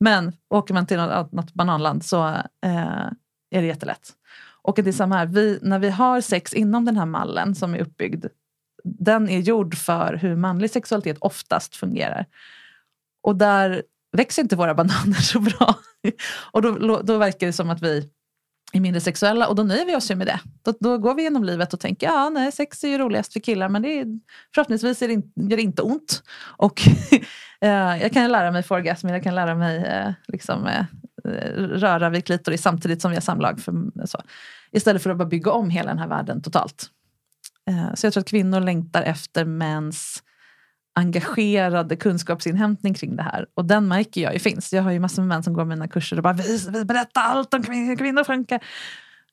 Men 0.01 0.33
åker 0.51 0.75
man 0.75 0.87
till 0.87 0.97
något, 0.97 1.33
något 1.33 1.55
bananland 1.55 2.05
så 2.05 2.27
eh, 2.65 3.07
är 3.51 3.63
det 3.63 3.67
jättelätt. 3.67 4.13
Och 4.63 4.79
det 4.83 4.91
är 4.91 4.93
samma 4.93 5.17
här, 5.17 5.27
vi, 5.27 5.59
när 5.63 5.79
vi 5.79 5.91
har 5.91 6.21
sex 6.21 6.55
inom 6.55 6.85
den 6.85 6.97
här 6.97 7.07
mallen 7.07 7.55
som 7.55 7.75
är 7.75 7.79
uppbyggd, 7.79 8.27
den 8.85 9.29
är 9.29 9.39
gjord 9.39 9.75
för 9.75 10.15
hur 10.15 10.37
manlig 10.37 10.71
sexualitet 10.71 11.17
oftast 11.21 11.77
fungerar. 11.77 12.27
Och 13.23 13.37
där 13.37 13.83
växer 14.17 14.43
inte 14.43 14.57
våra 14.57 14.75
bananer 14.75 15.21
så 15.21 15.41
bra. 15.41 15.75
och 16.53 16.63
då, 16.63 17.01
då 17.03 17.19
verkar 17.19 17.47
det 17.47 17.53
som 17.53 17.71
att 17.71 17.83
vi 17.83 18.11
är 18.73 18.81
mindre 18.81 19.01
sexuella 19.01 19.49
och 19.49 19.55
då 19.55 19.63
nöjer 19.63 19.87
vi 19.87 19.97
oss 19.97 20.11
ju 20.11 20.15
med 20.15 20.27
det. 20.27 20.41
Då, 20.65 20.75
då 20.81 20.99
går 20.99 21.15
vi 21.15 21.23
genom 21.23 21.45
livet 21.45 21.75
och 21.75 21.81
tänker 21.81 22.07
ja, 22.07 22.29
nej, 22.29 22.53
sex 22.53 22.85
är 22.85 22.89
ju 22.89 22.99
roligast 22.99 23.33
för 23.33 23.41
killar 23.41 23.69
men 23.69 23.83
det 23.83 23.99
är, 23.99 24.07
förhoppningsvis 24.55 25.03
är 25.03 25.09
det, 25.09 25.15
gör 25.51 25.57
det 25.57 25.63
inte 25.63 25.83
ont. 25.83 26.23
Och 26.41 26.81
eh, 27.61 28.03
jag 28.03 28.13
kan 28.13 28.33
lära 28.33 28.51
mig 28.51 28.63
få 28.63 28.75
orgasm, 28.75 29.09
jag 29.09 29.23
kan 29.23 29.35
lära 29.35 29.55
mig 29.55 29.85
eh, 29.85 30.13
liksom, 30.29 30.67
eh, 30.67 30.85
röra 31.57 32.11
vid 32.11 32.25
klitoris 32.25 32.63
samtidigt 32.63 33.03
som 33.03 33.11
vi 33.11 33.17
har 33.17 33.23
samlag. 33.23 33.61
För, 33.61 34.07
så. 34.07 34.23
Istället 34.73 35.03
för 35.03 35.11
att 35.11 35.17
bara 35.17 35.29
bygga 35.29 35.51
om 35.51 35.71
hela 35.71 35.89
den 35.89 35.99
här 35.99 36.09
världen 36.09 36.43
totalt. 36.43 36.91
Så 37.95 38.07
jag 38.07 38.13
tror 38.13 38.21
att 38.21 38.29
kvinnor 38.29 38.61
längtar 38.61 39.03
efter 39.03 39.45
mäns 39.45 40.23
engagerade 40.99 41.97
kunskapsinhämtning 41.97 42.95
kring 42.95 43.17
det 43.17 43.23
här. 43.23 43.47
Och 43.55 43.65
den 43.65 43.89
märker 43.89 44.21
jag 44.21 44.33
ju 44.33 44.39
finns. 44.39 44.73
Jag 44.73 44.83
har 44.83 44.91
ju 44.91 45.01
massor 45.01 45.23
med 45.23 45.29
män 45.29 45.43
som 45.43 45.55
går 45.55 45.65
mina 45.65 45.89
kurser 45.89 46.17
och 46.17 46.23
bara 46.23 46.33
vis, 46.33 46.69
vis, 46.69 46.85
berätta 46.85 47.21
allt 47.21 47.55
om 47.55 47.63
hur 47.63 47.97
kvinnor 47.97 48.25
funkar. 48.25 48.61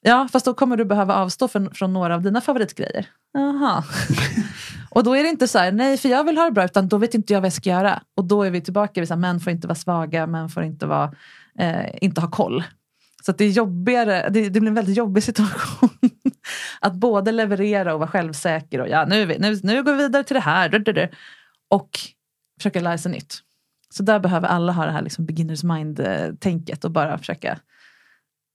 Ja, 0.02 0.28
fast 0.32 0.46
då 0.46 0.54
kommer 0.54 0.78
du 0.78 0.86
behöva 0.86 1.16
avstå 1.16 1.48
från, 1.48 1.74
från 1.74 1.94
några 1.94 2.16
av 2.16 2.22
dina 2.22 2.42
favoritgrejer. 2.42 3.06
Jaha. 3.34 3.84
och 4.90 5.04
då 5.04 5.16
är 5.16 5.24
det 5.24 5.30
inte 5.30 5.48
så 5.48 5.60
här, 5.60 5.72
nej 5.72 5.98
för 5.98 6.10
jag 6.10 6.24
vill 6.24 6.38
ha 6.38 6.46
det 6.46 6.52
bra, 6.52 6.66
utan 6.66 6.88
då 6.88 6.98
vet 6.98 7.14
inte 7.14 7.34
jag 7.34 7.42
vad 7.42 7.46
jag 7.46 7.54
ska 7.54 7.70
göra. 7.70 8.02
Och 8.18 8.26
då 8.26 8.44
är 8.44 8.52
vi 8.52 8.62
tillbaka 8.62 9.02
vid 9.02 9.12
att 9.12 9.20
män 9.20 9.40
får 9.40 9.52
inte 9.52 9.68
vara 9.68 9.76
svaga, 9.76 10.28
män 10.28 10.50
får 10.50 10.64
inte, 10.64 10.86
vara, 10.86 11.14
eh, 11.60 11.86
inte 12.02 12.22
ha 12.22 12.32
koll. 12.32 12.64
Så 13.26 13.32
det 13.32 13.46
är 13.46 13.50
jobbigare, 13.50 14.30
det, 14.30 14.50
det, 14.50 14.60
blir 14.60 14.70
en 14.70 14.76
väldigt 14.76 14.98
jobbig 14.98 15.24
situation. 15.24 15.90
att 16.80 16.94
både 16.94 17.32
leverera 17.32 17.94
och 17.94 18.00
vara 18.00 18.10
självsäker 18.10 18.82
och 18.82 18.90
ja, 18.90 19.06
nu, 19.06 19.26
nu, 19.40 19.60
nu 19.64 19.84
går 19.84 19.92
vi 19.92 19.98
vidare 19.98 20.24
till 20.24 20.34
det 20.34 20.40
här 20.40 20.70
och 21.70 21.90
försöka 22.60 22.82
lära 22.82 22.98
sig 22.98 23.12
nytt. 23.12 23.42
Så 23.90 24.04
där 24.04 24.20
behöver 24.20 24.48
alla 24.48 24.72
ha 24.72 24.86
det 24.86 24.92
här 24.92 25.02
liksom 25.02 25.26
beginners 25.26 25.64
mind-tänket 25.64 26.86
och 26.86 26.92
bara 26.92 27.18
försöka 27.18 27.60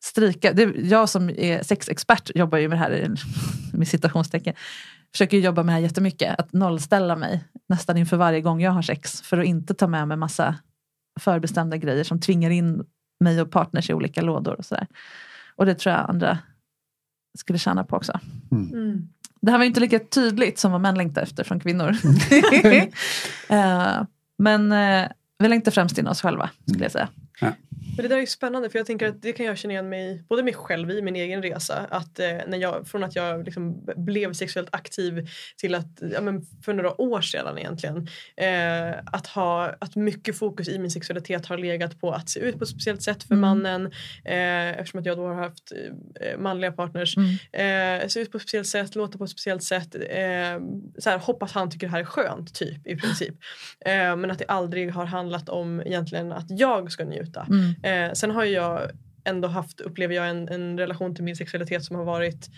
stryka. 0.05 0.53
Det, 0.53 0.63
jag 0.77 1.09
som 1.09 1.31
är 1.31 1.63
sexexpert 1.63 2.31
jobbar 2.35 2.59
ju 2.59 2.69
med 2.69 2.79
det 2.79 2.83
här 2.83 3.15
med 3.73 3.89
citationstecken. 3.89 4.55
Försöker 5.13 5.39
jobba 5.39 5.63
med 5.63 5.73
det 5.73 5.77
här 5.77 5.83
jättemycket. 5.83 6.41
Att 6.41 6.53
nollställa 6.53 7.17
mig 7.17 7.45
nästan 7.69 7.97
inför 7.97 8.17
varje 8.17 8.41
gång 8.41 8.61
jag 8.61 8.71
har 8.71 8.83
sex. 8.83 9.23
För 9.23 9.39
att 9.39 9.47
inte 9.47 9.75
ta 9.75 9.87
med 9.87 10.09
mig 10.09 10.17
massa 10.17 10.55
förbestämda 11.21 11.77
grejer 11.77 12.05
som 12.05 12.21
tvingar 12.21 12.51
in 12.51 12.85
mig 13.21 13.41
och 13.41 13.51
partners 13.51 13.91
i 13.91 13.95
olika 13.95 14.23
lådor. 14.23 14.55
Och, 14.59 14.65
så 14.65 14.75
där. 14.75 14.87
och 15.57 15.67
det 15.67 15.75
tror 15.75 15.95
jag 15.95 16.11
andra 16.11 16.39
skulle 17.39 17.59
tjäna 17.59 17.85
på 17.85 17.97
också. 17.97 18.21
Mm. 18.53 18.73
Mm. 18.73 19.09
Det 19.43 19.51
här 19.51 19.59
var 19.59 19.65
inte 19.65 19.81
lika 19.81 19.99
tydligt 19.99 20.59
som 20.59 20.73
vad 20.73 20.81
män 20.81 20.95
längtar 20.95 21.23
efter 21.23 21.45
från 21.45 21.61
kvinnor. 21.61 21.97
Eh, 23.49 24.03
men 24.39 24.73
eh, 24.73 25.09
vi 25.39 25.49
längtar 25.49 25.73
främst 25.73 25.99
in 25.99 26.07
oss 26.07 26.23
själva 26.23 26.51
skulle 26.67 26.85
jag 26.85 26.93
säga. 26.93 27.09
Men 28.01 28.09
det 28.11 28.17
där 28.17 28.23
är 28.23 28.27
spännande 28.27 28.71
för 28.71 28.79
jag 28.79 28.87
tänker 28.87 29.09
att 29.09 29.23
det 29.23 29.33
kan 29.33 29.47
jag 29.47 29.59
känna 29.59 29.73
igen 29.73 29.89
mig, 29.89 30.25
både 30.29 30.43
mig 30.43 30.55
själv 30.55 30.91
i 30.91 31.03
min 31.03 31.17
egen 31.17 31.43
resa. 31.43 31.87
Att 31.91 32.19
eh, 32.19 32.27
när 32.47 32.59
jag, 32.59 32.89
från 32.89 33.05
att 33.05 33.17
jag 33.17 33.45
liksom 33.45 33.85
blev 33.97 34.33
sexuellt 34.33 34.69
aktiv 34.73 35.29
till 35.57 35.75
att, 35.75 36.03
ja, 36.13 36.21
men 36.21 36.47
för 36.65 36.73
några 36.73 37.01
år 37.01 37.21
sedan 37.21 37.59
egentligen. 37.59 38.09
Eh, 38.37 38.99
att, 39.07 39.27
ha, 39.27 39.75
att 39.81 39.97
mycket 39.97 40.39
fokus 40.39 40.69
i 40.69 40.79
min 40.79 40.91
sexualitet 40.91 41.47
har 41.47 41.59
legat 41.59 42.01
på 42.01 42.13
att 42.13 42.29
se 42.29 42.41
ut 42.41 42.59
på 42.59 42.65
ett 42.65 42.71
speciellt 42.71 43.03
sätt 43.03 43.23
för 43.23 43.35
Mm. 43.35 43.41
mannen. 43.41 43.87
Eh, 44.25 44.79
eftersom 44.79 45.01
att 45.01 45.07
jag 45.07 45.17
då 45.17 45.27
har 45.27 45.35
haft 45.35 45.73
eh, 46.21 46.39
manliga 46.39 46.73
partners. 46.73 47.17
Mm. 47.17 48.01
Eh, 48.03 48.09
se 48.09 48.21
ut 48.21 48.33
på 48.33 48.37
ett 48.37 48.43
speciellt 48.43 48.69
sätt, 48.69 48.95
låta 48.95 49.19
på 49.19 49.25
ett 49.25 49.31
speciellt 49.31 49.63
sätt. 49.63 49.95
Eh, 49.95 50.61
så 50.99 51.11
här, 51.11 51.19
hoppas 51.19 51.53
han 51.53 51.71
tycker 51.71 51.87
det 51.87 51.93
här 51.93 52.01
är 52.01 52.05
skönt 52.05 52.55
typ 52.55 52.87
i 52.87 52.97
princip. 52.97 53.35
Men 54.17 54.31
att 54.31 54.39
det 54.39 54.45
aldrig 54.49 54.93
har 54.93 55.05
handlat 55.05 55.49
om 55.49 55.81
egentligen 55.81 56.33
att 56.33 56.47
jag 56.49 56.93
ska 56.93 57.05
njuta. 57.05 57.47
Mm. 57.51 57.75
Eh, 57.91 58.13
sen 58.13 58.31
har 58.31 58.45
jag 58.45 58.91
ändå 59.25 59.49
haft, 59.49 59.81
upplever 59.81 60.15
jag 60.15 60.29
en, 60.31 60.49
en 60.49 60.79
relation 60.79 61.15
till 61.15 61.25
min 61.25 61.37
sexualitet 61.37 61.85
som 61.85 61.97
har 61.97 62.05
varit 62.05 62.49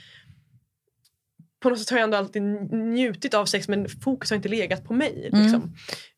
på 1.63 1.71
något 1.71 1.79
sätt 1.79 1.91
har 1.91 1.99
jag 1.99 2.05
ändå 2.05 2.17
alltid 2.17 2.43
njutit 2.73 3.35
av 3.35 3.47
sex 3.47 3.69
men 3.69 3.89
fokus 3.89 4.31
har 4.31 4.37
inte 4.37 4.49
legat 4.49 4.85
på 4.85 4.95
mig. 4.95 5.31
Mm. 5.33 5.43
Liksom. 5.43 5.75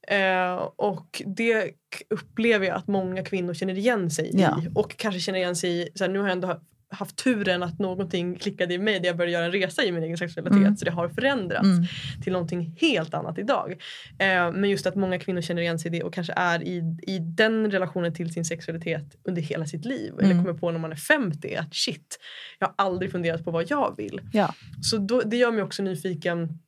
Eh, 0.08 0.54
och 0.76 1.22
det 1.26 1.70
upplever 2.10 2.66
jag 2.66 2.76
att 2.76 2.86
många 2.88 3.24
kvinnor 3.24 3.54
känner 3.54 3.78
igen 3.78 4.10
sig 4.10 4.30
Ja. 4.32 4.62
i. 4.62 4.68
Och 4.74 4.96
kanske 4.96 5.20
känner 5.20 5.38
igen 5.38 5.56
sig 5.56 5.70
i, 5.70 5.88
så 5.94 6.04
här, 6.04 6.10
nu 6.10 6.18
har 6.18 6.26
jag 6.26 6.32
ändå 6.32 6.60
haft 6.94 7.16
turen 7.16 7.62
att 7.62 7.78
någonting 7.78 8.34
klickade 8.38 8.74
i 8.74 8.78
mig 8.78 9.00
där 9.00 9.06
jag 9.06 9.16
började 9.16 9.32
göra 9.32 9.44
en 9.44 9.52
resa 9.52 9.84
i 9.84 9.92
min 9.92 10.02
egen 10.02 10.18
sexualitet. 10.18 10.56
Mm. 10.58 10.76
Så 10.76 10.84
det 10.84 10.90
har 10.90 11.08
förändrats 11.08 11.64
Mm. 11.64 11.84
till 12.22 12.32
någonting 12.32 12.76
helt 12.80 13.14
annat 13.14 13.38
idag. 13.38 13.70
Eh, 14.18 14.52
men 14.52 14.70
just 14.70 14.86
att 14.86 14.94
många 14.94 15.18
kvinnor 15.18 15.40
känner 15.40 15.62
igen 15.62 15.78
sig 15.78 15.88
i 15.94 15.98
det 15.98 16.02
och 16.04 16.14
kanske 16.14 16.32
är 16.36 16.62
i, 16.62 16.96
i 17.02 17.18
den 17.18 17.70
relationen 17.70 18.14
till 18.14 18.32
sin 18.32 18.44
sexualitet 18.44 19.04
under 19.24 19.42
hela 19.42 19.66
sitt 19.66 19.84
liv. 19.84 20.12
Eller 20.18 20.30
Mm. 20.30 20.44
kommer 20.44 20.58
på 20.58 20.70
när 20.70 20.78
man 20.78 20.92
är 20.92 20.96
50 20.96 21.54
att 21.56 21.74
shit, 21.74 22.18
jag 22.58 22.66
har 22.66 22.74
aldrig 22.78 23.12
funderat 23.12 23.44
på 23.44 23.50
vad 23.50 23.70
jag 23.70 23.94
vill. 23.96 24.20
Ja. 24.32 24.54
Så 24.82 24.96
då, 24.98 25.20
det 25.20 25.36
gör 25.36 25.50
mig 25.52 25.62
också 25.62 25.82
nyfiken 25.82 26.58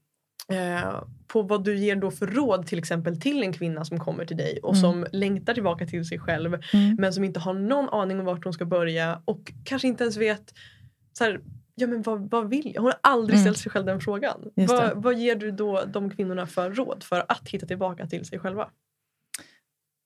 eh, 0.53 1.03
på 1.26 1.42
vad 1.42 1.64
du 1.64 1.76
ger 1.76 1.97
då 1.97 2.11
för 2.11 2.26
råd 2.26 2.66
till 2.66 2.78
exempel 2.78 3.20
till 3.20 3.42
en 3.42 3.53
kvinna 3.53 3.84
som 3.84 3.99
kommer 4.01 4.24
till 4.24 4.36
dig 4.36 4.59
och 4.62 4.74
Mm. 4.74 4.80
som 4.80 5.07
längtar 5.12 5.55
tillbaka 5.55 5.86
till 5.86 6.05
sig 6.05 6.18
själv 6.18 6.55
Mm. 6.72 6.97
men 6.99 7.12
som 7.12 7.24
inte 7.24 7.40
har 7.40 7.55
någon 7.55 7.88
aning 7.88 8.18
om 8.20 8.24
vart 8.26 8.44
hon 8.44 8.53
ska 8.53 8.64
börja 8.64 9.22
och 9.24 9.53
kanske 9.64 9.88
inte 9.88 10.05
ens 10.05 10.16
vet 10.16 10.55
så 11.12 11.24
här, 11.24 11.40
ja, 11.74 11.86
men 11.86 12.03
vad, 12.03 12.30
vad 12.30 12.49
vill 12.51 12.72
jag? 12.74 12.82
Hon 12.82 12.90
har 12.90 12.99
aldrig 13.12 13.34
Mm. 13.38 13.44
ställt 13.44 13.59
sig 13.59 13.72
själv 13.72 13.86
den 13.86 14.01
frågan. 14.01 14.40
Vad, 14.55 15.03
vad 15.03 15.18
ger 15.18 15.36
du 15.36 15.51
då 15.51 15.84
de 15.92 16.11
kvinnorna 16.11 16.47
för 16.47 16.70
råd 16.70 17.03
för 17.05 17.24
att 17.28 17.49
hitta 17.49 17.66
tillbaka 17.66 18.07
till 18.07 18.24
sig 18.24 18.38
själva? 18.38 18.68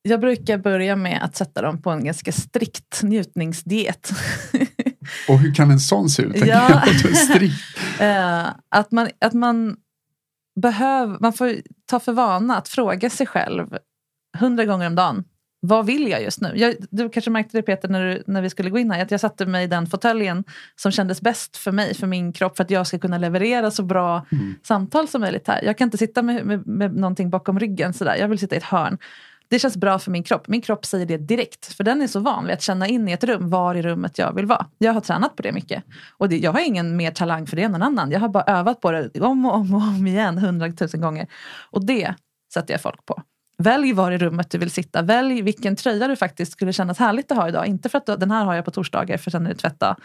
Jag 0.03 0.21
brukar 0.21 0.59
börja 0.59 0.97
med 0.97 1.23
att 1.23 1.37
sätta 1.37 1.63
dem 1.63 1.83
på 1.83 1.91
en 1.91 2.05
ganska 2.05 2.33
strikt 2.33 3.03
njutningsdiet. 3.03 4.11
Och 5.29 5.39
hur 5.39 5.55
kan 5.55 5.71
en 5.71 5.81
sån 5.81 6.09
se 6.09 6.23
ut? 6.23 6.47
Ja. 6.47 6.83
Eh, 8.01 8.47
att 8.69 8.91
man, 8.93 9.09
att 9.19 9.33
man, 9.33 9.77
behöver, 10.61 11.19
man 11.21 11.33
får 11.33 11.55
ta 11.87 12.01
för 12.01 12.13
vana 12.13 12.57
att 12.57 12.69
fråga 12.69 13.11
sig 13.11 13.27
själv 13.27 13.79
hundra 14.39 14.65
gånger 14.65 14.87
om 14.87 14.95
dagen. 14.95 15.25
Vad 15.63 15.87
vill 15.87 16.09
jag 16.09 16.23
just 16.23 16.41
nu? 16.41 16.53
Jag, 16.55 16.75
du 16.91 17.09
kanske 17.09 17.31
märkte 17.31 17.59
det 17.59 17.63
Peter 17.63 17.89
när, 17.89 18.07
du, 18.07 18.23
när 18.27 18.43
vi 18.43 18.51
skulle 18.51 18.71
gå 18.71 18.79
in 18.79 18.91
här. 18.91 19.03
Att 19.03 19.11
jag 19.11 19.21
satte 19.21 19.47
mig 19.47 19.65
i 19.65 19.67
den 19.67 19.87
fåtöljen 19.87 20.45
som 20.77 20.93
kändes 20.93 21.21
bäst 21.21 21.57
för 21.57 21.73
mig, 21.73 21.95
för 21.95 22.07
min 22.07 22.33
kropp. 22.33 22.57
För 22.57 22.65
att 22.65 22.71
jag 22.71 22.87
ska 22.87 22.99
kunna 22.99 23.19
leverera 23.19 23.71
så 23.71 23.83
bra 23.83 24.27
Mm. 24.33 24.55
samtal 24.63 25.09
som 25.09 25.21
möjligt 25.21 25.49
här. 25.49 25.63
Jag 25.65 25.79
kan 25.79 25.87
inte 25.87 25.99
sitta 25.99 26.23
med, 26.23 26.47
med, 26.47 26.67
med 26.67 26.97
någonting 26.97 27.31
bakom 27.31 27.59
ryggen. 27.59 27.93
Sådär. 27.93 28.17
Jag 28.17 28.29
vill 28.29 28.39
sitta 28.39 28.55
i 28.55 28.59
ett 28.59 28.65
hörn. 28.65 28.99
Det 29.51 29.59
känns 29.59 29.77
bra 29.77 29.99
för 29.99 30.11
min 30.11 30.23
kropp. 30.23 30.49
Min 30.49 30.61
kropp 30.61 30.87
säger 30.87 31.07
det 31.07 31.17
direkt. 31.17 31.75
För 31.75 31.85
den 31.85 32.03
är 32.03 32.07
så 32.07 32.21
van 32.21 32.45
vid 32.45 32.55
att 32.55 32.63
känna 32.63 32.87
in 32.87 33.09
i 33.09 33.13
ett 33.13 33.25
rum 33.25 33.51
var 33.51 33.75
i 33.75 33.83
rummet 33.83 34.19
jag 34.19 34.35
vill 34.35 34.47
vara. 34.47 34.67
Jag 34.79 34.93
har 34.93 35.01
tränat 35.01 35.37
på 35.37 35.43
det 35.43 35.53
mycket. 35.53 35.85
Och 36.19 36.29
det, 36.29 36.39
jag 36.39 36.53
har 36.53 36.61
ingen 36.61 36.97
mer 36.97 37.11
talang 37.11 37.47
för 37.47 37.57
det 37.57 37.63
än 37.63 37.73
någon 37.73 37.83
annan. 37.83 38.11
Jag 38.11 38.21
har 38.21 38.29
bara 38.29 38.45
övat 38.45 38.81
på 38.81 38.91
det 38.91 39.21
om 39.21 39.47
och 39.47 39.55
om 39.55 39.75
och 39.75 39.81
om 39.81 40.07
igen 40.07 40.39
hundratusen 40.39 41.01
gånger. 41.01 41.27
Och 41.71 41.87
det 41.87 42.15
sätter 42.55 42.75
jag 42.75 42.83
folk 42.83 43.07
på. 43.07 43.23
Välj 43.59 43.93
var 43.93 44.13
i 44.13 44.19
rummet 44.19 44.51
du 44.51 44.59
vill 44.59 44.71
sitta. 44.71 45.03
Välj 45.03 45.43
vilken 45.43 45.77
tröja 45.77 46.09
du 46.09 46.17
faktiskt 46.17 46.53
skulle 46.53 46.73
kännas 46.73 46.99
härligt 46.99 47.31
att 47.31 47.39
ha 47.39 47.49
idag. 47.49 47.67
Inte 47.67 47.89
för 47.89 47.99
att 47.99 48.07
du, 48.07 48.17
den 48.17 48.31
här 48.31 48.45
har 48.45 48.55
jag 48.55 48.65
på 48.65 48.71
torsdagar 48.71 49.17
för 49.17 49.31
sen 49.31 49.47
är 49.47 49.51
det 49.51 49.57
tvätta. 49.57 49.97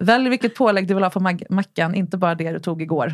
Välj 0.00 0.28
vilket 0.28 0.54
pålägg 0.54 0.88
du 0.88 0.94
vill 0.94 1.02
ha 1.02 1.10
på 1.10 1.34
mackan. 1.50 1.94
Inte 1.94 2.16
bara 2.16 2.34
det 2.34 2.52
du 2.52 2.58
tog 2.58 2.82
igår. 2.82 3.12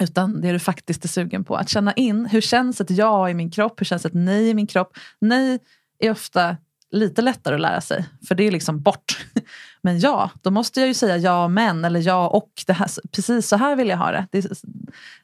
Utan 0.00 0.40
det 0.40 0.52
du 0.52 0.58
faktiskt 0.58 1.04
är 1.04 1.08
sugen 1.08 1.44
på. 1.44 1.56
Att 1.56 1.68
känna 1.68 1.92
in, 1.92 2.26
hur 2.26 2.40
känns 2.40 2.80
ett 2.80 2.90
ja 2.90 3.30
i 3.30 3.34
min 3.34 3.50
kropp? 3.50 3.80
Hur 3.80 3.84
känns 3.84 4.06
ett 4.06 4.14
nej 4.14 4.48
i 4.48 4.54
min 4.54 4.66
kropp? 4.66 4.96
Nej 5.18 5.58
är 5.98 6.10
ofta 6.10 6.56
lite 6.90 7.22
lättare 7.22 7.54
att 7.54 7.60
lära 7.60 7.80
sig. 7.80 8.04
För 8.28 8.34
det 8.34 8.44
är 8.44 8.50
liksom 8.50 8.82
bort. 8.82 9.26
Men 9.82 10.00
ja, 10.00 10.30
då 10.42 10.50
måste 10.50 10.80
jag 10.80 10.86
ju 10.86 10.94
säga 10.94 11.16
ja 11.16 11.48
men 11.48 11.84
eller 11.84 12.00
ja 12.00 12.28
och. 12.28 12.50
Det 12.66 12.72
här, 12.72 12.90
precis 13.12 13.48
så 13.48 13.56
här 13.56 13.76
vill 13.76 13.88
jag 13.88 13.96
ha 13.96 14.10
det. 14.10 14.26
Det 14.30 14.38
är, 14.38 14.50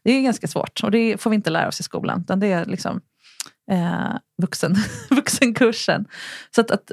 det 0.03 0.13
är 0.13 0.23
ganska 0.23 0.49
svårt. 0.49 0.81
Och 0.83 0.91
det 0.91 1.21
får 1.21 1.31
vi 1.31 1.37
inte 1.37 1.51
lära 1.51 1.69
oss 1.69 1.81
i 1.81 1.83
skolan. 1.83 2.21
Utan 2.21 2.41
det 2.41 2.53
är 2.53 2.65
liksom 2.65 3.01
eh, 3.71 4.17
vuxen, 4.43 4.77
vuxenkursen. 5.11 6.07
Så 6.55 6.61
att, 6.61 6.71
att 6.71 6.93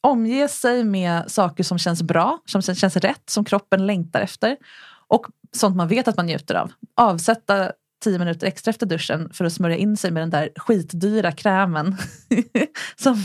omge 0.00 0.48
sig 0.48 0.84
med 0.84 1.30
saker 1.30 1.64
som 1.64 1.78
känns 1.78 2.02
bra, 2.02 2.38
som 2.44 2.62
känns 2.62 2.96
rätt, 2.96 3.30
som 3.30 3.44
kroppen 3.44 3.86
längtar 3.86 4.20
efter. 4.20 4.56
Och 5.12 5.26
sånt 5.52 5.76
man 5.76 5.88
vet 5.88 6.08
att 6.08 6.16
man 6.16 6.26
njuter 6.26 6.54
av. 6.54 6.72
Avsätta 6.96 7.72
tio 8.04 8.18
minuter 8.18 8.46
extra 8.46 8.70
efter 8.70 8.86
duschen 8.86 9.30
för 9.32 9.44
att 9.44 9.52
smörja 9.52 9.76
in 9.76 9.96
sig 9.96 10.10
med 10.10 10.22
den 10.22 10.30
där 10.30 10.50
skitdyra 10.56 11.32
krämen. 11.32 11.96
som, 12.96 13.24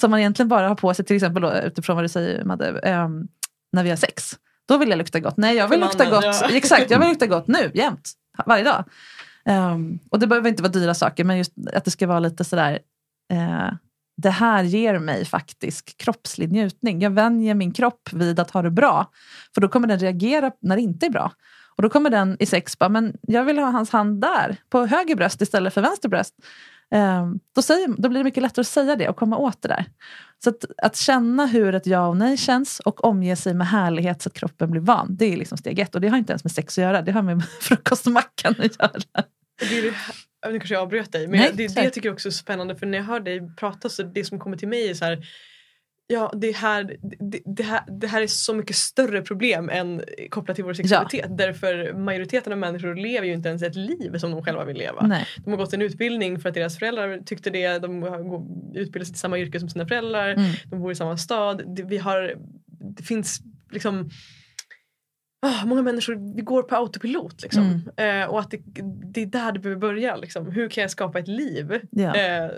som 0.00 0.10
man 0.10 0.20
egentligen 0.20 0.48
bara 0.48 0.68
har 0.68 0.74
på 0.74 0.94
sig, 0.94 1.04
till 1.04 1.16
exempel 1.16 1.42
då, 1.42 1.52
utifrån 1.52 1.96
vad 1.96 2.04
du 2.04 2.08
säger 2.08 2.44
Madde, 2.44 2.78
ehm, 2.78 3.28
när 3.72 3.84
vi 3.84 3.90
har 3.90 3.96
sex. 3.96 4.38
Då 4.68 4.78
vill 4.78 4.88
jag 4.88 4.98
lukta 4.98 5.20
gott. 5.20 5.36
Nej, 5.36 5.56
jag 5.56 5.68
vill 5.68 5.80
lukta 5.80 6.10
gott. 6.10 6.42
Exakt, 6.50 6.90
jag 6.90 6.98
vill 6.98 7.08
lukta 7.12 7.26
gott 7.26 7.46
nu, 7.46 7.70
jämt. 7.74 8.12
Varje 8.46 8.64
dag. 8.64 8.84
Ehm, 9.44 9.98
och 10.10 10.18
det 10.18 10.26
behöver 10.26 10.48
inte 10.48 10.62
vara 10.62 10.72
dyra 10.72 10.94
saker, 10.94 11.24
men 11.24 11.38
just 11.38 11.52
att 11.72 11.84
det 11.84 11.90
ska 11.90 12.06
vara 12.06 12.20
lite 12.20 12.44
sådär 12.44 12.78
eh, 13.32 13.72
det 14.16 14.30
här 14.30 14.64
ger 14.64 14.98
mig 14.98 15.24
faktiskt 15.24 15.96
kroppslig 15.96 16.52
njutning. 16.52 17.00
Jag 17.00 17.10
vänjer 17.10 17.54
min 17.54 17.72
kropp 17.72 18.12
vid 18.12 18.40
att 18.40 18.50
ha 18.50 18.62
det 18.62 18.70
bra. 18.70 19.10
För 19.54 19.60
då 19.60 19.68
kommer 19.68 19.88
den 19.88 19.98
reagera 19.98 20.50
när 20.60 20.76
det 20.76 20.82
inte 20.82 21.06
är 21.06 21.10
bra. 21.10 21.32
Och 21.76 21.82
då 21.82 21.88
kommer 21.88 22.10
den 22.10 22.36
i 22.40 22.46
sex 22.46 22.78
bara, 22.78 22.88
men 22.88 23.16
jag 23.22 23.44
vill 23.44 23.58
ha 23.58 23.70
hans 23.70 23.90
hand 23.90 24.20
där, 24.20 24.56
på 24.70 24.86
höger 24.86 25.16
bröst 25.16 25.40
istället 25.40 25.74
för 25.74 25.80
vänster 25.80 26.08
bröst. 26.08 26.34
Ehm, 26.90 27.38
då, 27.54 27.62
säger, 27.62 27.88
då 27.98 28.08
blir 28.08 28.20
det 28.20 28.24
mycket 28.24 28.42
lättare 28.42 28.60
att 28.60 28.66
säga 28.66 28.96
det 28.96 29.08
och 29.08 29.16
komma 29.16 29.36
åt 29.36 29.62
det 29.62 29.68
där. 29.68 29.84
Så 30.44 30.50
att, 30.50 30.64
att 30.82 30.96
känna 30.96 31.46
hur 31.46 31.74
ett 31.74 31.86
ja 31.86 32.06
och 32.06 32.16
nej 32.16 32.36
känns 32.36 32.80
och 32.80 33.04
omge 33.04 33.36
sig 33.36 33.54
med 33.54 33.66
härlighet 33.66 34.22
så 34.22 34.28
att 34.28 34.34
kroppen 34.34 34.70
blir 34.70 34.80
van. 34.80 35.16
Det 35.16 35.24
är 35.24 35.36
liksom 35.36 35.58
steg 35.58 35.78
ett. 35.78 35.94
Och 35.94 36.00
det 36.00 36.08
har 36.08 36.18
inte 36.18 36.32
ens 36.32 36.44
med 36.44 36.52
sex 36.52 36.78
att 36.78 36.82
göra, 36.82 37.02
det 37.02 37.12
har 37.12 37.22
med 37.22 37.44
frukostmackan 37.60 38.54
att 38.58 38.78
göra. 38.78 39.24
Det 39.60 39.78
är 39.78 39.94
nu 40.52 40.58
kanske 40.58 40.74
jag 40.74 40.82
avbröt 40.82 41.12
dig 41.12 41.28
men 41.28 41.40
Nej, 41.40 41.50
det, 41.54 41.66
det 41.66 41.74
kör. 41.74 41.82
jag 41.82 41.92
tycker 41.92 42.12
också 42.12 42.28
är 42.28 42.32
spännande 42.32 42.76
för 42.76 42.86
när 42.86 42.98
jag 42.98 43.04
hör 43.04 43.20
dig 43.20 43.40
prata 43.56 43.88
så 43.88 44.02
det 44.02 44.24
som 44.24 44.38
kommer 44.38 44.56
till 44.56 44.68
mig 44.68 44.90
är 44.90 44.94
så 44.94 45.04
här 45.04 45.26
Ja, 46.06 46.32
det 46.36 46.56
här, 46.56 46.96
det, 47.30 47.40
det, 47.44 47.62
här, 47.62 47.82
det 48.00 48.06
här 48.06 48.22
är 48.22 48.26
så 48.26 48.54
mycket 48.54 48.76
större 48.76 49.22
problem 49.22 49.68
än 49.68 50.02
kopplat 50.30 50.54
till 50.54 50.64
vår 50.64 50.74
sexualitet. 50.74 51.38
Därför 51.38 51.92
majoriteten 51.92 52.52
av 52.52 52.58
människor 52.58 52.94
lever 52.94 53.26
ju 53.26 53.32
inte 53.32 53.48
ens 53.48 53.62
ett 53.62 53.74
liv 53.76 54.18
som 54.18 54.30
de 54.30 54.44
själva 54.44 54.64
vill 54.64 54.76
leva. 54.76 55.06
Nej. 55.06 55.26
De 55.44 55.50
har 55.50 55.56
gått 55.56 55.72
en 55.72 55.82
utbildning 55.82 56.40
för 56.40 56.48
att 56.48 56.54
deras 56.54 56.78
föräldrar 56.78 57.18
tyckte 57.26 57.50
det. 57.50 57.78
De 57.78 58.02
har 58.02 58.18
utbildat 58.74 59.06
sig 59.06 59.14
till 59.14 59.20
samma 59.20 59.38
yrke 59.38 59.60
som 59.60 59.68
sina 59.68 59.86
föräldrar. 59.86 60.28
Mm. 60.28 60.52
De 60.70 60.80
bor 60.80 60.92
i 60.92 60.94
samma 60.94 61.16
stad. 61.16 61.62
Det, 61.76 61.82
vi 61.82 61.98
har, 61.98 62.34
det 62.96 63.02
finns 63.02 63.40
liksom 63.70 64.10
ah, 65.46 65.66
Många 65.66 65.82
människor 65.82 66.34
vi 66.36 66.42
går 66.42 66.62
på 66.62 66.74
autopilot. 66.76 67.42
Liksom. 67.42 67.82
Eh, 67.96 68.24
och 68.30 68.40
att 68.40 68.50
det, 68.50 68.60
det 69.12 69.22
är 69.22 69.26
där 69.26 69.52
det 69.52 69.58
behöver 69.58 69.80
börja. 69.80 70.16
Liksom. 70.16 70.50
Hur 70.50 70.68
kan 70.68 70.82
jag 70.82 70.90
skapa 70.90 71.18
ett 71.18 71.28
liv 71.28 71.80
Ja. 71.90 72.14
eh, 72.16 72.50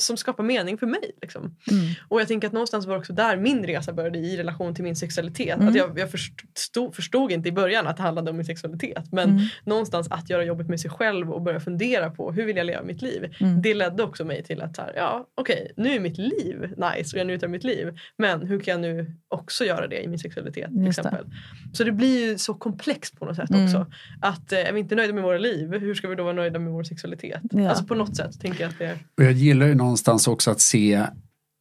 som 0.00 0.16
skapar 0.16 0.44
mening 0.44 0.78
för 0.78 0.86
mig? 0.86 1.10
Liksom. 1.22 1.42
Mm. 1.42 1.84
Och 2.08 2.20
jag 2.20 2.28
tänker 2.28 2.46
att 2.46 2.52
någonstans 2.52 2.86
var 2.86 2.96
också 2.96 3.12
där 3.12 3.36
min 3.36 3.66
resa 3.66 3.92
började 3.92 4.18
i 4.18 4.36
relation 4.36 4.74
till 4.74 4.84
min 4.84 4.96
sexualitet. 4.96 5.56
Mm. 5.56 5.68
Att 5.68 5.74
jag 5.74 5.98
jag 5.98 6.10
förstod, 6.10 6.94
förstod 6.94 7.32
inte 7.32 7.48
i 7.48 7.52
början 7.52 7.86
att 7.86 7.96
det 7.96 8.02
handlade 8.02 8.30
om 8.30 8.36
min 8.36 8.46
sexualitet. 8.46 9.12
Men 9.12 9.30
Mm. 9.30 9.42
någonstans 9.64 10.08
att 10.10 10.30
göra 10.30 10.44
jobbet 10.44 10.68
med 10.68 10.80
sig 10.80 10.90
själv 10.90 11.32
och 11.32 11.42
börja 11.42 11.60
fundera 11.60 12.10
på 12.10 12.32
hur 12.32 12.44
vill 12.46 12.56
jag 12.56 12.66
leva 12.66 12.82
mitt 12.82 13.02
liv. 13.02 13.34
Mm. 13.40 13.62
Det 13.62 13.74
ledde 13.74 14.02
också 14.02 14.24
mig 14.24 14.42
till 14.44 14.62
att 14.62 14.76
här, 14.78 14.92
ja 14.96 15.26
okej 15.34 15.72
nu 15.76 15.94
är 15.94 16.00
mitt 16.00 16.18
liv 16.18 16.60
nice 16.76 17.16
och 17.16 17.20
jag 17.20 17.26
njuter 17.26 17.46
av 17.46 17.50
mitt 17.50 17.64
liv. 17.64 17.98
Men 18.18 18.46
hur 18.46 18.60
kan 18.60 18.72
jag 18.72 18.80
nu 18.80 19.12
också 19.28 19.64
göra 19.64 19.86
det 19.86 20.02
i 20.02 20.08
min 20.08 20.18
sexualitet 20.18 20.68
till 20.70 20.84
Just 20.86 21.02
det. 21.02 21.08
exempel. 21.08 21.26
Så 21.72 21.84
det 21.84 21.92
blir 21.92 22.28
ju 22.30 22.38
så 22.38 22.54
komplext 22.54 23.18
på 23.18 23.24
något 23.24 23.36
sätt 23.36 23.50
Mm. 23.50 23.64
också. 23.64 23.86
Att 24.22 24.52
eh, 24.52 24.58
är 24.68 24.72
vi 24.72 24.80
inte 24.80 24.94
nöjda 24.94 25.12
med 25.14 25.22
våra 25.22 25.38
liv, 25.38 25.72
hur 25.78 25.94
ska 25.94 26.08
vi 26.08 26.14
då 26.14 26.22
vara 26.22 26.32
nöjda 26.34 26.58
med 26.58 26.72
vår 26.72 26.82
sexualitet? 26.84 27.40
Ja. 27.50 27.68
Alltså 27.68 27.84
på 27.84 27.94
något 27.94 28.16
sätt 28.16 28.40
tänker 28.40 28.60
jag 28.60 28.68
att 28.70 28.78
det 28.78 28.98
Och 29.18 29.24
jag 29.24 29.32
gillar 29.32 29.66
ju 29.66 29.74
någonstans 29.82 30.28
också 30.28 30.50
att 30.50 30.60
se 30.60 31.06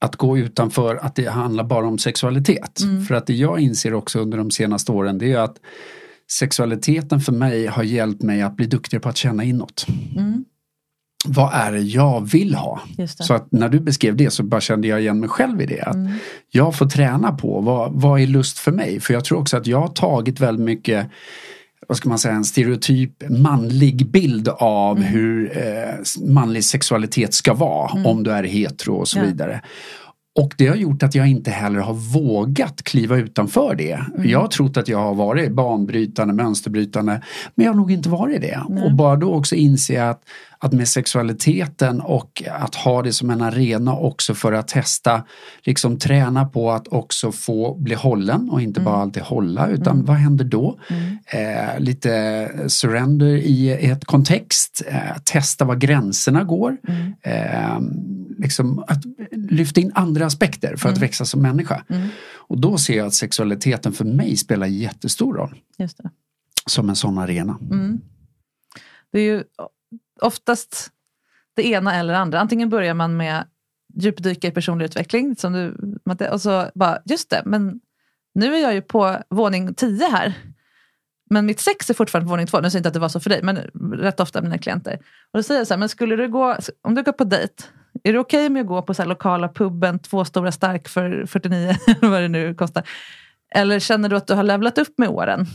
att 0.02 0.16
gå 0.16 0.38
utanför 0.38 0.96
att 0.96 1.16
det 1.16 1.26
handlar 1.30 1.64
bara 1.64 1.88
om 1.88 1.98
sexualitet. 1.98 2.82
Mm. 2.82 3.06
För 3.06 3.16
att 3.16 3.28
det 3.28 3.34
jag 3.34 3.60
inser 3.60 3.94
också 3.94 4.20
under 4.20 4.38
de 4.38 4.52
senaste 4.52 4.92
åren 4.92 5.18
det 5.18 5.32
är 5.34 5.38
att 5.40 5.56
sexualiteten 6.32 7.20
för 7.20 7.32
mig 7.34 7.68
har 7.68 7.84
hjälpt 7.84 8.22
mig 8.24 8.42
att 8.42 8.56
bli 8.56 8.66
duktigare 8.66 9.02
på 9.02 9.10
att 9.10 9.18
känna 9.18 9.44
inåt. 9.44 9.86
Mm, 10.18 10.46
Vad 11.26 11.54
är 11.54 11.72
det 11.72 11.80
jag 11.80 12.32
vill 12.32 12.56
ha? 12.56 12.82
Så 13.26 13.34
att 13.34 13.52
när 13.52 13.70
du 13.70 13.80
beskrev 13.80 14.16
det 14.16 14.30
så 14.32 14.44
bara 14.44 14.62
kände 14.62 14.88
jag 14.88 15.02
igen 15.02 15.20
mig 15.20 15.30
själv 15.30 15.62
i 15.62 15.66
det. 15.66 15.82
Att 15.82 15.96
Mm. 15.96 16.12
jag 16.50 16.76
får 16.76 16.86
träna 16.86 17.32
på 17.32 17.62
vad, 17.62 17.92
vad 17.94 18.22
är 18.22 18.28
lust 18.28 18.60
för 18.60 18.72
mig? 18.72 19.00
För 19.00 19.14
jag 19.14 19.26
tror 19.26 19.40
också 19.40 19.58
att 19.58 19.68
jag 19.68 19.82
har 19.82 19.88
tagit 19.88 20.40
väldigt 20.40 20.66
mycket 20.66 21.08
vad 21.92 21.98
ska 21.98 22.10
man 22.10 22.20
säga, 22.20 22.34
en 22.36 22.44
stereotyp 22.46 23.30
manlig 23.30 24.12
bild 24.12 24.48
av 24.48 24.98
Mm. 24.98 25.10
hur 25.10 25.58
eh, 25.58 25.94
manlig 26.34 26.64
sexualitet 26.66 27.34
ska 27.34 27.54
vara 27.54 27.92
om 28.06 28.24
du 28.24 28.32
är 28.32 28.44
hetero 28.44 28.94
och 28.96 29.08
så 29.08 29.20
Ja. 29.20 29.24
vidare. 29.24 29.62
Och 30.40 30.54
det 30.58 30.68
har 30.68 30.76
gjort 30.76 31.04
att 31.04 31.16
jag 31.16 31.28
inte 31.28 31.52
heller 31.52 31.80
har 31.80 31.94
vågat 31.94 32.84
kliva 32.84 33.18
utanför 33.18 33.76
det. 33.76 33.92
Mm. 34.16 34.30
Jag 34.30 34.40
har 34.40 34.48
trott 34.48 34.78
att 34.78 34.88
jag 34.88 34.98
har 34.98 35.14
varit 35.16 35.52
banbrytande, 35.52 36.34
mönsterbrytande, 36.34 37.22
men 37.56 37.66
jag 37.66 37.74
har 37.74 37.78
nog 37.78 37.92
inte 37.92 38.10
varit 38.10 38.42
det. 38.42 38.60
Nej. 38.70 38.84
Och 38.84 38.96
bara 38.96 39.16
då 39.16 39.34
också 39.34 39.56
inse 39.56 40.10
att, 40.10 40.22
att 40.64 40.74
med 40.74 40.88
sexualiteten 40.88 42.02
och 42.02 42.44
att 42.52 42.76
ha 42.76 43.02
det 43.02 43.14
som 43.14 43.30
en 43.30 43.42
arena 43.42 43.94
också 43.96 44.34
för 44.34 44.54
att 44.54 44.68
testa, 44.68 45.24
liksom 45.64 46.00
träna 46.00 46.46
på 46.46 46.72
att 46.72 46.88
också 46.88 47.32
få 47.32 47.76
bli 47.76 47.96
hållen 47.96 48.50
och 48.50 48.62
inte 48.62 48.82
bara 48.82 48.96
alltid 48.96 49.24
hålla, 49.24 49.68
utan 49.68 50.06
vad 50.06 50.16
händer 50.16 50.46
då? 50.46 50.80
Mm. 50.90 51.18
Eh, 51.26 51.80
lite 51.80 52.52
surrender 52.68 53.26
i 53.36 53.72
ett 53.72 54.06
kontext, 54.06 54.82
eh, 54.88 55.18
testa 55.24 55.66
var 55.66 55.76
gränserna 55.76 56.44
går. 56.44 56.78
Mm. 56.88 57.14
Eh, 57.22 57.80
liksom 58.38 58.84
att 58.88 59.04
lyfta 59.32 59.82
in 59.82 59.92
andra 59.96 60.26
aspekter 60.26 60.76
för 60.76 60.90
att 60.90 60.96
Mm. 60.98 61.02
växa 61.08 61.26
som 61.26 61.42
människa. 61.42 61.84
Mm. 61.90 62.08
Och 62.36 62.62
då 62.62 62.78
ser 62.78 62.98
jag 62.98 63.08
att 63.08 63.14
sexualiteten 63.14 63.94
för 63.94 64.06
mig 64.06 64.38
spelar 64.38 64.68
jättestor 64.68 65.34
roll 65.34 65.56
Just 65.78 65.98
det. 65.98 66.10
som 66.66 66.90
en 66.90 66.96
sån 66.96 67.18
arena. 67.18 67.58
Mm. 67.72 68.00
Det 69.12 69.20
är 69.20 69.24
ju 69.24 69.44
oftast 70.22 70.90
det 71.56 71.68
ena 71.68 71.96
eller 71.96 72.14
det 72.14 72.20
andra. 72.20 72.40
Antingen 72.40 72.70
börjar 72.70 72.94
man 72.94 73.18
med 73.18 73.46
djupdyka 73.94 74.48
i 74.48 74.52
personlig 74.52 74.86
utveckling 74.86 75.36
som 75.36 75.54
du, 75.54 75.76
Matte, 76.06 76.30
och 76.30 76.42
så 76.42 76.70
bara, 76.76 77.00
just 77.06 77.30
det, 77.30 77.42
men 77.46 77.80
nu 78.34 78.56
är 78.56 78.60
jag 78.60 78.74
ju 78.74 78.82
på 78.82 79.18
våning 79.30 79.74
10 79.74 80.06
här. 80.06 80.34
Men 81.30 81.46
mitt 81.46 81.60
sex 81.60 81.90
är 81.90 81.94
fortfarande 81.94 82.26
på 82.26 82.32
våning 82.32 82.48
två. 82.48 82.60
Nu 82.60 82.70
säger 82.70 82.78
jag 82.78 82.80
inte 82.80 82.88
att 82.88 82.94
det 82.94 83.00
var 83.00 83.10
så 83.10 83.20
för 83.20 83.30
dig, 83.30 83.44
men 83.44 83.58
rätt 83.94 84.20
ofta 84.20 84.42
mina 84.42 84.58
klienter. 84.58 84.94
Och 85.32 85.40
då 85.40 85.44
säger 85.44 85.60
jag 85.60 85.68
så 85.68 85.74
här, 85.74 85.80
men 85.80 85.90
skulle 85.90 86.16
du 86.16 86.28
gå, 86.28 86.58
om 86.82 86.96
du 86.96 87.04
går 87.04 87.12
på 87.12 87.24
dejt, 87.24 87.64
är 88.04 88.14
det 88.14 88.20
okej 88.20 88.50
med 88.50 88.62
att 88.62 88.68
gå 88.68 88.82
på 88.82 88.94
så 88.94 89.02
här 89.02 89.10
lokala 89.10 89.50
puben, 89.50 90.00
två 90.00 90.26
stora 90.26 90.52
stark 90.52 90.88
för 90.88 91.26
49, 91.26 91.76
vad 92.02 92.22
det 92.22 92.28
nu 92.28 92.56
kostar? 92.56 92.84
Eller 93.56 93.80
känner 93.80 94.10
du 94.10 94.16
att 94.16 94.28
du 94.28 94.34
har 94.34 94.44
levlat 94.44 94.78
upp 94.78 94.98
med 94.98 95.10
åren? 95.10 95.46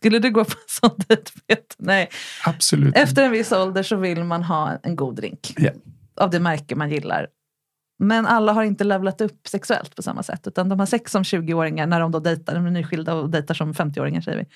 Skulle 0.00 0.18
du 0.18 0.30
gå 0.30 0.44
på 0.44 0.50
en 0.50 0.90
sån 0.90 0.98
dejt? 1.08 1.74
Nej. 1.78 2.08
Absolut. 2.44 2.96
Efter 2.96 3.24
en 3.24 3.32
viss 3.32 3.52
ålder 3.52 3.82
så 3.82 3.96
vill 3.96 4.24
man 4.24 4.42
ha 4.42 4.78
en 4.82 4.96
god 4.96 5.16
drink. 5.16 5.54
Ja. 5.56 5.70
Av 6.16 6.30
det 6.30 6.40
märke 6.40 6.76
man 6.76 6.90
gillar. 6.90 7.26
Men 7.98 8.26
alla 8.26 8.52
har 8.52 8.62
inte 8.62 8.84
levlat 8.84 9.20
upp 9.20 9.48
sexuellt 9.48 9.96
på 9.96 10.02
samma 10.02 10.22
sätt. 10.22 10.46
Utan 10.46 10.68
de 10.68 10.78
har 10.78 10.86
sex 10.86 11.12
som 11.12 11.22
20-åringar 11.22 11.86
när 11.86 12.00
de 12.00 12.12
då 12.12 12.20
dejtar, 12.20 12.54
de 12.54 12.66
är 12.66 12.70
nyskilda 12.70 13.14
och 13.14 13.30
dejtar 13.30 13.54
som 13.54 13.72
50-åringar 13.72 14.20
säger 14.20 14.38
vi. 14.38 14.46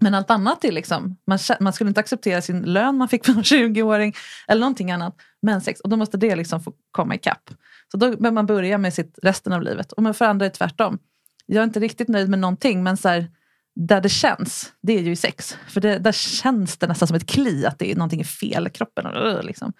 Men 0.00 0.14
allt 0.14 0.30
annat 0.30 0.64
är 0.64 0.72
liksom, 0.72 1.16
man, 1.26 1.38
man 1.60 1.72
skulle 1.72 1.88
inte 1.88 2.00
acceptera 2.00 2.42
sin 2.42 2.62
lön 2.62 2.96
man 2.96 3.08
fick 3.08 3.26
från 3.26 3.42
20-åring 3.42 4.14
eller 4.48 4.60
någonting 4.60 4.90
annat. 4.90 5.16
Men 5.42 5.60
sex, 5.60 5.80
och 5.80 5.88
då 5.88 5.96
måste 5.96 6.16
det 6.16 6.36
liksom 6.36 6.60
få 6.60 6.72
komma 6.90 7.14
ikapp. 7.14 7.50
Så 7.92 7.96
då 7.96 8.06
behöver 8.06 8.30
man 8.30 8.46
börja 8.46 8.78
med 8.78 8.94
sitt 8.94 9.18
resten 9.22 9.52
av 9.52 9.62
livet. 9.62 9.92
Och 9.92 10.02
men 10.02 10.14
för 10.14 10.24
andra 10.24 10.46
är 10.46 10.50
det 10.50 10.56
tvärtom. 10.56 10.98
Jag 11.46 11.60
är 11.60 11.64
inte 11.64 11.80
riktigt 11.80 12.08
nöjd 12.08 12.28
med 12.28 12.38
någonting 12.38 12.82
men 12.82 12.96
så 12.96 13.08
här, 13.08 13.28
där 13.74 14.00
det 14.00 14.08
känns, 14.08 14.72
det 14.82 14.92
är 14.98 15.02
ju 15.02 15.12
i 15.12 15.16
sex. 15.16 15.58
För 15.68 15.80
det, 15.80 15.98
där 15.98 16.12
känns 16.12 16.76
det 16.76 16.86
nästan 16.86 17.08
som 17.08 17.16
ett 17.16 17.26
kli 17.26 17.66
att 17.66 17.78
det 17.78 17.90
är 17.90 17.96
någonting 17.96 18.20
är 18.20 18.24
fel 18.24 18.66
i 18.66 18.70
kroppen. 18.70 19.06
Och, 19.06 19.44
liksom. 19.44 19.72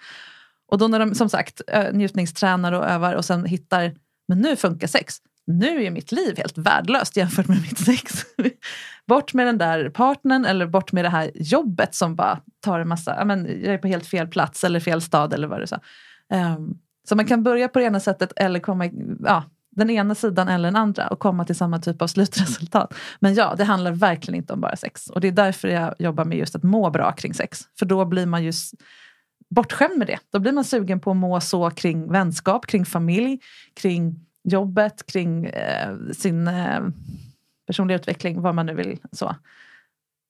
och 0.69 0.79
då 0.79 0.89
när 0.89 0.99
de 0.99 1.15
som 1.15 1.29
sagt 1.29 1.61
njutningstränar 1.93 2.73
och 2.73 2.87
övar 2.87 3.15
och 3.15 3.25
sen 3.25 3.45
hittar, 3.45 3.95
men 4.29 4.39
nu 4.39 4.57
funkar 4.57 4.87
sex. 4.87 5.17
Nu 5.47 5.85
är 5.85 5.91
mitt 5.91 6.13
liv 6.13 6.37
helt 6.37 6.59
värdelöst 6.59 7.17
jämfört 7.17 7.49
med 7.49 7.63
mitt 7.63 7.79
sex. 7.79 8.13
bort 9.07 9.35
med 9.35 9.47
den 9.47 9.59
där 9.59 9.91
partnern 9.91 10.45
eller 10.45 10.67
bort 10.67 10.93
med 10.93 11.05
det 11.05 11.09
här 11.09 11.31
jobbet 11.35 11.95
som 11.95 12.17
bara 12.17 12.41
tar 12.61 12.81
en 12.81 12.89
massa, 12.89 13.25
men 13.25 13.47
jag 13.47 13.75
är 13.75 13.79
på 13.79 13.89
helt 13.89 14.07
fel 14.07 14.29
plats 14.29 14.65
eller 14.65 14.81
fel 14.81 15.03
stad 15.03 15.35
eller 15.35 15.49
vad 15.49 15.61
du 15.61 15.67
sa. 15.67 15.81
Um, 16.35 16.79
så 17.09 17.17
man 17.17 17.27
kan 17.27 17.43
börja 17.43 17.69
på 17.69 17.79
det 17.79 17.85
ena 17.85 18.01
sättet 18.01 18.33
eller 18.37 18.61
komma, 18.61 18.91
ja, 19.25 19.45
den 19.77 19.91
ena 19.91 20.15
sidan 20.15 20.49
eller 20.49 20.69
den 20.69 20.77
andra 20.77 21.09
och 21.09 21.19
komma 21.19 21.45
till 21.45 21.57
samma 21.57 21.79
typ 21.79 22.03
av 22.03 22.07
slutresultat. 22.07 22.95
Men 23.21 23.35
ja, 23.35 23.55
det 23.57 23.65
handlar 23.65 23.93
verkligen 23.93 24.39
inte 24.39 24.53
om 24.53 24.61
bara 24.61 24.77
sex. 24.77 25.07
Och 25.11 25.21
det 25.21 25.29
är 25.29 25.33
därför 25.33 25.69
jag 25.69 25.95
jobbar 25.99 26.25
med 26.25 26.39
just 26.39 26.55
att 26.55 26.63
må 26.63 26.91
bra 26.91 27.13
kring 27.13 27.35
sex. 27.35 27.61
För 27.79 27.87
då 27.87 28.05
blir 28.05 28.27
man 28.27 28.45
just 28.45 28.75
bortskämd 29.51 29.99
med 29.99 30.07
det. 30.07 30.19
Då 30.31 30.39
blir 30.39 30.53
man 30.53 30.65
sugen 30.65 31.01
på 31.01 31.11
att 31.11 31.17
må 31.17 31.41
så 31.41 31.71
kring 31.71 32.13
vänskap, 32.13 32.67
kring 32.67 32.85
familj, 32.85 33.39
kring 33.75 34.27
jobbet, 34.45 35.07
kring 35.07 35.47
eh, 35.47 35.97
sin 36.13 36.49
eh, 36.49 36.81
personliga 37.67 37.99
utveckling, 37.99 38.43
vad 38.43 38.55
man 38.55 38.67
nu 38.67 38.75
vill. 38.75 38.99
så. 39.13 39.37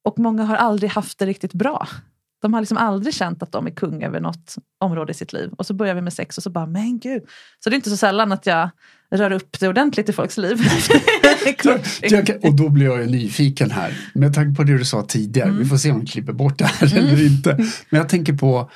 Och 0.05 0.19
många 0.19 0.45
har 0.45 0.57
aldrig 0.57 0.91
haft 0.91 1.19
det 1.19 1.27
riktigt 1.27 1.53
bra. 1.53 1.89
De 2.43 2.55
har 2.55 2.61
liksom 2.61 2.79
aldrig 2.79 3.15
känt 3.15 3.43
att 3.43 3.53
de 3.53 3.67
är 3.67 3.71
kung 3.71 4.03
över 4.03 4.21
något 4.21 4.57
område 4.81 5.11
i 5.11 5.15
sitt 5.15 5.33
liv. 5.33 5.51
Och 5.59 5.67
så 5.67 5.75
börjar 5.75 5.95
vi 5.95 6.01
med 6.01 6.13
sex 6.13 6.37
och 6.37 6.43
så 6.43 6.51
bara, 6.51 6.67
men 6.67 6.99
gud. 6.99 7.23
Så 7.65 7.71
det 7.71 7.75
är 7.75 7.77
inte 7.77 7.91
så 7.91 7.97
sällan 7.97 8.33
att 8.33 8.47
jag 8.47 8.71
rör 9.11 9.31
upp 9.31 9.61
det 9.61 9.69
ordentligt 9.69 10.09
i 10.09 10.13
folks 10.13 10.37
liv. 10.39 10.59
Och 12.43 12.57
då 12.57 12.69
blir 12.69 12.87
jag 12.87 13.01
ju 13.01 13.07
nyfiken 13.07 13.71
här. 13.71 13.99
Med 14.15 14.35
tanke 14.35 14.57
på 14.57 14.63
det 14.63 14.79
du 14.79 14.85
sa 14.85 15.03
tidigare. 15.03 15.49
Mm. 15.49 15.63
Vi 15.63 15.69
får 15.69 15.77
se 15.77 15.91
om 15.91 16.01
vi 16.01 16.07
klipper 16.07 16.33
bort 16.33 16.59
det 16.59 16.65
här 16.65 16.97
eller 16.97 17.27
inte. 17.27 17.57
Men 17.91 17.99
jag 17.99 18.09
tänker 18.09 18.33
på 18.33 18.71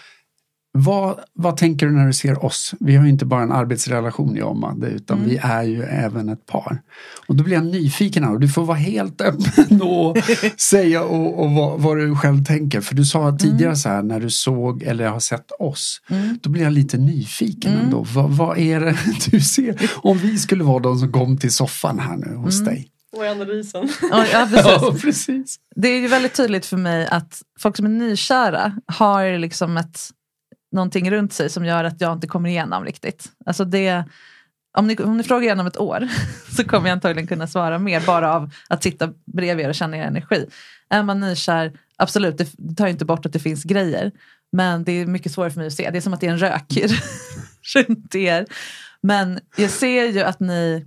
vad, 0.77 1.19
vad 1.35 1.57
tänker 1.57 1.87
du 1.87 1.93
när 1.93 2.07
du 2.07 2.13
ser 2.13 2.45
oss? 2.45 2.75
Vi 2.81 2.97
har 2.97 3.05
ju 3.05 3.11
inte 3.11 3.25
bara 3.25 3.43
en 3.43 3.53
arbetsrelation 3.53 4.37
jag 4.37 4.49
och 4.49 4.57
Madde 4.57 4.87
utan 4.87 5.17
Mm. 5.19 5.29
vi 5.31 5.37
är 5.43 5.63
ju 5.63 5.83
även 5.83 6.29
ett 6.29 6.47
par. 6.47 6.83
Och 7.29 7.37
då 7.37 7.45
blir 7.45 7.55
jag 7.55 7.65
nyfiken 7.67 8.25
här 8.25 8.33
och 8.33 8.41
du 8.41 8.49
får 8.49 8.65
vara 8.65 8.77
helt 8.77 9.21
öppen 9.21 9.83
och 9.83 10.17
säga 10.61 11.03
och, 11.03 11.45
och 11.45 11.51
vad, 11.51 11.81
vad 11.81 11.97
du 11.97 12.17
själv 12.17 12.45
tänker. 12.45 12.81
För 12.81 12.95
du 12.95 13.05
sa 13.05 13.37
tidigare 13.41 13.77
så 13.77 13.89
här 13.89 14.03
när 14.03 14.21
du 14.21 14.31
såg 14.31 14.83
eller 14.83 15.09
har 15.09 15.21
sett 15.21 15.51
oss. 15.59 16.01
Mm. 16.11 16.39
Då 16.43 16.51
blir 16.51 16.63
jag 16.63 16.73
lite 16.73 16.99
nyfiken 16.99 17.73
Mm. 17.73 17.85
ändå. 17.85 18.07
Vad, 18.15 18.31
vad 18.31 18.59
är 18.59 18.81
det 18.81 18.97
du 19.31 19.41
ser? 19.41 19.91
Om 19.97 20.19
vi 20.19 20.39
skulle 20.39 20.65
vara 20.65 20.79
de 20.79 20.99
som 20.99 21.13
kom 21.13 21.39
till 21.39 21.53
soffan 21.53 21.99
här 21.99 22.17
nu 22.17 22.35
hos 22.37 22.61
Mm. 22.61 22.75
dig. 22.75 22.89
Och 23.17 23.23
analysen. 23.25 23.89
Ja, 24.11 24.25
ja, 24.33 24.47
precis. 24.51 24.65
Ja, 24.83 24.95
precis. 25.03 25.57
Det 25.77 25.89
är 25.89 26.01
ju 26.01 26.09
väldigt 26.09 26.35
tydligt 26.35 26.67
för 26.67 26.77
mig 26.77 27.07
att 27.07 27.43
folk 27.61 27.77
som 27.77 27.87
är 27.87 27.91
nykära 27.91 28.73
har 28.87 29.39
liksom 29.39 29.77
ett, 29.77 30.01
någonting 30.77 31.11
runt 31.11 31.33
sig 31.33 31.51
som 31.51 31.65
gör 31.65 31.85
att 31.85 32.01
jag 32.01 32.13
inte 32.13 32.27
kommer 32.27 32.49
igenom 32.49 32.85
riktigt. 32.85 33.33
Alltså 33.47 33.65
det, 33.65 34.05
om, 34.79 34.87
ni, 34.87 34.97
om 34.97 35.17
ni 35.17 35.23
frågar 35.23 35.43
igen 35.43 35.61
om 35.61 35.67
ett 35.67 35.81
år 35.81 36.09
så 36.57 36.65
kommer 36.65 36.89
jag 36.89 36.93
antagligen 36.93 37.27
kunna 37.27 37.47
svara 37.47 37.79
mer 37.79 38.01
bara 38.07 38.35
av 38.35 38.51
att 38.69 38.83
sitta 38.83 39.13
bredvid 39.25 39.65
er 39.65 39.69
och 39.69 39.75
känna 39.75 39.97
er 39.97 40.03
energi. 40.03 40.47
Är 40.89 41.03
man 41.03 41.21
nykär, 41.21 41.73
absolut, 41.97 42.39
det, 42.39 42.49
det 42.59 42.75
tar 42.75 42.87
ju 42.87 42.93
inte 42.93 43.05
bort 43.05 43.27
att 43.27 43.33
det 43.33 43.39
finns 43.39 43.65
grejer. 43.65 44.13
Men 44.53 44.85
det 44.85 44.93
är 44.93 45.07
mycket 45.07 45.33
svårare 45.33 45.51
för 45.51 45.59
mig 45.59 45.67
att 45.67 45.73
se. 45.73 45.91
Det 45.91 45.99
är 45.99 46.01
som 46.01 46.15
att 46.15 46.21
det 46.21 46.27
är 46.27 46.33
en 46.33 46.39
rök 46.39 46.73
runt 47.75 48.15
er. 48.15 48.47
Men 49.01 49.41
jag 49.57 49.71
ser 49.71 50.05
ju 50.05 50.21
att 50.21 50.41
ni 50.41 50.87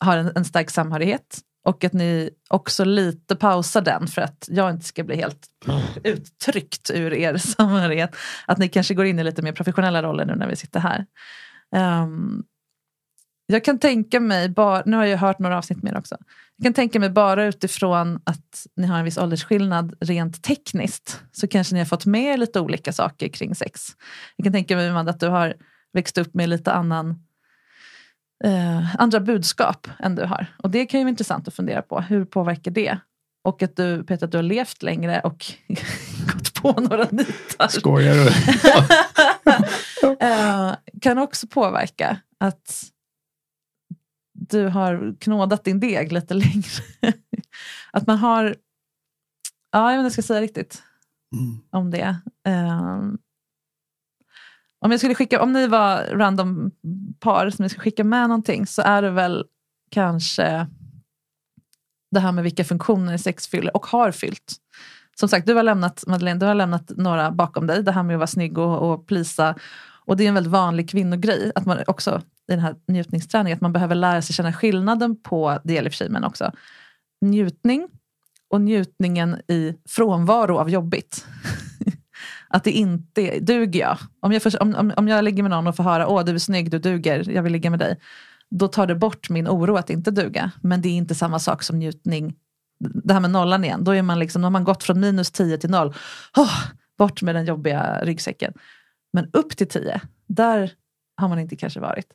har 0.00 0.16
en, 0.16 0.32
en 0.34 0.44
stark 0.44 0.70
samhörighet. 0.70 1.40
Och 1.66 1.84
att 1.84 1.92
ni 1.92 2.30
också 2.48 2.84
lite 2.84 3.36
pausar 3.36 3.80
den 3.80 4.06
för 4.06 4.22
att 4.22 4.48
jag 4.50 4.70
inte 4.70 4.84
ska 4.84 5.04
bli 5.04 5.16
helt 5.16 5.46
uttryckt 6.04 6.90
ur 6.90 7.14
er 7.14 7.36
samhörighet. 7.36 8.16
Att 8.46 8.58
ni 8.58 8.68
kanske 8.68 8.94
går 8.94 9.06
in 9.06 9.18
i 9.18 9.24
lite 9.24 9.42
mer 9.42 9.52
professionella 9.52 10.02
roller 10.02 10.24
nu 10.24 10.34
när 10.34 10.48
vi 10.48 10.56
sitter 10.56 10.80
här. 10.80 11.06
Um, 12.02 12.44
jag 13.46 13.64
kan 13.64 13.78
tänka 13.78 14.20
mig, 14.20 14.48
bara, 14.48 14.82
nu 14.86 14.96
har 14.96 15.04
jag 15.04 15.18
hört 15.18 15.38
några 15.38 15.58
avsnitt 15.58 15.82
med 15.82 15.92
er 15.92 15.98
också. 15.98 16.16
Jag 16.56 16.64
kan 16.64 16.74
tänka 16.74 17.00
mig 17.00 17.10
bara 17.10 17.44
utifrån 17.44 18.20
att 18.24 18.66
ni 18.76 18.86
har 18.86 18.98
en 18.98 19.04
viss 19.04 19.18
åldersskillnad 19.18 19.94
rent 20.00 20.42
tekniskt 20.42 21.20
så 21.32 21.48
kanske 21.48 21.74
ni 21.74 21.80
har 21.80 21.86
fått 21.86 22.06
med 22.06 22.34
er 22.34 22.36
lite 22.36 22.60
olika 22.60 22.92
saker 22.92 23.28
kring 23.28 23.54
sex. 23.54 23.86
Jag 24.36 24.44
kan 24.44 24.52
tänka 24.52 24.76
mig 24.76 24.88
Amanda, 24.88 25.10
att 25.10 25.20
du 25.20 25.28
har 25.28 25.54
växt 25.92 26.18
upp 26.18 26.34
med 26.34 26.48
lite 26.48 26.72
annan 26.72 27.25
eh, 28.44 28.96
andra 28.96 29.20
budskap 29.20 29.88
än 29.98 30.14
du 30.14 30.24
har. 30.24 30.46
Och 30.62 30.70
det 30.70 30.86
kan 30.86 31.00
ju 31.00 31.04
vara 31.04 31.10
intressant 31.10 31.48
att 31.48 31.54
fundera 31.54 31.82
på. 31.82 32.00
Hur 32.00 32.24
påverkar 32.24 32.70
det? 32.70 32.98
Och 33.44 33.62
att 33.62 33.76
du, 33.76 34.04
Peter, 34.04 34.26
att 34.26 34.32
du 34.32 34.38
har 34.38 34.42
levt 34.42 34.82
längre 34.82 35.20
och 35.20 35.44
gått 36.34 36.54
på 36.54 36.72
några 36.80 37.04
nitar. 37.10 37.68
Skojar 37.68 38.14
du? 38.14 38.30
Eh, 40.20 40.74
kan 41.00 41.18
också 41.18 41.46
påverka 41.46 42.20
att 42.40 42.84
du 44.32 44.66
har 44.68 45.16
knådat 45.20 45.64
din 45.64 45.80
deg 45.80 46.12
lite 46.12 46.34
längre. 46.34 46.82
att 47.92 48.06
man 48.06 48.18
har, 48.18 48.56
ja 49.72 49.92
jag 49.92 49.92
vet 49.92 49.92
inte 49.92 49.98
vad 49.98 50.04
jag 50.04 50.12
ska 50.12 50.22
säga 50.22 50.40
riktigt 50.40 50.82
Mm. 51.36 51.58
om 51.70 51.90
det. 51.90 52.16
Eh, 52.48 53.00
om, 54.80 54.90
jag 54.90 55.00
skulle 55.00 55.14
skicka, 55.14 55.42
om 55.42 55.52
ni 55.52 55.66
var 55.66 56.04
random 56.04 56.70
par 57.20 57.50
som 57.50 57.62
ni 57.62 57.68
skulle 57.68 57.82
skicka 57.82 58.04
med 58.04 58.28
någonting 58.28 58.66
så 58.66 58.82
är 58.82 59.02
det 59.02 59.10
väl 59.10 59.44
kanske 59.90 60.66
det 62.10 62.20
här 62.20 62.32
med 62.32 62.44
vilka 62.44 62.64
funktioner 62.64 63.16
sex 63.16 63.48
fyller 63.48 63.76
och 63.76 63.86
har 63.86 64.10
fyllt. 64.10 64.56
Som 65.20 65.28
sagt, 65.28 65.46
du 65.46 65.54
har 65.54 65.62
lämnat, 65.62 66.04
Madeleine, 66.06 66.40
du 66.40 66.46
har 66.46 66.54
lämnat 66.54 66.92
några 66.96 67.30
bakom 67.30 67.66
dig. 67.66 67.82
Det 67.82 67.92
här 67.92 68.02
med 68.02 68.14
att 68.14 68.18
vara 68.18 68.26
snygg 68.26 68.58
och, 68.58 68.92
och 68.92 69.06
plisa. 69.06 69.54
Och 70.06 70.16
det 70.16 70.24
är 70.24 70.28
en 70.28 70.34
väldigt 70.34 70.52
vanlig 70.52 70.90
kvinnogrej. 70.90 71.52
Att 71.54 71.66
man 71.66 71.78
också 71.86 72.22
i 72.48 72.52
den 72.52 72.60
här 72.60 72.74
njutningsträningen, 72.88 73.56
att 73.56 73.62
man 73.62 73.72
behöver 73.72 73.94
lära 73.94 74.22
sig 74.22 74.34
känna 74.34 74.52
skillnaden 74.52 75.22
på, 75.22 75.58
det 75.64 75.72
gäller 75.72 75.90
för 75.90 75.96
sig, 75.96 76.08
men 76.08 76.24
också 76.24 76.52
njutning 77.20 77.88
och 78.50 78.60
njutningen 78.60 79.36
i 79.48 79.74
frånvaro 79.88 80.58
av 80.58 80.70
jobbigt 80.70 81.26
att 82.48 82.64
det 82.64 82.70
inte 82.70 83.38
duger 83.38 83.80
jag. 83.80 83.98
Om 84.20 84.32
jag, 84.32 84.42
för, 84.42 84.62
om, 84.62 84.92
om 84.96 85.08
jag 85.08 85.24
ligger 85.24 85.42
med 85.42 85.50
någon 85.50 85.66
och 85.66 85.76
får 85.76 85.84
höra 85.84 86.08
åh 86.08 86.24
du 86.24 86.34
är 86.34 86.38
snygg, 86.38 86.70
du 86.70 86.78
duger, 86.78 87.30
jag 87.30 87.42
vill 87.42 87.52
ligga 87.52 87.70
med 87.70 87.78
dig. 87.78 88.00
Då 88.50 88.68
tar 88.68 88.86
det 88.86 88.94
bort 88.94 89.30
min 89.30 89.48
oro 89.48 89.76
att 89.76 89.90
inte 89.90 90.10
duga. 90.10 90.50
Men 90.62 90.82
det 90.82 90.88
är 90.88 90.96
inte 90.96 91.14
samma 91.14 91.38
sak 91.38 91.62
som 91.62 91.78
njutning. 91.78 92.34
Det 92.78 93.12
här 93.12 93.20
med 93.20 93.30
nollan 93.30 93.64
igen, 93.64 93.84
då, 93.84 93.94
är 93.94 94.02
man 94.02 94.18
liksom, 94.18 94.42
då 94.42 94.46
har 94.46 94.50
man 94.50 94.64
gått 94.64 94.84
från 94.84 95.00
minus 95.00 95.30
10 95.30 95.58
till 95.58 95.70
noll. 95.70 95.94
Oh, 96.36 96.62
bort 96.98 97.22
med 97.22 97.34
den 97.34 97.46
jobbiga 97.46 98.00
ryggsäcken. 98.02 98.52
Men 99.12 99.30
upp 99.32 99.56
till 99.56 99.68
10, 99.68 100.00
där 100.26 100.72
har 101.16 101.28
man 101.28 101.38
inte 101.38 101.56
kanske 101.56 101.80
varit. 101.80 102.06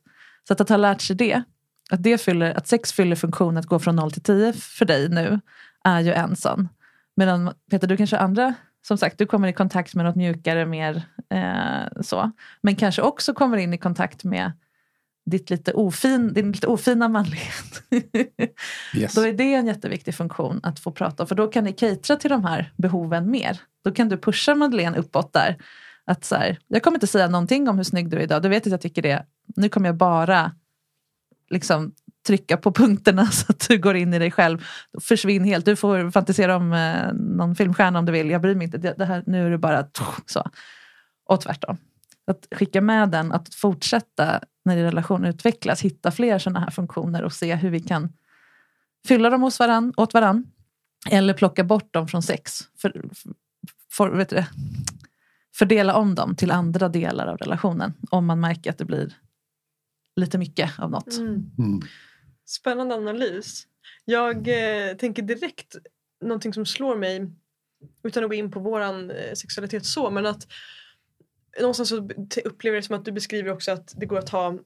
Så 0.47 0.53
att, 0.53 0.61
att 0.61 0.69
ha 0.69 0.77
lärt 0.77 1.01
sig 1.01 1.15
det, 1.15 1.43
att, 1.91 2.03
det 2.03 2.17
fyller, 2.17 2.53
att 2.57 2.67
sex 2.67 2.93
fyller 2.93 3.15
funktionen 3.15 3.57
att 3.57 3.65
gå 3.65 3.79
från 3.79 3.95
0 3.95 4.11
till 4.11 4.23
10 4.23 4.53
för 4.53 4.85
dig 4.85 5.09
nu, 5.09 5.39
är 5.83 5.99
ju 5.99 6.13
en 6.13 6.35
sån. 6.35 6.69
Medan 7.15 7.53
Peter, 7.71 7.87
du 7.87 7.97
kanske 7.97 8.15
har 8.15 8.23
andra 8.23 8.53
som 8.87 8.97
sagt, 8.97 9.17
du 9.17 9.25
kommer 9.25 9.47
i 9.47 9.53
kontakt 9.53 9.95
med 9.95 10.05
något 10.05 10.15
mjukare, 10.15 10.65
mer 10.65 11.03
eh, 11.29 12.01
så. 12.01 12.31
Men 12.61 12.75
kanske 12.75 13.01
också 13.01 13.33
kommer 13.33 13.57
in 13.57 13.73
i 13.73 13.77
kontakt 13.77 14.23
med 14.23 14.51
ditt 15.25 15.49
lite 15.49 15.73
ofin, 15.73 16.33
din 16.33 16.51
lite 16.51 16.67
ofina 16.67 17.07
manlighet. 17.07 17.83
yes. 18.95 19.13
Då 19.13 19.21
är 19.21 19.33
det 19.33 19.53
en 19.53 19.67
jätteviktig 19.67 20.15
funktion 20.15 20.59
att 20.63 20.79
få 20.79 20.91
prata 20.91 21.23
om. 21.23 21.27
För 21.27 21.35
då 21.35 21.47
kan 21.47 21.63
ni 21.63 21.73
catera 21.73 22.17
till 22.17 22.29
de 22.29 22.45
här 22.45 22.73
behoven 22.77 23.31
mer. 23.31 23.61
Då 23.83 23.91
kan 23.91 24.09
du 24.09 24.17
pusha 24.17 24.55
Madeleine 24.55 24.97
uppåt 24.97 25.33
där. 25.33 25.57
Att 26.05 26.25
så 26.25 26.35
här, 26.35 26.59
jag 26.67 26.83
kommer 26.83 26.97
inte 26.97 27.07
säga 27.07 27.27
någonting 27.27 27.69
om 27.69 27.77
hur 27.77 27.83
snygg 27.83 28.09
du 28.09 28.17
är 28.17 28.21
idag. 28.21 28.41
Du 28.41 28.49
vet 28.49 28.67
att 28.67 28.71
jag 28.71 28.81
tycker 28.81 29.01
det. 29.01 29.25
Nu 29.55 29.69
kommer 29.69 29.89
jag 29.89 29.95
bara 29.95 30.51
liksom 31.49 31.93
trycka 32.27 32.57
på 32.57 32.71
punkterna 32.71 33.25
så 33.31 33.45
att 33.49 33.67
du 33.69 33.77
går 33.77 33.95
in 33.95 34.13
i 34.13 34.19
dig 34.19 34.31
själv. 34.31 34.65
Försvinn 35.01 35.43
helt. 35.43 35.65
Du 35.65 35.75
får 35.75 36.11
fantisera 36.11 36.55
om 36.55 36.73
eh, 36.73 37.13
någon 37.13 37.55
filmstjärna 37.55 37.99
om 37.99 38.05
du 38.05 38.11
vill. 38.11 38.29
Jag 38.29 38.41
bryr 38.41 38.55
mig 38.55 38.65
inte. 38.65 38.77
Det, 38.77 38.93
det 38.97 39.05
här, 39.05 39.23
nu 39.27 39.45
är 39.45 39.51
det 39.51 39.57
bara 39.57 39.85
så. 40.25 40.49
Och 41.25 41.41
tvärtom. 41.41 41.77
Att 42.27 42.47
skicka 42.51 42.81
med 42.81 43.09
den, 43.09 43.31
att 43.31 43.55
fortsätta 43.55 44.41
när 44.65 44.75
din 44.75 44.85
relation 44.85 45.25
utvecklas, 45.25 45.81
hitta 45.81 46.11
fler 46.11 46.39
sådana 46.39 46.59
här 46.59 46.69
funktioner 46.69 47.23
och 47.23 47.33
se 47.33 47.55
hur 47.55 47.69
vi 47.69 47.79
kan 47.79 48.13
fylla 49.07 49.29
dem 49.29 49.41
hos 49.41 49.59
varann, 49.59 49.93
åt 49.97 50.13
varann. 50.13 50.45
Eller 51.09 51.33
plocka 51.33 51.63
bort 51.63 51.93
dem 51.93 52.07
från 52.07 52.23
sex. 52.23 52.61
För, 52.81 53.09
för, 53.91 54.09
vet 54.09 54.29
du, 54.29 54.45
fördela 55.55 55.95
om 55.95 56.15
dem 56.15 56.35
till 56.35 56.51
andra 56.51 56.89
delar 56.89 57.27
av 57.27 57.37
relationen. 57.37 57.93
Om 58.09 58.25
man 58.25 58.39
märker 58.39 58.69
att 58.69 58.77
det 58.77 58.85
blir 58.85 59.13
lite 60.15 60.37
mycket 60.37 60.79
av 60.79 60.91
något. 60.91 61.17
Mm. 61.17 61.51
Mm. 61.57 61.81
Spännande 62.51 62.95
analys. 62.95 63.67
Jag 64.05 64.47
eh, 64.47 64.95
tänker 64.97 65.23
direkt 65.23 65.75
någonting 66.21 66.53
som 66.53 66.65
slår 66.65 66.95
mig 66.95 67.27
utan 68.03 68.23
att 68.23 68.29
gå 68.29 68.33
in 68.33 68.51
på 68.51 68.59
våran 68.59 69.11
eh, 69.11 69.33
sexualitet 69.33 69.85
så 69.85 70.09
men 70.09 70.25
att 70.25 70.47
någonstans 71.59 71.89
så 71.89 71.97
upplever 72.45 72.75
jag 72.75 72.83
det 72.83 72.87
som 72.87 72.95
att 72.95 73.05
du 73.05 73.11
beskriver 73.11 73.51
också 73.51 73.71
att 73.71 73.93
det 73.97 74.05
går 74.05 74.17
att 74.17 74.29
ha 74.29 74.57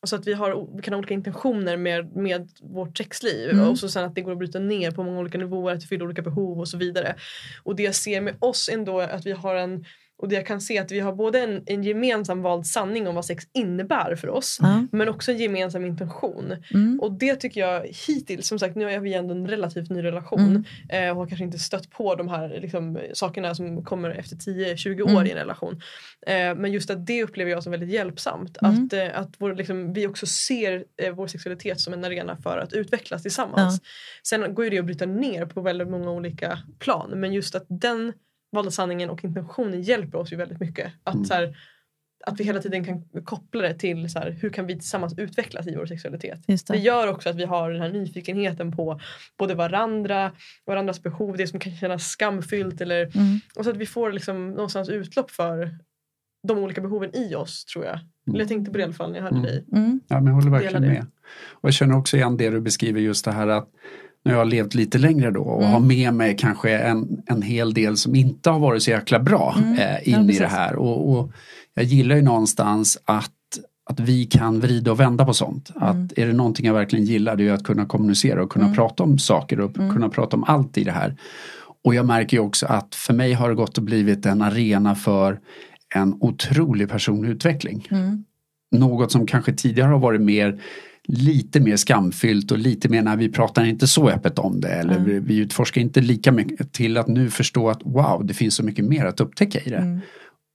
Alltså 0.00 0.16
att 0.16 0.26
vi, 0.26 0.32
har, 0.32 0.76
vi 0.76 0.82
kan 0.82 0.94
ha 0.94 0.98
olika 0.98 1.14
intentioner 1.14 1.76
med, 1.76 2.16
med 2.16 2.50
vårt 2.60 2.98
sexliv 2.98 3.50
mm. 3.50 3.68
och 3.68 3.78
så 3.78 3.88
sen 3.88 4.04
att 4.04 4.14
det 4.14 4.20
går 4.20 4.32
att 4.32 4.38
bryta 4.38 4.58
ner 4.58 4.90
på 4.90 5.02
många 5.02 5.18
olika 5.18 5.38
nivåer, 5.38 5.74
att 5.74 5.80
det 5.80 5.86
fyller 5.86 6.04
olika 6.04 6.22
behov 6.22 6.60
och 6.60 6.68
så 6.68 6.76
vidare. 6.76 7.16
Och 7.62 7.76
det 7.76 7.82
jag 7.82 7.94
ser 7.94 8.20
med 8.20 8.36
oss 8.38 8.68
ändå 8.72 9.00
är 9.00 9.08
att 9.08 9.26
vi 9.26 9.32
har 9.32 9.54
en 9.54 9.84
och 10.22 10.28
det 10.28 10.34
jag 10.34 10.46
kan 10.46 10.60
se 10.60 10.78
att 10.78 10.90
vi 10.90 11.00
har 11.00 11.12
både 11.12 11.40
en, 11.40 11.62
en 11.66 11.82
gemensam 11.82 12.42
vald 12.42 12.66
sanning 12.66 13.08
om 13.08 13.14
vad 13.14 13.24
sex 13.24 13.44
innebär 13.52 14.16
för 14.16 14.28
oss 14.28 14.60
mm. 14.60 14.88
men 14.92 15.08
också 15.08 15.32
en 15.32 15.38
gemensam 15.38 15.84
intention. 15.84 16.56
Mm. 16.74 17.00
Och 17.00 17.12
det 17.12 17.36
tycker 17.36 17.60
jag 17.60 17.86
hittills, 18.06 18.46
som 18.46 18.58
sagt 18.58 18.76
nu 18.76 18.90
är 18.90 19.00
vi 19.00 19.14
ändå 19.14 19.34
en 19.34 19.48
relativt 19.48 19.90
ny 19.90 20.02
relation 20.02 20.40
mm. 20.40 20.64
eh, 20.88 21.10
och 21.10 21.16
har 21.16 21.26
kanske 21.26 21.44
inte 21.44 21.58
stött 21.58 21.90
på 21.90 22.14
de 22.14 22.28
här 22.28 22.58
liksom, 22.62 22.98
sakerna 23.12 23.54
som 23.54 23.84
kommer 23.84 24.10
efter 24.10 24.36
10-20 24.36 25.02
år 25.02 25.08
mm. 25.10 25.26
i 25.26 25.30
en 25.30 25.36
relation. 25.36 25.80
Eh, 26.26 26.54
men 26.54 26.72
just 26.72 26.90
att 26.90 27.06
det 27.06 27.22
upplever 27.24 27.50
jag 27.50 27.62
som 27.62 27.72
väldigt 27.72 27.90
hjälpsamt. 27.90 28.58
Mm. 28.62 28.84
Att, 28.84 28.92
eh, 28.92 29.20
att 29.20 29.34
vår, 29.38 29.54
liksom, 29.54 29.92
vi 29.92 30.06
också 30.06 30.26
ser 30.26 30.84
eh, 31.02 31.14
vår 31.14 31.26
sexualitet 31.26 31.80
som 31.80 31.92
en 31.92 32.04
arena 32.04 32.36
för 32.36 32.58
att 32.58 32.72
utvecklas 32.72 33.22
tillsammans. 33.22 33.80
Sen 34.28 34.54
går 34.54 34.64
ju 34.64 34.70
det 34.70 34.78
att 34.78 34.84
bryta 34.84 35.06
ner 35.06 35.46
på 35.46 35.60
väldigt 35.60 35.88
många 35.88 36.10
olika 36.10 36.58
plan 36.78 37.10
men 37.10 37.32
just 37.32 37.54
att 37.54 37.66
den 37.68 38.12
valda 38.52 38.70
sanningen 38.70 39.10
och 39.10 39.24
intentionen 39.24 39.82
hjälper 39.82 40.18
oss 40.18 40.32
ju 40.32 40.36
väldigt 40.36 40.60
mycket. 40.60 40.92
Att, 41.04 41.14
mm. 41.14 41.24
så 41.24 41.34
här, 41.34 41.56
att 42.26 42.40
vi 42.40 42.44
hela 42.44 42.60
tiden 42.60 42.84
kan 42.84 43.24
koppla 43.24 43.62
det 43.62 43.74
till 43.74 44.10
så 44.10 44.18
här, 44.18 44.30
hur 44.30 44.50
kan 44.50 44.66
vi 44.66 44.74
tillsammans 44.74 45.18
utvecklas 45.18 45.66
i 45.66 45.74
vår 45.76 45.86
sexualitet. 45.86 46.40
Det. 46.46 46.66
det. 46.66 46.78
gör 46.78 47.08
också 47.08 47.28
att 47.28 47.36
vi 47.36 47.44
har 47.44 47.70
den 47.70 47.82
här 47.82 47.88
nyfikenheten 47.88 48.72
på 48.72 49.00
både 49.38 49.54
varandra, 49.54 50.32
varandras 50.66 51.02
behov, 51.02 51.36
det 51.36 51.46
som 51.46 51.60
kan 51.60 51.76
kännas 51.76 52.08
skamfyllt. 52.08 52.80
Eller, 52.80 53.16
mm. 53.16 53.40
Och 53.54 53.64
så 53.64 53.70
att 53.70 53.76
vi 53.76 53.86
får 53.86 54.12
liksom 54.12 54.50
någonstans 54.50 54.88
utlopp 54.88 55.30
för 55.30 55.78
de 56.48 56.58
olika 56.58 56.80
behoven 56.80 57.16
i 57.16 57.34
oss 57.34 57.64
tror 57.64 57.84
jag. 57.84 57.98
Eller 58.28 58.38
jag 58.38 58.48
tänkte 58.48 58.70
på 58.70 58.76
det 58.76 58.80
i 58.80 58.84
alla 58.84 58.92
fall 58.92 59.10
när 59.12 59.18
jag 59.18 59.24
hörde 59.24 59.36
mm. 59.36 59.50
dig. 59.50 59.64
Mm. 59.72 60.00
Ja, 60.08 60.16
men 60.16 60.26
jag 60.26 60.34
håller 60.34 60.50
verkligen 60.50 60.86
med. 60.86 61.06
Och 61.50 61.68
jag 61.68 61.74
känner 61.74 61.96
också 61.96 62.16
igen 62.16 62.36
det 62.36 62.50
du 62.50 62.60
beskriver 62.60 63.00
just 63.00 63.24
det 63.24 63.32
här 63.32 63.48
att 63.48 63.68
när 64.24 64.32
jag 64.32 64.38
har 64.38 64.44
levt 64.44 64.74
lite 64.74 64.98
längre 64.98 65.30
då 65.30 65.42
och 65.42 65.62
mm. 65.62 65.72
har 65.72 65.80
med 65.80 66.14
mig 66.14 66.36
kanske 66.36 66.78
en, 66.78 67.22
en 67.26 67.42
hel 67.42 67.74
del 67.74 67.96
som 67.96 68.14
inte 68.14 68.50
har 68.50 68.58
varit 68.58 68.82
så 68.82 68.90
jäkla 68.90 69.18
bra 69.18 69.54
mm. 69.58 69.78
eh, 69.78 70.08
in 70.08 70.28
ja, 70.28 70.34
i 70.34 70.38
det 70.38 70.46
här. 70.46 70.76
Och, 70.76 71.10
och, 71.10 71.32
jag 71.74 71.84
gillar 71.84 72.16
ju 72.16 72.22
någonstans 72.22 72.98
att, 73.04 73.30
att 73.90 74.00
vi 74.00 74.24
kan 74.24 74.60
vrida 74.60 74.92
och 74.92 75.00
vända 75.00 75.24
på 75.24 75.34
sånt. 75.34 75.70
Mm. 75.76 75.88
Att 75.88 76.18
är 76.18 76.26
det 76.26 76.32
någonting 76.32 76.66
jag 76.66 76.74
verkligen 76.74 77.04
gillar 77.04 77.36
det 77.36 77.48
är 77.48 77.52
att 77.52 77.64
kunna 77.64 77.86
kommunicera 77.86 78.42
och 78.42 78.52
kunna 78.52 78.64
mm. 78.64 78.76
prata 78.76 79.02
om 79.02 79.18
saker 79.18 79.60
och 79.60 79.78
mm. 79.78 79.94
kunna 79.94 80.08
prata 80.08 80.36
om 80.36 80.44
allt 80.44 80.78
i 80.78 80.84
det 80.84 80.92
här. 80.92 81.16
Och 81.84 81.94
jag 81.94 82.06
märker 82.06 82.36
ju 82.36 82.42
också 82.42 82.66
att 82.66 82.94
för 82.94 83.14
mig 83.14 83.32
har 83.32 83.48
det 83.48 83.54
gått 83.54 83.78
och 83.78 83.84
blivit 83.84 84.26
en 84.26 84.42
arena 84.42 84.94
för 84.94 85.40
en 85.94 86.16
otrolig 86.20 86.88
personlig 86.88 87.30
utveckling. 87.30 87.88
Mm. 87.90 88.24
Något 88.70 89.12
som 89.12 89.26
kanske 89.26 89.52
tidigare 89.52 89.88
har 89.88 89.98
varit 89.98 90.20
mer 90.20 90.60
lite 91.08 91.60
mer 91.60 91.76
skamfyllt 91.76 92.50
och 92.50 92.58
lite 92.58 92.88
mer 92.88 93.02
när 93.02 93.16
vi 93.16 93.28
pratar 93.28 93.64
inte 93.64 93.86
så 93.86 94.08
öppet 94.08 94.38
om 94.38 94.60
det 94.60 94.68
eller 94.68 94.96
mm. 94.96 95.04
vi, 95.04 95.18
vi 95.18 95.36
utforskar 95.36 95.80
inte 95.80 96.00
lika 96.00 96.32
mycket 96.32 96.72
till 96.72 96.96
att 96.96 97.08
nu 97.08 97.30
förstå 97.30 97.70
att 97.70 97.80
wow, 97.84 98.26
det 98.26 98.34
finns 98.34 98.54
så 98.54 98.62
mycket 98.62 98.84
mer 98.84 99.04
att 99.04 99.20
upptäcka 99.20 99.60
i 99.60 99.70
det. 99.70 99.76
Mm. 99.76 100.00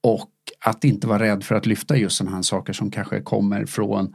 Och 0.04 0.30
att 0.60 0.84
inte 0.84 1.08
vara 1.08 1.24
rädd 1.24 1.44
för 1.44 1.56
att 1.56 1.66
lyfta 1.66 1.98
just 1.98 2.18
sådana 2.18 2.36
här 2.36 2.44
saker 2.44 2.74
som 2.74 2.92
kanske 2.92 3.22
kommer 3.22 3.66
från 3.66 4.14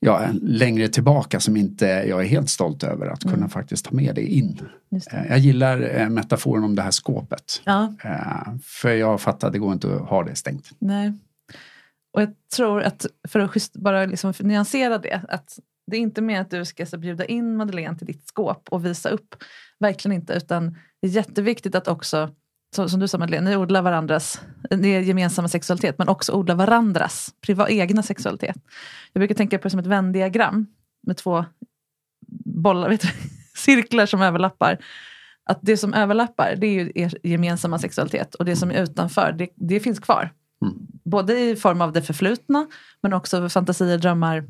ja, 0.00 0.28
längre 0.42 0.88
tillbaka 0.88 1.40
som 1.40 1.56
inte 1.56 1.86
jag 1.86 2.22
är 2.22 2.26
helt 2.26 2.50
stolt 2.50 2.82
över 2.82 3.06
att 3.06 3.22
kunna 3.22 3.36
mm. 3.36 3.48
faktiskt 3.48 3.84
ta 3.84 3.94
med 3.94 4.14
det 4.14 4.22
in. 4.22 4.60
Det. 4.90 5.12
Eh, 5.12 5.26
jag 5.28 5.38
gillar 5.38 6.00
eh, 6.00 6.08
metaforen 6.08 6.64
om 6.64 6.74
det 6.74 6.82
här 6.82 6.90
skåpet. 6.90 7.62
Ja. 7.64 7.94
Eh, 8.04 8.54
för 8.62 8.90
jag 8.90 9.20
fattar, 9.20 9.50
det 9.50 9.58
går 9.58 9.72
inte 9.72 9.94
att 9.94 10.08
ha 10.08 10.24
det 10.24 10.34
stängt. 10.34 10.70
Nej. 10.78 11.12
Och 12.12 12.22
jag 12.22 12.34
tror 12.56 12.82
att, 12.82 13.06
för 13.28 13.40
att 13.40 13.54
just 13.54 13.76
bara 13.76 14.04
liksom 14.04 14.32
nyansera 14.40 14.98
det, 14.98 15.22
att 15.28 15.58
det 15.90 15.96
är 15.96 16.00
inte 16.00 16.22
mer 16.22 16.40
att 16.40 16.50
du 16.50 16.64
ska 16.64 16.86
så 16.86 16.98
bjuda 16.98 17.24
in 17.24 17.56
Madeleine 17.56 17.98
till 17.98 18.06
ditt 18.06 18.26
skåp 18.26 18.68
och 18.68 18.86
visa 18.86 19.08
upp. 19.08 19.34
Verkligen 19.78 20.14
inte, 20.14 20.32
utan 20.32 20.76
det 21.00 21.08
är 21.08 21.10
jätteviktigt 21.10 21.74
att 21.74 21.88
också, 21.88 22.30
som 22.88 23.00
du 23.00 23.08
sa 23.08 23.18
Madeleine, 23.18 23.50
ni 23.50 23.56
odlar 23.56 23.82
varandras, 23.82 24.42
ni 24.70 24.90
är 24.90 25.00
gemensamma 25.00 25.48
sexualitet, 25.48 25.98
men 25.98 26.08
också 26.08 26.32
odla 26.32 26.54
varandras 26.54 27.34
priva, 27.40 27.68
egna 27.68 28.02
sexualitet. 28.02 28.56
Jag 29.12 29.20
brukar 29.20 29.34
tänka 29.34 29.58
på 29.58 29.62
det 29.62 29.70
som 29.70 29.80
ett 29.80 29.86
vändiagram 29.86 30.66
med 31.06 31.16
två 31.16 31.44
bollar, 32.44 32.88
vet 32.90 33.00
du, 33.00 33.08
cirklar 33.56 34.06
som 34.06 34.22
överlappar. 34.22 34.78
Att 35.44 35.58
det 35.62 35.76
som 35.76 35.94
överlappar, 35.94 36.54
det 36.56 36.66
är 36.66 36.72
ju 36.72 36.92
er 36.94 37.18
gemensamma 37.22 37.78
sexualitet 37.78 38.34
och 38.34 38.44
det 38.44 38.56
som 38.56 38.70
är 38.70 38.82
utanför, 38.82 39.32
det, 39.32 39.48
det 39.54 39.80
finns 39.80 39.98
kvar. 39.98 40.30
Mm. 40.62 40.86
Både 41.10 41.40
i 41.40 41.56
form 41.56 41.80
av 41.80 41.92
det 41.92 42.02
förflutna 42.02 42.66
men 43.02 43.12
också 43.12 43.48
fantasier, 43.48 43.98
drömmar, 43.98 44.44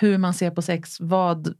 hur 0.00 0.18
man 0.18 0.34
ser 0.34 0.50
på 0.50 0.62
sex, 0.62 0.96
vad, 1.00 1.54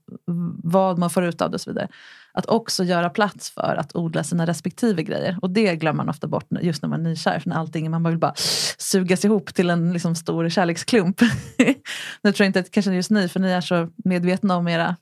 vad 0.62 0.98
man 0.98 1.10
får 1.10 1.24
ut 1.24 1.42
av 1.42 1.51
det 1.51 1.55
och 1.55 1.60
så 1.60 1.70
vidare. 1.70 1.88
Att 2.32 2.46
också 2.46 2.84
göra 2.84 3.10
plats 3.10 3.51
för 3.51 3.76
att 3.80 3.96
odla 3.96 4.24
sina 4.24 4.46
respektive 4.46 5.02
grejer. 5.02 5.38
Och 5.42 5.51
det 5.51 5.76
glömmer 5.76 5.96
man 5.96 6.09
ofta 6.09 6.26
bort 6.26 6.46
just 6.60 6.82
när 6.82 6.88
man 6.88 7.06
är 7.06 7.10
nykär. 7.10 7.38
För 7.38 7.48
när 7.48 7.56
allting, 7.56 7.90
man 7.90 8.05
vill 8.05 8.18
bara 8.18 8.34
sugas 8.78 9.24
ihop 9.24 9.55
till 9.55 9.70
en 9.70 9.92
liksom 9.92 10.14
stor 10.14 10.48
kärleksklump. 10.48 11.20
nu 12.22 12.32
tror 12.32 12.44
jag 12.44 12.46
inte 12.46 12.60
att 12.60 12.70
kanske 12.70 12.92
just 12.92 13.10
ni, 13.10 13.28
för 13.28 13.40
ni 13.40 13.51
är 13.51 13.60
så 13.60 13.88
medvetna 14.05 14.56
om 14.56 14.68
era 14.68 14.96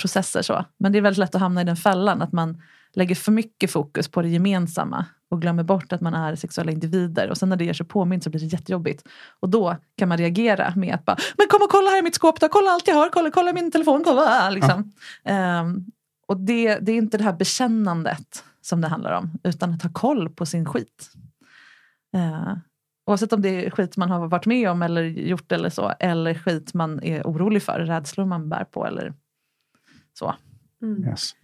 processer. 0.00 0.42
så. 0.42 0.64
Men 0.78 0.92
det 0.92 0.98
är 0.98 1.02
väldigt 1.02 1.18
lätt 1.18 1.34
att 1.34 1.40
hamna 1.40 1.60
i 1.60 1.64
den 1.64 1.76
fällan 1.76 2.22
att 2.22 2.32
man 2.32 2.62
lägger 2.94 3.14
för 3.14 3.32
mycket 3.32 3.70
fokus 3.70 4.08
på 4.08 4.22
det 4.22 4.28
gemensamma 4.28 5.06
och 5.30 5.40
glömmer 5.40 5.62
bort 5.62 5.92
att 5.92 6.00
man 6.00 6.14
är 6.14 6.36
sexuella 6.36 6.72
individer. 6.72 7.30
Och 7.30 7.36
sen 7.36 7.48
när 7.48 7.56
det 7.56 7.64
ger 7.64 7.72
sig 7.72 7.86
påmint 7.86 8.24
så 8.24 8.30
blir 8.30 8.40
det 8.40 8.46
jättejobbigt. 8.46 9.08
Och 9.40 9.48
då 9.48 9.76
kan 9.96 10.08
man 10.08 10.18
reagera 10.18 10.72
med 10.76 10.94
att 10.94 11.04
bara, 11.04 11.16
men 11.38 11.46
kom 11.48 11.62
och 11.62 11.70
kolla 11.70 11.90
här 11.90 11.98
i 11.98 12.02
mitt 12.02 12.14
skåp 12.14 12.40
då, 12.40 12.48
kolla 12.48 12.70
allt 12.70 12.88
jag 12.88 12.94
har, 12.94 13.08
kolla, 13.08 13.30
kolla 13.30 13.52
min 13.52 13.70
telefon, 13.70 14.02
kolla! 14.04 14.50
Liksom. 14.50 14.92
Ja. 15.22 15.60
Um, 15.60 15.86
och 16.28 16.40
det, 16.40 16.78
det 16.78 16.92
är 16.92 16.96
inte 16.96 17.18
det 17.18 17.24
här 17.24 17.32
bekännandet 17.32 18.44
som 18.60 18.80
det 18.80 18.88
handlar 18.88 19.12
om, 19.12 19.30
utan 19.44 19.72
att 19.72 19.82
ha 19.82 19.90
koll 19.92 20.28
på 20.30 20.46
sin 20.46 20.66
skit. 20.66 21.12
Eh, 22.16 22.56
oavsett 23.06 23.32
om 23.32 23.42
det 23.42 23.66
är 23.66 23.70
skit 23.70 23.96
man 23.96 24.10
har 24.10 24.28
varit 24.28 24.46
med 24.46 24.70
om 24.70 24.82
eller 24.82 25.02
gjort 25.02 25.52
eller 25.52 25.70
så, 25.70 25.92
eller 26.00 26.34
skit 26.34 26.74
man 26.74 27.02
är 27.02 27.22
orolig 27.22 27.62
för, 27.62 27.80
rädslor 27.80 28.24
man 28.24 28.48
bär 28.48 28.64
på 28.64 28.86
eller 28.86 29.14
så. 30.18 30.34
Mm. 30.82 31.08
Yes. 31.08 31.34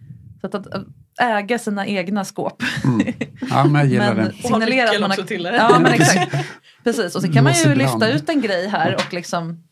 Så 0.41 0.47
att, 0.47 0.55
att 0.55 0.87
äga 1.19 1.59
sina 1.59 1.87
egna 1.87 2.25
skåp. 2.25 2.63
Mm. 2.83 3.13
Ja, 3.49 3.63
men 3.65 3.75
jag 3.81 3.85
gillar 3.89 4.15
Men- 4.15 4.25
det. 4.25 4.29
Och 4.31 4.35
ha 4.37 4.59
Signalera 4.59 4.83
att 4.83 4.89
nyckeln 4.89 5.01
man 5.01 5.11
har- 5.11 5.17
också 5.17 5.27
till 5.27 5.43
det. 5.43 5.55
Ja 5.55 5.79
men 5.79 5.91
exakt. 5.93 6.35
Precis, 6.83 7.15
och 7.15 7.21
så 7.21 7.31
kan 7.33 7.43
man 7.43 7.53
ju 7.53 7.75
lyfta 7.75 8.09
ut 8.11 8.29
en 8.29 8.41
grej 8.41 8.67
här 8.67 8.95
och 8.95 9.13
liksom 9.13 9.63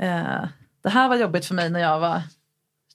eh, 0.00 0.44
Det 0.82 0.88
här 0.90 1.08
var 1.08 1.16
jobbigt 1.16 1.44
för 1.46 1.54
mig 1.54 1.70
när 1.70 1.80
jag 1.80 2.00
var 2.00 2.22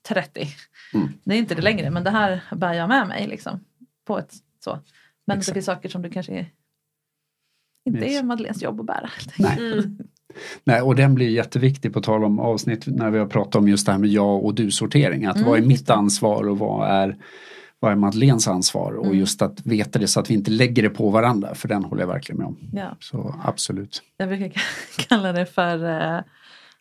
30. 0.07 0.47
Mm. 0.93 1.09
Det 1.23 1.33
är 1.33 1.37
inte 1.37 1.55
det 1.55 1.61
längre 1.61 1.89
men 1.89 2.03
det 2.03 2.09
här 2.11 2.43
bär 2.55 2.73
jag 2.73 2.89
med 2.89 3.07
mig 3.07 3.27
liksom. 3.27 3.59
På 4.07 4.19
ett 4.19 4.33
så. 4.63 4.79
Men 5.27 5.37
Exakt. 5.37 5.47
det 5.47 5.53
finns 5.53 5.65
saker 5.65 5.89
som 5.89 6.01
du 6.01 6.09
kanske 6.09 6.33
är, 6.33 6.49
inte 7.85 7.99
Yes. 8.05 8.19
är 8.19 8.23
Madeleines 8.23 8.61
jobb 8.63 8.79
att 8.79 8.85
bära. 8.85 9.09
Nej. 9.37 9.57
Mm. 9.57 9.97
Nej, 10.63 10.81
och 10.81 10.95
den 10.95 11.15
blir 11.15 11.29
jätteviktig 11.29 11.93
på 11.93 12.01
tal 12.01 12.23
om 12.23 12.39
avsnitt 12.39 12.83
när 12.87 13.09
vi 13.09 13.19
har 13.19 13.25
pratat 13.25 13.55
om 13.55 13.67
just 13.67 13.85
det 13.85 13.91
här 13.91 13.99
med 13.99 14.09
jag 14.09 14.45
och 14.45 14.53
du-sortering. 14.55 15.25
Att 15.25 15.35
Mm, 15.35 15.49
vad 15.49 15.59
är 15.59 15.63
mitt 15.63 15.89
ansvar 15.89 16.47
och 16.49 16.57
vad 16.59 16.89
är, 16.91 17.17
vad 17.79 17.91
är 17.91 17.95
Madeleines 17.95 18.47
ansvar? 18.47 18.93
Och 18.93 19.05
Mm. 19.05 19.17
just 19.17 19.41
att 19.41 19.65
veta 19.65 19.99
det 19.99 20.07
så 20.07 20.19
att 20.19 20.29
vi 20.29 20.33
inte 20.33 20.51
lägger 20.51 20.83
det 20.83 20.89
på 20.89 21.09
varandra, 21.09 21.55
för 21.55 21.67
den 21.67 21.83
håller 21.83 22.01
jag 22.01 22.07
verkligen 22.07 22.37
med 22.39 22.47
om. 22.47 22.57
Ja. 22.73 22.97
Så 22.99 23.35
absolut. 23.43 24.01
Jag 24.17 24.29
brukar 24.29 24.61
kalla 25.07 25.31
det 25.31 25.45
för, 25.45 25.83
eh, 25.85 26.21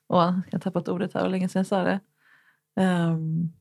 åh, 0.09 0.39
jag 0.51 0.53
har 0.53 0.61
tappat 0.61 0.89
ordet 0.89 1.15
här, 1.15 1.23
hur 1.23 1.29
länge 1.31 1.49
sedan 1.49 1.61
jag 1.61 1.67
sa 1.67 1.83
det. 1.85 2.01
Um, 2.83 3.53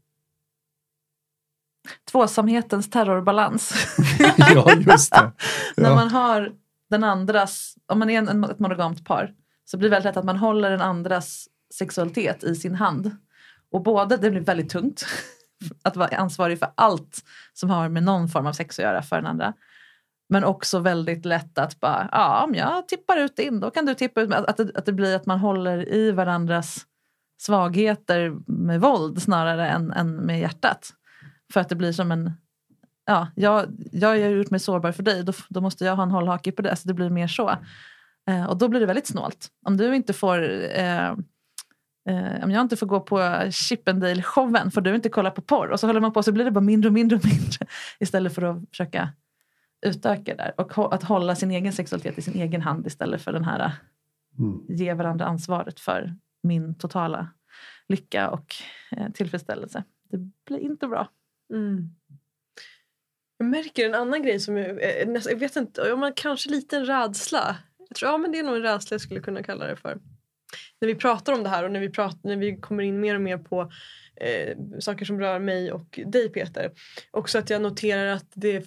tvåsamhetens 2.12 2.90
terrorbalans. 2.90 3.74
ja, 4.38 4.74
just 4.74 5.12
det. 5.12 5.32
När 5.78 5.90
Ja. 5.90 5.96
man 5.96 6.10
har 6.10 6.52
den 6.90 7.04
andras, 7.04 7.76
om 7.86 8.00
man 8.00 8.10
är 8.10 8.18
en, 8.18 8.44
ett 8.44 8.60
monogamt 8.60 9.06
par, 9.06 9.34
så 9.66 9.78
blir 9.78 9.90
det 9.90 9.96
väldigt 9.96 10.06
lätt 10.06 10.18
att 10.18 10.26
man 10.26 10.38
håller 10.38 10.70
den 10.72 10.82
andras 10.82 11.48
sexualitet 11.74 12.44
i 12.44 12.56
sin 12.56 12.76
hand. 12.76 13.12
Och 13.72 13.84
både, 13.84 14.18
det 14.18 14.32
blir 14.32 14.42
väldigt 14.42 14.70
tungt 14.70 15.06
att 15.84 15.96
vara 15.96 16.18
ansvarig 16.18 16.60
för 16.60 16.70
allt 16.76 17.24
som 17.54 17.70
har 17.70 17.90
med 17.90 18.04
någon 18.04 18.28
form 18.28 18.48
av 18.48 18.54
sex 18.54 18.80
att 18.80 18.84
göra 18.84 19.02
för 19.02 19.16
den 19.16 19.26
andra. 19.26 19.54
Men 20.30 20.44
också 20.44 20.80
väldigt 20.80 21.26
lätt 21.26 21.58
att 21.58 21.80
bara, 21.80 22.10
ja 22.12 22.44
om 22.44 22.56
jag 22.56 22.88
tippar 22.88 23.18
ut 23.18 23.36
din, 23.36 23.60
då 23.60 23.72
kan 23.72 23.86
du 23.86 23.94
tippa 23.94 24.22
ut 24.22 24.30
mig. 24.30 24.38
Att, 24.38 24.46
att, 24.46 24.58
det, 24.58 24.72
att 24.76 24.86
det 24.86 24.94
blir 24.94 25.16
att 25.16 25.26
man 25.26 25.40
håller 25.40 25.94
i 25.94 26.12
varandras 26.12 26.86
svagheter 27.42 28.36
med 28.48 28.82
våld 28.82 29.22
snarare 29.22 29.70
än, 29.70 29.92
än 29.92 30.16
med 30.16 30.40
hjärtat. 30.40 30.94
För 31.54 31.60
att 31.60 31.70
det 31.70 31.76
blir 31.76 31.92
som 31.92 32.12
en, 32.12 32.32
ja, 33.06 33.28
jag, 33.36 33.66
jag 33.92 34.10
har 34.10 34.16
gjort 34.16 34.50
mig 34.50 34.60
sårbar 34.60 34.92
för 34.92 35.04
dig, 35.04 35.24
då, 35.24 35.34
då 35.50 35.62
måste 35.62 35.86
jag 35.86 35.96
ha 35.96 36.04
en 36.04 36.12
hållhake 36.12 36.52
på 36.52 36.62
det. 36.62 36.76
Så 36.76 36.88
det 36.88 36.94
blir 36.94 37.10
mer 37.10 37.28
så. 37.28 37.58
Eh, 38.30 38.46
och 38.46 38.58
då 38.58 38.68
blir 38.68 38.80
det 38.80 38.86
väldigt 38.86 39.08
snålt. 39.08 39.48
Om 39.66 39.78
du 39.78 39.96
inte 39.96 40.14
får 40.14 40.44
eh, 40.80 41.16
eh, 42.08 42.44
om 42.44 42.52
jag 42.52 42.62
inte 42.62 42.78
får 42.78 42.88
gå 42.88 43.00
på 43.00 43.18
Chippendale-showen 43.52 44.72
får 44.72 44.82
du 44.82 44.96
inte 44.96 45.10
kolla 45.10 45.32
på 45.32 45.42
porr. 45.42 45.68
Och 45.68 45.80
så 45.80 45.88
håller 45.88 46.02
man 46.02 46.14
på 46.14 46.24
så 46.24 46.32
blir 46.32 46.46
det 46.46 46.52
bara 46.52 46.62
mindre 46.62 46.88
och 46.88 46.94
mindre 46.94 47.18
och 47.18 47.26
mindre. 47.26 47.68
Istället 48.00 48.36
för 48.36 48.42
att 48.42 48.70
försöka 48.70 49.10
utöka 49.86 50.36
där. 50.36 50.54
Och 50.58 50.94
att 50.94 51.04
hålla 51.04 51.36
sin 51.36 51.52
egen 51.52 51.74
sexualitet 51.74 52.18
i 52.18 52.22
sin 52.22 52.42
egen 52.42 52.62
hand 52.62 52.88
istället 52.88 53.22
för 53.22 53.34
den 53.34 53.44
här 53.44 53.60
eh, 53.60 53.72
Mm. 54.40 54.66
ge 54.70 54.94
varandra 54.94 55.26
ansvaret 55.26 55.80
för 55.80 56.16
min 56.44 56.76
totala 56.76 57.28
lycka 57.88 58.30
och 58.30 58.56
eh, 58.92 59.12
tillfredsställelse. 59.12 59.84
Det 60.10 60.18
blir 60.46 60.60
inte 60.60 60.88
bra. 60.88 61.10
Mm. 61.54 61.90
Jag 63.38 63.48
märker 63.48 63.86
en 63.86 63.96
annan 63.96 64.24
grej 64.24 64.40
som 64.40 64.58
jag, 64.58 64.84
jag 65.26 65.40
vet 65.40 65.56
inte, 65.56 65.82
ja, 65.82 65.96
men 65.96 66.14
kanske 66.16 66.50
lite 66.50 66.78
en 66.78 66.86
rädsla. 66.86 67.58
Jag 67.90 67.96
tror, 67.96 68.12
ja 68.12 68.18
men 68.18 68.32
det 68.32 68.40
är 68.40 68.44
nog 68.44 68.56
en 68.56 68.62
rädsla 68.62 68.94
jag 68.94 69.02
skulle 69.02 69.20
kunna 69.20 69.44
kalla 69.44 69.68
det 69.68 69.76
för. 69.76 70.00
När 70.82 70.88
vi 70.88 70.96
pratar 70.96 71.34
om 71.34 71.44
det 71.44 71.50
här 71.50 71.64
och 71.64 71.72
när 71.72 71.80
vi, 71.80 71.90
pratar, 71.90 72.20
när 72.24 72.36
vi 72.36 72.58
kommer 72.58 72.84
in 72.84 73.00
mer 73.00 73.16
och 73.16 73.22
mer 73.22 73.38
på 73.38 73.72
eh, 74.16 74.58
saker 74.80 75.06
som 75.06 75.20
rör 75.20 75.40
mig 75.40 75.72
och 75.72 76.00
dig 76.06 76.30
Peter. 76.30 76.72
Också 77.12 77.38
att 77.38 77.50
jag 77.50 77.62
noterar 77.62 78.08
att 78.08 78.32
det 78.34 78.66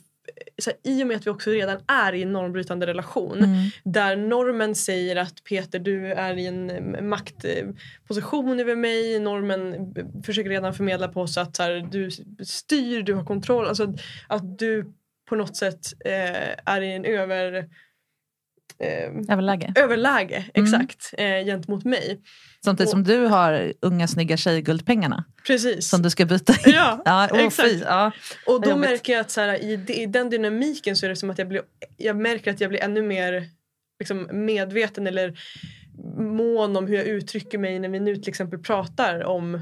så 0.63 0.71
här, 0.71 0.93
i 0.93 1.03
och 1.03 1.07
med 1.07 1.17
att 1.17 1.27
vi 1.27 1.31
också 1.31 1.51
redan 1.51 1.81
är 1.87 2.13
i 2.13 2.23
en 2.23 2.33
normbrytande 2.33 2.87
relation 2.87 3.47
där 3.85 4.17
normen 4.17 4.75
säger 4.75 5.17
att 5.17 5.45
Peter 5.45 5.79
du 5.79 6.13
är 6.13 6.37
i 6.37 6.47
en 6.47 6.71
eh, 6.71 7.03
maktposition 7.03 8.61
över 8.61 8.77
mig. 8.77 9.19
Normen 9.19 9.95
försöker 10.25 10.51
redan 10.51 10.75
förmedla 10.75 11.09
på 11.09 11.21
oss 11.21 11.39
att 11.39 11.59
här, 11.59 11.89
du 11.91 12.11
styr, 12.45 13.03
du 13.03 13.15
har 13.15 13.25
kontroll. 13.25 13.67
Alltså 13.67 13.83
att, 13.83 14.01
att 14.29 14.59
du 14.59 14.93
på 15.29 15.37
något 15.37 15.57
sätt 15.57 15.81
eh, 16.05 16.75
är 16.75 16.81
i 16.81 16.93
en 16.93 17.05
över, 17.05 17.69
eh, 18.81 19.33
Överläge. 19.33 19.73
överläge 19.77 20.45
exakt 20.55 21.15
eh, 21.19 21.45
gentemot 21.45 21.85
mig. 21.85 22.21
Samtidigt 22.65 22.89
Och- 22.89 22.91
som 22.91 23.05
du 23.05 23.27
har 23.27 23.73
unga 23.81 24.09
snygga 24.09 24.37
tjejguldpengarna 24.37 25.25
Precis. 25.47 25.89
som 25.89 26.03
du 26.03 26.11
ska 26.11 26.25
byta 26.25 26.53
in. 26.53 26.59
Ja, 26.75 27.03
Ja, 27.05 27.29
åh, 27.33 27.39
exakt. 27.47 27.69
fy, 27.71 27.79
ja. 27.79 28.13
Och 28.47 28.61
då 28.61 28.71
jobbigt. 28.71 28.91
märker 28.91 29.13
jag 29.13 29.21
att 29.21 29.31
så 29.31 29.41
här, 29.41 29.63
i, 29.65 29.85
i 29.89 30.07
den 30.07 30.31
dynamiken 30.31 30.97
så 30.97 31.07
är 31.07 31.11
det 31.11 31.17
som 31.17 31.31
att 31.31 31.39
jag, 31.39 31.49
blir, 31.49 31.63
jag 31.97 32.17
märker 32.17 32.51
att 32.51 32.61
jag 32.61 32.71
blir 32.71 32.81
ännu 32.83 33.03
mer 33.03 33.45
liksom, 34.01 34.29
medveten 34.33 35.07
eller 35.07 35.39
mån 36.19 36.77
om 36.77 36.87
hur 36.87 36.97
jag 36.97 37.07
uttrycker 37.07 37.59
mig 37.59 37.79
när 37.79 37.89
vi 37.89 38.01
nu 38.01 38.17
till 38.17 38.29
exempel 38.29 38.59
pratar 38.59 39.25
om 39.25 39.61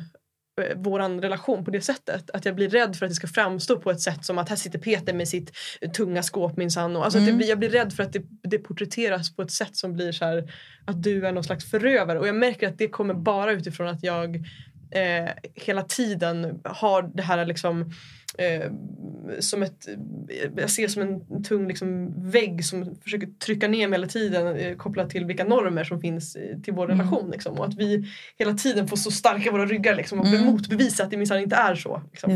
eh, 0.58 0.76
våran 0.76 1.20
relation 1.20 1.64
på 1.64 1.70
det 1.70 1.80
sättet. 1.80 2.30
Att 2.30 2.44
jag 2.44 2.54
blir 2.54 2.68
rädd 2.68 2.96
för 2.96 3.06
att 3.06 3.10
det 3.10 3.14
ska 3.16 3.26
framstå 3.26 3.76
på 3.78 3.90
ett 3.90 4.00
sätt 4.00 4.24
som 4.24 4.38
att 4.38 4.48
här 4.48 4.56
sitter 4.56 4.78
Peter 4.78 5.12
med 5.14 5.28
sitt 5.28 5.52
eh, 5.80 5.90
tunga 5.90 6.22
skåp 6.22 6.56
minsann. 6.56 6.96
Alltså 6.96 7.18
att 7.18 7.24
Mm. 7.24 7.36
blir- 7.36 7.48
jag 7.48 7.58
blir 7.58 7.70
rädd 7.70 7.92
för 7.92 8.02
att 8.02 8.12
det, 8.12 8.22
det 8.42 8.58
porträtteras 8.58 9.36
på 9.36 9.42
ett 9.42 9.50
sätt 9.50 9.76
som 9.76 9.92
blir 9.94 10.12
så 10.12 10.24
här 10.24 10.52
att 10.84 11.02
du 11.02 11.26
är 11.26 11.32
någon 11.32 11.44
slags 11.44 11.70
förövare. 11.70 12.18
Och 12.18 12.28
jag 12.28 12.34
märker 12.36 12.68
att 12.68 12.78
det 12.78 12.88
kommer 12.88 13.14
bara 13.14 13.52
utifrån 13.52 13.88
att 13.88 14.02
jag 14.02 14.44
eh, 14.90 15.30
hela 15.54 15.82
tiden 15.82 16.60
har 16.64 17.10
det 17.14 17.22
här 17.22 17.46
liksom 17.46 17.90
eh, 18.38 18.72
som 19.40 19.62
ett, 19.62 19.88
jag 20.56 20.70
ser 20.70 20.88
som 20.88 21.02
en 21.02 21.44
tung 21.44 21.68
liksom, 21.68 22.14
vägg 22.30 22.64
som 22.64 22.96
försöker 23.02 23.26
trycka 23.26 23.68
ner 23.68 23.88
mig 23.88 23.98
hela 23.98 24.06
tiden 24.06 24.56
eh, 24.56 24.76
kopplat 24.76 25.10
till 25.10 25.24
vilka 25.24 25.44
normer 25.44 25.84
som 25.84 26.00
finns 26.00 26.36
eh, 26.36 26.58
till 26.60 26.74
vår 26.74 26.84
Mm. 26.84 26.98
relation. 26.98 27.30
Liksom, 27.30 27.58
och 27.58 27.64
att 27.66 27.74
vi 27.74 28.04
hela 28.38 28.54
tiden 28.54 28.88
får 28.88 28.96
så 28.96 29.10
starka 29.10 29.50
våra 29.52 29.66
ryggar 29.66 29.94
liksom, 29.96 30.20
och 30.20 30.26
Mm. 30.26 30.44
motbevisa 30.44 31.04
att 31.04 31.10
det 31.10 31.16
minsann 31.16 31.40
inte 31.40 31.56
är 31.56 31.74
så. 31.74 32.02
Liksom. 32.10 32.30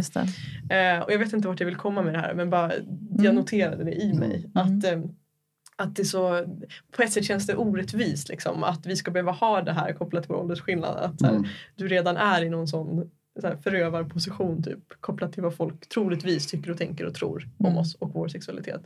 Eh, 0.71 0.99
och 1.05 1.13
jag 1.13 1.19
vet 1.19 1.33
inte 1.33 1.49
vart 1.49 1.61
jag 1.61 1.67
vill 1.67 1.77
komma 1.77 2.03
med 2.03 2.15
det 2.15 2.21
här 2.21 2.35
men 2.35 2.51
bara 2.51 2.73
jag 3.11 3.21
Mm. 3.25 3.35
noterade 3.37 3.85
det 3.85 3.93
i 3.93 4.13
mig. 4.13 4.47
Mm. 4.55 4.79
Att, 4.79 4.85
eh, 4.85 5.01
att 5.83 5.97
det 5.97 6.05
så, 6.05 6.47
på 6.97 7.03
ett 7.03 7.13
sätt 7.13 7.25
känns 7.25 7.47
det 7.47 7.57
orättvist 7.57 8.29
liksom, 8.29 8.65
att 8.65 8.87
vi 8.87 8.97
ska 8.97 9.11
behöva 9.11 9.33
ha 9.33 9.63
det 9.63 9.73
här 9.73 9.93
kopplat 9.93 10.23
till 10.23 10.33
vår 10.35 10.41
åldersskillnad. 10.41 10.97
Att 10.97 11.23
här, 11.23 11.31
Mm. 11.31 11.45
du 11.77 11.89
redan 11.89 12.17
är 12.17 12.43
i 12.45 12.51
någon 12.51 12.69
sån 12.69 13.11
så 13.41 13.47
här, 13.47 13.57
förövarposition 13.57 14.63
typ, 14.63 14.79
kopplat 15.01 15.33
till 15.33 15.43
vad 15.43 15.55
folk 15.55 15.89
troligtvis 15.89 16.47
tycker 16.47 16.71
och 16.71 16.79
tänker 16.79 17.07
och 17.07 17.15
tror 17.15 17.49
om 17.59 17.67
Mm. 17.67 17.79
oss 17.79 17.95
och 17.95 18.11
vår 18.15 18.29
sexualitet. 18.29 18.83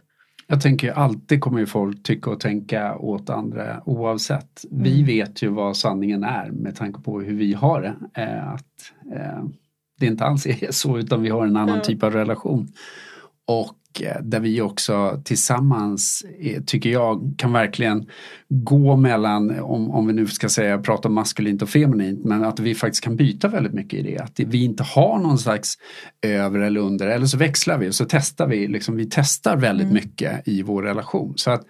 Jag 0.47 0.60
tänker 0.60 0.86
ju 0.86 0.93
alltid 0.93 1.40
kommer 1.40 1.59
ju 1.60 1.66
folk 1.66 2.02
tycka 2.02 2.31
och 2.31 2.40
tänka 2.40 2.97
åt 2.97 3.31
andra 3.31 3.82
oavsett. 3.86 4.64
Vi 4.70 4.93
Mm. 4.94 5.06
vet 5.06 5.43
ju 5.43 5.48
vad 5.48 5.77
sanningen 5.77 6.24
är 6.24 6.51
med 6.51 6.77
tanke 6.77 7.01
på 7.01 7.20
hur 7.20 7.35
vi 7.36 7.52
har 7.52 7.82
det. 7.82 8.23
Eh, 8.23 8.48
att 8.52 8.93
eh, 9.16 9.44
Det 10.01 10.06
inte 10.06 10.24
alls 10.24 10.47
är 10.47 10.68
så 10.73 10.98
utan 10.98 11.23
vi 11.23 11.28
har 11.28 11.47
en 11.47 11.56
annan 11.56 11.82
typ 11.82 12.02
av 12.02 12.12
relation. 12.12 12.68
Och 13.47 13.74
där 14.23 14.40
vi 14.40 14.60
också 14.60 15.23
tillsammans, 15.24 16.24
eh, 16.40 16.62
tycker 16.62 16.90
jag, 16.90 17.35
kan 17.39 17.52
verkligen 17.52 18.06
gå 18.48 18.97
mellan, 18.97 19.60
om, 19.60 19.90
om 19.90 20.06
vi 20.06 20.12
nu 20.12 20.27
ska 20.27 20.48
säga 20.48 20.78
prata 20.78 21.09
maskulint 21.09 21.62
och 21.62 21.68
feminint, 21.68 22.24
men 22.24 22.44
att 22.44 22.60
vi 22.60 22.74
faktiskt 22.74 23.05
kan 23.05 23.16
byta 23.16 23.48
väldigt 23.48 23.73
mycket 23.74 23.98
i 23.98 24.02
det. 24.02 24.18
Att 24.18 24.40
vi 24.40 24.64
inte 24.64 24.82
har 24.82 25.18
någon 25.18 25.39
slags 25.39 25.74
över 26.23 26.59
eller 26.59 26.81
under, 26.81 27.06
eller 27.06 27.27
så 27.27 27.39
växlar 27.39 27.78
vi 27.78 27.89
och 27.89 27.94
så 27.94 28.05
testar 28.09 28.47
vi, 28.47 28.66
liksom, 28.68 28.97
vi 28.97 29.09
testar 29.10 29.56
väldigt 29.56 29.85
Mm. 29.85 29.94
mycket 29.94 30.48
i 30.48 30.62
vår 30.62 30.82
relation. 30.82 31.32
Så 31.36 31.51
att, 31.51 31.62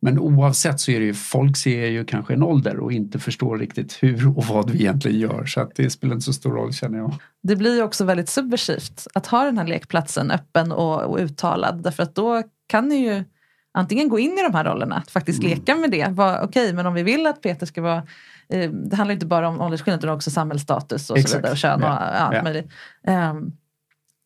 men 0.00 0.18
oavsett 0.18 0.80
så 0.80 0.90
är 0.90 1.00
det 1.00 1.06
ju, 1.06 1.14
folk 1.14 1.56
ser 1.56 1.86
ju 1.86 2.04
kanske 2.04 2.34
en 2.34 2.42
ålder 2.42 2.76
och 2.78 2.92
inte 2.92 3.18
förstår 3.18 3.58
riktigt 3.58 3.98
hur 4.02 4.38
och 4.38 4.44
vad 4.44 4.70
vi 4.70 4.78
egentligen 4.78 5.18
gör. 5.20 5.46
Så 5.46 5.60
att 5.60 5.74
det 5.76 5.90
spelar 5.90 6.14
inte 6.14 6.24
så 6.24 6.32
stor 6.32 6.52
roll 6.52 6.72
känner 6.72 6.98
jag. 6.98 7.14
Det 7.42 7.56
blir 7.56 7.76
ju 7.76 7.82
också 7.82 8.04
väldigt 8.04 8.28
subversivt 8.28 9.06
att 9.14 9.26
ha 9.26 9.44
den 9.44 9.58
här 9.58 9.66
lekplatsen 9.66 10.30
öppen 10.30 10.72
och, 10.72 11.02
och 11.02 11.18
uttalad. 11.18 11.82
Därför 11.82 12.02
att 12.02 12.14
då 12.14 12.42
kan 12.66 12.88
ni 12.88 12.96
ju 12.96 13.24
antingen 13.72 14.08
gå 14.08 14.18
in 14.18 14.38
i 14.38 14.42
de 14.42 14.54
här 14.54 14.64
rollerna, 14.64 14.96
att 14.96 15.10
faktiskt 15.10 15.38
Mm. 15.44 15.50
leka 15.58 15.74
med 15.76 15.90
det. 15.90 16.14
Okej, 16.42 16.72
men 16.72 16.86
om 16.86 16.94
vi 16.94 17.02
vill 17.02 17.26
att 17.26 17.42
Peter 17.42 17.66
ska 17.66 17.82
vara 17.82 18.02
eh, 18.48 18.70
det 18.70 18.96
handlar 18.96 19.12
inte 19.14 19.26
bara 19.26 19.48
om 19.48 19.60
åldersskillnad 19.60 20.00
utan 20.04 20.14
också 20.16 20.30
samhällsstatus 20.30 21.10
och 21.10 21.18
så 21.18 21.36
vidare 21.36 21.52
och 21.52 21.58
kön 21.58 21.82
och 21.82 21.88
Ja. 21.88 21.92
allt 21.98 22.34
Ja. 22.36 22.42
möjligt. 22.42 22.68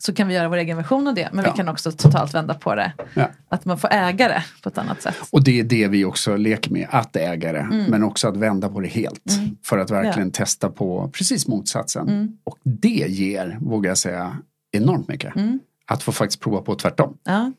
Så 0.04 0.14
kan 0.14 0.28
vi 0.28 0.34
göra 0.34 0.48
vår 0.48 0.56
egen 0.56 0.76
version 0.76 1.08
av 1.08 1.14
det, 1.14 1.28
men 1.32 1.44
Ja. 1.44 1.50
vi 1.50 1.56
kan 1.56 1.68
också 1.68 1.92
totalt 1.92 2.34
vända 2.34 2.54
på 2.54 2.74
det. 2.74 2.92
Ja. 3.14 3.28
Att 3.48 3.64
man 3.64 3.78
får 3.78 3.88
äga 3.92 4.28
det 4.28 4.44
på 4.62 4.68
ett 4.68 4.78
annat 4.78 5.02
sätt. 5.02 5.14
Och 5.30 5.44
det 5.44 5.60
är 5.60 5.64
det 5.64 5.88
vi 5.88 6.04
också 6.04 6.36
leker 6.36 6.70
med, 6.70 6.86
att 6.90 7.16
äga 7.16 7.52
det. 7.52 7.58
Mm. 7.58 7.84
Men 7.90 8.02
också 8.02 8.28
att 8.28 8.36
vända 8.36 8.68
på 8.68 8.80
det 8.80 8.88
helt. 8.88 9.30
Mm. 9.38 9.56
För 9.64 9.78
att 9.78 9.90
verkligen 9.90 10.30
testa 10.30 10.70
på 10.70 11.10
precis 11.12 11.48
motsatsen. 11.48 12.08
Mm. 12.08 12.38
Och 12.44 12.58
det 12.62 12.88
ger, 13.08 13.58
vågar 13.60 13.90
jag 13.90 13.98
säga, 13.98 14.36
enormt 14.72 15.08
mycket. 15.08 15.36
Mm. 15.36 15.60
Att 15.86 16.02
få 16.02 16.12
faktiskt 16.12 16.40
prova 16.40 16.60
på 16.62 16.74
tvärtom. 16.74 17.18
Ja, 17.24 17.52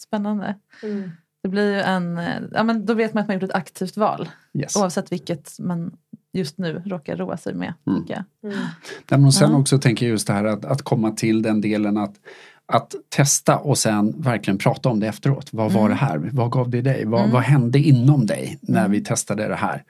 spännande. 0.00 0.54
Mm. 0.82 1.10
Det 1.42 1.48
blir 1.48 1.72
ju 1.74 1.80
en, 1.80 2.18
eh, 2.18 2.26
ja, 2.52 2.62
men 2.62 2.86
då 2.86 2.94
vet 2.94 3.14
man 3.14 3.20
att 3.20 3.28
man 3.28 3.34
gjort 3.34 3.42
ett 3.50 3.54
aktivt 3.56 3.96
val. 3.96 4.28
Yes. 4.54 4.76
Oavsett 4.76 5.12
vilket 5.12 5.56
man 5.58 5.92
just 6.34 6.58
nu 6.58 6.82
råkar 6.86 7.16
roa 7.16 7.36
sig 7.36 7.54
med. 7.54 7.74
Mm. 7.86 8.00
tycker 8.02 8.14
jag. 8.14 8.52
Mm. 8.52 8.64
Nej, 9.10 9.18
men 9.20 9.24
och 9.24 9.34
sen 9.34 9.50
Ja. 9.52 9.58
också 9.58 9.78
tänker 9.78 10.06
jag 10.06 10.10
just 10.10 10.26
det 10.26 10.32
här 10.32 10.44
att, 10.44 10.64
att 10.64 10.82
komma 10.82 11.10
till 11.10 11.42
den 11.42 11.60
delen 11.60 11.96
att, 11.96 12.14
att 12.66 12.94
testa 13.08 13.56
och 13.58 13.78
sen 13.78 14.14
verkligen 14.22 14.58
prata 14.58 14.88
om 14.88 15.00
det 15.00 15.06
efteråt. 15.06 15.48
Vad 15.52 15.72
var 15.72 15.80
Mm. 15.80 15.90
det 15.90 15.96
här? 15.96 16.30
Vad 16.32 16.50
gav 16.50 16.70
det 16.70 16.80
dig? 16.82 17.04
Vad, 17.04 17.20
Mm. 17.20 17.32
vad 17.32 17.42
hände 17.42 17.78
inom 17.78 18.26
dig 18.26 18.58
när 18.62 18.78
Mm. 18.80 18.90
vi 18.92 19.00
testade 19.00 19.48
det 19.48 19.54
här? 19.54 19.82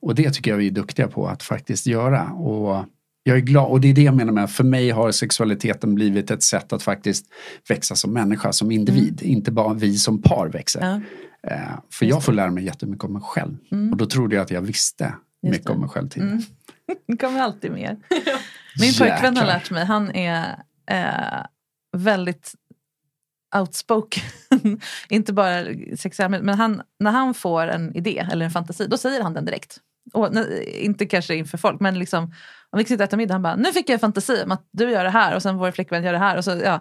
Och 0.00 0.14
det 0.14 0.30
tycker 0.30 0.50
jag 0.50 0.58
vi 0.58 0.66
är 0.66 0.70
duktiga 0.70 1.08
på 1.08 1.26
att 1.28 1.42
faktiskt 1.42 1.86
göra. 1.86 2.22
Och 2.32 2.84
jag 3.22 3.36
är 3.36 3.40
glad, 3.40 3.70
och 3.70 3.80
det 3.80 3.88
är 3.88 3.94
det 3.94 4.02
jag 4.02 4.14
menar 4.16 4.32
med, 4.32 4.50
för 4.50 4.64
mig 4.64 4.90
har 4.90 5.10
sexualiteten 5.12 5.94
blivit 5.94 6.30
ett 6.30 6.42
sätt 6.42 6.72
att 6.72 6.82
faktiskt 6.82 7.26
växa 7.68 7.94
som 7.94 8.12
människa, 8.12 8.52
som 8.52 8.70
individ. 8.70 9.22
Inte 9.22 9.50
bara 9.52 9.74
vi 9.74 9.98
som 9.98 10.22
par 10.22 10.48
växer. 10.48 10.80
Ja. 10.80 11.00
Eh, 11.50 11.58
för 11.92 12.06
jag 12.06 12.24
får 12.24 12.32
lära 12.32 12.50
mig 12.50 12.64
jättemycket 12.64 13.04
om 13.04 13.12
mig 13.12 13.22
själv. 13.24 13.56
Mm. 13.72 13.90
Och 13.92 13.96
då 13.96 14.06
trodde 14.06 14.34
jag 14.36 14.42
att 14.42 14.50
jag 14.50 14.60
visste 14.62 15.14
mycket 15.42 15.66
det. 15.66 15.72
om 15.72 15.80
mig 15.80 15.88
själv 15.88 16.08
tidigare. 16.08 16.32
Mm. 16.32 16.42
Det 17.06 17.16
kommer 17.26 17.40
alltid 17.40 17.72
mer. 17.72 17.96
Min 18.80 18.94
pojkvän 18.98 19.36
har 19.36 19.46
lärt 19.46 19.70
mig, 19.70 19.84
han 19.84 20.10
är 20.10 20.62
eh, 20.90 21.46
väldigt 21.96 22.54
outspoken. 23.56 24.22
Inte 25.08 25.32
bara 25.32 25.64
sexuell, 25.96 26.42
men 26.42 26.58
han, 26.58 26.82
när 26.98 27.10
han 27.10 27.34
får 27.34 27.68
en 27.68 27.96
idé 27.96 28.26
eller 28.32 28.44
en 28.44 28.50
fantasi, 28.50 28.86
då 28.86 28.96
säger 28.96 29.22
han 29.22 29.34
den 29.34 29.44
direkt. 29.44 29.78
Och, 30.12 30.34
nej, 30.34 30.78
inte 30.80 31.06
kanske 31.06 31.34
inför 31.34 31.58
folk, 31.58 31.80
men 31.80 31.98
liksom, 31.98 32.34
om 32.70 32.78
vi 32.78 32.84
sitter 32.84 33.04
och 33.04 33.08
äter 33.08 33.16
middag, 33.16 33.34
han 33.34 33.42
bara, 33.42 33.56
nu 33.56 33.72
fick 33.72 33.88
jag 33.88 33.94
en 33.94 34.00
fantasi 34.00 34.42
om 34.44 34.50
att 34.50 34.68
du 34.70 34.90
gör 34.90 35.04
det 35.04 35.10
här 35.10 35.34
och 35.34 35.42
sen 35.42 35.56
vår 35.56 35.70
flickvän 35.70 36.04
gör 36.04 36.12
det 36.12 36.18
här. 36.18 36.36
Och 36.36 36.44
så, 36.44 36.60
ja. 36.64 36.80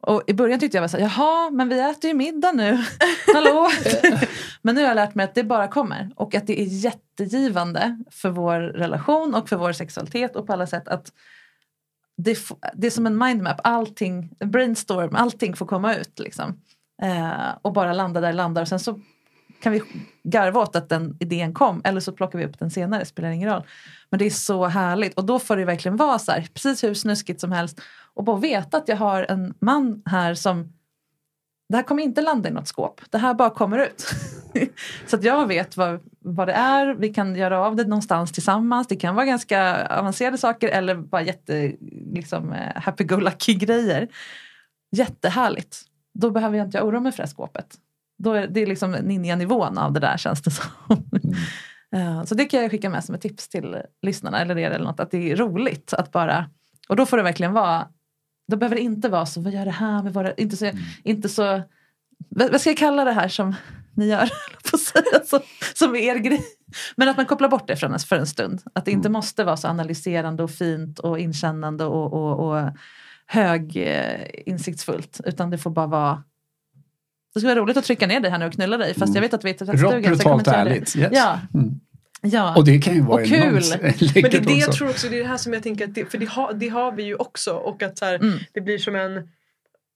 Och 0.00 0.22
I 0.26 0.34
början 0.34 0.60
tyckte 0.60 0.76
jag 0.76 0.82
var 0.82 0.88
så 0.88 0.96
här, 0.96 1.04
jaha, 1.04 1.50
men 1.50 1.68
vi 1.68 1.80
äter 1.80 2.08
ju 2.08 2.14
middag 2.14 2.52
nu. 2.52 2.84
Hallå? 3.34 3.68
men 4.62 4.74
nu 4.74 4.80
har 4.80 4.88
jag 4.88 4.94
lärt 4.94 5.14
mig 5.14 5.24
att 5.24 5.34
det 5.34 5.44
bara 5.44 5.68
kommer. 5.68 6.10
Och 6.16 6.34
att 6.34 6.46
det 6.46 6.60
är 6.60 6.64
jättegivande 6.64 8.04
för 8.10 8.30
vår 8.30 8.60
relation 8.60 9.34
och 9.34 9.48
för 9.48 9.56
vår 9.56 9.72
sexualitet 9.72 10.36
och 10.36 10.46
på 10.46 10.52
alla 10.52 10.66
sätt 10.66 10.88
att 10.88 11.12
det, 12.16 12.38
det 12.74 12.86
är 12.86 12.90
som 12.90 13.06
en 13.06 13.18
mindmap, 13.18 13.60
allting, 13.64 14.30
brainstorm, 14.44 15.16
allting 15.16 15.56
får 15.56 15.66
komma 15.66 15.94
ut. 15.94 16.18
Liksom. 16.18 16.60
Eh, 17.02 17.56
och 17.62 17.72
bara 17.72 17.92
landa 17.92 18.20
där 18.20 18.28
det 18.28 18.34
landar. 18.34 18.62
Och 18.62 18.68
sen 18.68 18.80
så 18.80 19.00
kan 19.60 19.72
vi 19.72 19.82
garva 20.22 20.60
åt 20.60 20.76
att 20.76 20.88
den 20.88 21.16
idén 21.20 21.54
kom 21.54 21.80
eller 21.84 22.00
så 22.00 22.12
plockar 22.12 22.38
vi 22.38 22.44
upp 22.44 22.58
den 22.58 22.70
senare, 22.70 23.04
spelar 23.04 23.30
ingen 23.30 23.50
roll. 23.50 23.62
Men 24.10 24.18
det 24.18 24.26
är 24.26 24.30
så 24.30 24.66
härligt 24.66 25.14
och 25.14 25.24
då 25.24 25.38
får 25.38 25.56
det 25.56 25.64
verkligen 25.64 25.96
vara 25.96 26.18
så 26.18 26.32
här, 26.32 26.48
precis 26.54 26.84
hur 26.84 26.94
snuskigt 26.94 27.40
som 27.40 27.52
helst. 27.52 27.80
Och 28.14 28.24
bara 28.24 28.36
veta 28.36 28.76
att 28.76 28.88
jag 28.88 28.96
har 28.96 29.26
en 29.28 29.54
man 29.60 30.02
här 30.06 30.34
som 30.34 30.72
det 31.68 31.76
här 31.76 31.82
kommer 31.82 32.02
inte 32.02 32.20
landa 32.20 32.48
i 32.48 32.52
något 32.52 32.68
skåp. 32.68 33.00
Det 33.10 33.18
här 33.18 33.34
bara 33.34 33.50
kommer 33.50 33.78
ut. 33.78 34.06
så 35.06 35.16
att 35.16 35.24
jag 35.24 35.46
vet 35.46 35.76
vad, 35.76 36.00
vad 36.18 36.48
det 36.48 36.52
är. 36.52 36.94
Vi 36.94 37.08
kan 37.08 37.36
göra 37.36 37.66
av 37.66 37.76
det 37.76 37.84
någonstans 37.84 38.32
tillsammans. 38.32 38.86
Det 38.86 38.96
kan 38.96 39.14
vara 39.14 39.26
ganska 39.26 39.86
avancerade 39.86 40.38
saker 40.38 40.68
eller 40.68 40.94
bara 40.94 41.22
jätte 41.22 41.72
liksom, 42.12 42.52
eh, 42.52 42.82
happy-go-lucky 42.82 43.54
grejer. 43.54 44.08
Jättehärligt. 44.92 45.82
Då 46.14 46.30
behöver 46.30 46.58
jag 46.58 46.66
inte 46.66 46.82
oroa 46.82 47.00
mig 47.00 47.12
för 47.12 47.16
det 47.16 47.22
här 47.22 47.30
skåpet. 47.30 47.78
Då 48.22 48.32
är 48.32 48.46
det 48.46 48.60
är 48.60 48.66
liksom 48.66 48.90
ninja-nivån 48.92 49.78
av 49.78 49.92
det 49.92 50.00
där 50.00 50.16
känns 50.16 50.42
det 50.42 50.50
som. 50.50 50.66
Eh, 51.96 52.24
Så 52.24 52.34
det 52.34 52.44
kan 52.44 52.62
jag 52.62 52.70
skicka 52.70 52.90
med 52.90 53.04
som 53.04 53.14
ett 53.14 53.20
tips 53.20 53.48
till 53.48 53.76
lyssnarna 54.02 54.40
eller 54.40 54.58
er 54.58 54.70
eller 54.70 54.84
något. 54.84 55.00
Att 55.00 55.10
det 55.10 55.30
är 55.32 55.36
roligt 55.36 55.92
att 55.92 56.12
bara, 56.12 56.50
och 56.88 56.96
då 56.96 57.06
får 57.06 57.16
det 57.16 57.22
verkligen 57.22 57.52
vara, 57.52 57.88
då 58.48 58.56
behöver 58.56 58.76
det 58.76 58.82
inte 58.82 59.08
vara 59.08 59.26
så, 59.26 59.40
vad 59.40 59.52
gör 59.52 59.64
det 59.64 59.70
här 59.70 60.02
med 60.02 60.12
våra, 60.14 60.32
inte 60.34 60.56
så, 60.56 60.70
inte 61.04 61.28
så 61.28 61.62
vad 62.28 62.60
ska 62.60 62.70
jag 62.70 62.76
kalla 62.76 63.04
det 63.04 63.12
här 63.12 63.28
som 63.28 63.54
ni 63.96 64.06
gör? 64.08 64.30
på 64.70 64.78
säga, 64.78 65.24
som, 65.24 65.40
som 65.74 65.94
är 65.94 65.98
er 65.98 66.16
grej. 66.16 66.42
Men 66.96 67.08
att 67.08 67.16
man 67.16 67.26
kopplar 67.26 67.48
bort 67.48 67.66
det 67.66 67.76
för 67.76 67.86
en, 67.86 67.98
för 67.98 68.16
en 68.16 68.26
stund. 68.26 68.62
Att 68.74 68.84
det 68.84 68.90
inte 68.90 69.08
Mm. 69.08 69.12
måste 69.12 69.44
vara 69.44 69.56
så 69.56 69.68
analyserande 69.68 70.42
och 70.42 70.50
fint 70.50 70.98
och 70.98 71.18
inkännande 71.18 71.84
och, 71.84 72.12
och, 72.12 72.48
och 72.50 72.70
hög 73.26 73.76
eh. 73.76 74.54
Utan 75.24 75.50
det 75.50 75.58
får 75.58 75.70
bara 75.70 75.86
vara 75.86 76.22
det 77.34 77.40
skulle 77.40 77.54
vara 77.54 77.64
roligt 77.64 77.76
att 77.76 77.84
trycka 77.84 78.06
ner 78.06 78.20
dig 78.20 78.30
här 78.30 78.38
nu 78.38 78.46
och 78.46 78.52
knulla 78.52 78.76
dig 78.76 78.94
fast 78.94 79.14
jag 79.14 79.22
vet 79.22 79.34
att 79.34 79.44
vi 79.44 79.50
är 79.50 79.54
i 79.54 79.56
Mm. 79.62 79.76
Rått, 79.76 79.92
tvättstugan. 79.92 80.18
kommer 80.18 80.36
brutalt 80.36 80.44
det. 80.44 80.70
ärligt. 80.70 80.96
Yes. 80.96 81.08
Ja, 81.12 81.40
Mm. 81.54 81.70
ja. 82.22 82.54
Och 82.56 82.64
det 82.64 82.78
kan 82.78 82.94
ju 82.94 83.00
vara 83.00 83.22
Och 83.22 83.28
kul. 83.28 83.38
enormt 83.38 84.14
Men 84.14 84.30
det 84.30 84.38
det 84.38 84.52
jag 84.52 84.72
tror 84.72 84.88
också, 84.90 85.08
det 85.08 85.16
är 85.16 85.22
det 85.22 85.28
här 85.28 85.36
som 85.36 85.52
jag 85.52 85.62
tänker 85.62 85.84
att 85.88 85.94
det, 85.94 86.04
för 86.10 86.18
det, 86.18 86.28
har- 86.28 86.52
det 86.52 86.68
har 86.68 86.92
vi 86.92 87.02
ju 87.02 87.14
också 87.14 87.52
och 87.52 87.82
att 87.82 87.98
så 87.98 88.04
här, 88.04 88.14
Mm. 88.14 88.38
det 88.52 88.60
blir 88.60 88.78
som 88.78 88.96
en 88.96 89.28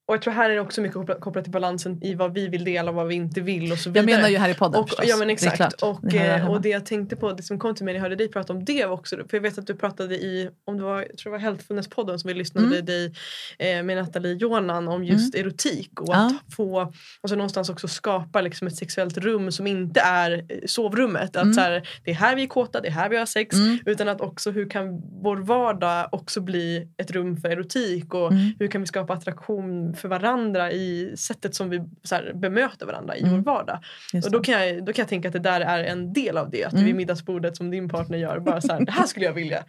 och 0.06 0.14
jag 0.14 0.22
tror 0.22 0.32
här 0.34 0.50
är 0.50 0.54
det 0.54 0.60
också 0.60 0.80
mycket 0.80 1.20
kopplat, 1.20 1.44
till 1.44 1.52
balansen 1.52 2.02
i 2.04 2.14
vad 2.14 2.34
vi 2.34 2.48
vill 2.48 2.64
dela 2.64 2.90
och 2.90 2.94
vad 2.96 3.06
vi 3.06 3.14
inte 3.14 3.40
vill 3.40 3.72
och 3.72 3.78
så 3.78 3.90
vidare. 3.90 4.10
Jag 4.10 4.16
menar 4.16 4.28
ju 4.28 4.36
här 4.38 4.48
i 4.48 4.54
podden 4.54 4.80
och, 4.80 4.88
förstås. 4.88 5.06
ja 5.08 5.16
men 5.16 5.26
Det 5.28 5.32
exakt. 5.32 5.56
klart. 5.56 5.74
Och, 5.82 6.12
här 6.12 6.38
eh, 6.38 6.50
och 6.50 6.60
det 6.60 6.68
jag 6.68 6.86
tänkte 6.86 7.16
på, 7.16 7.32
det 7.32 7.42
som 7.42 7.58
kom 7.58 7.74
till 7.74 7.84
mig 7.84 7.94
när 7.94 7.98
jag 7.98 8.02
hörde 8.02 8.16
dig 8.16 8.28
prata 8.28 8.52
om 8.52 8.64
det 8.64 8.86
var 8.86 8.92
också, 8.94 9.16
för 9.16 9.36
jag 9.36 9.42
vet 9.42 9.58
att 9.58 9.66
du 9.66 9.74
pratade 9.74 10.14
i, 10.14 10.50
om 10.64 10.76
det 10.76 10.82
var, 10.84 10.98
jag 11.08 11.18
tror 11.18 11.32
det 11.32 11.38
var 11.38 11.50
Healthfulness-podden 11.50 12.18
som 12.18 12.28
vi 12.28 12.34
lyssnade 12.34 12.66
Mm. 12.66 12.84
dig 12.86 13.12
eh, 13.58 13.82
med 13.82 13.96
Nathalie 13.96 14.34
Jonan 14.34 14.88
om 14.88 15.04
just 15.04 15.34
erotik 15.34 16.00
och 16.00 16.08
Ja. 16.14 16.26
att 16.46 16.54
få, 16.54 16.80
alltså 16.80 17.36
någonstans 17.36 17.68
också 17.68 17.88
skapa 17.88 18.40
liksom 18.40 18.66
ett 18.68 18.76
sexuellt 18.76 19.18
rum 19.18 19.52
som 19.52 19.66
inte 19.66 20.00
är 20.00 20.32
eh, 20.32 20.58
sovrummet. 20.66 21.36
Att 21.36 21.42
Mm. 21.42 21.54
så 21.54 21.60
här, 21.60 21.88
det 22.04 22.10
är 22.10 22.14
här 22.14 22.36
vi 22.36 22.42
är 22.42 22.46
kåta, 22.46 22.80
det 22.80 22.88
är 22.88 22.92
här 22.92 23.08
vi 23.08 23.16
har 23.16 23.26
sex. 23.26 23.56
Mm. 23.56 23.78
Utan 23.86 24.08
att 24.08 24.20
också 24.20 24.50
hur 24.50 24.70
kan 24.70 25.02
vår 25.22 25.36
vardag 25.36 26.08
också 26.12 26.40
bli 26.40 26.88
ett 26.96 27.10
rum 27.10 27.36
för 27.36 27.48
erotik 27.48 28.14
och 28.14 28.32
Mm. 28.32 28.52
hur 28.58 28.68
kan 28.68 28.80
vi 28.80 28.86
skapa 28.86 29.12
attraktion 29.12 29.93
för 29.94 30.08
varandra 30.08 30.72
i 30.72 31.14
sättet 31.16 31.54
som 31.54 31.70
vi 31.70 31.82
så 32.02 32.14
här, 32.14 32.32
bemöter 32.34 32.86
varandra 32.86 33.16
i 33.16 33.20
Mm. 33.22 33.34
vår 33.34 33.40
vardag. 33.42 33.78
Just 34.12 34.26
Och 34.26 34.32
då 34.32 34.40
kan, 34.40 34.54
jag, 34.68 34.84
då 34.84 34.92
kan 34.92 35.02
jag 35.02 35.08
tänka 35.08 35.28
att 35.28 35.32
det 35.32 35.38
där 35.38 35.60
är 35.60 35.84
en 35.84 36.12
del 36.12 36.36
av 36.38 36.50
det. 36.50 36.64
Att 36.64 36.72
Mm. 36.72 36.84
vid 36.84 36.94
middagsbordet 36.94 37.56
som 37.56 37.70
din 37.70 37.88
partner 37.88 38.18
gör, 38.18 38.38
bara 38.38 38.60
så 38.60 38.72
här, 38.72 38.80
det 38.84 38.92
här 38.92 39.06
skulle 39.06 39.26
jag 39.26 39.32
vilja. 39.32 39.64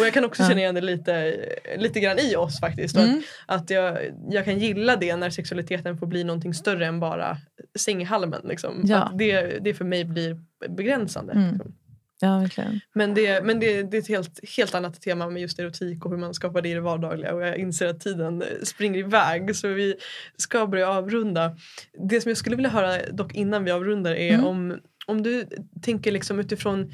Och 0.00 0.06
jag 0.06 0.12
kan 0.14 0.24
också 0.24 0.42
Ja. 0.42 0.48
känna 0.48 0.60
igen 0.60 0.74
det 0.74 0.80
lite, 0.80 1.34
lite 1.76 2.00
grann 2.00 2.18
i 2.18 2.36
oss 2.36 2.60
faktiskt. 2.60 2.96
Mm. 2.96 3.22
Att, 3.46 3.60
att 3.62 3.70
jag, 3.70 3.98
jag 4.30 4.44
kan 4.44 4.58
gilla 4.58 4.96
det 4.96 5.16
när 5.16 5.30
sexualiteten 5.30 5.98
får 5.98 6.06
bli 6.06 6.24
någonting 6.24 6.54
större 6.54 6.86
än 6.86 7.00
bara 7.00 7.36
sänghalmen. 7.78 8.40
Liksom. 8.44 8.80
Ja. 8.84 8.96
Att 8.96 9.18
det, 9.18 9.42
det 9.64 9.74
för 9.74 9.84
mig 9.84 10.04
blir 10.04 10.40
begränsande. 10.68 11.32
Mm. 11.32 11.52
Liksom. 11.52 11.74
Ja, 12.20 12.38
verkligen. 12.38 12.80
Men, 12.94 13.14
det, 13.14 13.44
men 13.44 13.60
det, 13.60 13.82
det 13.82 13.96
är 13.96 14.00
ett 14.00 14.08
helt, 14.08 14.40
helt 14.56 14.74
annat 14.74 15.00
tema 15.02 15.30
med 15.30 15.42
just 15.42 15.58
erotik 15.58 16.04
och 16.04 16.10
hur 16.10 16.18
man 16.18 16.34
skapar 16.34 16.62
det 16.62 16.68
i 16.68 16.74
det 16.74 16.80
vardagliga. 16.80 17.34
Och 17.34 17.42
jag 17.46 17.56
inser 17.56 17.86
att 17.86 18.00
tiden 18.00 18.42
eh, 18.42 18.48
springer 18.62 18.98
iväg 18.98 19.56
så 19.56 19.68
vi 19.68 19.94
ska 20.36 20.66
börja 20.66 20.88
avrunda. 20.88 21.56
Det 22.08 22.20
som 22.20 22.30
jag 22.30 22.36
skulle 22.38 22.56
vilja 22.56 22.70
höra 22.70 22.98
dock 23.12 23.34
innan 23.34 23.64
vi 23.64 23.70
avrundar 23.70 24.12
är 24.14 24.34
Mm. 24.34 24.46
om, 24.46 24.78
om 25.06 25.22
du 25.22 25.46
tänker 25.82 26.12
liksom 26.12 26.38
utifrån 26.40 26.92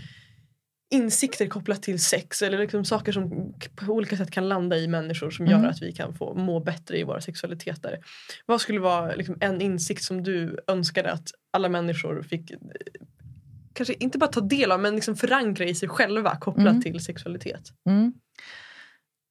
insikter 0.91 1.47
kopplat 1.47 1.83
till 1.83 2.01
sex 2.05 2.43
eller 2.43 2.59
liksom 2.59 2.85
saker 2.85 3.13
som 3.13 3.55
på 3.77 3.93
olika 3.93 4.17
sätt 4.17 4.31
kan 4.31 4.49
landa 4.49 4.77
i 4.77 4.89
människor 4.89 5.31
som 5.31 5.47
Mm. 5.47 5.63
gör 5.63 5.71
att 5.71 5.83
vi 5.83 5.93
kan 5.93 6.15
få 6.15 6.35
må 6.35 6.61
bättre 6.61 6.99
i 6.99 7.03
våra 7.05 7.21
sexualiteter. 7.21 7.99
Vad 8.47 8.61
skulle 8.61 8.81
vara 8.81 9.15
liksom 9.15 9.37
en 9.41 9.61
insikt 9.61 10.03
som 10.03 10.23
du 10.23 10.59
önskade 10.67 11.13
att 11.13 11.29
alla 11.51 11.69
människor 11.69 12.23
fick 12.23 12.51
eh, 12.51 12.57
kanske 13.77 13.95
inte 13.95 14.19
bara 14.19 14.31
ta 14.31 14.41
del 14.41 14.73
av 14.73 14.81
men 14.81 14.95
liksom 14.95 15.17
förankra 15.17 15.65
i 15.65 15.75
sig 15.75 15.89
själva 15.89 16.37
kopplat 16.37 16.67
Mm. 16.67 16.83
till 16.83 17.05
sexualitet. 17.05 17.69
Mm. 17.89 18.13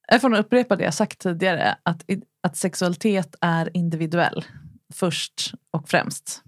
Jag 0.08 0.22
får 0.22 0.30
nog 0.30 0.40
upprepa 0.40 0.76
det 0.76 0.84
jag 0.84 0.94
sagt 0.94 1.20
tidigare. 1.20 1.78
Att, 1.84 2.06
att 2.44 2.58
sexualitet 2.58 3.36
är 3.42 3.78
individuell. 3.78 4.46
Först 4.94 5.54
och 5.72 5.90
främst. 5.90 6.44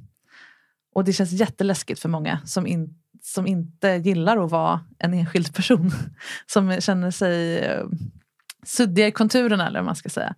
Och 0.95 1.03
det 1.03 1.14
känns 1.14 1.32
jätteläskigt 1.32 1.99
för 1.99 2.10
många 2.10 2.40
som, 2.45 2.68
in, 2.68 2.95
som 3.22 3.48
inte 3.48 3.88
gillar 3.90 4.45
att 4.45 4.52
vara 4.52 4.86
en 4.99 5.14
enskild 5.14 5.56
person. 5.56 5.91
Som 6.45 6.82
känner 6.82 7.11
sig 7.11 7.57
eh, 7.57 7.86
suddiga 8.65 9.07
i 9.07 9.11
konturerna 9.11 9.68
eller 9.68 9.80
vad 9.80 9.86
man 9.86 9.95
ska 9.95 10.10
säga. 10.10 10.36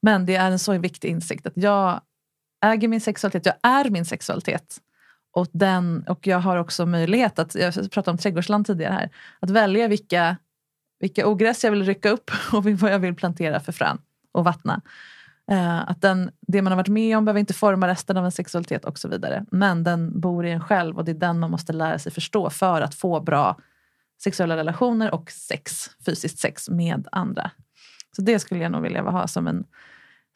Men 0.00 0.26
det 0.26 0.34
är 0.34 0.50
en 0.50 0.58
så 0.58 0.78
viktig 0.78 1.08
insikt 1.08 1.46
att 1.46 1.52
jag 1.56 2.00
äger 2.64 2.88
min 2.88 3.00
sexualitet, 3.00 3.46
jag 3.46 3.70
är 3.70 3.90
min 3.90 4.04
sexualitet. 4.04 4.78
Och, 5.32 5.46
den, 5.52 6.04
och 6.08 6.26
jag 6.26 6.38
har 6.38 6.56
också 6.56 6.86
möjlighet 6.86 7.38
att, 7.38 7.54
jag 7.54 7.74
pratade 7.74 8.10
om 8.10 8.18
trädgårdsland 8.18 8.66
tidigare 8.66 8.92
här, 8.92 9.10
att 9.40 9.50
välja 9.50 9.88
vilka, 9.88 10.36
vilka 11.00 11.26
ogräs 11.26 11.64
jag 11.64 11.70
vill 11.70 11.84
rycka 11.84 12.10
upp 12.10 12.30
och 12.52 12.64
vad 12.64 12.92
jag 12.92 12.98
vill 12.98 13.14
plantera 13.14 13.60
för 13.60 13.72
frön 13.72 13.98
och 14.32 14.44
vattna. 14.44 14.80
Eh, 15.50 15.90
att 15.90 16.00
den, 16.00 16.30
det 16.40 16.62
man 16.62 16.72
har 16.72 16.76
varit 16.76 16.88
med 16.88 17.18
om 17.18 17.24
behöver 17.24 17.40
inte 17.40 17.54
forma 17.54 17.88
resten 17.88 18.16
av 18.16 18.24
en 18.24 18.32
sexualitet 18.32 18.84
och 18.84 18.98
så 18.98 19.08
vidare. 19.08 19.44
Men 19.50 19.84
den 19.84 20.20
bor 20.20 20.46
i 20.46 20.50
en 20.50 20.60
själv 20.60 20.96
och 20.96 21.04
det 21.04 21.12
är 21.12 21.14
den 21.14 21.40
man 21.40 21.50
måste 21.50 21.72
lära 21.72 21.98
sig 21.98 22.12
förstå 22.12 22.50
för 22.50 22.80
att 22.80 22.94
få 22.94 23.20
bra 23.20 23.58
sexuella 24.22 24.56
relationer 24.56 25.14
och 25.14 25.30
sex, 25.30 25.90
fysiskt 26.06 26.38
sex 26.38 26.68
med 26.68 27.08
andra. 27.12 27.50
Så 28.16 28.22
det 28.22 28.38
skulle 28.38 28.62
jag 28.62 28.72
nog 28.72 28.82
vilja 28.82 29.02
ha 29.02 29.26
som 29.26 29.46
en 29.46 29.64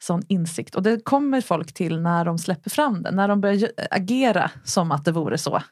sån 0.03 0.21
insikt. 0.27 0.75
Och 0.75 0.83
det 0.83 1.05
kommer 1.05 1.41
folk 1.41 1.73
till 1.73 2.01
när 2.01 2.25
de 2.25 2.37
släpper 2.37 2.69
fram 2.69 3.03
det, 3.03 3.11
när 3.11 3.27
de 3.27 3.41
börjar 3.41 3.71
agera 3.91 4.51
som 4.63 4.91
att 4.91 5.05
det 5.05 5.11
vore 5.11 5.37
så. 5.37 5.63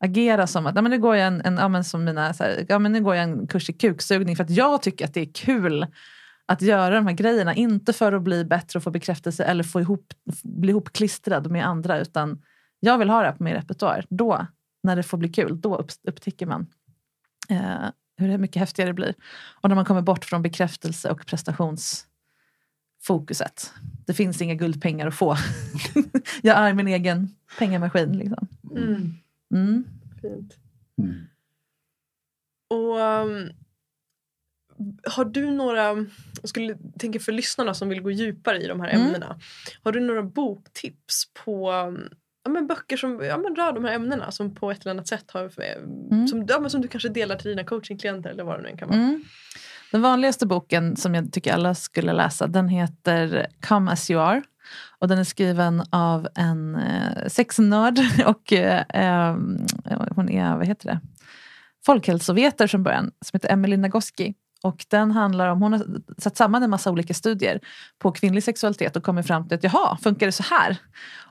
Agera 0.00 0.46
som 0.46 0.66
att, 0.66 0.74
ja, 0.76 0.82
men 0.82 0.90
nu 0.90 0.98
går 0.98 1.16
jag 1.16 1.26
en, 1.26 1.40
en, 1.40 1.56
ja, 1.56 1.68
men 1.68 1.84
som 1.84 2.04
mina, 2.04 2.32
här, 2.40 2.66
ja, 2.68 2.78
men 2.78 2.92
nu 2.92 3.00
går 3.00 3.14
jag 3.14 3.24
en 3.24 3.46
kurs 3.46 3.70
i 3.70 3.72
kuksugning 3.72 4.36
för 4.36 4.44
att 4.44 4.50
jag 4.50 4.82
tycker 4.82 5.04
att 5.04 5.14
det 5.14 5.20
är 5.20 5.32
kul 5.32 5.86
att 6.46 6.62
göra 6.62 6.94
de 6.94 7.06
här 7.06 7.14
grejerna. 7.14 7.54
Inte 7.54 7.92
för 7.92 8.12
att 8.12 8.22
bli 8.22 8.44
bättre 8.44 8.78
och 8.78 8.82
få 8.82 8.90
bekräftelse 8.90 9.44
eller 9.44 9.64
få 9.64 9.80
ihop, 9.80 10.14
bli 10.42 10.70
ihopklistrad 10.70 11.50
med 11.50 11.66
andra. 11.66 11.98
Utan 11.98 12.42
jag 12.80 12.98
vill 12.98 13.10
ha 13.10 13.20
det 13.20 13.26
här 13.26 13.32
på 13.32 13.42
min 13.42 13.54
repertoar. 13.54 14.04
Då, 14.08 14.46
när 14.82 14.96
det 14.96 15.02
får 15.02 15.18
bli 15.18 15.28
kul, 15.28 15.60
då 15.60 15.86
upptäcker 16.04 16.46
man 16.46 16.66
eh, 17.48 17.90
hur 18.16 18.38
mycket 18.38 18.60
häftigare 18.60 18.90
det 18.90 18.94
blir. 18.94 19.14
Och 19.60 19.68
när 19.68 19.76
man 19.76 19.84
kommer 19.84 20.02
bort 20.02 20.24
från 20.24 20.42
bekräftelse 20.42 21.10
och 21.10 21.26
prestations 21.26 22.07
prestationsfokuset. 22.98 23.72
Det 24.06 24.14
finns 24.14 24.42
inga 24.42 24.54
guldpengar 24.54 25.06
att 25.06 25.14
få. 25.14 25.36
jag 26.42 26.56
är 26.58 26.74
min 26.74 26.88
egen 26.88 27.28
pengamaskin. 27.58 28.12
Liksom. 28.12 28.48
Mm. 28.76 29.12
Mm. 29.54 29.84
Fint. 30.22 30.56
Mm. 31.02 31.14
Och 32.70 32.98
um, 32.98 33.50
har 35.06 35.24
du 35.24 35.50
några, 35.50 35.82
jag 36.42 36.48
skulle 36.48 36.76
tänka 36.98 37.20
för 37.20 37.32
lyssnarna 37.32 37.74
som 37.74 37.88
vill 37.88 38.00
gå 38.02 38.10
djupare 38.10 38.62
i 38.62 38.66
de 38.66 38.80
här 38.80 38.88
Mm. 38.88 39.06
ämnena. 39.06 39.40
Har 39.82 39.92
du 39.92 40.00
några 40.00 40.22
boktips 40.22 41.24
på 41.44 41.72
um, 41.72 42.08
ja, 42.44 42.50
men 42.50 42.66
böcker 42.66 42.96
som 42.96 43.20
ja, 43.24 43.38
men 43.38 43.56
rör 43.56 43.72
de 43.72 43.84
här 43.84 43.92
ämnena 43.94 44.30
som 44.30 44.54
på 44.54 44.70
ett 44.70 44.80
eller 44.82 44.90
annat 44.90 45.08
sätt 45.08 45.30
har, 45.30 45.52
Mm. 46.10 46.28
som, 46.28 46.46
ja, 46.48 46.60
men 46.60 46.70
som 46.70 46.80
du 46.80 46.88
kanske 46.88 47.08
delar 47.08 47.36
till 47.36 47.48
dina 47.48 47.64
coachingklienter 47.64 48.30
eller 48.30 48.44
vad 48.44 48.58
det 48.58 48.62
nu 48.62 48.68
än 48.68 48.76
kan 48.76 48.88
vara. 48.88 49.20
Den 49.92 50.02
vanligaste 50.02 50.46
boken 50.46 50.96
som 50.96 51.14
jag 51.14 51.32
tycker 51.32 51.54
alla 51.54 51.74
skulle 51.74 52.12
läsa 52.12 52.46
den 52.46 52.68
heter 52.68 53.46
Come 53.60 53.92
as 53.92 54.10
you 54.10 54.22
are. 54.22 54.42
Och 54.98 55.08
den 55.08 55.18
är 55.18 55.24
skriven 55.24 55.82
av 55.90 56.28
en 56.34 56.74
eh, 56.74 57.28
sexnörd 57.28 57.98
och 58.26 58.52
eh, 58.52 58.84
ehm, 58.88 59.66
hon 60.16 60.28
är, 60.28 60.56
vad 60.56 60.66
heter 60.66 60.86
det, 60.88 61.00
folkhälsovetare 61.86 62.68
från 62.68 62.82
början 62.82 63.10
som 63.24 63.36
heter 63.36 63.52
Emily 63.52 63.76
Nagoski. 63.76 64.34
Och 64.62 64.86
den 64.88 65.10
handlar 65.10 65.48
om, 65.48 65.62
hon 65.62 65.72
har 65.72 65.86
satt 66.18 66.36
samman 66.36 66.62
en 66.62 66.70
massa 66.70 66.90
olika 66.90 67.14
studier 67.14 67.60
på 67.98 68.12
kvinnlig 68.12 68.42
sexualitet 68.44 68.96
och 68.96 69.02
kommit 69.02 69.26
fram 69.26 69.48
till 69.48 69.54
att 69.54 69.64
jaha, 69.64 69.96
funkar 69.96 70.26
det 70.26 70.32
så 70.32 70.42
här? 70.42 70.76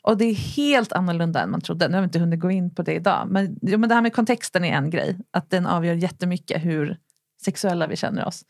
Och 0.02 0.18
det 0.18 0.26
är 0.26 0.34
helt 0.34 0.92
annorlunda 0.92 1.42
än 1.42 1.52
man 1.52 1.62
trodde. 1.62 1.88
Nu 1.88 1.94
har 1.94 2.02
vi 2.02 2.06
inte 2.06 2.20
hunnit 2.20 2.40
gå 2.40 2.52
in 2.52 2.76
på 2.76 2.82
det 2.82 2.94
idag. 2.94 3.28
Men, 3.30 3.58
jo, 3.62 3.78
men 3.78 3.90
det 3.90 3.96
här 3.96 4.02
med 4.02 4.14
kontexten 4.14 4.66
är 4.66 4.78
en 4.78 4.90
grej. 4.90 5.18
Att 5.32 5.50
den 5.50 5.66
avgör 5.66 5.94
jättemycket 5.94 6.66
hur 6.66 6.98
sexuella 7.48 7.88
vi 7.88 7.96
känner 7.96 8.26
oss. 8.26 8.44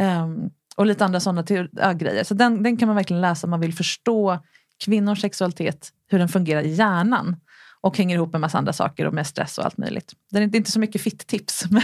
Um, 0.00 0.50
och 0.76 0.86
lite 0.86 1.04
andra 1.04 1.20
sådana 1.20 1.44
ja, 1.72 1.92
grejer. 1.92 2.24
Så 2.24 2.34
den, 2.34 2.62
den 2.62 2.76
kan 2.76 2.88
man 2.88 2.96
verkligen 2.96 3.20
läsa 3.20 3.46
om 3.46 3.50
man 3.50 3.60
vill 3.60 3.74
förstå 3.74 4.38
kvinnors 4.84 5.20
sexualitet, 5.20 5.92
hur 6.10 6.18
den 6.18 6.28
fungerar 6.28 6.62
i 6.62 6.74
hjärnan. 6.74 7.36
Och 7.80 7.98
hänger 7.98 8.16
ihop 8.16 8.32
med 8.32 8.40
massa 8.40 8.58
andra 8.58 8.72
saker 8.72 9.06
och 9.06 9.14
med 9.14 9.26
stress 9.26 9.58
och 9.58 9.64
allt 9.64 9.78
möjligt. 9.78 10.12
Det 10.30 10.38
är 10.38 10.42
inte, 10.42 10.56
inte 10.56 10.70
så 10.70 10.80
mycket 10.80 11.00
fitt-tips. 11.00 11.64
Men, 11.70 11.82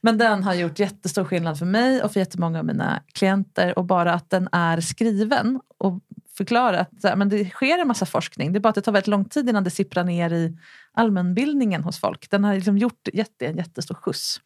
men 0.00 0.18
den 0.18 0.42
har 0.42 0.54
gjort 0.54 0.78
jättestor 0.78 1.24
skillnad 1.24 1.58
för 1.58 1.66
mig 1.66 2.02
och 2.02 2.12
för 2.12 2.20
jättemånga 2.20 2.58
av 2.58 2.64
mina 2.64 3.02
klienter. 3.12 3.78
Och 3.78 3.84
bara 3.84 4.12
att 4.12 4.30
den 4.30 4.48
är 4.52 4.80
skriven 4.80 5.60
och 5.78 6.00
förklara 6.36 6.80
att 6.80 7.18
men 7.18 7.28
det 7.28 7.50
sker 7.50 7.78
en 7.78 7.88
massa 7.88 8.06
forskning. 8.06 8.52
Det 8.52 8.58
är 8.58 8.60
bara 8.60 8.68
att 8.68 8.74
det 8.74 8.82
tar 8.82 8.92
väldigt 8.92 9.06
lång 9.06 9.24
tid 9.24 9.48
innan 9.48 9.64
det 9.64 9.70
sipprar 9.70 10.04
ner 10.04 10.32
i 10.32 10.58
allmänbildningen 10.94 11.84
hos 11.84 11.98
folk. 11.98 12.30
Den 12.30 12.44
har 12.44 12.54
liksom 12.54 12.78
gjort 12.78 13.08
jätte, 13.12 13.46
en 13.46 13.56
jättestor 13.56 13.94
skjuts. 13.94 14.40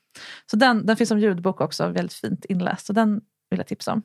Så 0.50 0.56
den, 0.56 0.86
den 0.86 0.96
finns 0.96 1.08
som 1.08 1.18
ljudbok 1.18 1.60
också, 1.60 1.88
väldigt 1.88 2.12
fint 2.12 2.44
inläst. 2.44 2.86
Så 2.86 2.92
den 2.92 3.20
vill 3.50 3.58
jag 3.58 3.66
tipsa 3.66 3.92
om. 3.92 4.02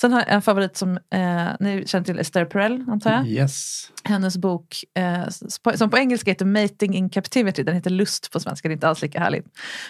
Sen 0.00 0.12
har 0.12 0.20
jag 0.20 0.32
en 0.32 0.42
favorit 0.42 0.76
som 0.76 0.98
eh, 1.10 1.48
ni 1.60 1.84
känner 1.86 2.04
till, 2.04 2.18
Esther 2.18 2.44
Perel 2.44 2.84
antar 2.88 3.12
jag. 3.12 3.26
Yes. 3.26 3.90
Hennes 4.04 4.36
bok 4.36 4.84
eh, 4.94 5.28
som 5.74 5.90
på 5.90 5.98
engelska 5.98 6.30
heter 6.30 6.44
Mating 6.44 6.94
in 6.94 7.10
Captivity, 7.10 7.62
den 7.62 7.74
heter 7.74 7.90
Lust 7.90 8.32
på 8.32 8.40
svenska, 8.40 8.68
det 8.68 8.72
är 8.72 8.76
inte 8.76 8.88
alls 8.88 9.02
lika 9.02 9.20
härligt. 9.20 9.46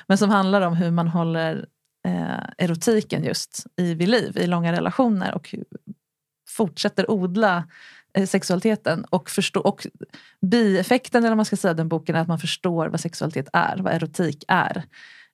Men 0.07 0.19
som 0.19 0.31
handlar 0.31 0.61
om 0.61 0.77
hur 0.77 0.91
man 0.91 1.09
håller 1.09 1.67
eh, 2.07 2.45
erotiken 2.59 3.25
just 3.25 3.67
i 3.77 3.95
vid 3.95 4.09
liv, 4.09 4.37
i 4.37 4.47
långa 4.47 4.73
relationer 4.73 5.35
och 5.35 5.49
hur, 5.49 5.65
fortsätter 6.49 7.11
odla 7.11 7.65
sexualiteten 8.25 9.05
och, 9.05 9.31
förstå, 9.31 9.61
och 9.61 9.87
bieffekten 10.41 11.25
eller 11.25 11.37
man 11.37 11.45
ska 11.45 11.57
säga 11.57 11.75
den 11.75 11.89
boken 11.89 12.17
är 12.17 12.21
att 12.21 12.29
man 12.29 12.39
förstår 12.39 12.87
vad 12.89 13.01
sexualitet 13.01 13.49
är, 13.53 13.77
vad 13.77 13.93
erotik 13.95 14.45
är 14.49 14.83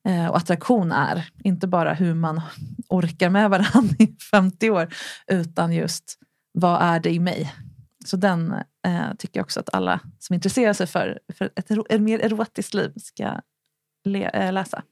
eh, 0.07 0.27
och 0.27 0.37
attraktion 0.37 0.91
är. 0.91 1.29
Inte 1.43 1.67
bara 1.67 1.93
hur 1.93 2.13
man 2.13 2.41
orkar 2.89 3.29
med 3.29 3.49
varandra 3.49 3.95
i 3.99 4.15
50 4.31 4.69
år 4.69 4.93
utan 5.27 5.73
just 5.73 6.19
vad 6.51 6.81
är 6.81 6.99
det 6.99 7.09
i 7.09 7.19
mig? 7.19 7.53
Så 8.05 8.17
den 8.17 8.53
eh, 8.85 9.13
tycker 9.17 9.39
jag 9.39 9.43
också 9.43 9.59
att 9.59 9.73
alla 9.73 9.99
som 10.19 10.33
intresserar 10.33 10.73
sig 10.73 10.87
för, 10.87 11.19
för 11.37 11.49
ett, 11.55 11.71
ett 11.71 12.01
mer 12.01 12.19
erotiskt 12.19 12.73
liv 12.73 12.93
ska 12.95 13.39
le, 14.03 14.23
eh, 14.33 14.53
läsa. 14.53 14.83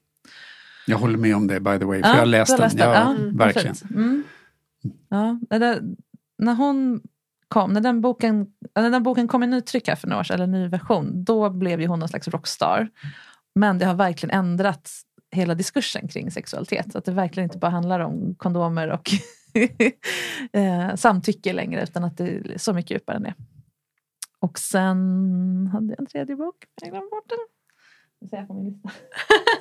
Jag 0.88 0.97
håller 0.97 1.18
med 1.18 1.35
om 1.35 1.47
det 1.47 1.59
by 1.59 1.80
the 1.80 1.85
way, 1.85 2.01
för 2.01 2.09
Ja, 2.09 2.18
jag 2.18 2.27
läst 2.27 2.51
den. 2.51 2.59
läst 2.59 2.77
den. 2.77 2.89
Ja, 2.89 2.95
Ja, 2.95 3.11
Mm, 3.11 3.38
verkligen. 3.38 3.76
Mm. 3.89 4.23
Ja, 5.09 5.39
där, 5.49 5.81
när 6.38 6.53
hon 6.53 7.01
kom, 7.52 7.73
när 7.73 7.82
den, 7.82 8.02
boken, 8.02 8.48
när 8.76 8.90
den 8.90 9.03
boken 9.03 9.28
kom 9.28 9.44
i 9.44 9.48
nytryck 9.48 9.88
här 9.88 9.95
för 9.95 10.07
några 10.07 10.19
år 10.19 10.23
sedan, 10.23 10.36
eller 10.36 10.48
ny 10.48 10.68
version, 10.68 11.23
då 11.23 11.49
blev 11.49 11.82
ju 11.82 11.88
hon 11.88 11.99
någon 11.99 12.10
slags 12.10 12.28
rockstar. 12.28 12.90
Men 13.56 13.78
det 13.78 13.86
har 13.86 13.94
verkligen 13.94 14.36
ändrat 14.36 14.91
hela 15.32 15.56
diskursen 15.56 16.07
kring 16.07 16.32
sexualitet. 16.32 16.95
Att 16.95 17.06
det 17.06 17.11
verkligen 17.11 17.45
inte 17.45 17.57
bara 17.57 17.72
handlar 17.72 17.99
om 17.99 18.36
kondomer 18.38 18.88
och 18.88 19.11
eh, 20.53 20.95
samtycke 20.95 21.53
längre, 21.53 21.84
utan 21.84 22.03
att 22.03 22.18
det 22.18 22.28
är 22.28 22.57
så 22.57 22.73
mycket 22.73 22.91
djupare 22.91 23.18
än 23.18 23.23
det. 23.23 23.34
Och 24.40 24.60
sen 24.60 25.69
hade 25.73 25.90
jag 25.90 25.99
en 25.99 26.06
tredje 26.06 26.36
bok, 26.36 26.56
jag 26.82 26.91
glömde 26.91 27.10
bort 27.10 27.30
den. 27.30 27.38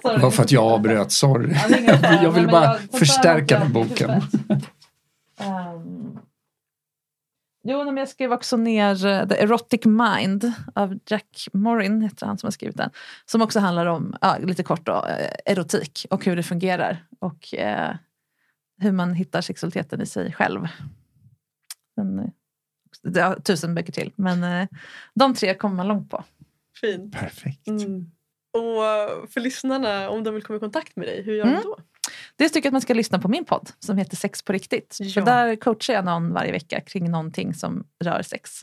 Det 0.02 0.22
var 0.22 0.30
för 0.30 0.42
att 0.42 0.52
jag 0.52 0.64
avbröt, 0.64 1.12
sorry. 1.12 1.54
Jag 2.22 2.30
vill 2.30 2.42
men 2.42 2.52
bara 2.52 2.74
förstärka 2.74 3.58
den 3.58 3.72
boken. 3.72 4.10
huvudet. 4.10 4.68
Jo, 7.62 7.84
men 7.84 7.96
jag 7.96 8.08
skrev 8.08 8.32
också 8.32 8.56
ner 8.56 9.06
eh, 9.06 9.28
The 9.28 9.34
Erotic 9.42 9.84
Mind 9.84 10.52
av 10.74 10.98
Jack 11.06 11.48
Morin, 11.52 12.02
heter 12.02 12.26
han 12.26 12.38
som 12.38 12.46
har 12.46 12.50
skrivit 12.52 12.76
den. 12.76 12.90
Som 13.26 13.42
också 13.42 13.60
handlar 13.60 13.86
om, 13.86 14.16
ja, 14.20 14.38
lite 14.38 14.62
kort 14.62 14.86
då, 14.86 15.06
eh, 15.06 15.30
erotik 15.52 16.06
och 16.10 16.24
hur 16.24 16.36
det 16.36 16.42
fungerar. 16.42 17.04
Och 17.18 17.54
eh, 17.54 17.94
hur 18.78 18.92
man 18.92 19.14
hittar 19.14 19.40
sexualiteten 19.40 20.00
i 20.00 20.06
sig 20.06 20.32
själv. 20.32 20.68
Den, 21.96 22.18
eh, 22.18 22.24
det 23.02 23.20
har 23.20 23.34
tusen 23.36 23.74
böcker 23.74 23.92
till, 23.92 24.12
men 24.16 24.44
eh, 24.44 24.68
de 25.14 25.34
tre 25.34 25.54
kommer 25.54 25.76
man 25.76 25.88
långt 25.88 26.10
på. 26.10 26.24
Fint. 26.80 27.14
Perfekt. 27.14 27.68
Mm. 27.68 28.10
Och 28.52 29.30
för 29.32 29.40
lyssnarna, 29.40 30.10
om 30.10 30.24
de 30.24 30.34
vill 30.34 30.42
komma 30.42 30.56
i 30.56 30.60
kontakt 30.60 30.96
med 30.96 31.08
dig, 31.08 31.22
hur 31.22 31.34
gör 31.34 31.44
Mm. 31.44 31.56
de 31.56 31.62
då? 31.62 31.78
Dels 32.36 32.52
tycker 32.52 32.66
jag 32.66 32.70
att 32.70 32.72
man 32.74 32.80
ska 32.80 32.94
lyssna 32.94 33.18
på 33.18 33.28
min 33.28 33.44
podd 33.44 33.70
som 33.78 33.98
heter 33.98 34.16
Sex 34.16 34.42
på 34.42 34.52
riktigt. 34.52 34.96
Ja. 35.00 35.10
För 35.10 35.20
där 35.20 35.56
coachar 35.56 35.94
jag 35.94 36.04
någon 36.04 36.32
varje 36.32 36.52
vecka 36.52 36.80
kring 36.80 37.10
någonting 37.10 37.54
som 37.54 37.84
rör 38.04 38.22
sex. 38.22 38.60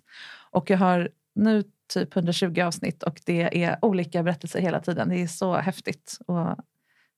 Och 0.52 0.70
jag 0.70 0.78
har 0.78 1.10
nu 1.36 1.64
typ 1.94 2.16
120 2.16 2.62
avsnitt 2.62 3.04
och 3.04 3.22
det 3.26 3.64
är 3.64 3.78
olika 3.82 4.24
berättelser 4.24 4.60
hela 4.60 4.80
tiden. 4.80 5.10
Det 5.10 5.22
är 5.22 5.28
så 5.28 5.56
häftigt. 5.56 6.18
Och 6.28 6.58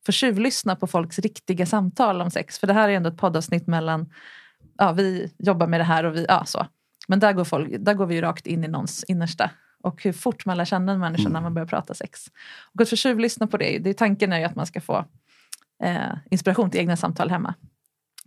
få 0.05 0.11
tjuvlyssna 0.11 0.75
på 0.75 0.87
folks 0.87 1.19
riktiga 1.19 1.65
samtal 1.65 2.21
om 2.21 2.31
sex. 2.31 2.59
För 2.59 2.67
det 2.67 2.73
här 2.73 2.89
är 2.89 2.93
ändå 2.93 3.09
ett 3.09 3.17
poddavsnitt 3.17 3.67
mellan, 3.67 4.13
ja 4.77 4.91
vi 4.91 5.33
jobbar 5.37 5.67
med 5.67 5.79
det 5.79 5.83
här 5.83 6.03
och 6.03 6.15
vi, 6.15 6.25
ja 6.27 6.45
så. 6.45 6.67
Men 7.07 7.19
där 7.19 7.33
går, 7.33 7.43
folk, 7.43 7.75
där 7.79 7.93
går 7.93 8.05
vi 8.05 8.15
ju 8.15 8.21
rakt 8.21 8.47
in 8.47 8.63
i 8.63 8.67
någons 8.67 9.03
innersta. 9.03 9.51
Och 9.83 10.03
hur 10.03 10.13
fort 10.13 10.45
man 10.45 10.57
lär 10.57 10.65
känna 10.65 10.91
en 10.91 10.99
människa 10.99 11.29
när 11.29 11.41
man 11.41 11.53
börjar 11.53 11.67
prata 11.67 11.93
sex. 11.93 12.27
Och 12.73 12.81
att 12.81 12.89
få 12.89 12.95
tjuvlyssna 12.95 13.47
på 13.47 13.57
det, 13.57 13.79
det 13.79 13.89
är 13.89 13.93
tanken 13.93 14.33
är 14.33 14.39
ju 14.39 14.45
att 14.45 14.55
man 14.55 14.65
ska 14.65 14.81
få 14.81 15.05
eh, 15.83 16.11
inspiration 16.31 16.71
till 16.71 16.79
egna 16.79 16.97
samtal 16.97 17.29
hemma. 17.29 17.53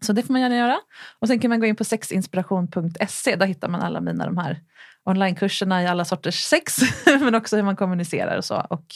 Så 0.00 0.12
det 0.12 0.22
får 0.22 0.32
man 0.32 0.40
gärna 0.40 0.56
göra. 0.56 0.80
Och 1.18 1.28
sen 1.28 1.38
kan 1.38 1.48
man 1.48 1.60
gå 1.60 1.66
in 1.66 1.76
på 1.76 1.84
sexinspiration.se. 1.84 3.36
Där 3.36 3.46
hittar 3.46 3.68
man 3.68 3.80
alla 3.80 4.00
mina 4.00 4.26
de 4.26 4.38
här 4.38 4.60
onlinekurserna 5.04 5.82
i 5.82 5.86
alla 5.86 6.04
sorters 6.04 6.42
sex. 6.42 6.76
men 7.06 7.34
också 7.34 7.56
hur 7.56 7.62
man 7.62 7.76
kommunicerar 7.76 8.36
och 8.36 8.44
så. 8.44 8.66
Och 8.70 8.86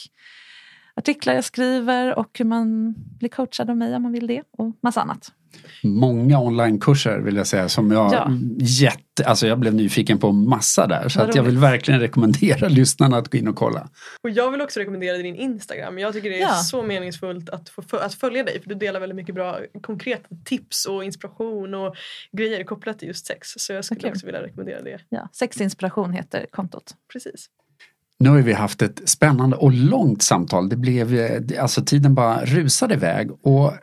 artiklar 0.95 1.33
jag 1.33 1.43
skriver 1.43 2.19
och 2.19 2.39
hur 2.39 2.45
man 2.45 2.95
blir 3.19 3.29
coachad 3.29 3.69
av 3.69 3.77
mig 3.77 3.95
om 3.95 4.03
man 4.03 4.11
vill 4.11 4.27
det. 4.27 4.43
Och 4.57 4.77
massa 4.81 5.01
annat. 5.01 5.31
Många 5.83 6.39
onlinekurser 6.39 7.19
vill 7.19 7.35
jag 7.35 7.47
säga 7.47 7.69
som 7.69 7.91
jag 7.91 8.13
Ja. 8.13 8.31
jätte, 8.59 9.25
alltså 9.25 9.47
jag 9.47 9.59
blev 9.59 9.73
nyfiken 9.73 10.17
på 10.17 10.31
massa 10.31 10.87
där. 10.87 11.09
Så 11.09 11.19
Vad 11.19 11.29
att 11.29 11.35
jag 11.35 11.43
vill 11.43 11.57
verkligen 11.57 11.99
rekommendera 11.99 12.67
lyssnarna 12.69 13.17
att 13.17 13.29
gå 13.31 13.37
in 13.37 13.47
och 13.47 13.55
kolla. 13.55 13.89
Och 14.23 14.29
jag 14.29 14.51
vill 14.51 14.61
också 14.61 14.79
rekommendera 14.79 15.17
din 15.17 15.35
Instagram. 15.35 15.99
Jag 15.99 16.13
tycker 16.13 16.29
det 16.29 16.37
är 16.37 16.41
Ja. 16.41 16.53
så 16.53 16.83
meningsfullt 16.83 17.49
att, 17.49 17.69
få, 17.69 17.97
att 17.97 18.13
följa 18.13 18.43
dig 18.43 18.61
för 18.61 18.69
du 18.69 18.75
delar 18.75 18.99
väldigt 18.99 19.15
mycket 19.15 19.35
bra 19.35 19.59
konkreta 19.81 20.27
tips 20.45 20.85
och 20.85 21.03
inspiration 21.03 21.73
och 21.73 21.95
grejer 22.31 22.63
kopplat 22.63 22.99
till 22.99 23.07
just 23.07 23.25
sex. 23.27 23.47
Så 23.57 23.73
jag 23.73 23.85
skulle 23.85 23.99
Okej. 23.99 24.11
också 24.11 24.25
vilja 24.25 24.43
rekommendera 24.43 24.81
det. 24.81 24.99
Ja, 25.09 25.29
sexinspiration 25.33 26.13
heter 26.13 26.45
kontot. 26.51 26.91
Precis. 27.13 27.45
Nu 28.19 28.29
har 28.29 28.37
vi 28.37 28.53
haft 28.53 28.81
ett 28.81 29.09
spännande 29.09 29.55
och 29.55 29.71
långt 29.73 30.21
samtal. 30.23 30.69
Det 30.69 30.75
blev, 30.75 31.15
alltså 31.59 31.81
tiden 31.85 32.15
bara 32.15 32.45
rusade 32.45 32.93
iväg. 32.93 33.31
Och 33.45 33.73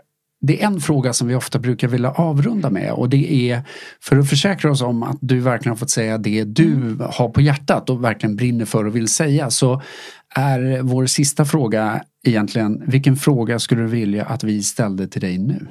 det 0.47 0.63
är 0.63 0.67
en 0.67 0.81
fråga 0.81 1.13
som 1.13 1.29
vi 1.29 1.35
ofta 1.35 1.59
brukar 1.59 1.89
vilja 1.89 2.11
avrunda 2.11 2.71
med 2.71 2.93
och 2.93 3.09
det 3.09 3.51
är 3.51 3.63
för 4.01 4.19
att 4.19 4.29
försäkra 4.31 4.71
oss 4.71 4.83
om 4.83 5.03
att 5.03 5.19
du 5.21 5.41
verkligen 5.41 5.71
har 5.71 5.77
fått 5.77 5.91
säga 5.91 6.19
det 6.19 6.45
du 6.45 6.97
har 7.01 7.29
på 7.29 7.41
hjärtat 7.41 7.91
och 7.91 8.05
verkligen 8.05 8.37
brinner 8.37 8.65
för 8.65 8.85
och 8.85 8.97
vill 8.97 9.09
säga 9.09 9.51
så 9.51 9.83
är 10.29 10.83
vår 10.83 11.07
sista 11.07 11.45
fråga 11.45 12.05
egentligen 12.27 12.83
vilken 12.87 13.17
fråga 13.17 13.59
skulle 13.59 13.83
du 13.83 13.89
vilja 13.89 14.25
att 14.25 14.45
vi 14.45 14.63
ställde 14.63 15.09
till 15.09 15.21
dig 15.21 15.39
nu? 15.39 15.67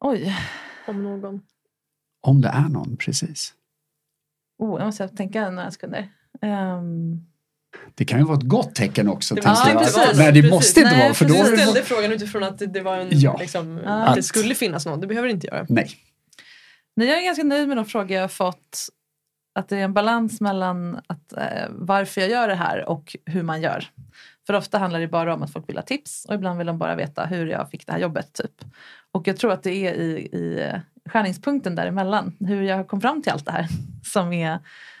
Oj, 0.00 0.36
Om 0.88 1.02
någon. 1.02 1.40
Om 2.22 2.40
det 2.40 2.48
är 2.48 2.68
någon, 2.68 2.96
precis. 2.96 3.54
oh, 4.58 4.78
jag 4.78 4.86
måste 4.86 5.08
tänka 5.08 5.50
några 5.50 5.70
sekunder. 5.70 6.08
Ehm, 6.42 7.29
Det 7.94 8.04
kan 8.04 8.18
ju 8.18 8.24
vara 8.24 8.36
ett 8.38 8.42
gott 8.48 8.74
tecken 8.74 9.08
också. 9.08 9.34
Det 9.34 9.40
jag. 9.44 9.52
inte 9.52 9.92
vara- 9.98 10.06
Nej, 10.14 10.32
det 10.32 10.40
precis. 10.40 10.50
måste 10.50 10.80
inte 10.80 10.92
Nej, 10.92 11.02
vara. 11.04 11.14
För 11.14 11.24
då 11.24 11.34
det 11.34 11.44
ställde 11.44 11.66
varit... 11.66 11.84
frågan 11.84 12.12
utifrån 12.12 12.42
att 12.44 12.58
det- 12.58 12.66
det 12.66 12.80
var 12.80 12.98
en, 12.98 13.08
Ja. 13.10 13.36
liksom, 13.40 13.80
Ja. 13.84 13.90
att 13.90 14.14
det 14.14 14.18
Att- 14.18 14.24
skulle 14.24 14.54
finnas 14.54 14.86
någon. 14.86 15.00
Det 15.00 15.06
behöver 15.06 15.28
det 15.28 15.32
inte 15.34 15.46
göra. 15.46 15.66
Nej. 15.68 15.90
Nej, 16.96 17.08
jag 17.08 17.18
är 17.18 17.24
ganska 17.24 17.44
nöjd 17.44 17.68
med 17.68 17.76
de 17.76 17.84
frågor 17.86 18.10
jag 18.12 18.20
har 18.22 18.28
fått. 18.28 18.86
Att 19.54 19.68
det 19.68 19.76
är 19.76 19.84
en 19.84 19.94
balans 19.94 20.40
mellan 20.40 21.00
att, 21.06 21.32
eh, 21.32 21.66
varför 21.70 22.20
jag 22.20 22.30
gör 22.30 22.48
det 22.48 22.54
här 22.54 22.88
och 22.88 23.16
hur 23.26 23.42
man 23.42 23.62
gör. 23.62 23.84
För 24.46 24.54
ofta 24.54 24.78
handlar 24.78 25.00
det 25.00 25.08
bara 25.08 25.34
om 25.34 25.42
att 25.42 25.52
folk 25.52 25.68
vill 25.68 25.76
ha 25.76 25.82
tips 25.82 26.24
och 26.24 26.34
ibland 26.34 26.58
vill 26.58 26.66
de 26.66 26.78
bara 26.78 26.96
veta 26.96 27.26
hur 27.26 27.46
jag 27.46 27.70
fick 27.70 27.86
det 27.86 27.92
här 27.92 27.98
jobbet. 28.00 28.32
Typ. 28.32 28.64
Och 29.12 29.28
jag 29.28 29.36
tror 29.36 29.52
att 29.52 29.62
det 29.62 29.70
är 29.86 29.94
i, 29.94 30.28
i 30.32 30.60
eh, 30.68 30.80
skärningspunkten 31.12 31.74
däremellan, 31.74 32.36
hur 32.40 32.62
jag 32.62 32.88
kom 32.88 33.00
fram 33.00 33.22
till 33.22 33.32
allt 33.32 33.44
det 33.46 33.52
här, 33.52 33.66
som 34.04 34.32
är 34.32 34.58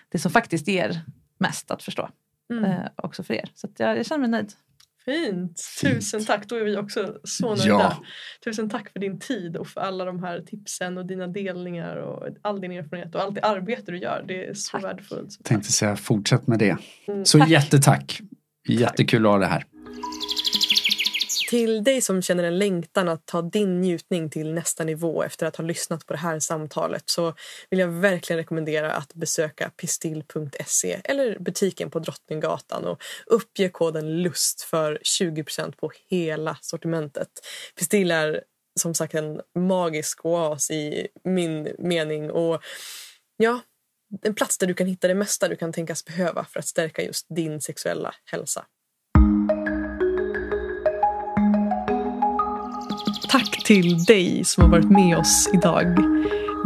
det 0.08 0.18
som 0.18 0.30
faktiskt 0.32 0.68
ger 0.68 1.00
mest 1.38 1.70
att 1.70 1.82
förstå. 1.82 2.08
Mm. 2.50 2.64
Eh, 2.64 2.86
också 2.96 3.22
för 3.22 3.34
er. 3.34 3.50
Så 3.54 3.66
att 3.66 3.80
jag, 3.80 3.98
jag 3.98 4.06
känner 4.06 4.20
mig 4.20 4.30
nöjd. 4.30 4.52
Fint. 5.04 5.62
Tusen 5.82 6.24
tack. 6.24 6.46
Då 6.48 6.56
är 6.56 6.64
vi 6.64 6.76
också 6.76 7.18
så 7.24 7.48
nöjda. 7.54 7.68
Ja. 7.68 8.02
Tusen 8.44 8.70
tack 8.70 8.92
för 8.92 9.00
din 9.00 9.18
tid 9.18 9.56
och 9.56 9.68
för 9.68 9.80
alla 9.80 10.04
de 10.04 10.22
här 10.22 10.40
tipsen 10.40 10.98
och 10.98 11.06
dina 11.06 11.26
delningar 11.26 11.96
och 11.96 12.28
all 12.42 12.60
din 12.60 12.72
erfarenhet 12.72 13.14
och 13.14 13.22
allt 13.22 13.34
det 13.34 13.40
arbete 13.40 13.92
du 13.92 13.98
gör. 13.98 14.24
Det 14.28 14.46
är 14.46 14.54
så 14.54 14.70
Tack. 14.72 14.84
värdefullt. 14.84 15.32
Så 15.32 15.42
Tänkte 15.42 15.72
säga 15.72 15.96
fortsätt 15.96 16.46
med 16.46 16.58
det. 16.58 16.76
Mm, 17.08 17.24
Så 17.24 17.38
tack. 17.38 17.48
jättetack. 17.48 18.20
Jättekul 18.68 19.26
att 19.26 19.32
ha 19.32 19.38
det 19.38 19.46
här. 19.46 19.64
Till 21.50 21.84
dig 21.84 22.00
som 22.00 22.22
känner 22.22 22.44
en 22.44 22.58
längtan 22.58 23.08
att 23.08 23.26
ta 23.26 23.42
din 23.42 23.80
njutning 23.80 24.30
till 24.30 24.54
nästa 24.54 24.84
nivå 24.84 25.22
efter 25.22 25.46
att 25.46 25.56
ha 25.56 25.64
lyssnat 25.64 26.06
på 26.06 26.12
det 26.12 26.18
här 26.18 26.38
samtalet 26.38 27.02
så 27.06 27.34
vill 27.70 27.80
jag 27.80 27.88
verkligen 27.88 28.38
rekommendera 28.38 28.92
att 28.92 29.14
besöka 29.14 29.70
pistill.se 29.70 31.00
eller 31.04 31.38
butiken 31.38 31.90
på 31.90 31.98
Drottninggatan 31.98 32.84
och 32.84 33.02
uppge 33.26 33.68
koden 33.68 34.22
LUST 34.22 34.62
för 34.62 35.00
20% 35.20 35.76
på 35.76 35.92
hela 36.08 36.58
sortimentet. 36.60 37.28
Pistill 37.78 38.10
är 38.10 38.44
som 38.80 38.94
sagt 38.94 39.14
en 39.14 39.40
magisk 39.58 40.24
oas 40.24 40.70
i 40.70 41.08
min 41.24 41.74
mening 41.78 42.30
och 42.30 42.62
ja, 43.36 43.60
en 44.22 44.34
plats 44.34 44.58
där 44.58 44.66
du 44.66 44.74
kan 44.74 44.86
hitta 44.86 45.08
det 45.08 45.14
mesta 45.14 45.48
du 45.48 45.56
kan 45.56 45.72
tänkas 45.72 46.04
behöva 46.04 46.44
för 46.44 46.58
att 46.58 46.66
stärka 46.66 47.02
just 47.02 47.26
din 47.28 47.60
sexuella 47.60 48.14
hälsa. 48.24 48.66
Tack 53.40 53.64
till 53.64 54.04
dig 54.04 54.44
som 54.44 54.62
har 54.62 54.70
varit 54.70 54.90
med 54.90 55.18
oss 55.18 55.48
idag. 55.54 55.86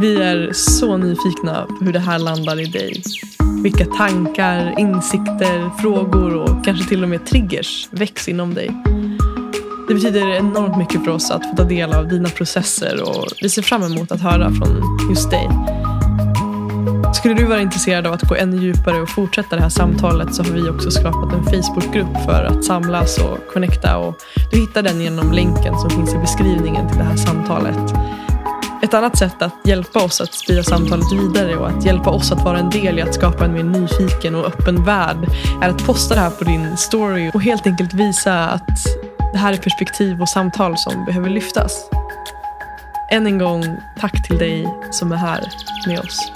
Vi 0.01 0.23
är 0.23 0.53
så 0.53 0.97
nyfikna 0.97 1.67
på 1.67 1.85
hur 1.85 1.93
det 1.93 1.99
här 1.99 2.19
landar 2.19 2.61
i 2.61 2.65
dig. 2.65 3.03
Vilka 3.63 3.85
tankar, 3.85 4.75
insikter, 4.79 5.81
frågor 5.81 6.35
och 6.35 6.65
kanske 6.65 6.89
till 6.89 7.03
och 7.03 7.09
med 7.09 7.27
triggers 7.27 7.89
väcks 7.91 8.29
inom 8.29 8.55
dig. 8.55 8.71
Det 9.89 9.95
betyder 9.95 10.35
enormt 10.35 10.79
mycket 10.79 11.05
för 11.05 11.11
oss 11.11 11.31
att 11.31 11.51
få 11.51 11.57
ta 11.57 11.65
del 11.65 11.93
av 11.93 12.09
dina 12.09 12.29
processer 12.29 13.03
och 13.03 13.27
vi 13.43 13.49
ser 13.49 13.63
fram 13.63 13.83
emot 13.83 14.13
att 14.13 14.21
höra 14.21 14.51
från 14.51 14.99
just 15.11 15.31
dig. 15.31 15.49
Skulle 17.15 17.35
du 17.35 17.45
vara 17.45 17.61
intresserad 17.61 18.07
av 18.07 18.13
att 18.13 18.23
gå 18.23 18.35
ännu 18.35 18.57
djupare 18.57 19.01
och 19.01 19.09
fortsätta 19.09 19.57
det 19.57 19.63
här 19.63 19.69
samtalet 19.69 20.35
så 20.35 20.43
har 20.43 20.51
vi 20.51 20.69
också 20.69 20.91
skapat 20.91 21.33
en 21.33 21.45
Facebookgrupp 21.45 22.25
för 22.25 22.45
att 22.45 22.65
samlas 22.65 23.19
och 23.19 23.39
connecta 23.53 23.97
och 23.99 24.15
du 24.51 24.61
hittar 24.61 24.83
den 24.83 25.01
genom 25.01 25.33
länken 25.33 25.79
som 25.79 25.91
finns 25.91 26.15
i 26.15 26.19
beskrivningen 26.19 26.89
till 26.89 26.99
det 26.99 27.05
här 27.05 27.17
samtalet. 27.17 27.95
Ett 28.83 28.95
annat 28.95 29.19
sätt 29.19 29.43
att 29.43 29.55
hjälpa 29.65 30.05
oss 30.05 30.21
att 30.21 30.35
sprida 30.35 30.63
samtalet 30.63 31.13
vidare 31.13 31.57
och 31.57 31.69
att 31.69 31.85
hjälpa 31.85 32.11
oss 32.11 32.33
att 32.33 32.45
vara 32.45 32.59
en 32.59 32.71
del 32.71 32.99
i 32.99 33.03
att 33.03 33.15
skapa 33.15 33.45
en 33.45 33.53
mer 33.53 33.65
nyfiken 33.65 34.35
och 34.35 34.47
öppen 34.47 34.85
värld 34.85 35.27
är 35.63 35.69
att 35.69 35.87
posta 35.87 36.15
det 36.15 36.21
här 36.21 36.31
på 36.31 36.45
din 36.45 36.77
story 36.77 37.31
och 37.35 37.43
helt 37.43 37.67
enkelt 37.67 37.95
visa 37.95 38.49
att 38.49 38.87
det 39.33 39.39
här 39.39 39.53
är 39.53 39.57
perspektiv 39.57 40.23
och 40.23 40.29
samtal 40.29 40.79
som 40.79 41.05
behöver 41.05 41.31
lyftas. 41.31 41.91
Än 43.11 43.27
en 43.27 43.39
gång, 43.39 43.65
tack 44.01 44.27
till 44.27 44.39
dig 44.39 44.69
som 44.91 45.13
är 45.13 45.17
här 45.17 45.41
med 45.87 46.01
oss. 46.01 46.31